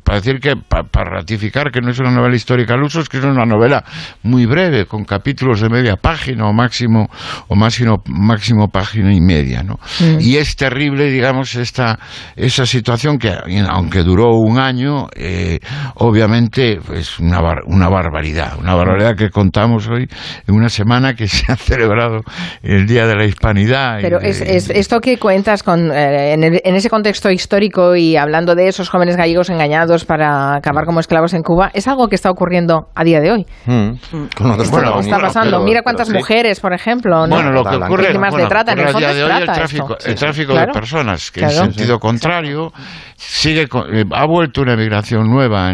para 0.04 0.18
decir 0.18 0.40
que, 0.40 0.56
para 0.56 1.10
ratificar 1.10 1.70
que 1.70 1.80
no 1.80 1.90
es 1.90 1.98
una 2.00 2.10
novela 2.10 2.36
histórica 2.36 2.74
al 2.74 2.82
uso, 2.82 3.00
es 3.00 3.08
que 3.08 3.16
es 3.16 3.24
una 3.24 3.46
novela 3.46 3.82
muy 4.22 4.44
breve, 4.44 4.84
con 4.84 5.06
capítulos 5.06 5.62
de 5.62 5.70
media 5.70 5.96
página 5.96 6.46
o 6.46 6.52
máximo, 6.52 7.08
o 7.48 7.56
máximo, 7.56 8.02
máximo 8.04 8.68
página 8.68 9.14
y 9.14 9.22
media, 9.22 9.62
¿no? 9.62 9.78
Mm. 10.00 10.20
Y 10.20 10.36
es 10.36 10.54
terrible, 10.54 11.10
digamos, 11.10 11.54
esta, 11.54 11.98
esa 12.36 12.66
situación 12.66 13.18
que, 13.18 13.34
aunque 13.70 14.02
duró 14.02 14.36
un 14.36 14.58
año, 14.58 15.06
eh, 15.16 15.60
obviamente, 15.94 16.78
pues, 16.86 17.05
es 17.06 17.18
una, 17.18 17.40
una 17.66 17.88
barbaridad, 17.88 18.58
una 18.58 18.74
barbaridad 18.74 19.16
que 19.16 19.30
contamos 19.30 19.88
hoy 19.88 20.08
en 20.46 20.54
una 20.54 20.68
semana 20.68 21.14
que 21.14 21.28
se 21.28 21.50
ha 21.50 21.56
celebrado 21.56 22.20
el 22.62 22.86
Día 22.86 23.06
de 23.06 23.14
la 23.14 23.24
Hispanidad. 23.24 23.98
Pero 24.00 24.20
es, 24.20 24.40
esto 24.40 25.00
que 25.00 25.18
cuentas 25.18 25.62
con, 25.62 25.90
eh, 25.92 26.34
en, 26.34 26.74
ese 26.74 26.90
contexto 26.90 27.30
histórico 27.30 27.96
y 27.96 28.16
hablando 28.16 28.54
de 28.54 28.68
esos 28.68 28.88
jóvenes 28.88 29.16
gallegos 29.16 29.50
engañados 29.50 30.04
para 30.04 30.56
acabar 30.56 30.84
como 30.84 31.00
esclavos 31.00 31.34
en 31.34 31.42
Cuba, 31.42 31.70
es 31.74 31.86
algo 31.88 32.08
que 32.08 32.14
está 32.14 32.30
ocurriendo 32.30 32.88
a 32.94 33.04
día 33.04 33.20
de 33.20 33.32
hoy. 33.32 33.46
Mm. 33.66 33.92
Bueno, 34.40 35.00
está 35.00 35.18
pasando. 35.18 35.60
Mira 35.60 35.82
cuántas 35.82 36.10
mujeres, 36.10 36.60
por 36.60 36.72
ejemplo, 36.72 37.26
¿no? 37.26 37.36
bueno, 37.36 37.52
lo 37.52 37.64
que 37.64 37.76
ocurre, 37.76 38.12
de 38.12 38.46
trata, 38.48 38.72
en 38.72 38.80
el, 38.80 38.94
día 38.94 39.14
de 39.14 39.24
hoy 39.24 39.30
el 39.40 39.46
tráfico, 39.46 39.96
el 40.04 40.14
tráfico 40.14 40.54
de 40.54 40.66
personas, 40.68 41.30
que 41.30 41.40
en 41.40 41.50
sentido 41.50 41.98
contrario 41.98 42.72
sigue 43.16 43.62
eh, 43.62 44.04
ha 44.12 44.26
vuelto 44.26 44.62
una 44.62 44.76
migración 44.76 45.28
nueva 45.28 45.72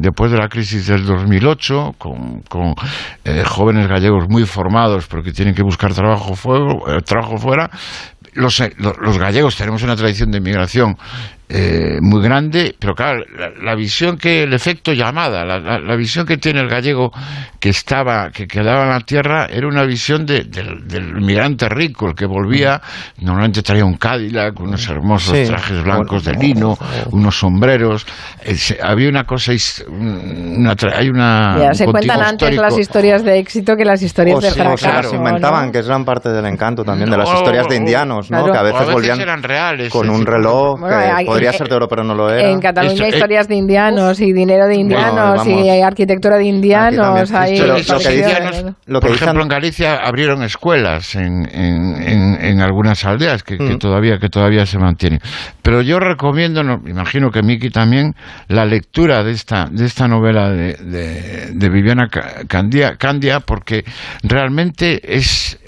después 0.00 0.30
de 0.32 0.38
la 0.38 0.48
crisis 0.48 0.86
del 0.86 1.04
2008 1.04 1.94
con, 1.98 2.42
con 2.42 2.74
eh, 3.24 3.44
jóvenes 3.46 3.88
gallegos 3.88 4.24
muy 4.28 4.44
formados 4.44 5.06
porque 5.06 5.32
tienen 5.32 5.54
que 5.54 5.62
buscar 5.62 5.94
trabajo, 5.94 6.34
fuego, 6.34 6.88
eh, 6.88 7.00
trabajo 7.02 7.36
fuera. 7.38 7.70
Los, 8.34 8.60
los, 8.78 9.16
gallegos 9.16 9.56
tenemos 9.56 9.84
una 9.84 9.94
tradición 9.94 10.32
de 10.32 10.38
inmigración 10.38 10.96
eh, 11.46 11.98
muy 12.00 12.22
grande, 12.22 12.74
pero 12.78 12.94
claro, 12.94 13.22
la, 13.62 13.74
visión 13.74 14.16
que, 14.16 14.44
el 14.44 14.54
efecto 14.54 14.94
llamada, 14.94 15.44
la, 15.44 15.96
visión 15.96 16.24
que 16.24 16.38
tiene 16.38 16.60
el 16.60 16.68
gallego 16.68 17.12
que 17.60 17.68
estaba, 17.68 18.30
que 18.30 18.46
quedaba 18.46 18.84
en 18.84 18.88
la 18.88 19.00
tierra, 19.00 19.46
era 19.50 19.68
una 19.68 19.84
visión 19.84 20.24
de, 20.24 20.44
del 20.44 21.18
inmigrante 21.18 21.68
rico, 21.68 22.08
el 22.08 22.14
que 22.14 22.24
volvía, 22.24 22.80
normalmente 23.20 23.62
traía 23.62 23.84
un 23.84 23.98
Cadillac, 23.98 24.58
unos 24.58 24.88
hermosos 24.88 25.46
trajes 25.46 25.84
blancos 25.84 26.24
de 26.24 26.32
lino, 26.32 26.78
unos 27.10 27.38
sombreros, 27.38 28.06
eh, 28.42 28.56
había 28.82 29.10
una 29.10 29.24
cosa, 29.24 29.52
una, 29.88 30.74
hay 30.96 31.08
una... 31.10 31.58
Ya, 31.58 31.74
se 31.74 31.84
cuentan 31.84 32.22
antes 32.22 32.56
las 32.56 32.78
historias 32.78 33.22
de 33.22 33.38
éxito 33.38 33.76
que 33.76 33.84
las 33.84 34.00
historias 34.00 34.38
oh, 34.38 34.40
de 34.40 34.50
fracaso. 34.50 34.86
Claro, 34.86 35.10
se 35.10 35.16
inventaban, 35.16 35.70
que 35.70 35.80
es 35.80 35.86
gran 35.86 36.06
parte 36.06 36.30
del 36.30 36.46
encanto 36.46 36.84
también 36.84 37.10
de 37.10 37.18
las 37.18 37.32
historias 37.34 37.68
de 37.68 37.76
indianos, 37.76 38.30
¿no? 38.30 38.50
que 38.50 38.56
a 38.56 38.62
veces, 38.62 38.90
volvían 38.90 39.20
eran 39.20 39.42
reales, 39.42 39.92
con 39.92 40.08
un 40.08 40.24
reloj 40.24 40.80
podría 41.34 41.52
ser 41.52 41.68
de 41.68 41.74
oro, 41.74 41.88
pero 41.88 42.04
no 42.04 42.14
lo 42.14 42.30
era. 42.30 42.48
En 42.50 42.60
Cataluña 42.60 43.04
hay 43.04 43.12
historias 43.12 43.48
de 43.48 43.56
indianos 43.56 44.20
y 44.20 44.32
dinero 44.32 44.66
de 44.66 44.76
indianos 44.76 45.46
y 45.46 45.68
arquitectura 45.80 46.36
de 46.36 46.44
indianos. 46.44 47.32
Hay 47.32 47.58
lo, 47.58 47.74
que 47.76 48.74
lo 48.86 49.00
que 49.00 49.06
por 49.06 49.16
ejemplo, 49.16 49.42
en 49.42 49.48
Galicia 49.48 49.96
abrieron 49.96 50.42
escuelas 50.42 51.14
en, 51.14 51.48
en, 51.52 52.38
en, 52.40 52.60
algunas 52.60 53.04
aldeas 53.04 53.42
que, 53.42 53.58
que, 53.58 53.74
mm. 53.74 53.78
todavía, 53.78 54.18
que 54.18 54.28
todavía 54.28 54.66
se 54.66 54.78
mantienen. 54.78 55.20
Pero 55.62 55.82
yo 55.82 55.98
recomiendo, 55.98 56.62
no, 56.62 56.80
imagino 56.86 57.30
que 57.30 57.42
Miki 57.42 57.70
también, 57.70 58.14
la 58.48 58.64
lectura 58.64 59.22
de 59.22 59.32
esta, 59.32 59.66
de 59.70 59.86
esta 59.86 60.08
novela 60.08 60.50
de, 60.50 60.74
de, 60.74 61.50
de 61.52 61.68
Viviana 61.68 62.08
Candia, 62.48 62.96
Candia, 62.96 63.40
porque 63.40 63.84
realmente 64.22 65.00
es, 65.16 65.58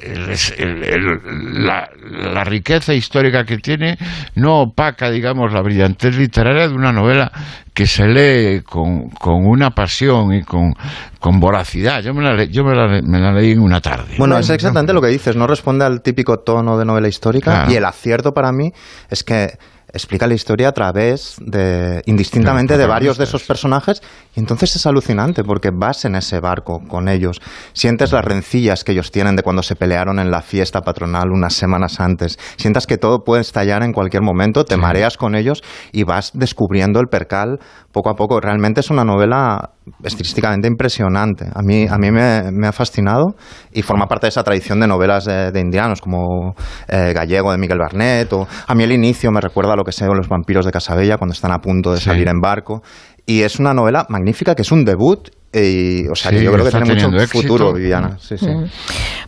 la, 0.59 1.89
la, 2.11 2.45
riqueza 2.45 2.95
histórica 2.95 3.45
que 3.45 3.59
tiene 3.59 3.97
no 4.35 4.61
opaca, 4.63 5.11
digamos, 5.11 5.53
la 5.57 5.63
brillantez 5.63 6.17
literaria 6.17 6.69
de 6.69 6.75
una 6.75 6.93
novela 6.93 7.33
que 7.73 7.87
se 7.87 8.07
lee 8.07 8.63
con, 8.63 9.11
con 9.11 9.47
una 9.47 9.71
pasión 9.71 10.33
y 10.35 10.43
con, 10.43 10.75
con 11.19 11.41
voracidad. 11.41 12.03
Yo, 12.03 12.15
me 12.15 12.23
la, 12.23 12.45
yo 12.45 12.65
me, 12.65 12.75
la, 12.75 13.01
me 13.03 13.19
la, 13.19 13.33
leí 13.33 13.53
en 13.53 13.61
una 13.61 13.81
tarde. 13.81 14.15
Bueno, 14.19 14.39
es 14.39 14.49
exactamente 14.51 14.93
lo 14.93 15.01
que 15.01 15.09
dices, 15.09 15.37
no 15.37 15.47
responde 15.47 15.85
al 15.85 16.03
típico 16.03 16.39
tono 16.39 16.79
de 16.79 16.85
novela 16.85 17.09
histórica 17.09 17.67
y 17.69 17.75
el 17.75 17.85
acierto 17.85 18.33
para 18.33 18.53
mí 18.53 18.73
es 19.11 19.25
que 19.25 19.59
explica 19.97 20.27
la 20.27 20.35
historia 20.35 20.69
a 20.69 20.73
través 20.73 21.37
de 21.41 22.03
indistintamente 22.07 22.77
de 22.77 22.87
varios 22.87 23.19
de 23.19 23.25
esos 23.25 23.43
personajes 23.45 24.03
y 24.35 24.41
entonces 24.41 24.77
es 24.77 24.87
alucinante 24.87 25.43
porque 25.43 25.71
vas 25.71 26.05
en 26.05 26.15
ese 26.15 26.41
barco 26.41 26.81
con 26.87 27.09
ellos, 27.09 27.41
sientes 27.73 28.13
las 28.13 28.25
rencillas 28.25 28.85
que 28.85 28.93
ellos 28.93 29.11
tienen 29.11 29.37
de 29.37 29.43
cuando 29.43 29.63
se 29.63 29.75
pelearon 29.75 30.19
en 30.19 30.31
la 30.31 30.43
fiesta 30.43 30.83
patronal 30.83 31.31
unas 31.33 31.55
semanas 31.55 32.01
antes, 32.01 32.39
sientas 32.57 32.87
que 32.87 32.99
todo 32.99 33.25
puede 33.25 33.43
estallar 33.43 33.83
en 33.83 33.93
cualquier 33.93 34.23
momento, 34.23 34.65
te 34.65 34.77
mareas 34.77 35.17
con 35.17 35.35
ellos 35.35 35.63
y 35.93 36.05
vas 36.05 36.31
descubriendo 36.35 37.01
el 37.01 37.09
percal 37.09 37.59
poco 37.97 38.11
a 38.11 38.15
poco. 38.15 38.41
Realmente 38.41 38.81
es 38.81 38.91
una 38.91 39.05
novela 39.05 39.71
estilísticamente 40.05 40.69
impresionante. 40.69 41.47
A 41.55 41.63
mí, 41.63 41.87
a 41.89 41.97
mí 41.97 42.11
me, 42.11 42.67
ha 42.67 42.73
fascinado 42.73 43.37
y 43.73 43.81
forma 43.81 44.07
parte 44.07 44.27
de 44.27 44.29
esa 44.29 44.43
tradición 44.43 44.81
de 44.81 44.87
novelas 44.87 45.25
de, 45.25 45.59
indianos 45.59 46.03
como 46.03 46.55
eh, 46.89 47.15
Gallego 47.15 47.53
de 47.53 47.59
Miguel 47.59 47.79
Barnett 47.79 48.31
o 48.35 48.47
a 48.67 48.75
mí 48.75 48.85
el 48.85 48.93
inicio 48.93 49.31
me 49.31 49.41
recuerda 49.41 49.73
a 49.73 49.77
lo 49.77 49.85
que 49.85 49.93
sé 49.93 50.05
los 50.07 50.29
vampiros 50.29 50.67
de 50.67 50.73
Casabella 50.73 51.17
cuando 51.17 51.33
están 51.33 51.53
a 51.53 51.59
punto 51.59 51.93
de 51.93 52.01
salir 52.01 52.29
en 52.29 52.39
barco 52.41 52.83
y 53.25 53.43
es 53.43 53.59
una 53.59 53.73
novela 53.73 54.05
magnífica 54.11 54.55
que 54.55 54.63
es 54.63 54.71
un 54.71 54.85
debut 54.85 55.31
y, 55.53 56.07
o 56.09 56.15
sea, 56.15 56.31
que 56.33 56.43
yo 56.43 56.53
creo 56.53 56.65
que 56.65 56.71
tiene 56.71 57.09
mucho 57.09 57.27
futuro, 57.29 57.73
Viviana. 57.73 58.19
Sí, 58.21 58.37
sí. 58.37 58.47
Mm. 58.47 58.69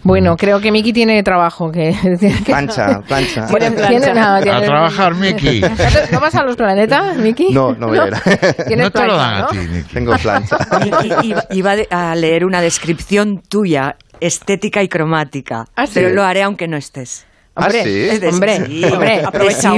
Bueno, 0.03 0.37
creo 0.37 0.61
que 0.61 0.71
Miki 0.71 0.93
tiene 0.93 1.23
trabajo. 1.23 1.73
Que, 1.73 1.95
plancha, 2.45 3.01
plancha. 3.01 3.47
a 3.47 4.63
trabajar, 4.63 5.15
Miki. 5.15 5.63
¿No 6.13 6.21
vas 6.21 6.35
a 6.35 6.45
los 6.45 6.57
planetas, 6.57 7.17
Miki? 7.17 7.53
No, 7.53 7.73
no 7.75 7.89
voy 7.89 7.99
a 7.99 8.07
ir. 8.09 8.79
No 8.79 8.91
te 8.93 9.07
lo 9.07 9.17
dan 9.17 9.45
a 9.45 9.47
ti, 9.49 9.57
Miki. 9.59 9.93
Tengo 9.93 10.17
plancha. 10.17 10.59
Iba 11.51 11.77
a 11.91 12.15
leer 12.15 12.45
una 12.45 12.61
descripción 12.61 13.41
tuya, 13.49 13.97
estética 14.21 14.83
y 14.83 14.89
cromática. 14.89 15.65
¿Ah, 15.77 15.87
pero 15.93 16.11
lo 16.11 16.25
haré 16.25 16.43
aunque 16.43 16.69
no 16.69 16.77
estés. 16.77 17.28
Hombre, 17.59 18.21
¿Ah, 18.23 18.29
hombre, 18.31 18.57
hombre 18.93 19.23
aprovecha, 19.25 19.73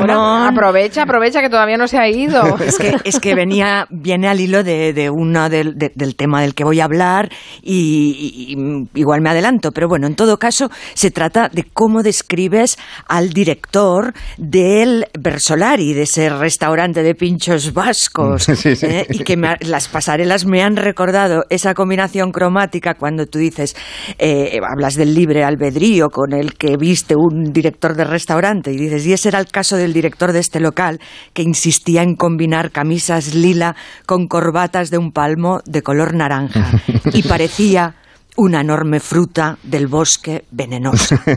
aprovecha, 0.48 1.02
aprovecha 1.02 1.40
que 1.40 1.48
todavía 1.48 1.76
no 1.76 1.88
se 1.88 1.98
ha 1.98 2.08
ido. 2.08 2.58
Es 2.70 2.78
que, 2.78 2.94
es 3.04 3.18
que 3.18 3.34
venía, 3.34 3.86
viene 3.90 4.28
al 4.28 4.38
hilo 4.38 4.62
de, 4.62 4.92
de 4.92 5.10
uno 5.10 5.48
del, 5.48 5.76
del 5.76 6.14
tema 6.14 6.42
del 6.42 6.54
que 6.54 6.62
voy 6.62 6.78
a 6.80 6.84
hablar 6.84 7.30
y, 7.62 8.56
igual 8.94 9.22
me 9.22 9.30
adelanto, 9.30 9.72
pero 9.72 9.88
bueno, 9.88 10.06
en 10.06 10.14
todo 10.14 10.38
caso 10.38 10.70
se 10.94 11.10
trata 11.10 11.48
de 11.48 11.64
cómo 11.64 12.02
describes 12.02 12.78
al 13.08 13.30
director 13.30 14.12
del 14.36 15.06
Versolari, 15.18 15.94
de 15.94 16.02
ese 16.02 16.28
restaurante 16.28 17.02
de 17.02 17.14
pinchos 17.14 17.72
vascos, 17.72 18.48
¿eh? 18.66 19.06
y 19.08 19.24
que 19.24 19.36
las 19.60 19.88
pasarelas 19.88 20.44
me 20.44 20.62
han 20.62 20.76
recordado 20.76 21.44
esa 21.50 21.74
combinación 21.74 22.30
cromática 22.30 22.94
cuando 22.94 23.26
tú 23.26 23.38
dices, 23.38 23.74
eh, 24.18 24.60
hablas 24.70 24.94
del 24.94 25.14
libre 25.14 25.44
albedrío 25.44 26.08
con 26.08 26.34
el 26.34 26.54
que 26.54 26.76
viste 26.76 27.14
un 27.16 27.52
director 27.52 27.69
director 27.70 27.94
de 27.94 28.04
restaurante. 28.04 28.72
Y 28.72 28.76
dices, 28.76 29.06
y 29.06 29.12
ese 29.12 29.28
era 29.28 29.38
el 29.38 29.46
caso 29.46 29.76
del 29.76 29.92
director 29.92 30.32
de 30.32 30.40
este 30.40 30.58
local, 30.58 31.00
que 31.32 31.42
insistía 31.42 32.02
en 32.02 32.16
combinar 32.16 32.72
camisas 32.72 33.34
lila 33.34 33.76
con 34.06 34.26
corbatas 34.26 34.90
de 34.90 34.98
un 34.98 35.12
palmo 35.12 35.60
de 35.64 35.82
color 35.82 36.14
naranja. 36.14 36.66
Y 37.12 37.22
parecía 37.22 37.94
una 38.40 38.60
enorme 38.62 38.98
fruta 39.00 39.58
del 39.62 39.86
bosque 39.86 40.44
venenosa. 40.50 41.20
Qué 41.24 41.36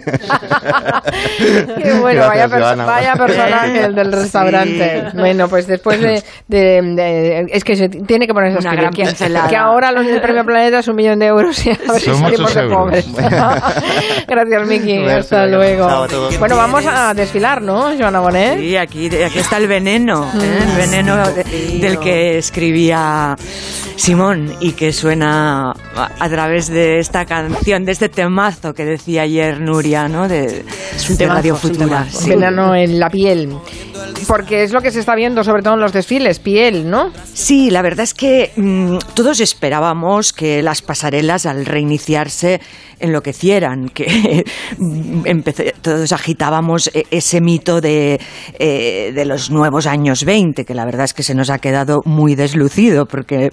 bueno, 2.00 2.28
vaya, 2.28 2.48
personaje 2.48 3.84
el 3.84 3.94
del 3.94 4.14
restaurante. 4.14 5.08
Bueno, 5.14 5.50
pues 5.50 5.68
después 5.68 6.00
de, 6.00 6.24
Es 7.52 7.66
que 7.66 7.76
se 7.76 7.90
tiene 7.90 8.26
que 8.26 8.34
ponerse 8.34 8.60
una 8.60 8.74
gran 8.74 8.94
pincelada. 8.94 9.50
Que 9.50 9.58
ahora 9.58 9.92
los 9.92 10.06
del 10.06 10.22
Premio 10.22 10.46
Planeta 10.46 10.80
es 10.80 10.88
un 10.88 10.96
millón 10.96 11.20
de 11.20 11.26
euros 11.26 11.66
y 11.66 11.72
a 11.72 11.78
ver 11.92 12.00
si 12.00 12.14
salimos 12.14 12.56
de 12.56 12.70
pobres. 12.70 13.06
Gracias, 14.28 14.68
Miki. 14.68 15.06
Hasta 15.06 15.46
luego. 15.48 16.08
Bueno, 16.40 16.56
vamos 16.56 16.86
a 16.88 17.14
desfilar, 17.14 17.62
¿no, 17.62 17.94
Joana 17.98 18.22
Bonet? 18.22 18.60
Sí, 18.60 18.78
aquí, 18.78 19.08
aquí 19.08 19.40
está 19.40 19.58
el 19.58 19.68
veneno, 19.68 20.32
¿eh? 20.42 20.60
el 20.62 20.72
veneno 20.78 21.18
del 21.82 22.00
que 22.00 22.38
escribía 22.38 23.36
Simón 23.98 24.54
y 24.62 24.72
que 24.72 24.94
suena 24.94 25.74
a 25.96 26.30
través 26.30 26.70
de 26.70 26.93
esta 27.00 27.26
canción, 27.26 27.86
de 27.86 27.92
este 27.92 28.10
temazo 28.10 28.74
que 28.74 28.86
decía 28.86 29.24
ayer 29.24 29.60
Nuria, 29.60 30.08
¿no? 30.08 30.28
De, 30.28 30.64
de 31.18 31.28
Radio 31.28 31.56
Futura. 31.56 32.08
En 32.28 33.00
la 33.00 33.10
piel. 33.10 33.50
Porque 34.28 34.64
es 34.64 34.72
lo 34.72 34.82
que 34.82 34.92
se 34.92 35.00
está 35.00 35.16
viendo, 35.16 35.44
sobre 35.44 35.62
todo 35.62 35.74
en 35.74 35.80
los 35.80 35.94
desfiles, 35.94 36.40
piel, 36.40 36.90
¿no? 36.90 37.12
Sí, 37.34 37.70
la 37.70 37.82
verdad 37.82 38.04
es 38.04 38.14
que 38.14 38.52
mm, 38.56 38.98
todos 39.14 39.40
esperábamos 39.40 40.34
que 40.34 40.62
las 40.62 40.82
pasarelas, 40.82 41.46
al 41.46 41.66
reiniciarse, 41.66 42.62
enloquecieran, 43.00 43.90
que 43.94 44.46
todos 45.82 46.12
agitábamos 46.12 46.90
e, 46.94 47.06
ese 47.12 47.42
mito 47.42 47.82
de, 47.82 48.20
eh, 48.60 49.12
de, 49.14 49.26
los 49.26 49.52
nuevos 49.52 49.88
años 49.88 50.24
20, 50.24 50.64
que 50.66 50.74
la 50.74 50.86
verdad 50.86 51.06
es 51.06 51.14
que 51.14 51.24
se 51.24 51.36
nos 51.36 51.50
ha 51.50 51.60
quedado 51.60 52.02
muy 52.06 52.36
deslucido, 52.36 53.06
porque 53.06 53.52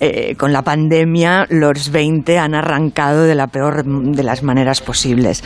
eh, 0.00 0.34
con 0.36 0.52
la 0.52 0.62
pandemia 0.62 1.46
los 1.48 1.90
20 1.90 2.38
han 2.38 2.54
arrancado 2.54 2.79
de 3.26 3.34
la 3.34 3.48
peor 3.48 3.84
de 3.84 4.22
las 4.22 4.42
maneras 4.42 4.80
posibles. 4.80 5.44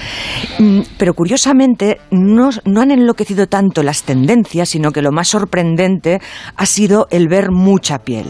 Mm, 0.58 0.80
pero 0.98 1.14
curiosamente 1.14 1.98
no, 2.10 2.50
no 2.64 2.80
han 2.80 2.90
enloquecido 2.90 3.46
tanto 3.46 3.82
las 3.82 4.04
tendencias, 4.04 4.68
sino 4.70 4.92
que 4.92 5.02
lo 5.02 5.12
más 5.12 5.28
sorprendente 5.28 6.20
ha 6.56 6.66
sido 6.66 7.06
el 7.10 7.28
ver 7.28 7.50
mucha 7.50 7.98
piel. 7.98 8.26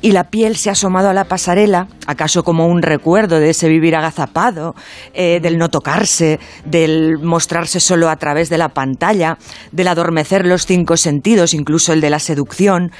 Y 0.00 0.12
la 0.12 0.24
piel 0.24 0.56
se 0.56 0.68
ha 0.68 0.72
asomado 0.72 1.08
a 1.08 1.14
la 1.14 1.24
pasarela, 1.24 1.88
acaso 2.06 2.42
como 2.42 2.66
un 2.66 2.82
recuerdo 2.82 3.38
de 3.38 3.50
ese 3.50 3.68
vivir 3.68 3.96
agazapado, 3.96 4.74
eh, 5.12 5.40
del 5.40 5.58
no 5.58 5.68
tocarse, 5.68 6.38
del 6.64 7.18
mostrarse 7.18 7.80
solo 7.80 8.08
a 8.08 8.16
través 8.16 8.48
de 8.48 8.58
la 8.58 8.70
pantalla, 8.70 9.38
del 9.72 9.88
adormecer 9.88 10.46
los 10.46 10.66
cinco 10.66 10.96
sentidos, 10.96 11.54
incluso 11.54 11.92
el 11.92 12.00
de 12.00 12.10
la 12.10 12.18
seducción. 12.18 12.90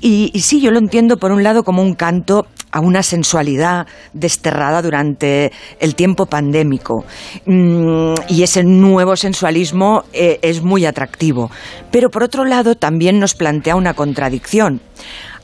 Y, 0.00 0.32
sí, 0.40 0.60
yo 0.60 0.70
lo 0.70 0.78
entiendo 0.78 1.16
por 1.16 1.32
un 1.32 1.42
lado 1.42 1.62
como 1.62 1.82
un 1.82 1.94
canto 1.94 2.46
a 2.72 2.80
una 2.80 3.02
sensualidad 3.02 3.86
desterrada 4.12 4.80
durante 4.80 5.52
el 5.80 5.94
tiempo 5.94 6.26
pandémico. 6.26 7.04
Mm, 7.46 8.14
y 8.28 8.42
ese 8.42 8.62
nuevo 8.62 9.16
sensualismo 9.16 10.04
eh, 10.12 10.38
es 10.42 10.62
muy 10.62 10.86
atractivo. 10.86 11.50
Pero 11.90 12.10
por 12.10 12.22
otro 12.22 12.44
lado 12.44 12.76
también 12.76 13.18
nos 13.18 13.34
plantea 13.34 13.74
una 13.74 13.94
contradicción. 13.94 14.80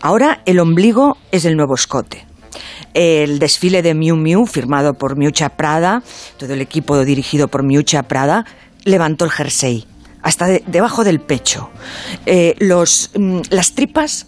Ahora 0.01 0.43
el 0.47 0.59
ombligo 0.61 1.17
es 1.33 1.45
el 1.45 1.57
nuevo 1.57 1.75
escote 1.75 2.27
el 2.97 3.39
desfile 3.39 3.83
de 3.83 3.93
Miu 3.93 4.17
Miu, 4.17 4.47
firmado 4.47 4.95
por 4.95 5.17
Miucha 5.17 5.51
Prada, 5.51 6.03
todo 6.39 6.55
el 6.55 6.63
equipo 6.63 7.05
dirigido 7.05 7.47
por 7.49 7.63
Miucha 7.63 8.05
Prada, 8.05 8.47
levantó 8.85 9.27
el 9.27 9.31
jersey 9.31 9.87
hasta 10.23 10.47
debajo 10.47 11.05
del 11.05 11.21
pecho. 11.21 11.69
Eh, 12.25 12.57
los, 12.59 13.11
mm, 13.15 13.41
las 13.51 13.75
tripas 13.75 14.27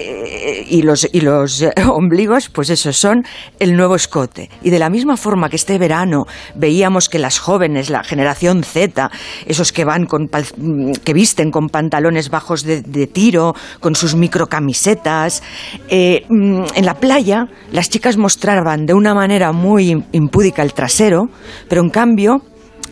eh, 0.00 0.66
y 0.68 0.82
los, 0.82 1.08
y 1.12 1.20
los 1.20 1.62
eh, 1.62 1.72
ombligos, 1.90 2.48
pues 2.48 2.70
eso, 2.70 2.92
son 2.92 3.24
el 3.58 3.76
nuevo 3.76 3.94
escote. 3.94 4.50
Y 4.62 4.70
de 4.70 4.78
la 4.78 4.90
misma 4.90 5.16
forma 5.16 5.48
que 5.48 5.56
este 5.56 5.78
verano 5.78 6.26
veíamos 6.54 7.08
que 7.08 7.18
las 7.18 7.38
jóvenes, 7.38 7.90
la 7.90 8.02
generación 8.02 8.62
Z, 8.64 9.10
esos 9.46 9.72
que 9.72 9.84
van 9.84 10.06
con 10.06 10.24
mm, 10.24 10.92
que 11.04 11.12
visten 11.12 11.50
con 11.50 11.68
pantalones 11.68 12.30
bajos 12.30 12.62
de, 12.64 13.06
tiro, 13.06 13.54
con 13.80 13.94
sus 13.94 14.14
microcamisetas, 14.14 15.42
eh, 15.88 16.24
mm, 16.28 16.64
en 16.74 16.86
la 16.86 16.94
playa 16.94 17.46
las 17.72 17.90
chicas 17.90 18.16
mostraban 18.16 18.86
de 18.86 18.94
una 18.94 19.14
manera 19.14 19.52
muy 19.52 20.04
impúdica 20.12 20.62
el 20.62 20.72
trasero, 20.72 21.28
pero 21.68 21.82
en 21.82 21.90
cambio, 21.90 22.42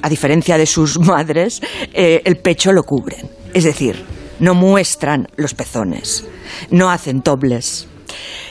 a 0.02 0.09
diferencia 0.09 0.59
de 0.59 0.66
sus 0.66 0.98
madres, 1.06 1.60
el 1.93 2.36
pecho 2.36 2.72
lo 2.72 2.82
cubren. 2.82 3.28
Es 3.55 3.64
decir, 3.64 4.18
no 4.40 4.55
muestran 4.55 5.28
los 5.36 5.55
pezones, 5.55 6.27
no 6.70 6.90
hacen 6.90 7.23
tobles. 7.23 7.89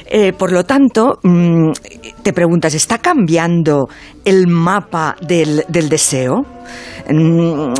Eh, 0.09 0.31
por 0.33 0.51
lo 0.51 0.63
tanto, 0.63 1.19
mm, 1.21 1.71
te 2.23 2.33
preguntas, 2.33 2.73
¿está 2.73 2.99
cambiando 2.99 3.89
el 4.23 4.47
mapa 4.47 5.15
del, 5.21 5.65
deseo? 5.69 6.45
Mm, 7.09 7.73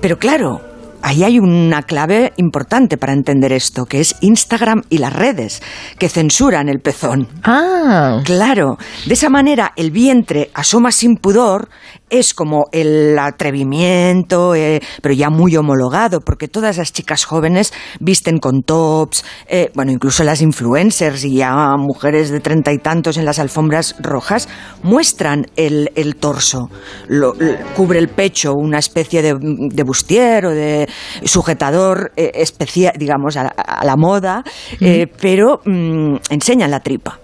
pero 0.00 0.18
claro, 0.18 0.60
ahí 1.02 1.24
hay 1.24 1.38
una 1.38 1.82
clave 1.82 2.32
importante 2.36 2.96
para 2.98 3.12
entender 3.12 3.52
esto, 3.52 3.86
que 3.86 4.00
es 4.00 4.14
Instagram 4.20 4.82
y 4.90 4.98
las 4.98 5.12
redes, 5.12 5.62
que 5.98 6.08
censuran 6.08 6.68
el 6.68 6.80
pezón. 6.80 7.28
Ah. 7.42 8.20
Claro. 8.24 8.76
De 9.06 9.14
esa 9.14 9.28
manera, 9.28 9.72
el 9.76 9.90
vientre 9.90 10.50
asoma 10.54 10.92
sin 10.92 11.16
pudor, 11.16 11.68
es 12.10 12.34
como 12.34 12.66
el 12.72 13.18
atrevimiento, 13.18 14.54
eh, 14.54 14.80
pero 15.02 15.14
ya 15.14 15.30
muy 15.30 15.56
homologado, 15.56 16.20
porque 16.20 16.48
todas 16.48 16.78
las 16.78 16.92
chicas 16.92 17.24
jóvenes 17.24 17.72
visten 18.00 18.38
con 18.38 18.62
tops, 18.62 19.24
eh, 19.48 19.70
bueno, 19.74 19.92
incluso 19.92 20.24
las 20.24 20.40
influencers 20.40 21.24
y 21.24 21.36
ya 21.36 21.76
mujeres 21.76 22.30
de 22.30 22.40
treinta 22.40 22.72
y 22.72 22.78
tantos 22.78 23.16
en 23.16 23.24
las 23.24 23.38
alfombras 23.38 23.96
rojas 24.00 24.48
muestran 24.82 25.46
el, 25.56 26.16
torso, 26.20 26.70
lo, 27.08 27.34
cubre 27.74 27.98
el 27.98 28.08
pecho 28.08 28.52
una 28.54 28.78
especie 28.78 29.22
de, 29.22 29.36
de 29.40 29.82
bustier 29.82 30.46
o 30.46 30.50
de 30.50 30.88
sujetador 31.24 32.12
eh, 32.16 32.30
especial, 32.34 32.94
digamos, 32.96 33.36
a, 33.36 33.52
la 33.84 33.96
moda, 33.96 34.42
pero 35.20 35.60
mm, 35.64 36.16
enseñan 36.30 36.70
la 36.70 36.80
tripa. 36.80 37.18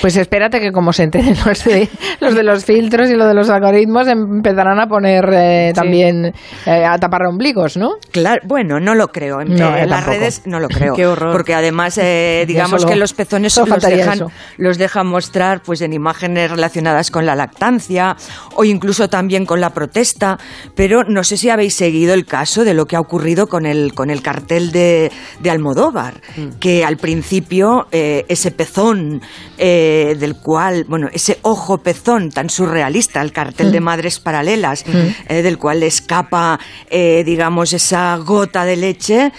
Pues 0.00 0.16
espérate 0.16 0.60
que 0.60 0.72
como 0.72 0.92
se 0.92 1.04
enteren 1.04 1.34
los 1.46 1.64
de 1.64 1.88
los, 2.20 2.34
de 2.34 2.42
los 2.42 2.64
filtros 2.64 3.10
y 3.10 3.14
lo 3.14 3.26
de 3.26 3.34
los 3.34 3.50
algoritmos 3.50 4.06
empezarán 4.08 4.80
a 4.80 4.86
poner 4.86 5.24
eh, 5.32 5.72
también 5.74 6.32
eh, 6.66 6.84
a 6.84 6.98
tapar 6.98 7.26
ombligos, 7.26 7.76
¿no? 7.76 7.96
Claro, 8.10 8.40
bueno, 8.46 8.80
no 8.80 8.94
lo 8.94 9.08
creo. 9.08 9.40
En, 9.40 9.58
las 9.58 10.06
redes 10.06 10.42
no 10.46 10.60
lo 10.60 10.68
creo. 10.68 10.94
Qué 10.96 11.06
horror. 11.06 11.32
Porque 11.32 11.54
además, 11.54 11.98
eh, 11.98 12.44
digamos 12.46 12.84
que 12.84 12.96
los 12.96 13.12
pezones 13.12 13.56
los 13.56 13.80
dejan, 13.80 14.26
los 14.56 14.78
dejan 14.78 15.06
mostrar 15.06 15.62
pues 15.62 15.80
en 15.80 15.92
imágenes 15.92 16.50
relacionadas 16.50 17.10
con 17.10 17.26
la 17.26 17.34
lactancia 17.34 18.16
o 18.54 18.64
incluso 18.64 19.08
también 19.08 19.46
con 19.46 19.60
la 19.60 19.70
protesta. 19.70 20.38
Pero 20.74 21.04
no 21.04 21.24
sé 21.24 21.36
si 21.36 21.50
habéis 21.50 21.74
seguido 21.74 22.14
el 22.14 22.26
caso 22.26 22.64
de 22.64 22.74
lo 22.74 22.86
que 22.86 22.96
ha 22.96 23.00
ocurrido 23.00 23.46
con 23.46 23.66
el, 23.66 23.94
con 23.94 24.10
el 24.10 24.22
cartel 24.22 24.70
de, 24.70 25.10
de 25.40 25.50
Almodóvar, 25.50 26.14
mm. 26.36 26.58
que 26.60 26.84
al 26.84 26.96
principio 26.96 27.86
ese 27.90 28.50
pezón 28.50 29.20
eh, 29.58 29.77
del 30.18 30.36
cual, 30.36 30.84
bueno, 30.88 31.08
ese 31.12 31.38
ojo 31.42 31.78
pezón 31.78 32.30
tan 32.30 32.50
surrealista, 32.50 33.20
el 33.20 33.32
cartel 33.32 33.72
de 33.72 33.80
mm. 33.80 33.84
Madres 33.84 34.18
Paralelas, 34.20 34.84
mm. 34.86 34.92
eh, 35.28 35.42
del 35.42 35.58
cual 35.58 35.82
escapa, 35.82 36.58
eh, 36.90 37.22
digamos, 37.24 37.72
esa 37.72 38.16
gota 38.16 38.64
de 38.64 38.76
leche, 38.76 39.32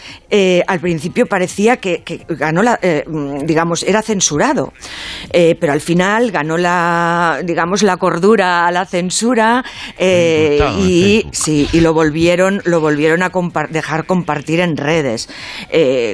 al 0.68 0.80
principio 0.80 1.26
parecía 1.26 1.78
que, 1.78 2.04
ganó 2.30 2.62
la, 2.62 2.80
mm, 3.08 3.46
digamos, 3.46 3.84
era 3.84 4.02
censurado, 4.02 4.74
pero 5.32 5.74
al 5.74 5.82
final 5.82 6.32
ganó 6.32 6.58
la, 6.58 7.42
digamos, 7.44 7.84
la 7.84 7.98
cordura 7.98 8.68
a 8.68 8.72
la 8.72 8.86
censura 8.86 9.64
y, 10.00 11.26
sí, 11.32 11.68
y 11.72 11.82
lo 11.82 11.94
volvieron, 11.94 12.62
lo 12.66 12.80
volvieron 12.80 13.24
a 13.24 13.32
dejar 13.70 14.06
compartir 14.06 14.60
en 14.60 14.78
redes. 14.78 15.30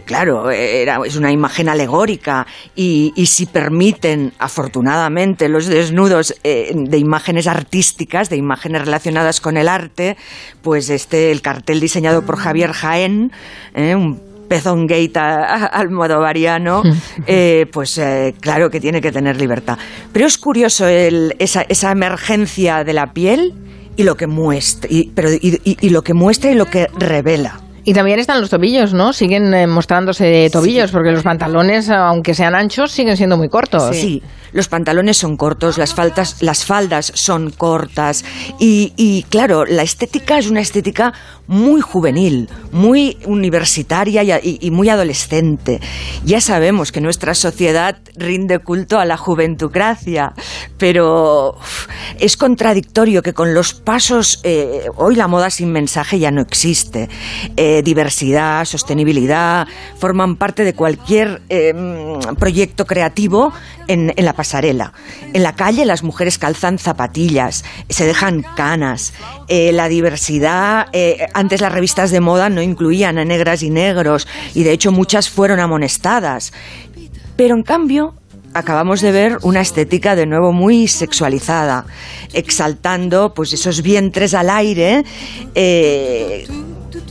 claro, 0.06 0.50
era, 0.52 1.00
es 1.06 1.16
una 1.16 1.32
imagen 1.32 1.70
alegórica 1.70 2.46
y, 2.76 3.14
y 3.16 3.26
si 3.26 3.46
permiten 3.46 4.34
afortunadamente, 4.40 5.50
los 5.50 5.68
desnudos 5.68 6.36
eh, 6.44 6.72
de 6.76 6.98
imágenes 6.98 7.48
artísticas, 7.48 8.30
de 8.30 8.38
imágenes 8.38 8.86
relacionadas 8.86 9.42
con 9.42 9.58
el 9.58 9.68
arte, 9.68 10.18
pues 10.62 10.90
este, 10.90 11.32
el 11.32 11.42
cartel 11.42 11.80
diseñado 11.80 12.26
por 12.26 12.38
Javier 12.38 12.72
Jaén, 12.72 13.32
eh, 13.74 13.96
un 13.96 14.05
pezón 14.48 14.88
gate 14.88 15.20
almodovariano, 15.20 16.84
eh, 17.28 17.66
pues 17.72 18.00
claro 18.40 18.70
que 18.70 18.80
tiene 18.80 19.02
que 19.02 19.12
tener 19.12 19.38
libertad. 19.38 19.78
Pero 20.12 20.26
es 20.26 20.38
curioso 20.38 20.88
esa, 20.88 21.62
esa, 21.64 21.92
emergencia 21.92 22.84
de 22.84 22.94
la 22.94 23.14
piel 23.14 23.54
y 23.96 24.04
lo 24.04 24.16
que 24.16 24.28
muestra, 24.28 24.90
pero, 25.14 25.30
y 25.42 25.90
lo 25.90 26.02
que 26.02 26.14
muestra 26.14 26.52
y 26.52 26.56
lo 26.56 26.66
que 26.66 26.88
revela. 26.98 27.60
Y 27.88 27.94
también 27.94 28.18
están 28.18 28.42
los 28.42 28.50
tobillos, 28.50 28.96
¿no? 28.96 29.14
Siguen 29.14 29.54
eh, 29.54 29.68
mostrándose 29.68 30.50
tobillos, 30.52 30.92
porque 30.92 31.12
los 31.12 31.22
pantalones, 31.22 31.88
aunque 31.92 32.34
sean 32.34 32.56
anchos, 32.56 32.92
siguen 32.92 33.16
siendo 33.16 33.38
muy 33.38 33.48
cortos. 33.48 33.96
Sí, 33.96 34.24
los 34.56 34.70
pantalones 34.70 35.18
son 35.18 35.36
cortos, 35.36 35.78
las, 35.78 35.94
faltas, 35.94 36.42
las 36.42 36.64
faldas 36.64 37.12
son 37.14 37.52
cortas. 37.52 38.24
Y, 38.58 39.26
claro, 39.30 39.66
la 39.66 39.84
estética 39.84 40.40
es 40.40 40.48
una 40.50 40.62
estética 40.62 41.14
muy 41.46 41.82
juvenil, 41.82 42.50
muy 42.72 43.18
universitaria 43.26 44.24
y, 44.42 44.72
muy 44.72 44.88
adolescente. 44.88 45.82
Ya 46.24 46.40
sabemos 46.40 46.94
que 46.94 47.02
nuestra 47.02 47.36
sociedad 47.36 47.98
rinde 48.16 48.60
culto 48.60 48.98
a 48.98 49.04
la 49.04 49.18
juventucracia, 49.18 50.34
pero 50.78 51.58
es 52.18 52.38
contradictorio 52.38 53.22
que 53.22 53.34
con 53.34 53.54
los 53.54 53.74
pasos, 53.74 54.40
eh, 54.44 54.86
hoy 54.96 55.16
la 55.16 55.28
moda 55.28 55.50
sin 55.50 55.72
mensaje 55.74 56.18
ya 56.18 56.32
no 56.32 56.42
existe. 56.42 57.10
Eh, 57.58 57.82
diversidad, 57.84 58.64
sostenibilidad, 58.64 59.68
forman 60.00 60.38
parte 60.38 60.64
de 60.64 60.74
cualquier 60.74 61.42
eh, 61.50 61.74
proyecto 62.40 62.86
creativo 62.86 63.52
en, 63.88 64.14
la 64.16 64.34
pasarela. 64.34 64.45
En 64.54 65.44
la 65.44 65.56
calle 65.56 65.86
las 65.86 66.04
mujeres 66.04 66.38
calzan 66.38 66.80
zapatillas, 66.80 67.64
se 67.90 68.06
dejan 68.06 68.46
canas. 68.56 69.14
la 69.50 69.88
diversidad 69.88 70.88
antes 71.34 71.62
las 71.62 71.72
revistas 71.72 72.12
de 72.12 72.20
moda 72.20 72.50
no 72.50 72.62
incluían 72.62 73.18
a 73.18 73.26
negras 73.26 73.64
y 73.64 73.70
negros 73.70 74.28
y 74.54 74.64
de 74.64 74.72
hecho 74.72 74.92
muchas 74.92 75.30
fueron 75.30 75.60
amonestadas. 75.60 76.54
Pero 77.36 77.56
en 77.56 77.64
cambio, 77.64 78.16
acabamos 78.56 79.02
de 79.02 79.12
ver 79.12 79.38
una 79.44 79.62
estética 79.62 80.16
de 80.16 80.26
nuevo 80.26 80.54
muy 80.54 80.88
sexualizada, 80.88 81.86
exaltando 82.34 83.34
pues 83.34 83.52
esos 83.54 83.82
vientres 83.82 84.34
al 84.34 84.50
aire 84.50 85.04
eh, 85.54 86.48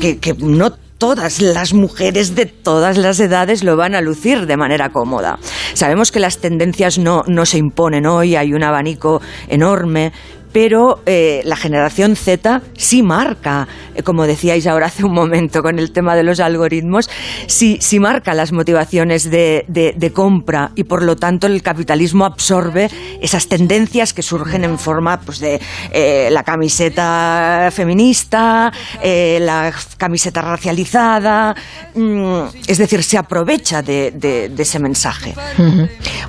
que, 0.00 0.18
que, 0.18 0.32
no 0.34 0.72
todas 0.98 1.40
las 1.40 1.74
mujeres 1.74 2.34
de 2.34 2.46
todas 2.46 2.96
las 2.96 3.20
edades 3.20 3.64
lo 3.64 3.76
van 3.76 3.94
a 3.94 4.00
lucir 4.00 4.46
de 4.46 4.56
manera 4.56 4.90
cómoda. 4.90 5.38
Sabemos 5.74 6.12
que 6.12 6.20
las 6.20 6.38
tendencias 6.38 6.98
no, 6.98 7.24
no 7.26 7.46
se 7.46 7.58
imponen 7.58 8.06
hoy, 8.06 8.36
hay 8.36 8.54
un 8.54 8.62
abanico 8.62 9.20
enorme, 9.48 10.12
pero 10.54 11.00
eh, 11.04 11.42
la 11.44 11.56
generación 11.56 12.14
Z 12.14 12.62
sí 12.76 13.02
marca, 13.02 13.66
eh, 13.96 14.04
como 14.04 14.24
decíais 14.24 14.68
ahora 14.68 14.86
hace 14.86 15.04
un 15.04 15.12
momento 15.12 15.62
con 15.62 15.80
el 15.80 15.90
tema 15.90 16.14
de 16.14 16.22
los 16.22 16.38
algoritmos, 16.38 17.10
sí, 17.48 17.78
sí 17.80 17.98
marca 17.98 18.34
las 18.34 18.52
motivaciones 18.52 19.28
de, 19.32 20.12
compra 20.14 20.70
y 20.76 20.84
por 20.84 21.02
lo 21.02 21.16
tanto 21.16 21.48
el 21.48 21.60
capitalismo 21.60 22.24
absorbe 22.24 22.88
esas 23.20 23.48
tendencias 23.48 24.14
que 24.14 24.22
surgen 24.22 24.62
en 24.62 24.78
forma 24.78 25.18
pues, 25.20 25.40
de 25.40 25.60
eh, 25.90 26.28
la 26.30 26.44
camiseta 26.44 27.68
feminista, 27.72 28.72
la 29.02 29.72
camiseta 29.96 30.40
racializada, 30.40 31.56
mm, 31.96 32.42
es 32.68 32.78
decir, 32.78 33.02
se 33.02 33.18
aprovecha 33.18 33.82
de, 33.82 34.52
ese 34.56 34.78
mensaje. 34.78 35.34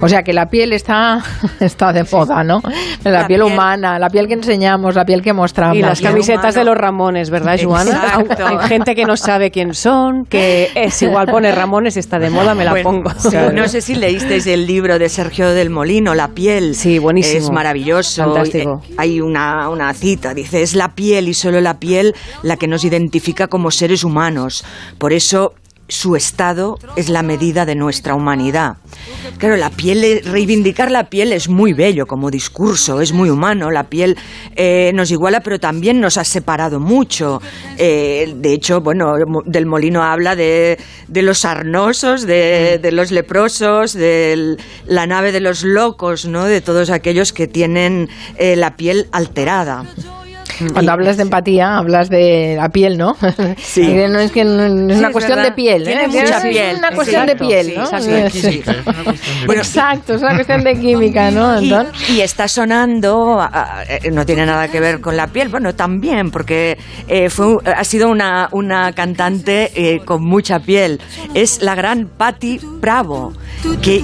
O 0.01 0.09
sea 0.09 0.23
que 0.23 0.33
la 0.33 0.47
piel 0.47 0.73
está, 0.73 1.23
está 1.59 1.93
de 1.93 2.03
moda, 2.11 2.43
¿no? 2.43 2.59
La, 3.03 3.27
piel, 3.27 3.43
humana, 3.43 3.99
la 3.99 4.09
piel 4.15 4.27
que 4.29 4.33
enseñamos, 4.35 4.95
la 4.95 5.03
piel 5.03 5.21
que 5.21 5.33
mostramos. 5.33 5.75
Y 5.75 5.81
las 5.81 5.99
camisetas 5.99 6.55
de 6.55 6.63
los 6.63 6.77
Ramones, 6.77 7.29
¿verdad, 7.29 7.59
Joana? 7.61 8.23
Hay 8.45 8.69
gente 8.69 8.95
que 8.95 9.03
no 9.03 9.17
sabe 9.17 9.51
quién 9.51 9.73
son, 9.73 10.23
que 10.23 10.69
es 10.73 11.01
igual 11.01 11.27
pone 11.27 11.51
Ramones, 11.51 11.97
está 11.97 12.17
de 12.17 12.29
moda, 12.29 12.55
me 12.55 12.63
la 12.63 12.81
pongo. 12.81 13.11
no 13.53 13.67
sé 13.67 13.81
si 13.81 13.95
leísteis 13.95 14.47
el 14.47 14.65
libro 14.65 14.97
de 14.99 15.09
Sergio 15.09 15.49
del 15.49 15.69
Molino, 15.69 16.15
La 16.15 16.29
piel. 16.29 16.75
Sí, 16.75 16.97
buenísimo. 16.97 17.43
Es 17.43 17.51
maravilloso. 17.51 18.23
Fantástico. 18.23 18.81
Eh, 18.87 18.93
hay 18.97 19.19
una, 19.19 19.67
una 19.67 19.93
cita, 19.93 20.33
dice, 20.33 20.61
es 20.61 20.75
la 20.75 20.95
piel 20.95 21.27
y 21.27 21.33
solo 21.33 21.59
la 21.59 21.77
piel 21.77 22.13
la 22.41 22.55
que 22.55 22.69
nos 22.69 22.85
identifica 22.85 23.47
como 23.47 23.69
seres 23.69 24.05
humanos. 24.05 24.63
Por 24.97 25.11
eso 25.11 25.55
su 25.87 26.15
estado 26.15 26.79
es 26.95 27.09
la 27.09 27.21
medida 27.21 27.65
de 27.65 27.75
nuestra 27.75 28.15
humanidad. 28.15 28.77
Claro, 29.37 29.55
la 29.57 29.69
piel, 29.69 30.21
reivindicar 30.25 30.89
la 30.89 31.09
piel 31.09 31.31
es 31.31 31.47
muy 31.47 31.73
bello 31.73 32.07
como 32.07 32.31
discurso, 32.31 33.01
es 33.01 33.11
muy 33.11 33.29
humano, 33.29 33.69
la 33.69 33.83
piel 33.83 34.17
eh, 34.55 34.91
nos 34.95 35.11
iguala, 35.11 35.41
pero 35.41 35.59
también 35.59 35.99
nos 35.99 36.17
ha 36.17 36.23
separado 36.23 36.79
mucho. 36.79 37.41
Eh, 37.77 38.33
de 38.35 38.53
hecho, 38.53 38.81
bueno, 38.81 39.13
del 39.45 39.65
Molino 39.65 40.03
habla 40.03 40.35
de, 40.35 40.77
los 41.09 41.39
sarnosos, 41.39 42.25
de, 42.25 42.79
los 42.91 43.11
leprosos, 43.11 43.93
de 43.93 44.57
la 44.85 45.05
nave 45.05 45.31
de 45.31 45.39
los 45.39 45.63
locos, 45.63 46.25
¿no? 46.25 46.45
de 46.45 46.61
todos 46.61 46.89
aquellos 46.89 47.33
que 47.33 47.47
tienen 47.47 48.09
eh, 48.37 48.55
la 48.55 48.75
piel 48.75 49.07
alterada. 49.11 49.85
Cuando 50.73 50.91
hablas 50.91 51.17
de 51.17 51.23
empatía, 51.23 51.77
hablas 51.77 52.09
de 52.09 52.55
la 52.57 52.69
piel, 52.69 52.97
¿no? 52.97 53.15
Sí. 53.57 53.81
no 54.09 54.19
es 54.19 54.31
que 54.31 54.41
es 54.41 54.47
una 54.47 55.11
cuestión 55.11 55.41
de 55.41 55.51
piel. 55.51 55.87
¿eh? 55.87 56.07
mucha 56.07 56.41
piel. 56.41 56.71
Es 56.71 56.77
una 56.77 56.91
cuestión 56.91 57.25
de 57.25 57.35
piel, 57.35 57.73
¿no? 57.75 57.83
Exacto, 59.53 60.15
es 60.15 60.21
una 60.21 60.35
cuestión 60.35 60.63
de 60.63 60.79
química, 60.79 61.31
¿no, 61.31 61.61
Y, 62.09 62.21
está 62.21 62.47
sonando, 62.47 63.47
eh, 63.87 64.11
no 64.11 64.25
tiene 64.25 64.45
nada 64.45 64.67
que 64.67 64.79
ver 64.79 65.01
con 65.01 65.15
la 65.15 65.27
piel, 65.27 65.49
bueno, 65.49 65.73
también, 65.75 66.31
porque 66.31 66.77
eh, 67.07 67.29
fue, 67.29 67.57
ha 67.65 67.83
sido 67.83 68.09
una, 68.09 68.49
una 68.51 68.93
cantante 68.93 70.01
con 70.05 70.23
mucha 70.23 70.59
piel. 70.59 70.99
Es 71.33 71.61
la 71.61 71.75
gran 71.75 72.07
Patti 72.07 72.59
Bravo, 72.79 73.33
que 73.81 74.03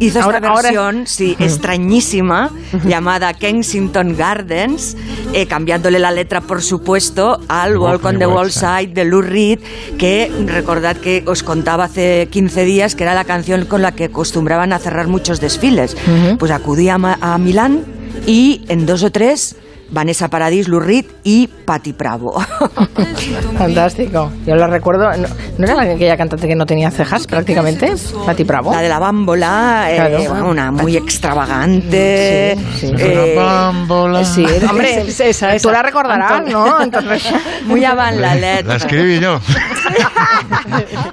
hizo 0.00 0.20
esta 0.20 0.40
versión, 0.40 1.06
sí, 1.06 1.36
extrañísima, 1.38 2.50
llamada 2.84 3.34
Kensington 3.34 4.16
Gardens, 4.16 4.96
eh, 5.32 5.46
cambiándole 5.46 5.98
la 5.98 6.10
letra, 6.10 6.40
por 6.40 6.62
supuesto, 6.62 7.40
al 7.48 7.76
Walk 7.78 8.04
on 8.04 8.18
the 8.18 8.26
Wall 8.26 8.50
Side. 8.50 8.88
De 8.94 9.04
Lou 9.04 9.22
Reed, 9.22 9.60
que 9.98 10.30
recordad 10.46 10.96
que 10.96 11.24
os 11.26 11.42
contaba 11.42 11.84
hace 11.84 12.28
15 12.30 12.64
días 12.64 12.94
que 12.94 13.04
era 13.04 13.14
la 13.14 13.24
canción 13.24 13.64
con 13.66 13.82
la 13.82 13.92
que 13.92 14.04
acostumbraban 14.04 14.72
a 14.72 14.78
cerrar 14.78 15.08
muchos 15.08 15.40
desfiles. 15.40 15.96
Pues 16.38 16.50
acudí 16.50 16.88
a, 16.88 16.94
a 16.94 17.38
Milán 17.38 17.84
y 18.26 18.64
en 18.68 18.86
dos 18.86 19.02
o 19.02 19.10
tres 19.10 19.56
Vanessa 19.90 20.28
Paradis, 20.28 20.68
Lou 20.68 20.80
Reed 20.80 21.06
y 21.22 21.46
Patti 21.46 21.92
Bravo. 21.92 22.40
Fantástico. 23.58 24.30
Yo 24.46 24.56
la 24.56 24.66
recuerdo. 24.66 25.10
¿No, 25.58 25.64
era 25.64 25.82
aquella 25.82 26.16
cantante 26.16 26.48
que 26.48 26.54
no 26.54 26.66
tenía 26.66 26.90
cejas 26.90 27.26
prácticamente? 27.26 27.92
Patti 28.26 28.44
Bravo. 28.44 28.72
La 28.72 28.80
de 28.80 28.88
la 28.88 28.98
bámbola, 28.98 29.86
eh, 29.90 30.28
una 30.28 30.70
muy 30.70 30.96
extravagante. 30.96 32.56
Sí, 32.76 32.92
eh, 32.98 33.34
bámbola. 33.36 34.24
Sí, 34.24 34.44
hombre, 34.70 35.06
esa, 35.06 35.56
tú 35.58 35.70
la 35.70 35.82
recordarás, 35.82 36.46
¿no? 36.46 36.82
Entonces, 36.82 37.28
muy 37.64 37.84
avant 37.84 38.18
la 38.18 38.34
letra. 38.34 38.68
La 38.68 38.76
escribí 38.76 39.20
yo. 39.20 39.40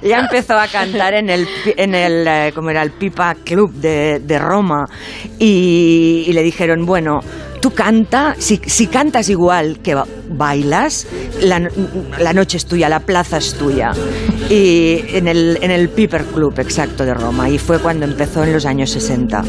Ella 0.02 0.20
empezó 0.20 0.58
a 0.58 0.66
cantar 0.66 1.14
en 1.14 1.30
el, 1.30 1.46
en 1.76 1.94
el 1.94 2.26
eh, 2.26 2.52
como 2.54 2.70
era 2.70 2.82
el 2.82 2.90
Pipa 2.90 3.34
Club 3.34 3.72
de, 3.74 4.20
de 4.20 4.38
Roma 4.38 4.86
y, 5.38 6.24
y 6.26 6.32
le 6.32 6.42
dijeron, 6.42 6.84
bueno, 6.86 7.20
tú 7.62 7.70
canta, 7.70 8.34
si, 8.38 8.60
si 8.66 8.88
cantas 8.88 9.30
igual 9.30 9.78
que 9.82 9.96
bailas, 10.28 11.06
la, 11.40 11.70
la, 12.18 12.32
noche 12.32 12.56
es 12.56 12.66
tuya, 12.66 12.88
la 12.88 13.00
plaza 13.00 13.38
es 13.38 13.54
tuya. 13.54 13.92
Y 14.50 15.04
en 15.16 15.28
el, 15.28 15.58
en 15.62 15.70
el 15.70 15.88
Piper 15.88 16.24
Club, 16.24 16.58
exacto, 16.58 17.04
de 17.04 17.14
Roma. 17.14 17.48
Y 17.48 17.58
fue 17.58 17.78
cuando 17.78 18.04
empezó 18.04 18.42
en 18.42 18.52
los 18.52 18.66
años 18.66 18.90
60. 18.90 19.44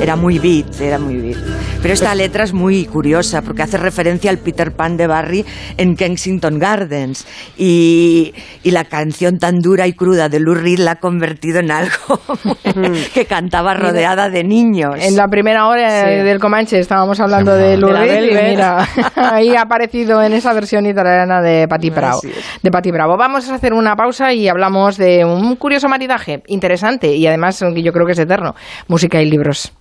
Era 0.00 0.16
muy 0.16 0.38
beat, 0.38 0.80
era 0.80 0.98
muy 0.98 1.18
beat. 1.18 1.36
Pero 1.82 1.94
esta 1.94 2.14
letra 2.14 2.44
es 2.44 2.54
muy 2.54 2.86
curiosa 2.86 3.42
porque 3.42 3.62
hace 3.62 3.76
referencia 3.76 4.30
al 4.30 4.38
Peter 4.38 4.72
Pan 4.74 4.96
de 4.96 5.06
Barry 5.06 5.44
en 5.76 5.94
Kensington 5.96 6.58
Gardens. 6.58 7.26
Y, 7.58 8.32
y 8.62 8.70
la 8.70 8.84
canción 8.84 9.38
tan 9.38 9.60
dura 9.60 9.86
y 9.86 9.92
cruda 9.92 10.30
de 10.30 10.40
Lou 10.40 10.54
Reed 10.54 10.78
la 10.78 10.92
ha 10.92 10.96
convertido 10.96 11.60
en 11.60 11.70
algo 11.70 12.20
que 13.14 13.26
cantaba 13.26 13.74
rodeada 13.74 14.30
de 14.30 14.42
niños. 14.44 14.94
En 14.98 15.14
la 15.14 15.28
primera 15.28 15.68
hora 15.68 16.04
sí. 16.04 16.24
del 16.24 16.40
Comanche 16.40 16.78
estábamos 16.78 17.17
hablando 17.20 17.54
de 17.54 17.74
y 17.74 18.50
mira, 18.50 18.88
ahí 19.16 19.54
ha 19.56 19.62
aparecido 19.62 20.22
en 20.22 20.32
esa 20.32 20.52
versión 20.52 20.86
italiana 20.86 21.40
de 21.40 21.66
Patti 21.68 21.90
Bravo. 21.90 22.20
De 22.62 22.70
Patti 22.70 22.90
Bravo. 22.90 23.16
Vamos 23.16 23.48
a 23.48 23.54
hacer 23.54 23.72
una 23.72 23.96
pausa 23.96 24.32
y 24.32 24.48
hablamos 24.48 24.96
de 24.96 25.24
un 25.24 25.56
curioso 25.56 25.88
maridaje 25.88 26.42
interesante 26.46 27.14
y 27.14 27.26
además 27.26 27.62
yo 27.74 27.92
creo 27.92 28.06
que 28.06 28.12
es 28.12 28.18
eterno. 28.18 28.54
Música 28.86 29.20
y 29.20 29.30
libros. 29.30 29.72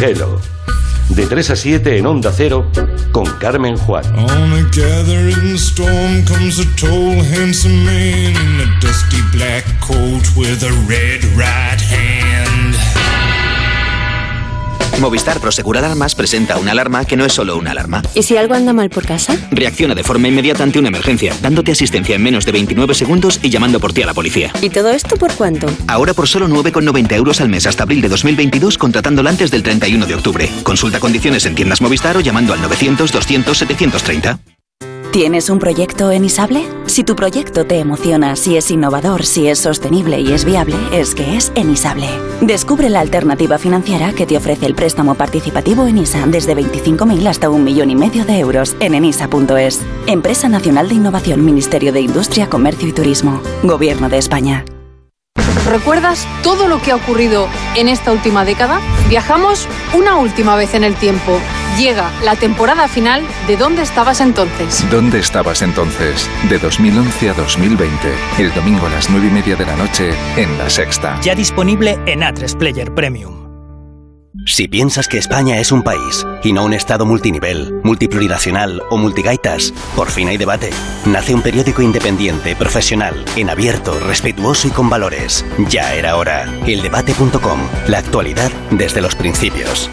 Hello. 0.00 0.57
De 1.08 1.26
3 1.26 1.50
a 1.50 1.56
7 1.56 1.98
en 1.98 2.06
Onda 2.06 2.32
Cero 2.32 2.70
con 3.12 3.24
Carmen 3.38 3.76
Juan. 3.76 4.04
On 4.16 4.52
a 4.52 4.62
gathering 4.70 5.56
storm 5.56 6.24
comes 6.24 6.58
a 6.58 6.66
tall, 6.76 7.22
handsome 7.22 7.84
man 7.84 8.36
in 8.36 8.60
a 8.60 8.80
dusty 8.80 9.20
black 9.32 9.64
coat 9.80 10.24
with 10.36 10.62
a 10.62 10.72
red 10.86 11.24
right 11.36 11.80
hand. 11.80 12.57
Movistar 15.00 15.40
Prosegur 15.40 15.78
Alarmas 15.78 16.14
presenta 16.14 16.58
una 16.58 16.72
alarma 16.72 17.04
que 17.04 17.16
no 17.16 17.24
es 17.24 17.32
solo 17.32 17.56
una 17.56 17.70
alarma. 17.70 18.02
¿Y 18.14 18.22
si 18.22 18.36
algo 18.36 18.54
anda 18.54 18.72
mal 18.72 18.90
por 18.90 19.06
casa? 19.06 19.36
Reacciona 19.50 19.94
de 19.94 20.04
forma 20.04 20.28
inmediata 20.28 20.62
ante 20.62 20.78
una 20.78 20.88
emergencia, 20.88 21.34
dándote 21.40 21.72
asistencia 21.72 22.16
en 22.16 22.22
menos 22.22 22.44
de 22.44 22.52
29 22.52 22.94
segundos 22.94 23.40
y 23.42 23.50
llamando 23.50 23.80
por 23.80 23.92
ti 23.92 24.02
a 24.02 24.06
la 24.06 24.14
policía. 24.14 24.52
¿Y 24.60 24.70
todo 24.70 24.90
esto 24.90 25.16
por 25.16 25.32
cuánto? 25.34 25.68
Ahora 25.86 26.14
por 26.14 26.28
solo 26.28 26.48
9,90 26.48 27.12
euros 27.14 27.40
al 27.40 27.48
mes 27.48 27.66
hasta 27.66 27.84
abril 27.84 28.00
de 28.00 28.08
2022 28.08 28.78
contratándola 28.78 29.30
antes 29.30 29.50
del 29.50 29.62
31 29.62 30.06
de 30.06 30.14
octubre. 30.14 30.50
Consulta 30.62 31.00
condiciones 31.00 31.46
en 31.46 31.54
tiendas 31.54 31.80
Movistar 31.80 32.16
o 32.16 32.20
llamando 32.20 32.52
al 32.52 32.60
900 32.60 33.12
200 33.12 33.58
730. 33.58 34.57
¿Tienes 35.12 35.48
un 35.48 35.58
proyecto 35.58 36.10
en 36.10 36.26
Isable? 36.26 36.68
Si 36.84 37.02
tu 37.02 37.16
proyecto 37.16 37.64
te 37.64 37.78
emociona, 37.78 38.36
si 38.36 38.58
es 38.58 38.70
innovador, 38.70 39.24
si 39.24 39.48
es 39.48 39.58
sostenible 39.58 40.20
y 40.20 40.32
es 40.32 40.44
viable, 40.44 40.76
es 40.92 41.14
que 41.14 41.34
es 41.34 41.50
Enisable. 41.54 42.06
Descubre 42.42 42.90
la 42.90 43.00
alternativa 43.00 43.56
financiera 43.56 44.12
que 44.12 44.26
te 44.26 44.36
ofrece 44.36 44.66
el 44.66 44.74
préstamo 44.74 45.14
participativo 45.14 45.86
en 45.86 45.96
ISA 45.96 46.26
desde 46.26 46.54
25.000 46.54 47.26
hasta 47.26 47.48
un 47.48 47.64
millón 47.64 47.90
y 47.90 47.96
medio 47.96 48.26
de 48.26 48.38
euros 48.38 48.76
en 48.80 48.94
enisa.es. 48.94 49.80
Empresa 50.06 50.50
Nacional 50.50 50.90
de 50.90 50.96
Innovación, 50.96 51.42
Ministerio 51.42 51.90
de 51.90 52.02
Industria, 52.02 52.50
Comercio 52.50 52.86
y 52.86 52.92
Turismo. 52.92 53.40
Gobierno 53.62 54.10
de 54.10 54.18
España. 54.18 54.66
¿Recuerdas 55.66 56.26
todo 56.42 56.68
lo 56.68 56.82
que 56.82 56.92
ha 56.92 56.96
ocurrido 56.96 57.48
en 57.76 57.88
esta 57.88 58.12
última 58.12 58.44
década? 58.44 58.78
Viajamos 59.08 59.66
una 59.94 60.16
última 60.16 60.54
vez 60.56 60.74
en 60.74 60.84
el 60.84 60.94
tiempo. 60.96 61.40
Llega 61.78 62.10
la 62.24 62.34
temporada 62.34 62.88
final 62.88 63.22
de 63.46 63.56
¿Dónde 63.56 63.82
estabas 63.82 64.20
entonces? 64.20 64.84
¿Dónde 64.90 65.20
estabas 65.20 65.62
entonces? 65.62 66.28
De 66.48 66.58
2011 66.58 67.30
a 67.30 67.34
2020. 67.34 67.96
El 68.38 68.52
domingo 68.52 68.86
a 68.86 68.90
las 68.90 69.08
9 69.08 69.28
y 69.28 69.30
media 69.30 69.54
de 69.54 69.64
la 69.64 69.76
noche 69.76 70.10
en 70.36 70.58
La 70.58 70.68
Sexta. 70.68 71.20
Ya 71.20 71.36
disponible 71.36 71.96
en 72.06 72.22
A3 72.22 72.56
Player 72.58 72.92
Premium. 72.92 73.46
Si 74.44 74.66
piensas 74.66 75.06
que 75.06 75.18
España 75.18 75.60
es 75.60 75.70
un 75.70 75.82
país 75.82 76.26
y 76.42 76.52
no 76.52 76.64
un 76.64 76.72
estado 76.72 77.06
multinivel, 77.06 77.80
multiplurinacional 77.84 78.82
o 78.90 78.96
multigaitas, 78.96 79.72
por 79.94 80.10
fin 80.10 80.28
hay 80.28 80.36
debate. 80.36 80.70
Nace 81.06 81.32
un 81.32 81.42
periódico 81.42 81.82
independiente, 81.82 82.56
profesional, 82.56 83.24
en 83.36 83.50
abierto, 83.50 84.00
respetuoso 84.00 84.66
y 84.66 84.72
con 84.72 84.90
valores. 84.90 85.44
Ya 85.68 85.94
era 85.94 86.16
hora. 86.16 86.44
Eldebate.com. 86.66 87.60
La 87.86 87.98
actualidad 87.98 88.50
desde 88.70 89.00
los 89.00 89.14
principios. 89.14 89.90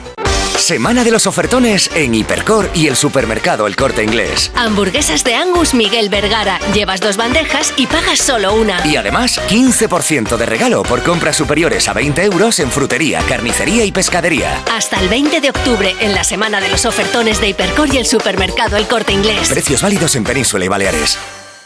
Semana 0.66 1.04
de 1.04 1.12
los 1.12 1.28
ofertones 1.28 1.92
en 1.94 2.16
Hipercor 2.16 2.72
y 2.74 2.88
el 2.88 2.96
supermercado 2.96 3.68
El 3.68 3.76
Corte 3.76 4.04
Inglés. 4.04 4.52
Hamburguesas 4.56 5.24
de 5.24 5.36
Angus 5.36 5.76
Miguel 5.76 6.10
Vergara. 6.10 6.58
Llevas 6.74 7.02
dos 7.02 7.18
bandejas 7.18 7.72
y 7.78 7.86
pagas 7.86 8.18
solo 8.18 8.56
una. 8.56 8.84
Y 8.84 8.96
además, 8.96 9.40
15% 9.48 10.36
de 10.36 10.46
regalo 10.48 10.82
por 10.82 11.04
compras 11.04 11.36
superiores 11.36 11.88
a 11.88 11.94
20 11.94 12.24
euros 12.24 12.60
en 12.60 12.72
frutería, 12.72 13.20
carnicería 13.30 13.86
y 13.86 13.92
pescadería. 13.92 14.64
Hasta 14.74 15.00
el 15.00 15.08
20 15.08 15.40
de 15.40 15.52
octubre 15.52 15.96
en 16.00 16.16
la 16.16 16.24
Semana 16.24 16.60
de 16.60 16.70
los 16.70 16.86
ofertones 16.86 17.40
de 17.40 17.50
Hipercor 17.50 17.94
y 17.94 17.98
el 17.98 18.08
supermercado 18.08 18.76
El 18.76 18.88
Corte 18.88 19.14
Inglés. 19.14 19.50
Precios 19.50 19.84
válidos 19.84 20.16
en 20.16 20.24
Península 20.24 20.66
y 20.66 20.68
Baleares. 20.68 21.20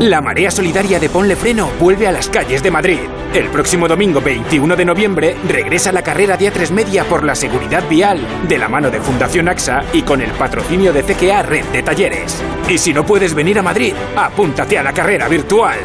La 0.00 0.20
marea 0.20 0.50
solidaria 0.50 1.00
de 1.00 1.08
Ponle 1.08 1.36
Freno 1.36 1.70
vuelve 1.80 2.06
a 2.06 2.12
las 2.12 2.28
calles 2.28 2.62
de 2.62 2.70
Madrid. 2.70 2.98
El 3.32 3.48
próximo 3.48 3.88
domingo 3.88 4.20
21 4.20 4.76
de 4.76 4.84
noviembre 4.84 5.36
regresa 5.48 5.90
la 5.90 6.02
carrera 6.02 6.36
de 6.36 6.52
A3 6.52 6.70
Media 6.70 7.04
por 7.04 7.24
la 7.24 7.34
seguridad 7.34 7.82
vial, 7.88 8.20
de 8.46 8.58
la 8.58 8.68
mano 8.68 8.90
de 8.90 9.00
Fundación 9.00 9.48
AXA 9.48 9.84
y 9.94 10.02
con 10.02 10.20
el 10.20 10.30
patrocinio 10.32 10.92
de 10.92 11.02
CGA 11.02 11.42
Red 11.42 11.64
de 11.72 11.82
Talleres. 11.82 12.42
Y 12.68 12.76
si 12.76 12.92
no 12.92 13.06
puedes 13.06 13.32
venir 13.32 13.58
a 13.58 13.62
Madrid, 13.62 13.94
apúntate 14.16 14.76
a 14.76 14.82
la 14.82 14.92
carrera 14.92 15.28
virtual. 15.28 15.78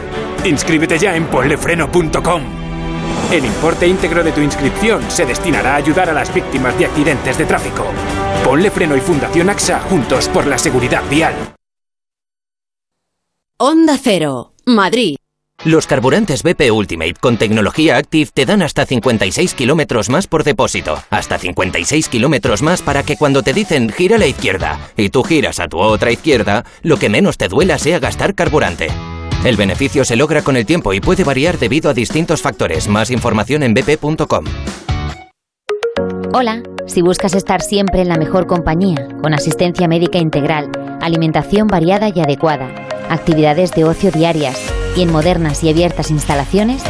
Inscríbete 0.44 1.00
ya 1.00 1.16
en 1.16 1.28
ponlefreno.com. 1.28 2.42
El 3.32 3.46
importe 3.46 3.88
íntegro 3.88 4.26
de 4.26 4.34
tu 4.34 4.42
inscripción 4.42 5.10
se 5.10 5.26
destinará 5.26 5.74
a 5.74 5.78
ayudar 5.78 6.10
a 6.10 6.14
las 6.14 6.34
víctimas 6.34 6.78
de 6.78 6.86
accidentes 6.86 7.38
de 7.38 7.46
tráfico. 7.46 7.86
Ponle 8.44 8.72
Freno 8.72 8.98
y 8.98 9.00
Fundación 9.00 9.50
AXA 9.50 9.80
juntos 9.80 10.28
por 10.28 10.48
la 10.48 10.58
seguridad 10.58 11.02
vial. 11.10 11.34
Onda 13.64 13.96
Cero, 14.02 14.54
Madrid. 14.66 15.18
Los 15.64 15.86
carburantes 15.86 16.42
BP 16.42 16.72
Ultimate 16.72 17.14
con 17.14 17.38
tecnología 17.38 17.98
Active 17.98 18.32
te 18.34 18.48
dan 18.48 18.64
hasta 18.64 18.88
56 18.88 19.54
kilómetros 19.54 20.10
más 20.10 20.26
por 20.26 20.44
depósito. 20.44 20.98
Hasta 21.12 21.38
56 21.38 22.10
kilómetros 22.10 22.64
más 22.64 22.82
para 22.82 23.04
que 23.04 23.18
cuando 23.18 23.44
te 23.44 23.54
dicen 23.54 23.90
gira 23.90 24.16
a 24.16 24.18
la 24.18 24.26
izquierda 24.26 24.80
y 24.98 25.10
tú 25.10 25.22
giras 25.22 25.60
a 25.60 25.68
tu 25.68 25.78
otra 25.78 26.12
izquierda, 26.12 26.66
lo 26.82 26.98
que 26.98 27.10
menos 27.10 27.38
te 27.38 27.50
duela 27.50 27.78
sea 27.78 28.00
gastar 28.00 28.34
carburante. 28.34 28.88
El 29.46 29.58
beneficio 29.58 30.06
se 30.06 30.16
logra 30.16 30.42
con 30.42 30.58
el 30.58 30.66
tiempo 30.66 30.92
y 30.94 31.00
puede 31.00 31.24
variar 31.24 31.60
debido 31.60 31.92
a 31.92 31.94
distintos 31.94 32.42
factores. 32.42 32.88
Más 32.88 33.12
información 33.12 33.62
en 33.62 33.76
bp.com. 33.76 34.46
Hola, 36.34 36.64
si 36.88 37.04
buscas 37.04 37.36
estar 37.36 37.62
siempre 37.62 38.02
en 38.02 38.08
la 38.08 38.18
mejor 38.18 38.48
compañía, 38.48 39.08
con 39.22 39.36
asistencia 39.36 39.88
médica 39.88 40.18
integral, 40.18 40.72
alimentación 41.02 41.68
variada 41.68 42.10
y 42.10 42.19
adecuada, 42.19 42.69
actividades 43.10 43.72
de 43.72 43.86
ocio 43.86 44.11
diarias 44.11 44.57
y 44.95 45.02
en 45.03 45.11
modernas 45.11 45.64
y 45.64 45.69
abiertas 45.69 46.11
instalaciones, 46.11 46.84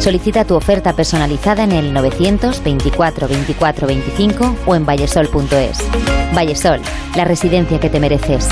Solicita 0.00 0.44
tu 0.44 0.54
oferta 0.54 0.92
personalizada 0.92 1.64
en 1.64 1.72
el 1.72 1.92
924 1.92 3.28
24 3.28 3.86
25 3.86 4.56
o 4.66 4.74
en 4.76 4.86
vallesol.es. 4.86 5.78
Vallesol, 6.34 6.80
la 7.16 7.24
residencia 7.24 7.80
que 7.80 7.90
te 7.90 7.98
mereces. 7.98 8.48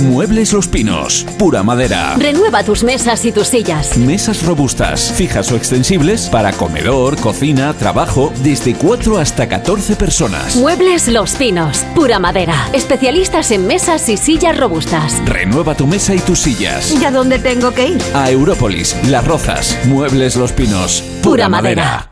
Muebles 0.00 0.52
Los 0.52 0.66
Pinos, 0.68 1.24
pura 1.38 1.62
madera. 1.62 2.14
Renueva 2.18 2.64
tus 2.64 2.82
mesas 2.82 3.24
y 3.24 3.32
tus 3.32 3.48
sillas. 3.48 3.96
Mesas 3.96 4.42
robustas, 4.44 5.12
fijas 5.12 5.52
o 5.52 5.56
extensibles 5.56 6.28
para 6.28 6.52
comedor, 6.52 7.16
cocina, 7.18 7.72
trabajo, 7.74 8.32
desde 8.42 8.74
4 8.74 9.18
hasta 9.18 9.48
14 9.48 9.94
personas. 9.96 10.56
Muebles 10.56 11.08
Los 11.08 11.34
Pinos, 11.34 11.78
pura 11.94 12.18
madera. 12.18 12.68
Especialistas 12.72 13.50
en 13.52 13.66
mesas 13.66 14.08
y 14.08 14.16
sillas 14.16 14.56
robustas. 14.56 15.22
Renueva 15.26 15.74
tu 15.74 15.86
mesa 15.86 16.14
y 16.14 16.18
tus 16.20 16.40
sillas. 16.40 16.92
¿Y 17.00 17.04
a 17.04 17.10
dónde 17.10 17.38
tengo 17.38 17.72
que 17.72 17.88
ir? 17.88 18.02
A 18.14 18.30
Európolis, 18.30 18.96
Las 19.08 19.24
Rozas, 19.26 19.78
Muebles 19.86 20.36
Los 20.36 20.52
Pinos, 20.52 21.02
pura, 21.22 21.22
Pura 21.22 21.48
madera. 21.48 21.84
madera. 21.84 22.11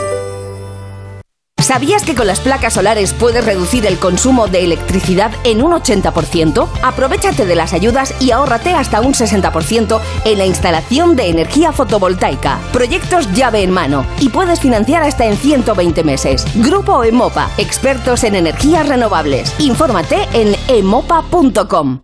¿Sabías 1.71 2.03
que 2.03 2.15
con 2.15 2.27
las 2.27 2.41
placas 2.41 2.73
solares 2.73 3.13
puedes 3.13 3.45
reducir 3.45 3.85
el 3.85 3.97
consumo 3.97 4.49
de 4.49 4.65
electricidad 4.65 5.31
en 5.45 5.63
un 5.63 5.71
80%? 5.71 6.67
Aprovechate 6.83 7.45
de 7.45 7.55
las 7.55 7.71
ayudas 7.71 8.13
y 8.19 8.31
ahórrate 8.31 8.73
hasta 8.73 8.99
un 8.99 9.13
60% 9.13 10.01
en 10.25 10.37
la 10.37 10.45
instalación 10.45 11.15
de 11.15 11.29
energía 11.29 11.71
fotovoltaica. 11.71 12.59
Proyectos 12.73 13.31
llave 13.31 13.63
en 13.63 13.71
mano 13.71 14.05
y 14.19 14.27
puedes 14.27 14.59
financiar 14.59 15.03
hasta 15.03 15.23
en 15.23 15.37
120 15.37 16.03
meses. 16.03 16.45
Grupo 16.55 17.05
Emopa, 17.05 17.49
expertos 17.57 18.25
en 18.25 18.35
energías 18.35 18.89
renovables. 18.89 19.55
Infórmate 19.57 20.27
en 20.33 20.53
emopa.com. 20.67 22.01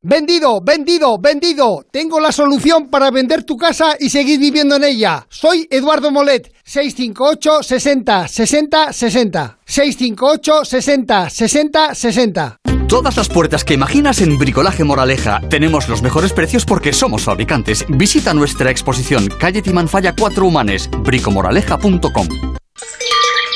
Vendido, 0.00 0.60
vendido, 0.60 1.18
vendido. 1.18 1.84
Tengo 1.90 2.20
la 2.20 2.30
solución 2.30 2.88
para 2.88 3.10
vender 3.10 3.42
tu 3.42 3.56
casa 3.56 3.96
y 3.98 4.10
seguir 4.10 4.38
viviendo 4.38 4.76
en 4.76 4.84
ella. 4.84 5.26
Soy 5.28 5.66
Eduardo 5.72 6.12
Molet, 6.12 6.54
658 6.62 7.64
60 7.64 8.28
60 8.28 8.92
60. 8.92 9.58
658 9.66 10.64
60 10.64 11.30
60 11.30 11.94
60. 11.96 12.56
Todas 12.86 13.16
las 13.16 13.28
puertas 13.28 13.64
que 13.64 13.74
imaginas 13.74 14.20
en 14.20 14.38
Bricolaje 14.38 14.84
Moraleja. 14.84 15.40
Tenemos 15.50 15.88
los 15.88 16.00
mejores 16.00 16.32
precios 16.32 16.64
porque 16.64 16.92
somos 16.92 17.24
fabricantes. 17.24 17.84
Visita 17.88 18.32
nuestra 18.34 18.70
exposición 18.70 19.26
Calle 19.40 19.62
Timanfaya 19.62 20.14
4 20.16 20.46
Humanes, 20.46 20.88
bricomoraleja.com. 21.02 22.28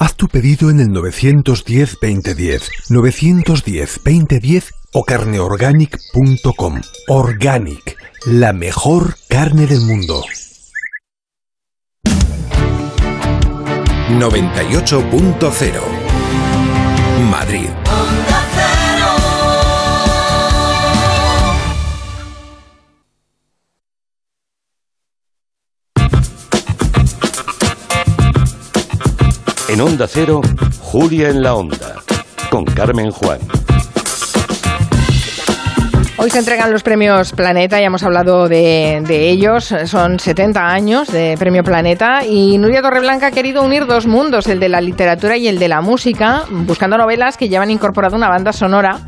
Haz 0.00 0.16
tu 0.16 0.28
pedido 0.28 0.70
en 0.70 0.80
el 0.80 0.88
910-2010, 0.88 2.70
910-2010 2.88 4.64
o 4.94 5.04
carneorganic.com. 5.04 6.80
Organic, 7.08 7.98
la 8.24 8.54
mejor 8.54 9.16
carne 9.28 9.66
del 9.66 9.82
mundo. 9.82 10.24
98.0 14.18 15.82
Madrid. 17.30 17.68
En 29.70 29.80
Onda 29.80 30.08
Cero, 30.08 30.40
Julia 30.80 31.28
en 31.28 31.42
la 31.44 31.54
Onda, 31.54 31.94
con 32.50 32.64
Carmen 32.64 33.12
Juan. 33.12 33.38
Hoy 36.16 36.28
se 36.28 36.40
entregan 36.40 36.72
los 36.72 36.82
premios 36.82 37.30
Planeta, 37.30 37.78
ya 37.78 37.86
hemos 37.86 38.02
hablado 38.02 38.48
de, 38.48 39.00
ellos, 39.08 39.72
son 39.84 40.18
70 40.18 40.60
años 40.60 41.12
de 41.12 41.36
Premio 41.38 41.62
Planeta 41.62 42.26
y 42.26 42.58
Nuria 42.58 42.82
Torreblanca 42.82 43.28
ha 43.28 43.30
querido 43.30 43.62
unir 43.62 43.86
dos 43.86 44.08
mundos, 44.08 44.48
el 44.48 44.58
de 44.58 44.70
la 44.70 44.80
literatura 44.80 45.36
y 45.36 45.46
el 45.46 45.60
de 45.60 45.68
la 45.68 45.80
música, 45.80 46.46
buscando 46.50 46.98
novelas 46.98 47.36
que 47.36 47.48
llevan 47.48 47.70
incorporado 47.70 48.16
una 48.16 48.28
banda 48.28 48.52
sonora 48.52 48.98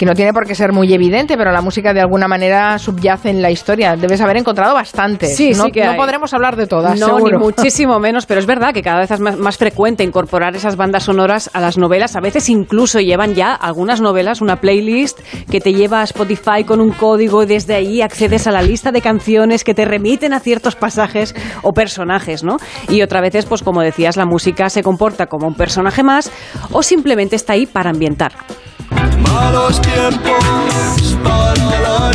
que 0.00 0.06
no 0.06 0.14
tiene 0.14 0.32
por 0.32 0.46
qué 0.46 0.54
ser 0.54 0.72
muy 0.72 0.90
evidente, 0.94 1.36
pero 1.36 1.52
la 1.52 1.60
música 1.60 1.92
de 1.92 2.00
alguna 2.00 2.26
manera 2.26 2.78
subyace 2.78 3.28
en 3.28 3.42
la 3.42 3.50
historia. 3.50 3.96
Debes 3.96 4.22
haber 4.22 4.38
encontrado 4.38 4.72
bastantes. 4.72 5.36
Sí, 5.36 5.50
no, 5.50 5.64
sí 5.64 5.72
que 5.72 5.84
no 5.84 5.94
podremos 5.94 6.32
hablar 6.32 6.56
de 6.56 6.66
todas, 6.66 6.98
No, 6.98 7.16
seguro. 7.16 7.36
ni 7.38 7.44
muchísimo 7.44 8.00
menos, 8.00 8.24
pero 8.24 8.40
es 8.40 8.46
verdad 8.46 8.72
que 8.72 8.80
cada 8.80 9.00
vez 9.00 9.10
es 9.10 9.20
más, 9.20 9.36
más 9.36 9.58
frecuente 9.58 10.02
incorporar 10.02 10.56
esas 10.56 10.76
bandas 10.76 11.02
sonoras 11.02 11.50
a 11.52 11.60
las 11.60 11.76
novelas. 11.76 12.16
A 12.16 12.20
veces 12.20 12.48
incluso 12.48 12.98
llevan 12.98 13.34
ya 13.34 13.52
algunas 13.52 14.00
novelas 14.00 14.40
una 14.40 14.56
playlist 14.56 15.20
que 15.50 15.60
te 15.60 15.74
lleva 15.74 16.00
a 16.00 16.04
Spotify 16.04 16.64
con 16.64 16.80
un 16.80 16.92
código 16.92 17.42
y 17.42 17.46
desde 17.46 17.74
ahí 17.74 18.00
accedes 18.00 18.46
a 18.46 18.52
la 18.52 18.62
lista 18.62 18.92
de 18.92 19.02
canciones 19.02 19.64
que 19.64 19.74
te 19.74 19.84
remiten 19.84 20.32
a 20.32 20.40
ciertos 20.40 20.76
pasajes 20.76 21.34
o 21.60 21.72
personajes, 21.74 22.42
¿no? 22.42 22.56
Y 22.88 23.02
otra 23.02 23.20
veces, 23.20 23.44
pues 23.44 23.62
como 23.62 23.82
decías, 23.82 24.16
la 24.16 24.24
música 24.24 24.70
se 24.70 24.82
comporta 24.82 25.26
como 25.26 25.46
un 25.46 25.54
personaje 25.56 26.02
más 26.02 26.32
o 26.72 26.82
simplemente 26.82 27.36
está 27.36 27.52
ahí 27.52 27.66
para 27.66 27.90
ambientar. 27.90 28.32
Malos 29.22 29.80
tiempos 29.80 31.16
para 31.22 31.64
la 31.80 32.10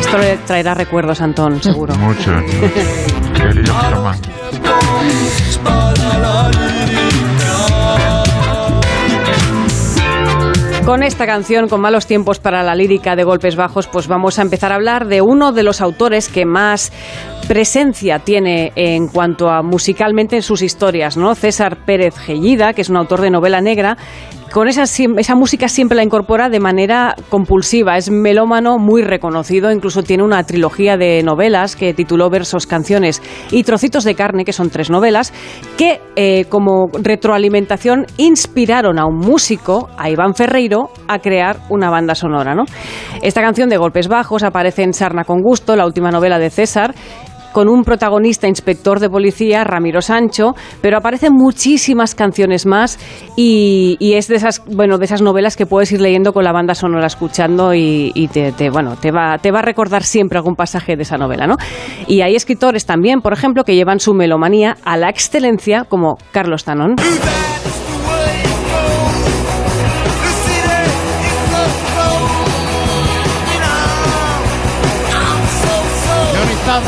Esto 0.00 0.18
le 0.18 0.36
traerá 0.38 0.74
recuerdos, 0.74 1.20
Antón, 1.20 1.62
seguro. 1.62 1.94
Mucho. 1.96 2.32
Querido 3.34 3.74
Germán. 3.74 4.18
para 5.64 6.18
la 6.18 6.50
Con 10.84 11.04
esta 11.04 11.26
canción, 11.26 11.68
con 11.68 11.80
malos 11.80 12.08
tiempos 12.08 12.40
para 12.40 12.64
la 12.64 12.74
lírica 12.74 13.14
de 13.14 13.22
golpes 13.22 13.54
bajos, 13.54 13.86
pues 13.86 14.08
vamos 14.08 14.40
a 14.40 14.42
empezar 14.42 14.72
a 14.72 14.74
hablar 14.74 15.06
de 15.06 15.22
uno 15.22 15.52
de 15.52 15.62
los 15.62 15.80
autores 15.80 16.28
que 16.28 16.44
más 16.44 16.92
presencia 17.46 18.18
tiene 18.18 18.72
en 18.74 19.06
cuanto 19.06 19.48
a 19.48 19.62
musicalmente 19.62 20.34
en 20.34 20.42
sus 20.42 20.60
historias, 20.60 21.16
¿no? 21.16 21.36
César 21.36 21.84
Pérez 21.86 22.16
Gellida, 22.16 22.72
que 22.72 22.82
es 22.82 22.88
un 22.88 22.96
autor 22.96 23.20
de 23.20 23.30
novela 23.30 23.60
negra 23.60 23.96
con 24.52 24.68
esa, 24.68 24.82
esa 24.82 25.34
música 25.34 25.68
siempre 25.68 25.96
la 25.96 26.02
incorpora 26.02 26.50
de 26.50 26.60
manera 26.60 27.16
compulsiva. 27.30 27.96
Es 27.96 28.10
melómano 28.10 28.78
muy 28.78 29.02
reconocido, 29.02 29.72
incluso 29.72 30.02
tiene 30.02 30.22
una 30.22 30.44
trilogía 30.44 30.96
de 30.98 31.22
novelas 31.22 31.74
que 31.74 31.94
tituló 31.94 32.28
Versos, 32.28 32.66
Canciones 32.66 33.22
y 33.50 33.62
Trocitos 33.64 34.04
de 34.04 34.14
Carne, 34.14 34.44
que 34.44 34.52
son 34.52 34.68
tres 34.68 34.90
novelas, 34.90 35.32
que 35.78 36.00
eh, 36.16 36.44
como 36.50 36.90
retroalimentación 36.92 38.06
inspiraron 38.18 38.98
a 38.98 39.06
un 39.06 39.16
músico, 39.16 39.88
a 39.96 40.10
Iván 40.10 40.34
Ferreiro, 40.34 40.90
a 41.08 41.18
crear 41.18 41.58
una 41.70 41.88
banda 41.88 42.14
sonora. 42.14 42.54
¿no? 42.54 42.64
Esta 43.22 43.40
canción 43.40 43.70
de 43.70 43.78
Golpes 43.78 44.08
Bajos 44.08 44.42
aparece 44.42 44.82
en 44.82 44.92
Sarna 44.92 45.24
con 45.24 45.40
Gusto, 45.40 45.76
la 45.76 45.86
última 45.86 46.10
novela 46.10 46.38
de 46.38 46.50
César, 46.50 46.94
con 47.52 47.68
un 47.68 47.84
protagonista 47.84 48.48
inspector 48.48 49.00
de 49.00 49.08
policía, 49.08 49.64
Ramiro 49.64 50.02
Sancho, 50.02 50.54
pero 50.80 50.98
aparecen 50.98 51.32
muchísimas 51.34 52.14
canciones 52.14 52.66
más 52.66 52.98
y, 53.36 53.96
es 54.00 54.28
de 54.28 54.36
esas, 54.36 54.62
bueno, 54.66 54.98
de 54.98 55.04
esas 55.04 55.22
novelas 55.22 55.56
que 55.56 55.66
puedes 55.66 55.92
ir 55.92 56.00
leyendo 56.00 56.32
con 56.32 56.44
la 56.44 56.52
banda 56.52 56.74
sonora 56.74 57.06
escuchando 57.06 57.74
y, 57.74 58.12
y 58.14 58.28
te, 58.28 58.52
te, 58.52 58.70
bueno, 58.70 58.96
te 58.96 59.10
va, 59.10 59.38
te 59.38 59.50
va 59.50 59.60
a 59.60 59.62
recordar 59.62 60.02
siempre 60.02 60.38
algún 60.38 60.54
pasaje 60.54 60.96
de 60.96 61.02
esa 61.02 61.16
novela, 61.16 61.46
¿no? 61.46 61.56
Y 62.06 62.20
hay 62.22 62.34
escritores 62.34 62.86
también, 62.86 63.20
por 63.20 63.32
ejemplo, 63.32 63.64
que 63.64 63.74
llevan 63.74 64.00
su 64.00 64.14
melomanía 64.14 64.76
a 64.84 64.96
la 64.96 65.08
excelencia, 65.08 65.84
como 65.88 66.16
Carlos 66.32 66.64
Tanón. 66.64 66.96
Yo 76.64 76.78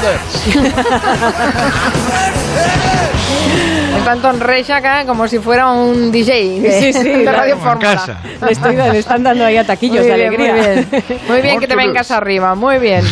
ni 3.94 4.00
Thunders. 4.00 4.04
Está 4.04 4.12
Anton 4.12 4.40
Recha 4.40 4.76
acá 4.76 5.04
como 5.06 5.28
si 5.28 5.38
fuera 5.38 5.70
un 5.70 6.10
DJ 6.12 6.60
de, 6.60 6.80
Sí, 6.80 6.92
sí, 6.92 7.08
de 7.24 7.32
Radio 7.32 7.54
en 7.54 7.60
Fórmula. 7.60 7.94
casa. 7.94 8.20
Le, 8.44 8.52
estoy, 8.52 8.76
le 8.76 8.98
están 8.98 9.22
dando 9.22 9.44
ahí 9.44 9.56
ataquillos 9.56 10.00
Muy 10.00 10.08
de 10.08 10.14
bien, 10.14 10.26
alegría. 10.28 10.52
Muy 10.52 10.62
bien, 10.62 11.20
muy 11.28 11.42
bien 11.42 11.60
que 11.60 11.66
te 11.66 11.76
vengas 11.76 12.10
arriba, 12.10 12.54
muy 12.54 12.78
bien. 12.78 13.02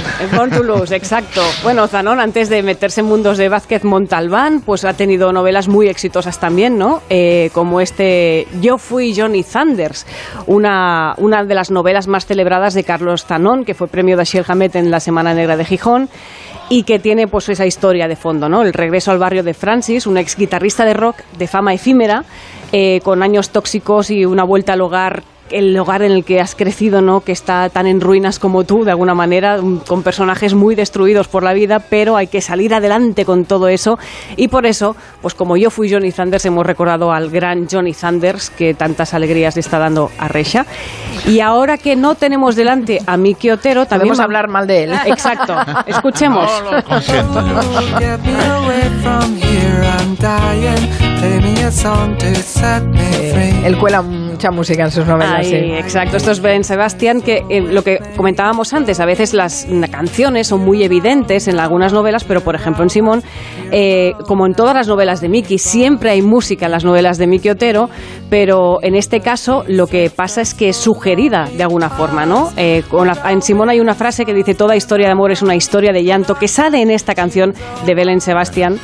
To 0.53 0.63
Lose, 0.63 0.95
exacto. 0.97 1.41
Bueno, 1.63 1.87
Zanón, 1.87 2.21
antes 2.21 2.49
de 2.49 2.63
meterse 2.63 3.01
en 3.01 3.07
mundos 3.07 3.39
de 3.39 3.49
Vázquez 3.49 3.85
Montalbán, 3.85 4.61
pues 4.61 4.85
ha 4.85 4.95
tenido 4.95 5.33
novelas 5.33 5.69
muy 5.69 5.89
exitosas 5.89 6.41
también, 6.41 6.79
¿no? 6.79 7.03
Eh, 7.11 7.51
como 7.53 7.81
este 7.81 8.47
Yo 8.61 8.79
fui 8.79 9.15
Johnny 9.17 9.45
Thunders, 9.45 10.07
una, 10.47 11.15
una 11.19 11.45
de 11.45 11.55
las 11.55 11.71
novelas 11.71 12.09
más 12.09 12.27
celebradas 12.27 12.75
de 12.75 12.85
Carlos 12.85 13.25
Zanón, 13.25 13.65
que 13.65 13.75
fue 13.75 13.89
premio 13.89 14.17
de 14.17 14.23
Ashiel 14.23 14.45
Hamet 14.49 14.75
en 14.77 14.91
la 14.91 15.01
Semana 15.01 15.33
Negra 15.35 15.57
de 15.57 15.65
Gijón 15.65 16.09
y 16.69 16.85
que 16.85 16.99
tiene 16.99 17.27
pues 17.27 17.51
esa 17.51 17.67
historia 17.67 18.09
de 18.09 18.17
fondo, 18.17 18.49
¿no? 18.49 18.63
El 18.63 18.73
regreso 18.73 19.11
al 19.11 19.19
barrio 19.19 19.43
de 19.43 19.53
Francis, 19.53 20.07
un 20.07 20.17
ex 20.17 20.37
guitarrista 20.37 20.72
de 20.79 20.95
rock 20.95 21.19
de 21.39 21.47
fama 21.47 21.75
efímera, 21.75 22.25
eh, 22.73 23.01
con 23.05 23.23
años 23.23 23.51
tóxicos 23.51 24.11
y 24.11 24.25
una 24.25 24.45
vuelta 24.45 24.73
al 24.73 24.81
hogar 24.81 25.23
el 25.53 25.79
hogar 25.79 26.03
en 26.03 26.13
el 26.13 26.25
que 26.25 26.41
has 26.41 26.55
crecido, 26.55 27.01
¿no? 27.01 27.21
Que 27.21 27.33
está 27.33 27.69
tan 27.69 27.87
en 27.87 28.01
ruinas 28.01 28.39
como 28.39 28.65
tú, 28.65 28.85
de 28.85 28.91
alguna 28.91 29.15
manera, 29.15 29.59
mm, 29.59 29.81
con 29.87 30.03
personajes 30.03 30.55
muy 30.55 30.75
destruidos 30.75 31.29
por 31.29 31.43
la 31.43 31.53
vida, 31.53 31.79
pero 31.79 32.17
hay 32.17 32.27
que 32.27 32.41
salir 32.41 32.75
adelante 32.75 33.25
con 33.25 33.45
todo 33.45 33.69
eso. 33.69 33.99
Y 34.37 34.49
por 34.49 34.67
eso, 34.67 34.97
pues 35.21 35.35
como 35.35 35.57
yo 35.57 35.71
fui 35.71 35.91
Johnny 35.91 36.13
Thunders, 36.13 36.45
hemos 36.47 36.67
recordado 36.67 37.13
al 37.13 37.31
gran 37.31 37.69
Johnny 37.71 37.95
Thunders, 37.95 38.51
que 38.51 38.75
tantas 38.75 39.15
alegrías 39.15 39.55
le 39.57 39.61
está 39.61 39.79
dando 39.79 40.11
a 40.19 40.29
Resha. 40.29 40.67
Y 41.27 41.41
ahora 41.41 41.79
que 41.79 41.97
no 41.97 42.15
tenemos 42.15 42.57
delante 42.57 43.01
a 43.07 43.17
Miki 43.17 43.51
Otero, 43.51 43.87
también 43.87 44.09
Podemos 44.09 44.21
hablar 44.21 44.49
mal 44.49 44.67
de 44.67 44.85
él. 44.85 44.93
Exacto. 45.07 45.55
Escuchemos. 45.87 46.51
No 46.65 46.73
lo 46.73 46.85
consiento 46.85 47.41
yo. 47.47 47.61
Él 53.65 53.79
cuela 53.79 54.03
mucha 54.33 54.51
música 54.51 54.85
en 54.85 54.91
sus 54.91 55.07
novelas. 55.07 55.35
Ahí, 55.39 55.45
sí. 55.45 55.55
exacto. 55.73 56.17
Esto 56.17 56.31
es 56.33 56.41
Ben 56.41 56.65
Sebastián, 56.65 57.21
que 57.21 57.45
eh, 57.49 57.61
lo 57.61 57.83
que 57.83 57.99
comentábamos 58.17 58.73
antes, 58.73 58.99
a 59.01 59.07
veces 59.07 59.35
las 59.35 59.67
canciones 59.91 60.49
son 60.49 60.65
muy 60.65 60.83
evidentes 60.83 61.49
en 61.49 61.59
algunas 61.61 61.93
novelas, 61.93 62.25
pero 62.25 62.41
por 62.41 62.55
ejemplo 62.55 62.83
en 62.83 62.91
Simón, 62.91 63.23
eh, 63.71 64.13
como 64.27 64.47
en 64.47 64.55
todas 64.55 64.75
las 64.75 64.89
novelas 64.89 65.21
de 65.21 65.29
Miki, 65.29 65.59
siempre 65.59 66.11
hay 66.11 66.23
música 66.23 66.67
en 66.67 66.73
las 66.73 66.85
novelas 66.85 67.19
de 67.19 67.27
Miki 67.27 67.51
Otero, 67.51 67.89
pero 68.31 68.79
en 68.83 68.95
este 68.95 69.21
caso 69.21 69.65
lo 69.69 69.87
que 69.87 70.11
pasa 70.11 70.41
es 70.41 70.55
que 70.55 70.71
es 70.71 70.77
sugerida 70.77 71.49
de 71.57 71.63
alguna 71.63 71.91
forma, 71.91 72.27
¿no? 72.27 72.51
Eh, 72.57 72.83
con 72.91 73.07
la- 73.07 73.19
en 73.31 73.43
Simón 73.43 73.69
hay 73.71 73.81
una 73.81 73.95
frase 73.95 74.25
que 74.25 74.35
dice, 74.35 74.55
toda 74.55 74.75
historia 74.77 75.07
de 75.07 75.13
amor 75.13 75.31
es 75.31 75.43
una 75.43 75.55
historia 75.55 75.93
de 75.93 76.03
llanto, 76.05 76.35
que 76.35 76.49
sale 76.49 76.81
en 76.81 76.91
esta 76.91 77.15
canción 77.15 77.55
de 77.87 77.95
Belén 77.95 78.21
Sebastián 78.21 78.79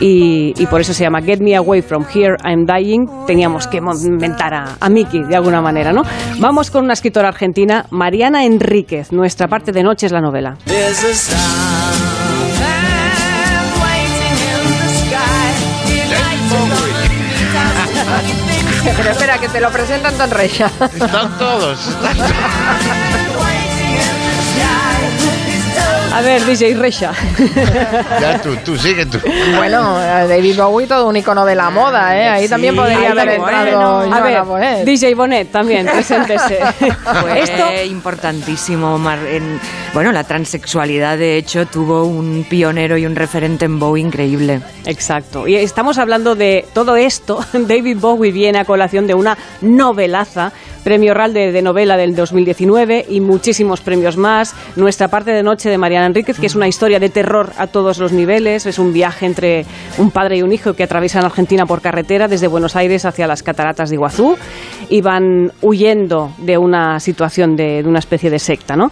y, 0.00 0.52
y 0.56 0.66
por 0.66 0.80
eso 0.80 0.92
se 0.92 1.04
llama 1.04 1.22
Get 1.22 1.40
Me 1.40 1.54
Away 1.56 1.82
From 1.82 2.04
Here, 2.12 2.36
I'm 2.44 2.64
Dying. 2.66 3.06
Teníamos 3.26 3.66
que 3.68 3.78
inventar 3.78 4.54
a, 4.54 4.71
a 4.80 4.88
Miki 4.88 5.22
de 5.22 5.36
alguna 5.36 5.60
manera, 5.60 5.92
¿no? 5.92 6.02
Vamos 6.38 6.70
con 6.70 6.84
una 6.84 6.92
escritora 6.92 7.28
argentina, 7.28 7.86
Mariana 7.90 8.44
Enríquez. 8.44 9.12
Nuestra 9.12 9.48
parte 9.48 9.72
de 9.72 9.82
noche 9.82 10.06
es 10.06 10.12
la 10.12 10.20
novela. 10.20 10.56
Pero 18.96 19.10
espera, 19.10 19.38
que 19.38 19.48
te 19.48 19.60
lo 19.60 19.70
presenta 19.70 20.08
Anton 20.08 20.30
Recha. 20.30 20.70
Están 20.80 21.38
todos. 21.38 21.88
están 21.88 22.16
todos. 22.16 23.11
A 26.14 26.20
ver, 26.20 26.44
DJ 26.44 26.74
Recha. 26.74 27.12
Ya 28.20 28.40
tú, 28.42 28.54
tú, 28.64 28.76
sigue 28.76 29.06
tú. 29.06 29.18
Bueno, 29.56 29.94
David 29.98 30.56
Bowie, 30.58 30.86
todo 30.86 31.08
un 31.08 31.16
icono 31.16 31.44
de 31.44 31.54
la 31.54 31.70
moda, 31.70 32.16
¿eh? 32.18 32.28
Ahí 32.28 32.48
también 32.48 32.76
podría 32.76 33.10
haber 33.12 33.28
entrado 33.30 34.00
A 34.00 34.04
Joana 34.06 34.20
ver, 34.20 34.42
Bonet. 34.42 34.84
DJ 34.84 35.14
Bonet 35.14 35.50
también, 35.50 35.86
preséntese. 35.92 36.58
Fue 37.20 37.40
Esto 37.40 37.64
importantísimo. 37.90 38.98
Mar- 38.98 39.26
en- 39.26 39.60
bueno, 39.94 40.12
la 40.12 40.24
transexualidad, 40.24 41.16
de 41.18 41.36
hecho, 41.38 41.66
tuvo 41.66 42.04
un 42.04 42.44
pionero 42.48 42.96
y 42.96 43.06
un 43.06 43.16
referente 43.16 43.64
en 43.64 43.78
Bowie 43.78 44.02
increíble. 44.04 44.60
Exacto. 44.84 45.46
Y 45.48 45.56
estamos 45.56 45.98
hablando 45.98 46.34
de 46.34 46.66
todo 46.74 46.96
esto. 46.96 47.44
David 47.52 47.98
Bowie 47.98 48.32
viene 48.32 48.58
a 48.58 48.64
colación 48.64 49.06
de 49.06 49.14
una 49.14 49.36
novelaza, 49.60 50.52
premio 50.84 51.14
Real 51.14 51.32
de, 51.32 51.52
de 51.52 51.62
novela 51.62 51.96
del 51.96 52.14
2019 52.16 53.06
y 53.08 53.20
muchísimos 53.20 53.80
premios 53.80 54.16
más. 54.16 54.54
Nuestra 54.76 55.08
parte 55.08 55.30
de 55.30 55.42
noche 55.42 55.70
de 55.70 55.78
Mariana 55.78 56.01
Enríquez, 56.06 56.38
que 56.38 56.46
es 56.46 56.54
una 56.54 56.68
historia 56.68 56.98
de 56.98 57.08
terror 57.08 57.52
a 57.58 57.66
todos 57.66 57.98
los 57.98 58.12
niveles. 58.12 58.66
Es 58.66 58.78
un 58.78 58.92
viaje 58.92 59.26
entre 59.26 59.64
un 59.98 60.10
padre 60.10 60.38
y 60.38 60.42
un 60.42 60.52
hijo 60.52 60.74
que 60.74 60.82
atraviesan 60.82 61.24
Argentina 61.24 61.66
por 61.66 61.80
carretera 61.80 62.28
desde 62.28 62.46
Buenos 62.46 62.76
Aires 62.76 63.04
hacia 63.04 63.26
las 63.26 63.42
cataratas 63.42 63.90
de 63.90 63.96
Iguazú 63.96 64.36
y 64.88 65.00
van 65.00 65.52
huyendo 65.62 66.32
de 66.38 66.58
una 66.58 67.00
situación 67.00 67.56
de, 67.56 67.82
una 67.86 67.98
especie 67.98 68.30
de 68.30 68.38
secta, 68.38 68.76
¿no? 68.76 68.90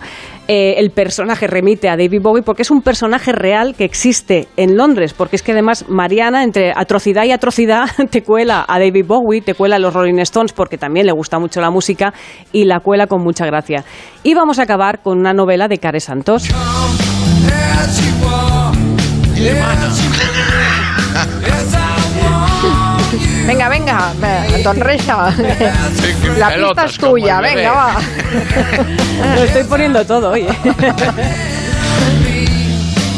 Eh, 0.49 0.75
el 0.79 0.91
personaje 0.91 1.47
remite 1.47 1.89
a 1.89 1.97
David 1.97 2.23
Bowie 2.23 2.43
porque 2.43 2.63
es 2.63 2.71
un 2.73 2.83
personaje 2.83 3.31
real 3.31 3.75
que 3.77 3.85
existe 3.85 4.49
en 4.57 4.77
Londres, 4.77 5.15
porque 5.15 5.37
es 5.37 5.43
que 5.43 5.53
además 5.53 5.85
Mariana, 5.89 6.43
entre 6.43 6.73
atrocidad 6.75 7.25
y 7.25 7.31
atrocidad, 7.31 7.85
te 8.11 8.23
cuela 8.23 8.65
a 8.67 8.79
David 8.81 9.05
Bowie, 9.07 9.43
te 9.43 9.55
cuela 9.55 9.77
a 9.77 9.79
los 9.79 9.95
Rolling 9.95 10.19
Stones 10.21 10.53
porque 10.53 10.77
también 10.77 11.07
le 11.07 11.13
gusta 11.13 11.39
mucho 11.39 11.61
la 11.61 11.71
música 11.71 12.13
y 12.53 12.65
la 12.65 12.81
cuela 12.81 13.07
con 13.07 13.23
mucha 13.23 13.47
gracia. 13.47 13.85
Y 14.23 14.35
vamos 14.35 14.59
a 14.59 14.63
acabar 14.63 15.03
con 15.03 15.19
una 15.19 15.33
novela 15.33 15.69
de 15.69 15.79
Care 15.79 16.01
Santos. 16.01 16.49
Venga, 23.47 23.69
venga, 23.69 24.13
Anton 24.55 24.81
Recha. 24.81 25.31
La 26.39 26.55
pista 26.55 26.85
es 26.85 26.99
tuya, 26.99 27.41
venga, 27.41 27.73
va. 27.73 27.97
Lo 29.35 29.43
estoy 29.43 29.65
poniendo 29.65 30.05
todo 30.05 30.31
hoy. 30.31 30.47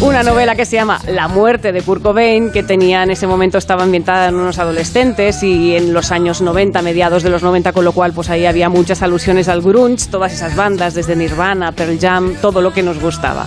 Una 0.00 0.22
novela 0.22 0.56
que 0.56 0.64
se 0.64 0.76
llama 0.76 0.98
La 1.06 1.28
muerte 1.28 1.72
de 1.72 1.82
Kurt 1.82 2.02
Cobain, 2.02 2.50
que 2.50 2.62
tenía 2.62 3.02
en 3.02 3.10
ese 3.10 3.26
momento 3.26 3.58
estaba 3.58 3.84
ambientada 3.84 4.28
en 4.28 4.34
unos 4.34 4.58
adolescentes 4.58 5.42
y 5.42 5.76
en 5.76 5.92
los 5.92 6.10
años 6.10 6.40
90, 6.40 6.82
mediados 6.82 7.22
de 7.22 7.30
los 7.30 7.42
90, 7.42 7.72
con 7.72 7.84
lo 7.84 7.92
cual 7.92 8.12
pues 8.12 8.30
ahí 8.30 8.46
había 8.46 8.68
muchas 8.68 9.02
alusiones 9.02 9.48
al 9.48 9.60
grunge, 9.60 10.08
todas 10.10 10.32
esas 10.32 10.56
bandas, 10.56 10.94
desde 10.94 11.14
Nirvana, 11.14 11.72
Pearl 11.72 11.98
Jam, 12.00 12.34
todo 12.40 12.62
lo 12.62 12.72
que 12.72 12.82
nos 12.82 13.00
gustaba. 13.00 13.46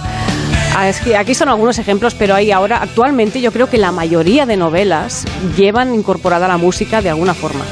Ah, 0.77 0.89
es 0.89 0.99
que 0.99 1.15
Aquí 1.15 1.33
son 1.33 1.47
algunos 1.49 1.79
ejemplos, 1.79 2.13
pero 2.15 2.35
hay 2.35 2.51
ahora, 2.51 2.77
actualmente 2.81 3.39
yo 3.41 3.51
creo 3.51 3.69
que 3.69 3.77
la 3.77 3.91
mayoría 3.91 4.45
de 4.45 4.57
novelas 4.57 5.25
llevan 5.55 5.93
incorporada 5.95 6.47
la 6.49 6.57
música 6.57 7.01
de 7.01 7.09
alguna 7.09 7.33
forma. 7.33 7.63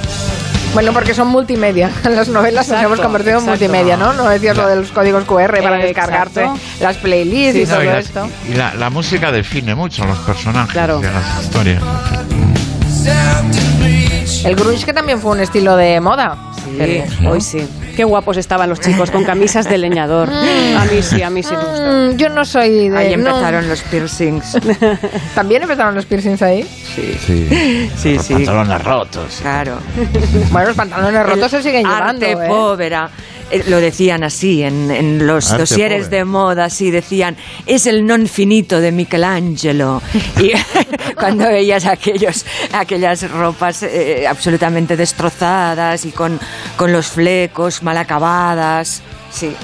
Bueno, 0.73 0.91
porque 0.93 1.13
son 1.13 1.27
multimedia. 1.27 1.91
Las 2.03 2.29
novelas 2.29 2.67
nos 2.67 2.77
Exacto, 2.77 2.87
hemos 2.87 2.99
convertido 3.01 3.39
en 3.39 3.45
multimedia, 3.45 3.95
¿no? 3.97 4.13
No 4.13 4.27
decías 4.29 4.57
lo 4.57 4.67
de 4.67 4.77
los 4.77 4.91
códigos 4.91 5.25
QR 5.25 5.61
para 5.61 5.79
Eh, 5.81 5.87
descargarse 5.87 6.41
exacto. 6.41 6.59
las 6.81 6.97
playlists 6.97 7.57
y 7.59 7.65
No, 7.65 7.69
todo 7.75 7.83
y, 7.83 7.87
esto. 7.89 8.29
y 8.49 8.53
la, 8.55 8.73
la 8.73 8.89
música 8.89 9.31
define 9.31 9.75
mucho 9.75 10.03
a 10.03 10.07
los 10.07 10.17
personajes 10.19 10.71
Claro. 10.71 10.99
de 10.99 11.11
las 11.11 11.43
historias. 11.43 11.83
El 14.45 14.55
grunge 14.55 14.85
que 14.85 14.93
también 14.93 15.19
fue 15.19 15.31
un 15.31 15.41
estilo 15.41 15.75
de 15.75 15.99
moda. 16.01 16.37
Sí, 16.77 17.25
hoy 17.27 17.41
sí. 17.41 17.67
Qué 17.95 18.03
guapos 18.03 18.37
estaban 18.37 18.69
los 18.69 18.79
chicos 18.79 19.11
con 19.11 19.23
camisas 19.23 19.69
de 19.69 19.77
leñador. 19.77 20.29
A 20.31 20.85
mí 20.85 21.01
sí, 21.01 21.21
a 21.21 21.29
mí 21.29 21.43
sí 21.43 21.51
me 21.55 21.63
gusta. 21.63 21.91
Mm, 22.13 22.17
yo 22.17 22.29
no 22.29 22.43
soy 22.45 22.89
de... 22.89 22.97
Ahí 22.97 23.15
no. 23.15 23.27
empezaron 23.29 23.67
los 23.69 23.81
piercings. 23.83 24.57
¿También 25.35 25.61
empezaron 25.63 25.93
los 25.95 26.05
piercings 26.05 26.41
ahí? 26.41 26.63
Sí. 26.63 27.15
Sí, 27.25 27.89
Sí, 27.95 28.15
los 28.15 28.25
sí. 28.25 28.33
pantalones 28.33 28.83
rotos. 28.83 29.37
Claro. 29.41 29.77
Bueno, 30.51 30.67
los 30.67 30.77
pantalones 30.77 31.25
rotos 31.25 31.51
se 31.51 31.61
siguen 31.63 31.83
llevando, 31.83 32.25
Arte 32.25 32.31
¿eh? 32.31 32.47
povera. 32.47 33.09
Eh, 33.51 33.63
Lo 33.67 33.79
decían 33.79 34.23
así 34.23 34.63
en, 34.63 34.89
en 34.89 35.27
los 35.27 35.51
Arte 35.51 35.63
dosieres 35.63 36.09
de 36.09 36.23
moda, 36.25 36.69
sí, 36.69 36.89
decían, 36.89 37.35
es 37.67 37.85
el 37.85 38.05
non 38.07 38.25
finito 38.25 38.79
de 38.79 38.91
Michelangelo. 38.91 40.01
Y 40.41 40.51
cuando 41.19 41.45
veías 41.45 41.85
aquellos, 41.85 42.45
aquellas 42.71 43.29
ropas 43.31 43.83
eh, 43.83 44.25
absolutamente 44.27 44.95
destrozadas 44.95 46.05
y 46.05 46.11
con, 46.11 46.39
con 46.77 46.91
los 46.91 47.07
flecos 47.07 47.83
mal 47.83 47.97
acabadas, 47.97 49.01
sí. 49.31 49.55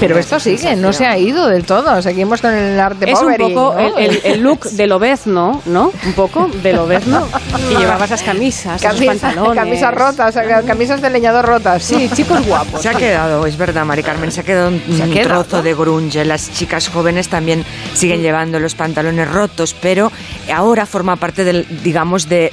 Pero 0.00 0.18
esto 0.18 0.40
sigue, 0.40 0.76
no 0.76 0.92
se 0.92 1.06
ha 1.06 1.18
ido 1.18 1.46
del 1.48 1.64
todo. 1.64 2.00
Seguimos 2.02 2.40
con 2.40 2.52
el 2.54 2.78
arte 2.80 3.10
Es 3.10 3.18
un 3.18 3.24
poveri, 3.26 3.52
poco 3.54 3.74
¿no? 3.74 3.98
el, 3.98 4.10
el- 4.10 4.20
el 4.24 4.40
look 4.40 4.64
del 4.70 4.92
obezno, 4.92 5.62
¿no? 5.66 5.92
Un 6.06 6.12
poco 6.14 6.48
del 6.62 6.78
obezno. 6.78 7.26
Y 7.70 7.76
llevaba 7.76 8.04
esas 8.06 8.22
camisas, 8.22 8.82
esos 8.82 9.04
pantalones. 9.04 9.54
camisas 9.54 9.94
rotas, 9.94 10.34
camisas 10.66 11.00
de 11.02 11.10
leñador 11.10 11.44
rotas. 11.46 11.82
Sí, 11.82 12.08
chicos 12.14 12.46
guapos. 12.46 12.80
Se 12.82 12.88
ha 12.88 12.94
quedado, 12.94 13.44
es 13.46 13.56
verdad, 13.58 13.84
Mari 13.84 14.02
Carmen, 14.02 14.32
se 14.32 14.40
ha 14.40 14.44
quedado 14.44 14.68
un, 14.68 14.74
un 14.88 15.10
quedado. 15.12 15.44
trozo 15.44 15.62
de 15.62 15.74
grunge. 15.74 16.24
Las 16.24 16.50
chicas 16.52 16.88
jóvenes 16.88 17.28
también 17.28 17.64
siguen 17.94 18.22
llevando 18.22 18.58
los 18.60 18.74
pantalones 18.74 19.28
rotos, 19.30 19.74
pero 19.80 20.10
ahora 20.54 20.86
forma 20.86 21.16
parte 21.16 21.44
del, 21.44 21.66
digamos, 21.82 22.28
de 22.28 22.52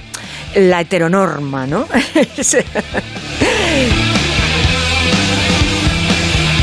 la 0.56 0.82
heteronorma, 0.82 1.66
¿no? 1.68 1.86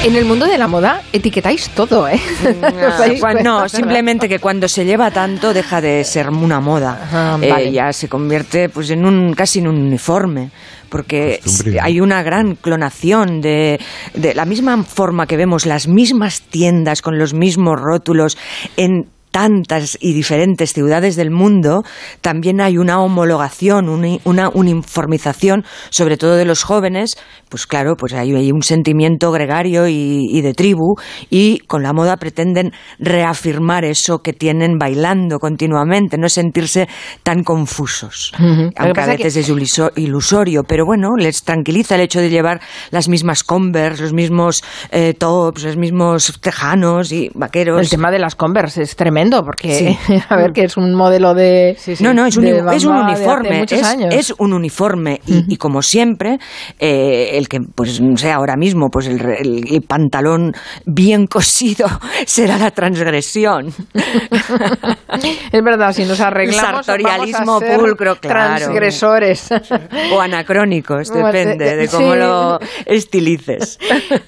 En 0.04 0.16
el 0.16 0.24
mundo 0.24 0.46
de 0.46 0.58
la 0.58 0.66
moda 0.66 1.00
etiquetáis 1.12 1.70
todo, 1.70 2.08
¿eh? 2.08 2.18
¿Os 2.88 2.98
dais 2.98 3.20
Cuan- 3.20 3.34
cuenta? 3.36 3.42
no, 3.42 3.68
simplemente 3.68 4.28
que 4.28 4.40
cuando 4.40 4.66
se 4.68 4.84
lleva 4.84 5.12
tanto 5.12 5.54
deja 5.54 5.80
de 5.80 6.02
ser 6.02 6.28
una 6.30 6.60
moda. 6.60 6.98
Ajá, 7.04 7.38
Eh, 7.40 7.48
vale. 7.50 7.72
ya 7.72 7.92
se 7.92 8.08
convierte 8.08 8.68
pues 8.68 8.90
en 8.90 9.04
un 9.06 9.32
casi 9.34 9.60
en 9.60 9.68
un 9.68 9.76
uniforme. 9.80 10.50
Porque 10.88 11.40
hay 11.80 12.00
una 12.02 12.22
gran 12.22 12.54
clonación 12.54 13.40
de, 13.40 13.80
de 14.12 14.34
la 14.34 14.44
misma 14.44 14.82
forma 14.84 15.26
que 15.26 15.38
vemos 15.38 15.64
las 15.64 15.88
mismas 15.88 16.42
tiendas 16.42 17.00
con 17.00 17.18
los 17.18 17.32
mismos 17.32 17.80
rótulos 17.80 18.36
en 18.76 19.06
tantas 19.32 19.98
y 20.00 20.12
diferentes 20.12 20.72
ciudades 20.72 21.16
del 21.16 21.32
mundo, 21.32 21.82
también 22.20 22.60
hay 22.60 22.78
una 22.78 23.00
homologación, 23.00 23.88
una 24.24 24.48
uniformización, 24.50 25.64
sobre 25.90 26.16
todo 26.16 26.36
de 26.36 26.44
los 26.44 26.62
jóvenes, 26.62 27.16
pues 27.48 27.66
claro, 27.66 27.96
pues 27.96 28.12
hay, 28.12 28.32
hay 28.34 28.52
un 28.52 28.62
sentimiento 28.62 29.32
gregario 29.32 29.88
y, 29.88 30.26
y 30.30 30.42
de 30.42 30.52
tribu, 30.54 30.94
y 31.30 31.58
con 31.66 31.82
la 31.82 31.92
moda 31.92 32.16
pretenden 32.18 32.72
reafirmar 32.98 33.84
eso 33.84 34.18
que 34.18 34.32
tienen 34.34 34.78
bailando 34.78 35.38
continuamente, 35.38 36.18
no 36.18 36.28
sentirse 36.28 36.88
tan 37.22 37.42
confusos. 37.42 38.32
Que 38.36 38.42
Aunque 38.44 38.76
a 38.78 38.92
pasa 38.92 39.12
es 39.12 39.16
que- 39.18 39.24
veces 39.24 39.48
es 39.48 39.50
iluso- 39.50 39.92
ilusorio, 39.96 40.62
pero 40.64 40.84
bueno, 40.84 41.16
les 41.16 41.42
tranquiliza 41.42 41.94
el 41.94 42.02
hecho 42.02 42.20
de 42.20 42.28
llevar 42.30 42.60
las 42.90 43.08
mismas 43.08 43.42
Converse, 43.44 44.02
los 44.02 44.12
mismos 44.12 44.62
eh, 44.90 45.14
tops, 45.14 45.64
los 45.64 45.76
mismos 45.78 46.38
tejanos 46.40 47.12
y 47.12 47.30
vaqueros. 47.34 47.80
El 47.80 47.88
tema 47.88 48.10
de 48.10 48.18
las 48.18 48.34
Converse 48.34 48.82
es 48.82 48.94
tremendo 48.94 49.21
porque, 49.30 49.74
Sí. 49.74 49.98
a 50.28 50.36
ver, 50.36 50.52
que 50.52 50.64
es 50.64 50.76
un 50.76 50.94
modelo 50.94 51.34
de. 51.34 51.76
No, 52.00 52.12
no, 52.12 52.26
es 52.26 52.36
un, 52.36 52.44
es 52.46 52.84
uniforme. 52.84 53.64
Es, 53.68 53.84
años. 53.84 54.14
es 54.14 54.34
un 54.38 54.52
uniforme. 54.52 55.20
Y, 55.26 55.54
y 55.54 55.56
como 55.56 55.82
siempre, 55.82 56.38
eh, 56.78 57.30
el 57.34 57.48
que, 57.48 57.60
pues, 57.74 58.00
no 58.00 58.16
sé, 58.16 58.30
ahora 58.32 58.56
mismo, 58.56 58.88
pues 58.90 59.06
el, 59.06 59.18
re- 59.18 59.40
el- 59.40 59.64
el 59.74 59.82
pantalón 59.82 60.52
bien 60.86 61.26
cosido 61.26 61.86
será 62.26 62.58
la 62.58 62.70
transgresión. 62.70 63.72
Es 65.52 65.62
verdad, 65.62 65.92
si 65.92 66.04
nos 66.04 66.20
arreglamos. 66.20 66.86
Sartorialismo 66.86 67.46
vamos 67.60 67.62
a 67.62 67.66
ser 67.66 67.78
pulcro, 67.78 68.16
claro. 68.16 68.56
Transgresores. 68.56 69.48
o 70.12 70.20
anacrónicos, 70.20 71.08
depende 71.12 71.76
de- 71.76 71.88
cómo 71.88 72.12
sí. 72.12 72.18
lo 72.18 72.58
estilices. 72.86 73.78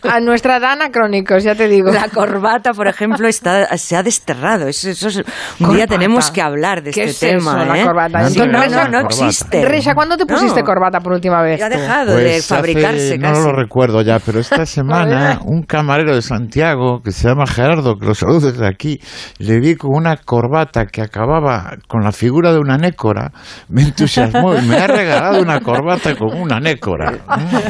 A 0.02 0.20
nuestra 0.20 0.56
edad 0.58 0.72
anacrónicos, 0.72 1.42
ya 1.44 1.54
te 1.54 1.68
digo. 1.68 1.90
La 1.90 2.08
corbata, 2.08 2.72
por 2.74 2.86
ejemplo, 2.88 3.28
está, 3.28 3.76
se 3.78 3.96
ha 3.96 4.02
desterrado. 4.02 4.68
Eso, 4.68 4.83
eso 4.86 5.08
es- 5.08 5.16
un 5.16 5.24
Corbata. 5.58 5.74
día 5.76 5.86
tenemos 5.86 6.30
que 6.30 6.42
hablar 6.42 6.82
de 6.82 6.90
¿Qué 6.90 7.04
este 7.04 7.30
es 7.32 7.38
tema. 7.38 7.62
eso, 7.62 7.72
la 7.72 7.78
¿eh? 7.80 7.84
corbata? 7.84 8.18
No, 8.20 8.26
Entonces, 8.28 8.52
no, 8.72 8.84
no, 8.84 8.88
no 8.88 9.00
existe. 9.00 9.64
Reisa, 9.64 9.94
¿cuándo 9.94 10.16
te 10.16 10.26
pusiste 10.26 10.60
No. 10.60 10.66
corbata 10.66 11.00
por 11.00 11.12
última 11.12 11.42
vez? 11.42 11.62
Ha 11.62 11.70
tú? 11.70 11.78
dejado 11.78 12.16
de 12.16 12.22
Pues 12.24 12.46
fabricarse 12.46 13.06
hace- 13.14 13.18
no 13.18 13.28
casi. 13.32 13.42
lo 13.44 13.52
recuerdo 13.52 14.02
ya, 14.02 14.18
pero 14.18 14.40
esta 14.40 14.64
semana 14.66 15.38
un 15.44 15.62
camarero 15.62 16.14
de 16.14 16.22
Santiago 16.22 17.00
que 17.02 17.12
se 17.12 17.28
llama 17.28 17.46
Gerardo, 17.46 17.96
que 17.98 18.06
lo 18.06 18.14
saludo 18.14 18.50
desde 18.50 18.66
aquí, 18.66 19.00
le 19.38 19.60
vi 19.60 19.76
con 19.76 19.90
una 19.94 20.16
corbata 20.16 20.86
que 20.86 21.02
acababa 21.02 21.76
con 21.88 22.02
la 22.02 22.12
figura 22.12 22.52
de 22.52 22.58
una 22.58 22.76
nécora, 22.76 23.30
me 23.68 23.82
entusiasmó 23.82 24.54
y 24.56 24.62
me 24.62 24.76
ha 24.76 24.86
regalado 24.86 25.40
una 25.40 25.60
corbata 25.60 26.14
con 26.16 26.36
una 26.40 26.60
nécora. 26.60 27.12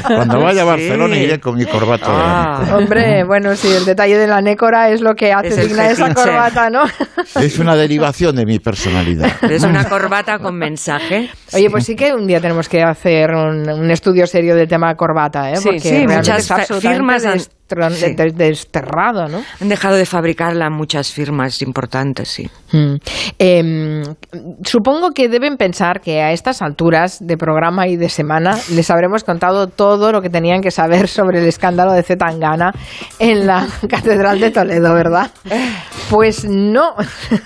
Cuando 0.07 0.41
vaya 0.41 0.63
a 0.63 0.65
Sí. 0.65 0.71
Barcelona 0.71 1.17
iré 1.17 1.41
con 1.41 1.57
mi 1.57 1.65
corbata 1.67 2.07
de 2.11 2.17
Ah. 2.23 2.59
nécora. 2.61 2.77
Hombre, 2.79 3.25
bueno, 3.25 3.55
sí, 3.57 3.69
el 3.73 3.85
detalle 3.85 4.17
de 4.19 4.27
la 4.27 4.41
nécora 4.41 4.91
es 4.91 5.01
lo 5.01 5.15
que 5.15 5.33
hace 5.33 5.49
Es 5.49 5.69
digna 5.69 5.89
esa 5.91 6.13
corbata, 6.15 6.71
¿no? 6.71 6.83
Es 7.41 7.59
una 7.59 7.77
derivación 7.77 8.37
de 8.37 8.45
mi 8.45 8.59
personalidad. 8.59 9.31
Es 9.51 9.63
una 9.63 9.89
corbata 9.89 10.39
con 10.39 10.57
mensaje. 10.57 11.31
Oye, 11.53 11.71
pues 11.71 11.85
sí 11.85 11.95
que 11.95 12.13
un 12.13 12.27
día 12.27 12.41
tenemos 12.41 12.69
que 12.69 12.83
hacer 12.83 13.31
un, 13.31 13.69
un 13.69 13.91
estudio 13.91 14.27
serio 14.27 14.57
del 14.57 14.69
tema 14.69 14.95
corbata, 14.95 15.51
¿eh? 15.51 15.57
Sí, 15.57 15.65
Porque 15.65 15.81
sí, 15.81 16.07
muchas 16.07 16.53
firmas 16.81 17.25
sí. 17.69 18.15
de- 18.15 18.31
desterrado, 18.33 19.27
¿no? 19.29 19.43
Han 19.61 19.69
dejado 19.69 19.97
de 19.97 20.07
fabricarla 20.07 20.71
muchas 20.71 21.11
firmas 21.13 21.61
importantes, 21.63 22.29
sí. 22.29 22.49
Mm. 22.73 22.95
Eh, 23.39 24.03
supongo 24.65 25.11
que 25.13 25.29
deben 25.29 25.57
pensar 25.57 26.01
que 26.01 26.21
a 26.23 26.33
estas 26.33 26.63
alturas 26.63 27.19
de 27.21 27.37
programa 27.37 27.87
y 27.89 27.97
de 27.97 28.09
semana 28.09 28.59
les 28.71 28.91
habremos 28.91 29.25
contado 29.25 29.69
todo 29.69 30.13
lo 30.13 30.21
que 30.23 30.31
tenían 30.31 30.61
que 30.61 30.71
saber 30.71 31.09
sobre 31.09 31.41
el 31.41 31.47
escándalo 31.47 31.93
de 31.93 32.03
Zetangana 32.03 32.73
en 33.19 33.47
la 33.47 33.67
Catedral 33.89 34.41
de 34.41 34.51
Toledo, 34.51 34.93
¿verdad? 34.95 35.31
Pues 36.11 36.45
no. 36.45 36.95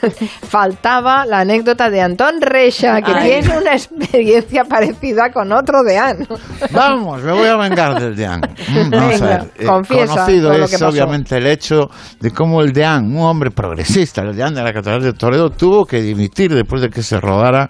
Faltaba 0.48 1.24
la 1.26 1.40
anécdota 1.40 1.90
de 1.90 2.00
Antón 2.00 2.40
Reixa, 2.40 3.00
que 3.02 3.12
Ay. 3.12 3.40
tiene 3.40 3.58
una 3.58 3.72
experiencia 3.74 4.64
parecida 4.64 5.30
con 5.32 5.52
otro 5.52 5.82
deán. 5.82 6.26
Vamos, 6.72 7.22
me 7.22 7.32
voy 7.32 7.46
a 7.48 7.56
vengar 7.56 8.00
del 8.00 8.16
DEAN. 8.16 8.40
Mm, 8.40 8.90
Vamos 8.90 9.08
Venga, 9.20 9.34
a 9.34 9.38
ver. 9.38 9.50
eh, 9.58 9.64
confiesa 9.66 10.07
conocido 10.08 10.48
todo 10.48 10.58
lo 10.58 10.64
es 10.64 10.82
obviamente 10.82 11.36
el 11.36 11.46
hecho 11.46 11.88
de 12.20 12.30
cómo 12.30 12.62
el 12.62 12.72
DEAN, 12.72 13.04
un 13.14 13.22
hombre 13.22 13.50
progresista, 13.50 14.22
el 14.22 14.34
DEAN 14.34 14.54
de 14.54 14.62
la 14.62 14.72
Catedral 14.72 15.02
de 15.02 15.12
Toledo, 15.12 15.50
tuvo 15.50 15.84
que 15.84 16.00
dimitir 16.00 16.54
después 16.54 16.82
de 16.82 16.88
que 16.90 17.02
se 17.02 17.20
rodara 17.20 17.68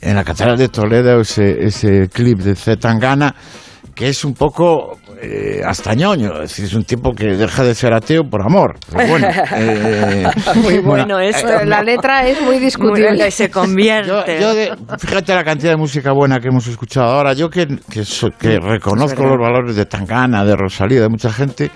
en 0.00 0.16
la 0.16 0.24
Catedral 0.24 0.56
de 0.56 0.68
Toledo 0.68 1.20
ese, 1.20 1.64
ese 1.64 2.08
clip 2.08 2.38
de 2.38 2.54
Zetangana, 2.54 3.34
que 3.94 4.08
es 4.08 4.24
un 4.24 4.34
poco 4.34 4.98
eh, 5.20 5.60
hasta 5.66 5.94
ñoño, 5.94 6.34
es 6.42 6.50
decir, 6.50 6.64
es 6.66 6.74
un 6.74 6.84
tipo 6.84 7.12
que 7.12 7.26
deja 7.36 7.64
de 7.64 7.74
ser 7.74 7.92
ateo 7.92 8.24
por 8.24 8.42
amor. 8.42 8.76
Pero 8.90 9.08
bueno, 9.08 9.28
eh, 9.56 10.24
Muy 10.56 10.78
bueno, 10.78 10.82
bueno 10.82 11.18
esto. 11.20 11.48
eh, 11.60 11.66
La 11.66 11.82
letra 11.82 12.26
es 12.26 12.40
muy 12.40 12.58
discutible. 12.58 13.30
se 13.30 13.50
convierte. 13.50 14.38
yo 14.40 14.54
de- 14.54 14.72
fíjate 14.98 15.34
la 15.34 15.44
cantidad 15.44 15.72
de 15.72 15.76
música 15.76 16.12
buena 16.12 16.38
que 16.40 16.48
hemos 16.48 16.66
escuchado 16.66 17.10
ahora. 17.10 17.32
Yo 17.32 17.50
que, 17.50 17.66
que, 17.90 18.04
so- 18.04 18.28
que 18.38 18.58
reconozco 18.58 19.22
los 19.24 19.36
valores 19.38 19.76
de 19.76 19.86
Tangana, 19.86 20.44
de 20.44 20.54
Rosalía, 20.56 21.00
de 21.00 21.08
mucha 21.08 21.32
gente, 21.32 21.70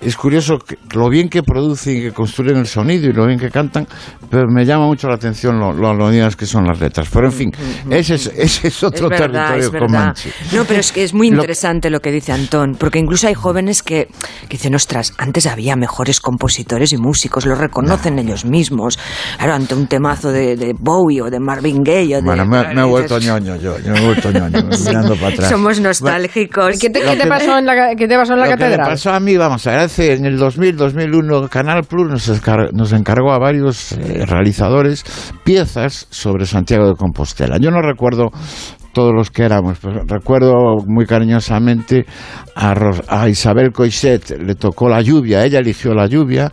es 0.00 0.16
curioso 0.16 0.58
que- 0.58 0.76
lo 0.94 1.08
bien 1.08 1.28
que 1.28 1.42
producen 1.42 1.96
y 1.96 2.00
que 2.02 2.12
construyen 2.12 2.56
el 2.56 2.66
sonido 2.66 3.08
y 3.08 3.12
lo 3.12 3.26
bien 3.26 3.38
que 3.38 3.50
cantan, 3.50 3.86
pero 4.30 4.44
me 4.48 4.64
llama 4.64 4.86
mucho 4.86 5.08
la 5.08 5.14
atención 5.14 5.58
lo, 5.58 5.72
lo 5.72 5.88
alonidas 5.88 6.36
que 6.36 6.46
son 6.46 6.64
las 6.66 6.80
letras. 6.80 7.08
Pero 7.12 7.26
en 7.26 7.32
fin, 7.32 7.52
ese 7.90 8.14
es, 8.14 8.26
ese 8.36 8.68
es 8.68 8.82
otro 8.82 9.06
es 9.12 9.20
verdad, 9.20 9.50
territorio 9.52 9.78
es 9.78 9.86
comanche. 9.92 10.30
No, 10.52 10.64
pero 10.64 10.80
es 10.80 10.92
que 10.92 11.04
es 11.04 11.14
muy 11.14 11.28
Lo- 11.30 11.36
interesante 11.36 11.90
lo 11.90 12.00
que 12.00 12.10
dice 12.10 12.32
Antón, 12.32 12.74
porque 12.88 13.00
incluso 13.00 13.28
hay 13.28 13.34
jóvenes 13.34 13.82
que, 13.82 14.06
que 14.48 14.56
dicen, 14.56 14.74
ostras, 14.74 15.12
antes 15.18 15.44
había 15.46 15.76
mejores 15.76 16.20
compositores 16.20 16.94
y 16.94 16.96
músicos, 16.96 17.44
lo 17.44 17.54
reconocen 17.54 18.18
ellos 18.18 18.46
mismos. 18.46 18.98
Claro, 19.36 19.52
ante 19.52 19.74
un 19.74 19.88
temazo 19.88 20.32
de, 20.32 20.56
de 20.56 20.72
Bowie 20.72 21.20
o 21.20 21.28
de 21.28 21.38
Marvin 21.38 21.82
Gaye 21.82 22.16
o 22.16 22.20
de... 22.22 22.24
Bueno, 22.24 22.46
me, 22.46 22.74
me 22.74 22.80
he 22.80 22.84
vuelto 22.84 23.18
ñoño 23.18 23.56
yo, 23.56 23.78
yo 23.78 23.92
me 23.92 23.98
he 23.98 24.04
vuelto 24.06 24.32
ñoño, 24.32 24.62
mirando 24.86 25.16
para 25.16 25.28
atrás. 25.34 25.50
Somos 25.50 25.78
nostálgicos. 25.80 26.78
¿Qué 26.80 26.88
te, 26.88 27.02
qué 27.02 27.14
te 27.16 27.26
pasó 27.26 27.58
en 27.58 27.66
la, 27.66 27.94
qué 27.94 28.08
te 28.08 28.16
pasó 28.16 28.32
en 28.32 28.38
la 28.38 28.44
Lo 28.46 28.50
que 28.52 28.56
me 28.56 28.62
catedral? 28.70 28.88
pasó 28.88 29.10
a 29.12 29.20
mí, 29.20 29.36
vamos 29.36 29.66
a 29.66 29.70
ver, 29.72 29.80
hace 29.80 30.14
en 30.14 30.24
el 30.24 30.38
2000, 30.38 30.76
2001, 30.78 31.48
Canal 31.48 31.82
Plus 31.84 32.08
nos, 32.08 32.26
escar- 32.30 32.72
nos 32.72 32.94
encargó 32.94 33.32
a 33.34 33.38
varios 33.38 33.92
eh, 33.92 34.24
realizadores 34.24 35.04
piezas 35.44 36.06
sobre 36.08 36.46
Santiago 36.46 36.88
de 36.88 36.94
Compostela. 36.94 37.58
Yo 37.60 37.70
no 37.70 37.82
recuerdo 37.82 38.30
todos 38.98 39.14
los 39.14 39.30
que 39.30 39.44
éramos, 39.44 39.78
pero 39.80 40.02
recuerdo 40.08 40.78
muy 40.84 41.06
cariñosamente 41.06 42.04
a, 42.56 42.74
Ros- 42.74 43.04
a 43.06 43.28
Isabel 43.28 43.70
Coixet, 43.70 44.36
le 44.44 44.56
tocó 44.56 44.88
la 44.88 45.00
lluvia, 45.02 45.44
ella 45.44 45.60
eligió 45.60 45.94
la 45.94 46.08
lluvia, 46.08 46.50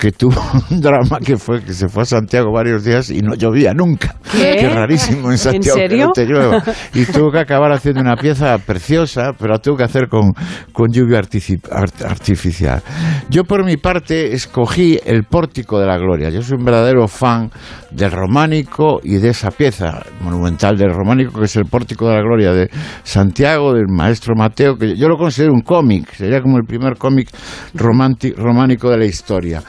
que 0.00 0.12
tuvo 0.12 0.40
un 0.70 0.80
drama 0.80 1.18
que 1.24 1.36
fue 1.36 1.62
que 1.62 1.74
se 1.74 1.88
fue 1.88 2.02
a 2.02 2.06
Santiago 2.06 2.50
varios 2.52 2.84
días 2.84 3.10
y 3.10 3.20
no 3.20 3.34
llovía 3.34 3.74
nunca. 3.74 4.16
¿Qué? 4.32 4.68
rarísimo 4.68 5.26
en 5.26 5.32
¿En 5.32 5.38
Santiago 5.38 5.76
que 5.76 5.88
serio? 5.88 6.06
no 6.06 6.12
te 6.12 6.24
llueva. 6.26 6.62
Y 6.94 7.04
tuvo 7.04 7.30
que 7.30 7.38
acabar 7.40 7.70
haciendo 7.72 8.00
una 8.00 8.16
pieza 8.16 8.56
preciosa, 8.58 9.32
pero 9.38 9.52
la 9.52 9.58
tuvo 9.58 9.76
que 9.76 9.84
hacer 9.84 10.08
con, 10.08 10.32
con 10.72 10.90
lluvia 10.90 11.18
art- 11.18 12.02
artificial. 12.04 12.82
Yo 13.28 13.44
por 13.44 13.64
mi 13.64 13.76
parte 13.76 14.32
escogí 14.32 14.98
el 15.04 15.24
Pórtico 15.24 15.78
de 15.78 15.86
la 15.86 15.98
Gloria. 15.98 16.30
Yo 16.30 16.40
soy 16.42 16.56
un 16.58 16.64
verdadero 16.64 17.06
fan 17.06 17.50
del 17.90 18.10
románico 18.10 19.00
y 19.02 19.16
de 19.18 19.28
esa 19.30 19.50
pieza 19.50 20.02
monumental 20.22 20.76
del 20.78 20.92
románico 20.94 21.38
que 21.38 21.44
es 21.44 21.56
el 21.56 21.64
Pórtico 21.66 22.08
de 22.08 22.14
la 22.14 22.22
Gloria 22.22 22.52
de 22.52 22.70
Santiago, 23.02 23.74
del 23.74 23.86
maestro 23.88 24.34
Mateo, 24.34 24.76
que 24.76 24.96
yo 24.96 25.08
lo 25.08 25.16
considero 25.18 25.52
un 25.52 25.60
cómic, 25.60 26.10
sería 26.14 26.40
como 26.40 26.56
el 26.56 26.64
primer 26.64 26.96
cómic 26.96 27.28
románico 27.74 28.90
de 28.90 28.96
la 28.98 29.04
historia. 29.04 29.62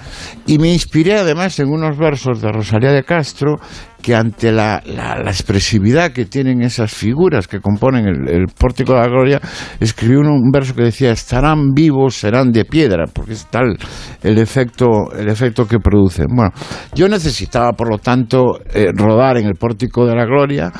Y 0.45 0.57
me 0.57 0.71
inspiré 0.71 1.17
además 1.17 1.59
en 1.59 1.69
unos 1.69 1.97
versos 1.97 2.41
de 2.41 2.51
Rosalía 2.51 2.91
de 2.91 3.03
Castro 3.03 3.57
que 4.01 4.15
ante 4.15 4.51
la, 4.51 4.81
la- 4.85 5.21
expresividad 5.27 6.11
que 6.11 6.25
tienen 6.25 6.61
esas 6.63 6.91
figuras 6.91 7.47
que 7.47 7.59
componen 7.59 8.07
el, 8.07 8.27
el 8.29 8.45
Pórtico 8.47 8.93
de 8.93 8.99
la 8.99 9.07
Gloria, 9.07 9.39
escribí 9.79 10.15
un, 10.15 10.51
verso 10.51 10.73
que 10.73 10.83
decía, 10.83 11.11
estarán 11.11 11.71
vivos, 11.73 12.15
serán 12.15 12.51
de 12.51 12.65
piedra, 12.65 13.05
porque 13.11 13.33
es 13.33 13.45
tal 13.49 13.77
el 14.23 14.37
efecto, 14.39 14.87
el 15.15 15.29
efecto 15.29 15.67
que 15.67 15.79
producen. 15.79 16.25
Bueno, 16.35 16.51
yo 16.95 17.07
necesitaba, 17.07 17.73
por 17.73 17.89
lo 17.89 17.99
tanto, 17.99 18.59
eh, 18.73 18.87
rodar 18.93 19.37
en 19.37 19.45
el 19.45 19.53
Pórtico 19.55 20.05
de 20.05 20.15
la 20.15 20.25
Gloria, 20.25 20.71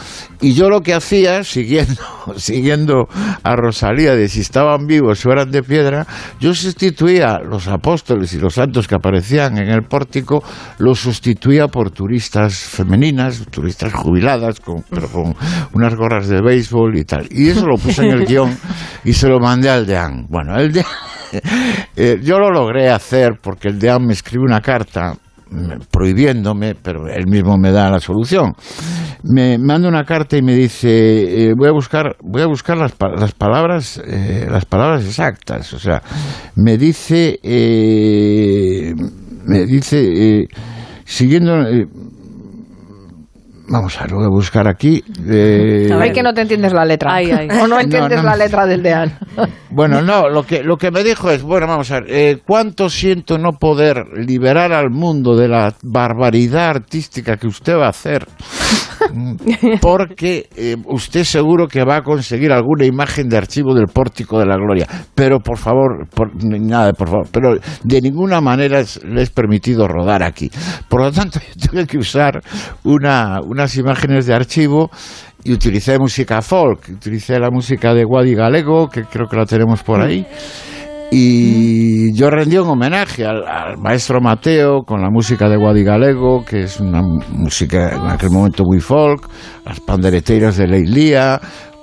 y 0.41 0.53
yo 0.53 0.69
lo 0.69 0.81
que 0.81 0.93
hacía, 0.93 1.43
siguiendo, 1.43 2.01
siguiendo 2.37 3.07
a 3.43 3.55
Rosalía 3.55 4.15
de 4.15 4.27
si 4.29 4.41
estaban 4.41 4.87
vivos 4.87 5.25
o 5.25 5.31
eran 5.31 5.51
de 5.51 5.61
piedra, 5.63 6.07
yo 6.39 6.53
sustituía 6.55 7.37
los 7.39 7.67
apóstoles 7.67 8.33
y 8.33 8.39
los 8.39 8.55
santos 8.55 8.87
que 8.87 8.95
aparecían 8.95 9.30
en 9.37 9.69
el 9.69 9.83
pórtico, 9.83 10.43
los 10.79 10.99
sustituía 10.99 11.67
por 11.67 11.91
turistas 11.91 12.55
femeninas, 12.55 13.45
turistas 13.49 13.93
jubiladas, 13.93 14.59
con, 14.59 14.83
pero 14.89 15.07
con 15.07 15.35
unas 15.73 15.95
gorras 15.95 16.27
de 16.27 16.41
béisbol 16.41 16.97
y 16.97 17.05
tal. 17.05 17.27
Y 17.31 17.49
eso 17.49 17.65
lo 17.65 17.77
puse 17.77 18.03
en 18.05 18.11
el 18.11 18.25
guion 18.27 18.57
y 19.03 19.13
se 19.13 19.27
lo 19.27 19.39
mandé 19.39 19.69
al 19.69 19.85
deán. 19.85 20.27
Bueno, 20.29 20.57
el 20.57 20.71
deán 20.71 20.85
Eh, 21.95 22.19
yo 22.21 22.39
lo 22.39 22.49
logré 22.49 22.89
hacer 22.89 23.33
porque 23.41 23.67
el 23.67 23.79
DEAN 23.79 24.05
me 24.05 24.13
escribe 24.13 24.43
una 24.43 24.61
carta 24.61 25.13
prohibiéndome, 25.91 26.75
pero 26.75 27.07
él 27.07 27.27
mismo 27.27 27.57
me 27.57 27.71
da 27.71 27.89
la 27.89 27.99
solución. 27.99 28.53
Me 29.23 29.57
manda 29.57 29.89
una 29.89 30.05
carta 30.05 30.37
y 30.37 30.41
me 30.41 30.55
dice, 30.55 31.49
eh, 31.49 31.53
voy 31.55 31.67
a 31.67 31.71
buscar, 31.71 32.15
voy 32.21 32.41
a 32.41 32.47
buscar 32.47 32.77
las, 32.77 32.95
las 33.17 33.33
palabras, 33.33 34.01
eh, 34.05 34.47
las 34.49 34.65
palabras 34.65 35.05
exactas. 35.05 35.73
O 35.73 35.79
sea, 35.79 36.01
me 36.55 36.77
dice, 36.77 37.39
eh, 37.43 38.93
me 39.45 39.65
dice, 39.65 39.99
eh, 40.41 40.47
siguiendo, 41.05 41.67
eh, 41.67 41.87
vamos 43.71 43.97
a 43.97 44.01
ver, 44.01 44.11
lo 44.11 44.17
voy 44.17 44.25
a 44.25 44.29
buscar 44.29 44.67
aquí. 44.67 45.03
eh, 45.29 45.89
Ay, 45.99 46.11
que 46.11 46.21
no 46.23 46.33
te 46.33 46.41
entiendes 46.41 46.73
la 46.73 46.85
letra. 46.85 47.13
Ay, 47.15 47.31
ay. 47.31 47.47
O 47.61 47.67
no 47.67 47.79
entiendes 47.79 48.17
no. 48.21 48.29
la 48.29 48.35
letra 48.35 48.65
del 48.65 48.83
DEAN. 48.83 49.17
Bueno, 49.73 50.01
no, 50.01 50.27
lo 50.27 50.43
que, 50.43 50.63
lo 50.63 50.75
que 50.75 50.91
me 50.91 51.01
dijo 51.01 51.31
es, 51.31 51.43
bueno, 51.43 51.65
vamos 51.65 51.89
a 51.91 52.01
ver, 52.01 52.05
eh, 52.09 52.37
¿cuánto 52.45 52.89
siento 52.89 53.37
no 53.37 53.53
poder 53.53 54.03
liberar 54.17 54.73
al 54.73 54.89
mundo 54.89 55.33
de 55.37 55.47
la 55.47 55.73
barbaridad 55.81 56.71
artística 56.71 57.37
que 57.37 57.47
usted 57.47 57.77
va 57.77 57.85
a 57.85 57.91
hacer? 57.91 58.27
Mm, 59.13 59.35
Porque 59.81 60.49
eh, 60.57 60.75
usted 60.87 61.23
seguro 61.23 61.69
que 61.69 61.85
va 61.85 61.95
a 61.97 62.03
conseguir 62.03 62.51
alguna 62.51 62.85
imagen 62.85 63.29
de 63.29 63.37
archivo 63.37 63.73
del 63.73 63.87
pórtico 63.87 64.39
de 64.39 64.45
la 64.45 64.57
gloria. 64.57 64.85
Pero 65.15 65.39
por 65.39 65.57
favor, 65.57 66.05
por, 66.13 66.31
nada, 66.43 66.91
por 66.91 67.07
favor, 67.07 67.27
pero 67.31 67.55
de 67.81 68.01
ninguna 68.01 68.41
manera 68.41 68.81
es- 68.81 69.01
le 69.05 69.21
es 69.21 69.29
permitido 69.29 69.87
rodar 69.87 70.21
aquí. 70.21 70.51
Por 70.89 71.01
lo 71.01 71.11
tanto, 71.13 71.39
yo 71.55 71.69
tuve 71.69 71.87
que 71.87 71.97
usar 71.97 72.41
una, 72.83 73.39
unas 73.61 73.77
imágenes 73.77 74.25
de 74.25 74.33
archivo 74.33 74.89
y 75.43 75.53
utilicé 75.53 75.99
música 75.99 76.41
folk, 76.41 76.89
utilicé 76.89 77.39
la 77.39 77.51
música 77.51 77.93
de 77.93 78.03
Wadi 78.05 78.33
Galego, 78.33 78.89
que 78.89 79.03
creo 79.03 79.27
que 79.27 79.37
la 79.37 79.45
tenemos 79.45 79.83
por 79.83 80.01
ahí. 80.01 80.25
Y 81.11 82.11
yo 82.17 82.29
rendí 82.29 82.57
un 82.57 82.69
homenaje 82.69 83.25
al, 83.25 83.45
al 83.45 83.77
maestro 83.77 84.19
Mateo 84.19 84.83
con 84.83 85.01
la 85.01 85.09
música 85.11 85.47
de 85.47 85.57
Wadi 85.57 85.83
Galego, 85.83 86.43
que 86.43 86.61
es 86.61 86.79
una 86.79 87.01
música 87.03 87.89
en 87.95 88.09
aquel 88.09 88.31
momento 88.31 88.63
muy 88.63 88.79
folk, 88.79 89.27
las 89.65 89.79
pandereteiras 89.81 90.57
de 90.57 90.67
Leilía, 90.67 91.39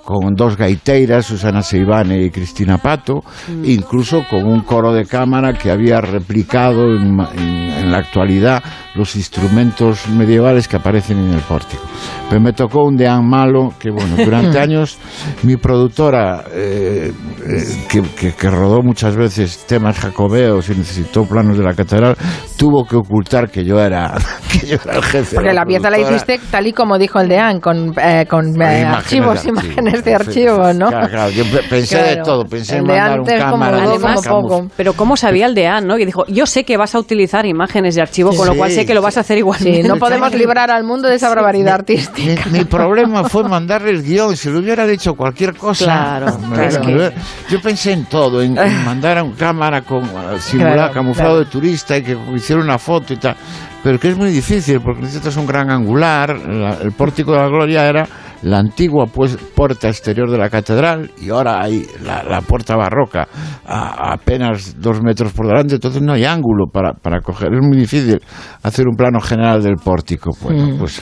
con 0.09 0.35
dos 0.35 0.57
gaiteiras, 0.57 1.27
Susana 1.27 1.61
Seibane 1.61 2.23
y 2.23 2.31
Cristina 2.31 2.79
Pato, 2.79 3.23
incluso 3.63 4.25
con 4.31 4.47
un 4.47 4.63
coro 4.63 4.95
de 4.95 5.05
cámara 5.05 5.53
que 5.53 5.71
había 5.71 6.01
replicado 6.01 6.87
en, 6.97 7.21
en- 7.37 7.69
en 7.79 7.93
la 7.93 7.99
actualidad 7.99 8.63
los 8.95 9.15
instrumentos 9.17 10.09
medievales 10.09 10.67
que 10.67 10.77
aparecen 10.77 11.19
en 11.19 11.35
el 11.35 11.41
pórtico. 11.41 11.83
Pero 12.29 12.41
me 12.41 12.53
tocó 12.55 12.85
un 12.85 12.97
deán 12.97 13.29
malo 13.29 13.75
que, 13.79 13.91
bueno, 13.91 14.17
durante 14.17 14.59
años 14.67 14.99
mi 15.43 15.57
productora, 15.57 16.45
eh, 16.53 17.13
eh, 17.47 17.65
que, 17.91 18.03
que- 18.19 18.33
que 18.33 18.51
rodó 18.51 18.81
muchas 18.83 19.15
veces 19.15 19.67
temas 19.67 19.99
jacobeos 19.99 20.71
y 20.71 20.75
necesitó 20.75 21.25
planos 21.27 21.59
de 21.59 21.65
la 21.65 21.75
catedral, 21.75 22.17
tuvo 22.57 22.87
que 22.87 22.97
ocultar 22.97 23.51
que 23.51 23.63
yo 23.65 23.79
era, 23.79 24.15
que 24.51 24.67
yo 24.69 24.77
era 24.85 24.97
el 24.97 25.03
jefe. 25.05 25.31
de 25.31 25.35
Porque 25.37 25.53
la 25.53 25.65
pieza 25.67 25.91
la 25.91 25.99
hiciste 25.99 26.41
tal 26.51 26.67
y 26.67 26.73
como 26.73 26.97
dijo 26.99 27.21
el 27.21 27.29
DEAN, 27.29 27.61
con, 27.61 27.93
eh, 28.03 28.25
con 28.29 28.61
eh, 28.61 28.85
archivos, 28.85 29.45
imágenes 29.47 29.98
de 30.05 30.15
archivo, 30.15 30.73
¿no? 30.73 30.89
Claro, 30.89 31.09
claro, 31.09 31.31
yo 31.31 31.45
pe- 31.45 31.62
pensé 31.69 31.97
de 31.99 32.03
Claro. 32.15 32.23
todo, 32.25 32.45
pensé 32.47 32.77
en 32.77 32.81
El 32.83 32.87
de 32.87 32.93
mandar 32.93 33.20
un 33.20 33.29
antes 33.29 33.45
como 33.45 33.51
cámara. 33.53 33.77
dudó 33.85 33.93
de 33.99 34.01
como 34.01 34.23
poco. 34.49 34.69
Pero 34.77 34.93
¿cómo 34.95 35.16
sabía 35.16 35.47
el 35.47 35.55
DEAN, 35.55 35.87
no? 35.87 35.99
Y 35.99 36.05
dijo, 36.05 36.25
yo 36.29 36.47
sé 36.47 36.65
que 36.65 36.77
vas 36.77 36.95
a 36.95 36.99
utilizar 36.99 37.47
imágenes 37.47 37.95
de 37.95 38.03
archivo, 38.03 38.35
con 38.35 38.47
lo 38.47 38.55
cual 38.55 38.70
sé 38.70 38.87
que 38.87 38.95
lo 38.95 39.03
vas 39.03 39.16
a 39.16 39.20
hacer 39.20 39.39
igualmente. 39.39 39.83
Sí, 39.83 39.89
no 39.89 39.97
podemos 39.97 40.33
librar 40.35 40.70
al 40.70 40.85
mundo 40.85 41.09
de 41.09 41.16
esa 41.16 41.29
barbaridad 41.29 41.75
artística. 41.75 42.47
Mi, 42.51 42.59
mi 42.61 42.65
problema 42.66 43.25
fue 43.25 43.45
mandarle 43.49 43.91
el 43.91 44.03
guion. 44.03 44.37
Si 44.37 44.51
le 44.51 44.59
hubiera 44.59 44.87
dicho 44.87 45.15
cualquier 45.15 45.55
cosa. 45.57 45.85
Claro, 45.85 46.27
claro. 46.55 46.83
hubiera- 46.85 47.12
yo 47.51 47.61
pensé 47.61 47.93
en 47.93 48.05
todo, 48.07 48.43
en, 48.43 48.57
en 48.59 48.85
mandar 48.85 49.19
a 49.19 49.23
un 49.23 49.33
cámara 49.33 49.83
con 49.83 50.03
simulado, 50.41 50.75
Claro, 50.77 50.93
camuflado 50.95 51.31
claro. 51.31 51.45
de 51.45 51.51
turista 51.51 51.97
y 51.97 52.03
que 52.03 52.16
hiciera 52.35 52.62
una 52.62 52.79
foto 52.79 53.12
y 53.12 53.16
tal. 53.16 53.37
Pero 53.83 53.99
que 54.01 54.09
es 54.09 54.16
muy 54.16 54.31
difícil 54.31 54.81
porque 54.81 55.03
necesitas 55.03 55.37
un 55.37 55.47
gran 55.47 55.70
angular. 55.70 56.37
la- 56.37 56.79
el 56.83 56.93
pórtico 56.93 57.33
de 57.33 57.39
la 57.39 57.47
gloria 57.49 57.87
era 57.89 58.07
la 58.43 58.59
antigua 58.59 59.06
pues, 59.06 59.36
puerta 59.55 59.89
exterior 59.89 60.31
de 60.31 60.39
la 60.39 60.48
catedral 60.48 61.10
y 61.20 61.31
ahora 61.31 61.60
hay 61.62 61.85
la, 62.05 62.23
la 62.23 62.40
puerta 62.40 62.77
barroca 62.77 63.27
a, 63.66 64.10
a 64.10 64.12
apenas 64.15 64.81
dos 64.81 65.02
metros 65.02 65.32
por 65.32 65.47
delante, 65.47 65.74
entonces 65.74 66.01
no 66.02 66.12
hay 66.12 66.24
ángulo 66.24 66.66
para, 66.73 66.93
para 66.93 67.20
coger. 67.20 67.48
Es 67.52 67.60
muy 67.66 67.77
difícil 67.78 68.20
hacer 68.62 68.86
un 68.89 68.97
plano 68.97 69.20
general 69.20 69.62
del 69.62 69.77
pórtico. 69.77 70.31
Bueno, 70.40 70.59
Mm. 70.74 70.78
pues 70.78 71.01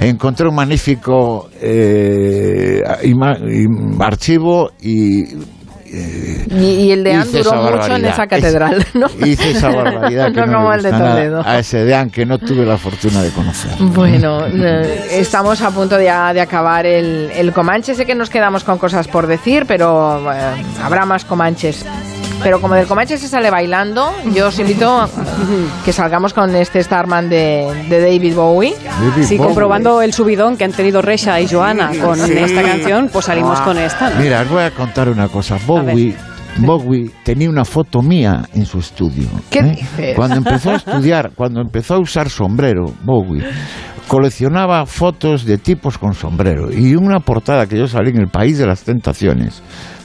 encontré 0.00 0.48
un 0.48 0.54
magnífico 0.54 1.48
eh, 1.60 2.80
ima- 3.04 3.38
im- 3.38 4.00
archivo 4.02 4.70
y 4.80 5.24
Y, 5.92 6.64
y 6.64 6.92
el 6.92 7.06
Hice 7.06 7.42
duró 7.42 7.62
mucho 7.62 7.96
en 7.96 8.04
esa 8.06 8.26
catedral, 8.26 8.84
¿no? 8.94 9.06
hice 9.26 9.50
esa 9.50 9.68
barbaridad 9.68 10.32
que 10.32 10.40
No 10.40 10.46
no, 10.46 10.52
como 10.58 10.72
el 10.72 10.82
de 10.82 10.90
Toledo. 10.90 11.42
a 11.44 11.58
ese 11.58 11.84
deán 11.84 12.10
que 12.10 12.24
no 12.24 12.38
tuve 12.38 12.64
la 12.64 12.78
fortuna 12.78 13.22
de 13.22 13.30
conocer. 13.30 13.72
Bueno, 13.78 14.46
eh, 14.52 15.06
estamos 15.10 15.60
a 15.60 15.70
punto 15.70 15.96
de, 15.96 16.04
de 16.04 16.40
acabar 16.40 16.86
el, 16.86 17.30
el 17.34 17.52
Comanche. 17.52 17.94
Sé 17.94 18.06
que 18.06 18.14
nos 18.14 18.30
quedamos 18.30 18.64
con 18.64 18.78
cosas 18.78 19.06
por 19.08 19.26
decir, 19.26 19.64
pero 19.66 20.32
eh, 20.32 20.64
habrá 20.82 21.04
más 21.04 21.24
Comanches. 21.24 21.84
Pero 22.42 22.60
como 22.60 22.74
del 22.74 22.86
Comanche 22.86 23.18
se 23.18 23.28
sale 23.28 23.50
bailando, 23.50 24.12
yo 24.34 24.48
os 24.48 24.58
invito 24.58 24.90
a 24.90 25.08
que 25.84 25.92
salgamos 25.92 26.32
con 26.34 26.54
este 26.54 26.82
Starman 26.82 27.28
de, 27.28 27.86
de 27.88 28.00
David 28.00 28.34
Bowie. 28.34 28.74
Sí, 29.22 29.36
comprobando 29.36 30.02
el 30.02 30.12
subidón 30.12 30.56
que 30.56 30.64
han 30.64 30.72
tenido 30.72 31.02
Resha 31.02 31.40
y 31.40 31.48
Joana 31.48 31.90
con 32.02 32.16
Sí. 32.18 32.32
esta 32.36 32.62
canción, 32.62 33.08
pues 33.12 33.26
salimos 33.26 33.60
con 33.60 33.78
esta. 33.78 34.10
¿no? 34.10 34.20
Mira, 34.20 34.42
os 34.42 34.48
voy 34.50 34.62
a 34.62 34.70
contar 34.72 35.08
una 35.08 35.28
cosa. 35.28 35.56
Bowie, 35.66 36.16
Bowie 36.58 37.10
tenía 37.24 37.48
una 37.48 37.64
foto 37.64 38.02
mía 38.02 38.42
en 38.54 38.66
su 38.66 38.78
estudio. 38.78 39.28
¿Qué 39.50 39.60
¿eh? 39.60 39.76
dices? 39.76 40.16
Cuando 40.16 40.36
empezó 40.36 40.70
a 40.72 40.76
estudiar, 40.76 41.30
cuando 41.34 41.60
empezó 41.60 41.94
a 41.94 42.00
usar 42.00 42.28
sombrero, 42.28 42.86
Bowie 43.04 43.44
coleccionaba 44.08 44.84
fotos 44.84 45.44
de 45.46 45.58
tipos 45.58 45.96
con 45.96 46.12
sombrero 46.12 46.70
y 46.70 46.94
una 46.96 47.20
portada 47.20 47.66
que 47.66 47.78
yo 47.78 47.86
salí 47.86 48.10
en 48.10 48.18
el 48.18 48.28
País 48.28 48.58
de 48.58 48.66
las 48.66 48.82
Tentaciones 48.82 49.62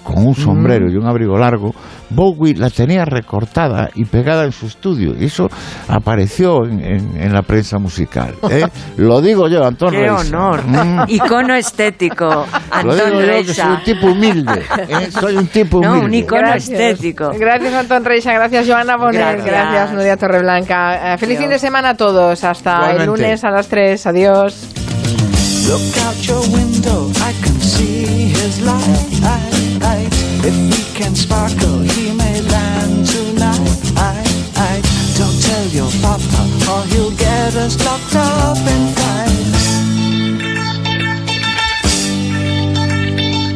con 0.07 0.25
un 0.25 0.33
sombrero 0.35 0.87
Mm. 0.87 0.91
y 0.93 0.95
un 0.95 1.05
abrigo 1.05 1.37
largo, 1.37 1.73
Bowie 2.09 2.55
la 2.55 2.69
tenía 2.69 3.03
recortada 3.03 3.89
y 3.93 4.05
pegada 4.05 4.45
en 4.45 4.51
su 4.53 4.67
estudio. 4.67 5.13
Y 5.19 5.25
eso 5.25 5.47
apareció 5.89 6.63
en, 6.65 6.79
en- 6.79 7.21
en 7.21 7.33
la 7.33 7.41
prensa 7.41 7.77
musical. 7.77 8.35
¿eh? 8.49 8.65
Lo 8.97 9.19
digo 9.21 9.47
yo, 9.49 9.65
Antón 9.65 9.91
¡Qué 9.91 10.07
Reisa. 10.07 10.15
honor! 10.37 10.63
Mm. 10.65 11.03
Icono 11.09 11.53
estético, 11.55 12.25
Lo 12.25 12.45
Antón 12.71 12.95
digo 12.95 13.07
yo 13.09 13.17
que 13.17 13.25
soy 13.25 13.27
Reisa. 13.43 13.69
un 13.73 13.83
tipo 13.83 14.07
humilde. 14.07 14.61
¿eh? 14.87 15.11
Soy 15.11 15.35
un 15.35 15.47
tipo 15.47 15.81
No, 15.81 15.89
humilde. 15.91 16.05
un 16.07 16.13
icono 16.13 16.41
Gracias. 16.41 16.69
estético. 16.79 17.31
Gracias, 17.37 17.73
Antón 17.73 18.05
Reixa. 18.05 18.33
Gracias, 18.33 18.67
Joana 18.67 18.95
Bonet. 18.97 19.15
Gracias, 19.21 19.45
Gracias. 19.45 19.93
Nuria 19.93 20.15
Torreblanca. 20.17 21.13
Eh, 21.13 21.17
feliz 21.17 21.37
Adiós. 21.37 21.41
fin 21.41 21.49
de 21.51 21.59
semana 21.59 21.89
a 21.89 21.95
todos. 21.97 22.43
Hasta 22.43 22.71
el 22.91 23.01
Igualmente. 23.01 23.05
lunes 23.23 23.43
a 23.43 23.49
las 23.51 23.67
3. 23.67 24.07
Adiós. 24.07 24.96
Look 25.67 25.97
out 25.97 26.15
your 26.25 26.41
window, 26.55 27.11
I 27.19 27.33
can 27.43 27.59
see 27.59 28.31
his 28.31 28.61
light. 28.61 29.19
If 30.49 30.55
he 30.73 30.83
can 30.97 31.13
sparkle, 31.13 31.79
he 31.79 32.13
may 32.15 32.41
land 32.41 33.05
tonight. 33.05 33.67
Don't 35.17 35.39
tell 35.43 35.67
your 35.67 35.91
papa, 36.01 36.41
or 36.71 36.83
he'll 36.87 37.11
get 37.11 37.53
us 37.55 37.75
locked 37.83 38.15
up 38.15 38.57
in 38.57 38.87
fights. 38.95 39.65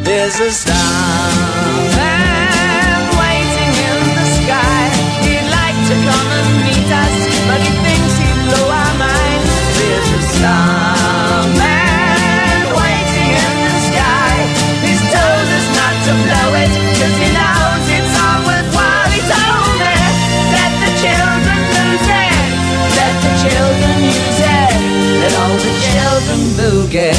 There's 0.04 0.38
a 0.38 0.50
starman 0.50 1.88
waiting 3.22 3.72
in 3.88 3.98
the 4.18 4.26
sky. 4.36 4.82
He'd 5.24 5.48
like 5.48 5.78
to 5.88 5.96
come 6.08 6.28
and 6.38 6.50
meet 6.60 6.90
us, 6.92 7.16
but 7.48 7.60
he 7.64 7.72
thinks 7.84 8.14
he'd 8.20 8.38
blow 8.52 8.68
our 8.68 8.94
minds. 9.00 9.52
There's 9.78 10.10
a 10.12 10.20
starman 10.36 10.71
to 16.02 16.12
blow 16.26 16.50
it, 16.58 16.72
cause 16.98 17.16
he 17.22 17.28
knows 17.30 17.86
it's 17.86 18.14
all 18.18 18.42
worthwhile. 18.42 19.06
Told 19.22 19.74
me, 19.78 19.94
let 20.50 20.72
the 20.82 20.90
children 20.98 21.58
lose 21.78 22.08
it, 22.10 22.34
let 22.98 23.14
the 23.22 23.32
children 23.38 23.96
use 24.10 24.40
it, 24.42 24.72
let 25.22 25.32
all 25.38 25.54
the 25.62 25.74
children 25.86 26.40
boogie. 26.58 27.14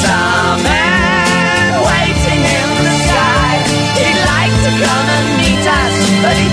Starman 0.00 1.72
waiting 1.88 2.42
in 2.44 2.68
the 2.84 2.92
sky. 3.08 3.64
He'd 3.96 4.20
like 4.28 4.54
to 4.64 4.70
come 4.76 5.06
and 5.16 5.26
meet 5.40 5.64
us, 5.64 5.96
but 6.20 6.36
he 6.36 6.47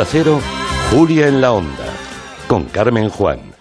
Onda 0.00 0.10
Cero, 0.10 0.40
Julia 0.90 1.28
en 1.28 1.42
la 1.42 1.52
Onda, 1.52 1.84
con 2.48 2.64
Carmen 2.64 3.10
Juan. 3.10 3.59